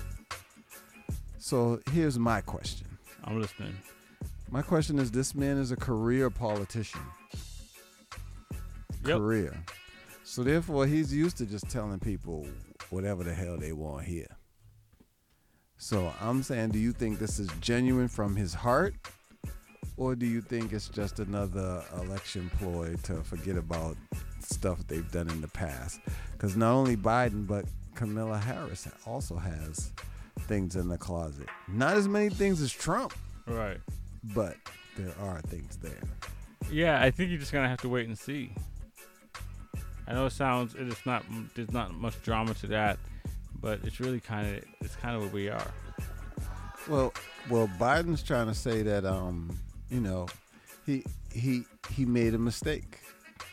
So 1.38 1.80
here's 1.92 2.18
my 2.18 2.42
question. 2.42 2.86
I'm 3.24 3.40
listening. 3.40 3.74
My 4.50 4.62
question 4.62 4.98
is 4.98 5.10
this 5.10 5.34
man 5.34 5.58
is 5.58 5.72
a 5.72 5.76
career 5.76 6.30
politician. 6.30 7.02
Yep. 9.04 9.18
Career. 9.18 9.64
So 10.24 10.42
therefore 10.42 10.86
he's 10.86 11.12
used 11.12 11.36
to 11.38 11.46
just 11.46 11.68
telling 11.68 11.98
people 11.98 12.46
whatever 12.88 13.24
the 13.24 13.34
hell 13.34 13.58
they 13.58 13.72
want 13.72 14.06
here. 14.06 14.36
So 15.76 16.12
I'm 16.20 16.42
saying 16.42 16.70
do 16.70 16.78
you 16.78 16.92
think 16.92 17.18
this 17.18 17.38
is 17.38 17.48
genuine 17.60 18.08
from 18.08 18.36
his 18.36 18.54
heart 18.54 18.94
or 19.98 20.16
do 20.16 20.24
you 20.24 20.40
think 20.40 20.72
it's 20.72 20.88
just 20.88 21.18
another 21.18 21.84
election 22.00 22.50
ploy 22.58 22.96
to 23.02 23.16
forget 23.22 23.56
about 23.56 23.96
stuff 24.40 24.78
they've 24.86 25.10
done 25.12 25.28
in 25.28 25.42
the 25.42 25.48
past? 25.48 26.00
Cuz 26.38 26.56
not 26.56 26.72
only 26.72 26.96
Biden 26.96 27.46
but 27.46 27.66
Kamala 27.94 28.38
Harris 28.38 28.88
also 29.06 29.36
has 29.36 29.92
things 30.40 30.74
in 30.74 30.88
the 30.88 30.96
closet. 30.96 31.48
Not 31.68 31.96
as 31.98 32.08
many 32.08 32.30
things 32.30 32.62
as 32.62 32.72
Trump, 32.72 33.12
Right. 33.48 33.78
But 34.22 34.56
there 34.96 35.14
are 35.20 35.40
things 35.42 35.76
there. 35.76 36.02
Yeah, 36.70 37.02
I 37.02 37.10
think 37.10 37.30
you're 37.30 37.38
just 37.38 37.52
gonna 37.52 37.68
have 37.68 37.80
to 37.82 37.88
wait 37.88 38.06
and 38.06 38.18
see. 38.18 38.52
I 40.06 40.14
know 40.14 40.26
it 40.26 40.32
sounds 40.32 40.74
it 40.74 40.88
is 40.88 40.98
not 41.04 41.24
there's 41.54 41.70
not 41.70 41.94
much 41.94 42.20
drama 42.22 42.54
to 42.54 42.66
that, 42.68 42.98
but 43.60 43.80
it's 43.84 44.00
really 44.00 44.20
kind 44.20 44.56
of 44.56 44.64
it's 44.80 44.96
kind 44.96 45.16
of 45.16 45.22
where 45.22 45.30
we 45.30 45.48
are. 45.48 45.70
Well, 46.88 47.12
well, 47.50 47.68
Biden's 47.78 48.22
trying 48.22 48.46
to 48.46 48.54
say 48.54 48.82
that 48.82 49.04
um, 49.04 49.58
you 49.90 50.00
know, 50.00 50.26
he 50.86 51.04
he 51.32 51.64
he 51.90 52.04
made 52.04 52.34
a 52.34 52.38
mistake, 52.38 53.00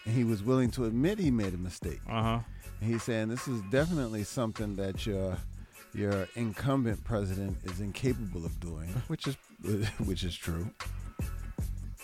and 0.05 0.15
he 0.15 0.23
was 0.23 0.43
willing 0.43 0.71
to 0.71 0.85
admit 0.85 1.19
he 1.19 1.31
made 1.31 1.53
a 1.53 1.57
mistake. 1.57 1.99
Uh 2.09 2.21
huh. 2.21 2.39
He's 2.81 3.03
saying 3.03 3.29
this 3.29 3.47
is 3.47 3.61
definitely 3.71 4.23
something 4.23 4.75
that 4.75 5.05
your 5.05 5.37
your 5.95 6.27
incumbent 6.35 7.03
president 7.03 7.57
is 7.63 7.79
incapable 7.79 8.45
of 8.45 8.59
doing, 8.59 8.87
which 9.07 9.27
is 9.27 9.35
which 10.05 10.23
is 10.23 10.35
true. 10.35 10.69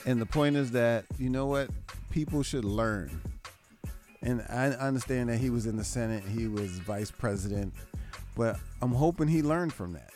And 0.06 0.20
the 0.20 0.26
point 0.26 0.56
is 0.56 0.72
that 0.72 1.06
you 1.18 1.30
know 1.30 1.46
what 1.46 1.70
people 2.10 2.44
should 2.44 2.66
learn. 2.66 3.22
And 4.24 4.44
I 4.50 4.68
understand 4.68 5.30
that 5.30 5.38
he 5.38 5.50
was 5.50 5.66
in 5.66 5.78
the 5.78 5.84
Senate, 5.84 6.24
he 6.24 6.48
was 6.48 6.80
vice 6.80 7.10
president, 7.10 7.74
but 8.36 8.58
I'm 8.82 8.92
hoping 8.92 9.28
he 9.28 9.42
learned 9.42 9.74
from 9.74 9.94
that. 9.94 10.12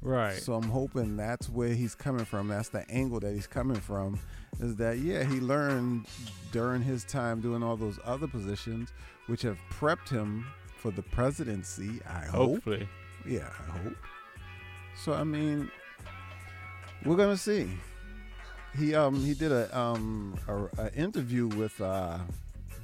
Right. 0.00 0.36
So 0.36 0.54
I'm 0.54 0.68
hoping 0.68 1.16
that's 1.16 1.48
where 1.48 1.70
he's 1.70 1.94
coming 1.94 2.24
from. 2.24 2.48
That's 2.48 2.68
the 2.68 2.88
angle 2.90 3.18
that 3.20 3.34
he's 3.34 3.48
coming 3.48 3.80
from. 3.80 4.18
Is 4.60 4.76
that 4.76 4.98
yeah, 4.98 5.24
he 5.24 5.40
learned 5.40 6.06
during 6.52 6.82
his 6.82 7.04
time 7.04 7.40
doing 7.40 7.62
all 7.62 7.76
those 7.76 7.98
other 8.04 8.26
positions, 8.26 8.92
which 9.26 9.42
have 9.42 9.58
prepped 9.70 10.08
him 10.08 10.46
for 10.76 10.90
the 10.90 11.02
presidency. 11.02 12.00
I 12.08 12.26
hope. 12.26 12.64
Yeah, 13.26 13.48
I 13.68 13.78
hope. 13.78 13.96
So 14.96 15.12
I 15.12 15.24
mean, 15.24 15.70
we're 17.04 17.16
gonna 17.16 17.36
see. 17.36 17.68
He 18.76 18.94
um 18.94 19.16
he 19.24 19.34
did 19.34 19.52
a 19.52 19.76
um 19.78 20.38
a, 20.48 20.82
a 20.82 20.92
interview 20.94 21.46
with 21.48 21.80
uh 21.80 22.18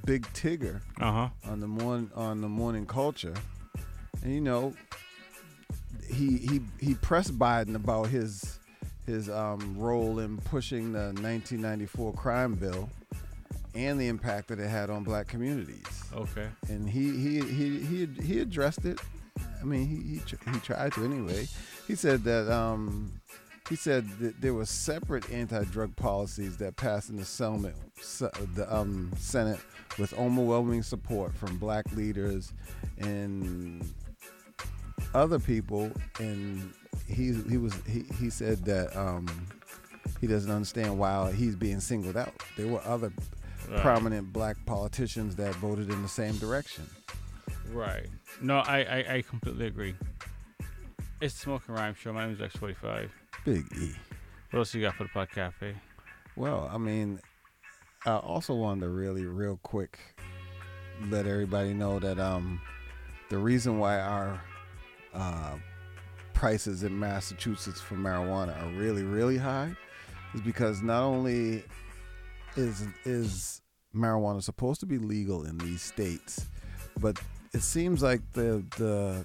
Big 0.04 0.26
Tigger 0.34 0.80
Uh-huh. 1.00 1.28
on 1.50 1.60
the 1.60 1.66
morning 1.66 2.10
on 2.14 2.40
the 2.40 2.48
Morning 2.48 2.86
Culture, 2.86 3.34
and 4.22 4.32
you 4.32 4.40
know 4.40 4.74
he 6.08 6.36
he 6.38 6.60
he 6.80 6.94
pressed 6.94 7.38
Biden 7.38 7.74
about 7.74 8.08
his 8.08 8.58
his 9.06 9.28
um, 9.28 9.76
role 9.78 10.18
in 10.18 10.38
pushing 10.38 10.92
the 10.92 11.12
1994 11.20 12.14
crime 12.14 12.54
bill 12.54 12.88
and 13.74 14.00
the 14.00 14.08
impact 14.08 14.48
that 14.48 14.58
it 14.58 14.68
had 14.68 14.88
on 14.88 15.04
black 15.04 15.26
communities. 15.26 16.04
Okay. 16.14 16.48
And 16.68 16.88
he 16.88 17.10
he 17.16 17.40
he 17.40 17.78
he 17.80 18.06
he 18.22 18.40
addressed 18.40 18.84
it. 18.86 18.98
I 19.60 19.64
mean, 19.64 19.86
he 19.86 19.96
he, 20.14 20.50
he 20.52 20.60
tried 20.60 20.92
to 20.94 21.04
anyway. 21.04 21.48
He 21.86 21.94
said 21.94 22.24
that 22.24 22.50
um 22.52 23.12
he 23.68 23.76
said 23.76 24.06
that 24.20 24.40
there 24.42 24.52
were 24.52 24.66
separate 24.66 25.30
anti-drug 25.30 25.96
policies 25.96 26.58
that 26.58 26.76
passed 26.76 27.08
in 27.08 27.16
the 27.16 27.24
Senate, 27.24 27.74
the 28.54 28.66
um, 28.68 29.10
Senate 29.16 29.58
with 29.98 30.12
overwhelming 30.18 30.82
support 30.82 31.34
from 31.34 31.56
black 31.56 31.90
leaders 31.92 32.52
and 32.98 33.82
other 35.14 35.38
people 35.38 35.90
and 36.20 36.72
he 37.08 37.32
he 37.48 37.56
was 37.56 37.74
he, 37.86 38.04
he 38.20 38.28
said 38.28 38.64
that 38.64 38.94
um 38.96 39.26
he 40.20 40.26
doesn't 40.26 40.50
understand 40.50 40.98
why 40.98 41.32
he's 41.32 41.56
being 41.56 41.80
singled 41.80 42.16
out 42.16 42.32
there 42.56 42.66
were 42.68 42.82
other 42.84 43.12
Right. 43.70 43.80
prominent 43.80 44.30
black 44.30 44.56
politicians 44.66 45.36
that 45.36 45.54
voted 45.54 45.88
in 45.88 46.02
the 46.02 46.08
same 46.08 46.36
direction. 46.36 46.84
Right. 47.72 48.08
No, 48.40 48.58
I, 48.58 48.78
I, 48.78 49.14
I 49.14 49.22
completely 49.22 49.66
agree. 49.66 49.94
It's 51.20 51.34
the 51.34 51.40
Smoking 51.40 51.74
Rhyme 51.74 51.94
Show. 51.94 52.12
My 52.12 52.26
name 52.26 52.34
is 52.34 52.40
X45. 52.40 53.08
Big 53.44 53.64
E. 53.78 53.92
What 54.50 54.60
else 54.60 54.74
you 54.74 54.82
got 54.82 54.94
for 54.94 55.04
the 55.04 55.10
Pod 55.10 55.30
Cafe? 55.30 55.74
Well, 56.36 56.68
I 56.72 56.78
mean, 56.78 57.20
I 58.04 58.16
also 58.16 58.54
wanted 58.54 58.82
to 58.82 58.88
really, 58.88 59.24
real 59.24 59.58
quick, 59.62 59.98
let 61.08 61.26
everybody 61.26 61.74
know 61.74 61.98
that 61.98 62.18
um, 62.18 62.60
the 63.30 63.38
reason 63.38 63.78
why 63.78 64.00
our 64.00 64.40
uh, 65.14 65.56
prices 66.34 66.82
in 66.82 66.98
Massachusetts 66.98 67.80
for 67.80 67.94
marijuana 67.94 68.60
are 68.62 68.70
really, 68.78 69.02
really 69.02 69.38
high 69.38 69.74
is 70.34 70.40
because 70.40 70.82
not 70.82 71.02
only 71.02 71.64
is 72.56 72.86
is 73.04 73.62
marijuana 73.94 74.42
supposed 74.42 74.80
to 74.80 74.86
be 74.86 74.98
legal 74.98 75.44
in 75.44 75.56
these 75.58 75.82
states, 75.82 76.46
but 77.00 77.18
it 77.54 77.62
seems 77.62 78.02
like 78.02 78.20
the 78.32 78.64
the 78.76 79.24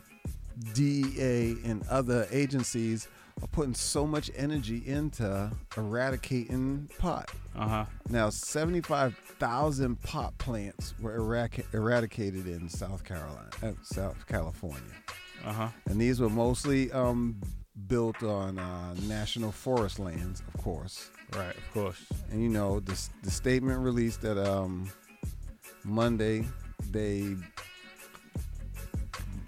DEA 0.74 1.56
and 1.66 1.86
other 1.90 2.28
agencies 2.32 3.08
are 3.42 3.48
putting 3.48 3.74
so 3.74 4.06
much 4.06 4.30
energy 4.36 4.84
into 4.86 5.52
eradicating 5.78 6.90
pot. 7.00 7.32
Uh 7.56 7.68
huh. 7.68 7.86
Now, 8.10 8.30
75,000 8.30 10.02
pot 10.02 10.38
plants 10.38 10.94
were 11.00 11.18
eradic- 11.18 11.74
eradicated 11.74 12.48
in 12.48 12.68
South 12.68 13.04
Carolina, 13.04 13.50
uh, 13.64 13.72
South 13.82 14.28
California. 14.28 14.82
Uh 15.46 15.54
huh. 15.54 15.68
And 15.86 16.00
these 16.00 16.20
were 16.20 16.30
mostly 16.30 16.92
um, 16.92 17.40
built 17.88 18.22
on 18.24 18.60
uh, 18.60 18.94
national 19.08 19.54
forest 19.54 20.00
lands, 20.00 20.44
of 20.54 20.62
course. 20.62 21.10
Right, 21.34 21.56
of 21.56 21.74
course. 21.74 22.04
And 22.32 22.44
you 22.44 22.50
know, 22.50 22.82
the, 22.82 23.02
the 23.24 23.32
statement 23.32 23.80
released 23.80 24.22
that 24.22 24.38
um, 24.38 24.92
Monday 25.86 26.46
they 26.92 27.36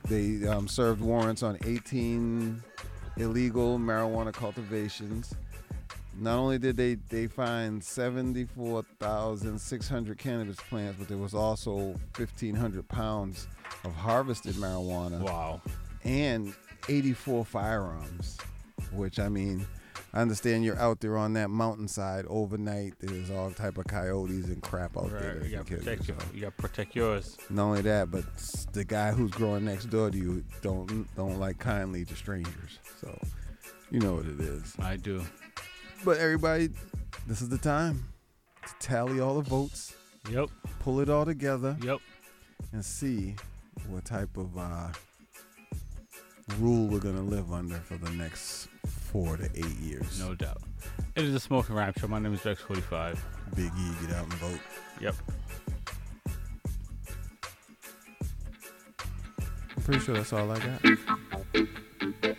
they 0.05 0.47
um, 0.47 0.67
served 0.67 1.01
warrants 1.01 1.43
on 1.43 1.57
18 1.65 2.63
illegal 3.17 3.77
marijuana 3.77 4.33
cultivations. 4.33 5.35
Not 6.19 6.37
only 6.37 6.57
did 6.59 6.75
they 6.75 6.95
they 7.09 7.27
find 7.27 7.81
74,600 7.83 10.17
cannabis 10.17 10.57
plants, 10.57 10.99
but 10.99 11.07
there 11.07 11.17
was 11.17 11.33
also 11.33 11.95
1,500 12.17 12.85
pounds 12.87 13.47
of 13.83 13.95
harvested 13.95 14.55
marijuana. 14.55 15.21
Wow. 15.21 15.61
And 16.03 16.53
84 16.89 17.45
firearms, 17.45 18.39
which 18.91 19.19
I 19.19 19.29
mean, 19.29 19.65
I 20.13 20.21
understand 20.21 20.65
you're 20.65 20.79
out 20.79 20.99
there 20.99 21.17
on 21.17 21.33
that 21.33 21.49
mountainside 21.49 22.25
overnight. 22.27 22.93
There's 22.99 23.31
all 23.31 23.51
type 23.51 23.77
of 23.77 23.85
coyotes 23.85 24.47
and 24.47 24.61
crap 24.61 24.97
out 24.97 25.09
there. 25.09 25.39
Right. 25.39 25.39
that 25.39 25.49
You 25.49 25.57
gotta 25.57 25.75
protect 25.75 26.07
you, 26.07 26.15
you 26.33 26.41
gotta 26.41 26.51
protect 26.51 26.95
yours. 26.95 27.37
Not 27.49 27.63
only 27.63 27.81
that, 27.83 28.11
but 28.11 28.25
the 28.73 28.83
guy 28.83 29.11
who's 29.11 29.31
growing 29.31 29.65
next 29.65 29.85
door 29.85 30.11
to 30.11 30.17
you 30.17 30.43
don't 30.61 31.07
don't 31.15 31.39
like 31.39 31.59
kindly 31.59 32.05
to 32.05 32.15
strangers. 32.15 32.79
So 32.99 33.17
you 33.89 33.99
know 33.99 34.15
what 34.15 34.25
it 34.25 34.39
is. 34.39 34.75
I 34.79 34.97
do. 34.97 35.23
But 36.03 36.17
everybody, 36.17 36.69
this 37.27 37.41
is 37.41 37.49
the 37.49 37.57
time 37.57 38.03
to 38.65 38.73
tally 38.79 39.19
all 39.19 39.35
the 39.35 39.49
votes. 39.49 39.95
Yep. 40.29 40.49
Pull 40.79 40.99
it 40.99 41.09
all 41.09 41.25
together. 41.25 41.77
Yep. 41.81 41.99
And 42.73 42.83
see 42.83 43.35
what 43.87 44.05
type 44.05 44.37
of 44.37 44.57
uh, 44.57 44.89
rule 46.59 46.87
we're 46.87 46.99
gonna 46.99 47.21
live 47.21 47.51
under 47.51 47.75
for 47.75 47.97
the 47.97 48.09
next 48.11 48.67
four 48.85 49.37
to 49.37 49.45
eight 49.55 49.77
years. 49.79 50.19
No 50.19 50.35
doubt. 50.35 50.61
It 51.15 51.25
is 51.25 51.33
a 51.33 51.39
Smoking 51.39 51.75
Rhyme 51.75 51.93
Show. 51.97 52.07
My 52.07 52.19
name 52.19 52.33
is 52.33 52.41
X45. 52.41 53.17
Big 53.55 53.71
E, 53.77 53.91
get 54.01 54.15
out 54.15 54.23
and 54.23 54.33
vote. 54.33 54.59
Yep. 54.99 55.15
I'm 59.75 59.83
pretty 59.83 59.99
sure 59.99 60.15
that's 60.15 60.33
all 60.33 60.51
I 60.51 60.59
got. 60.59 62.37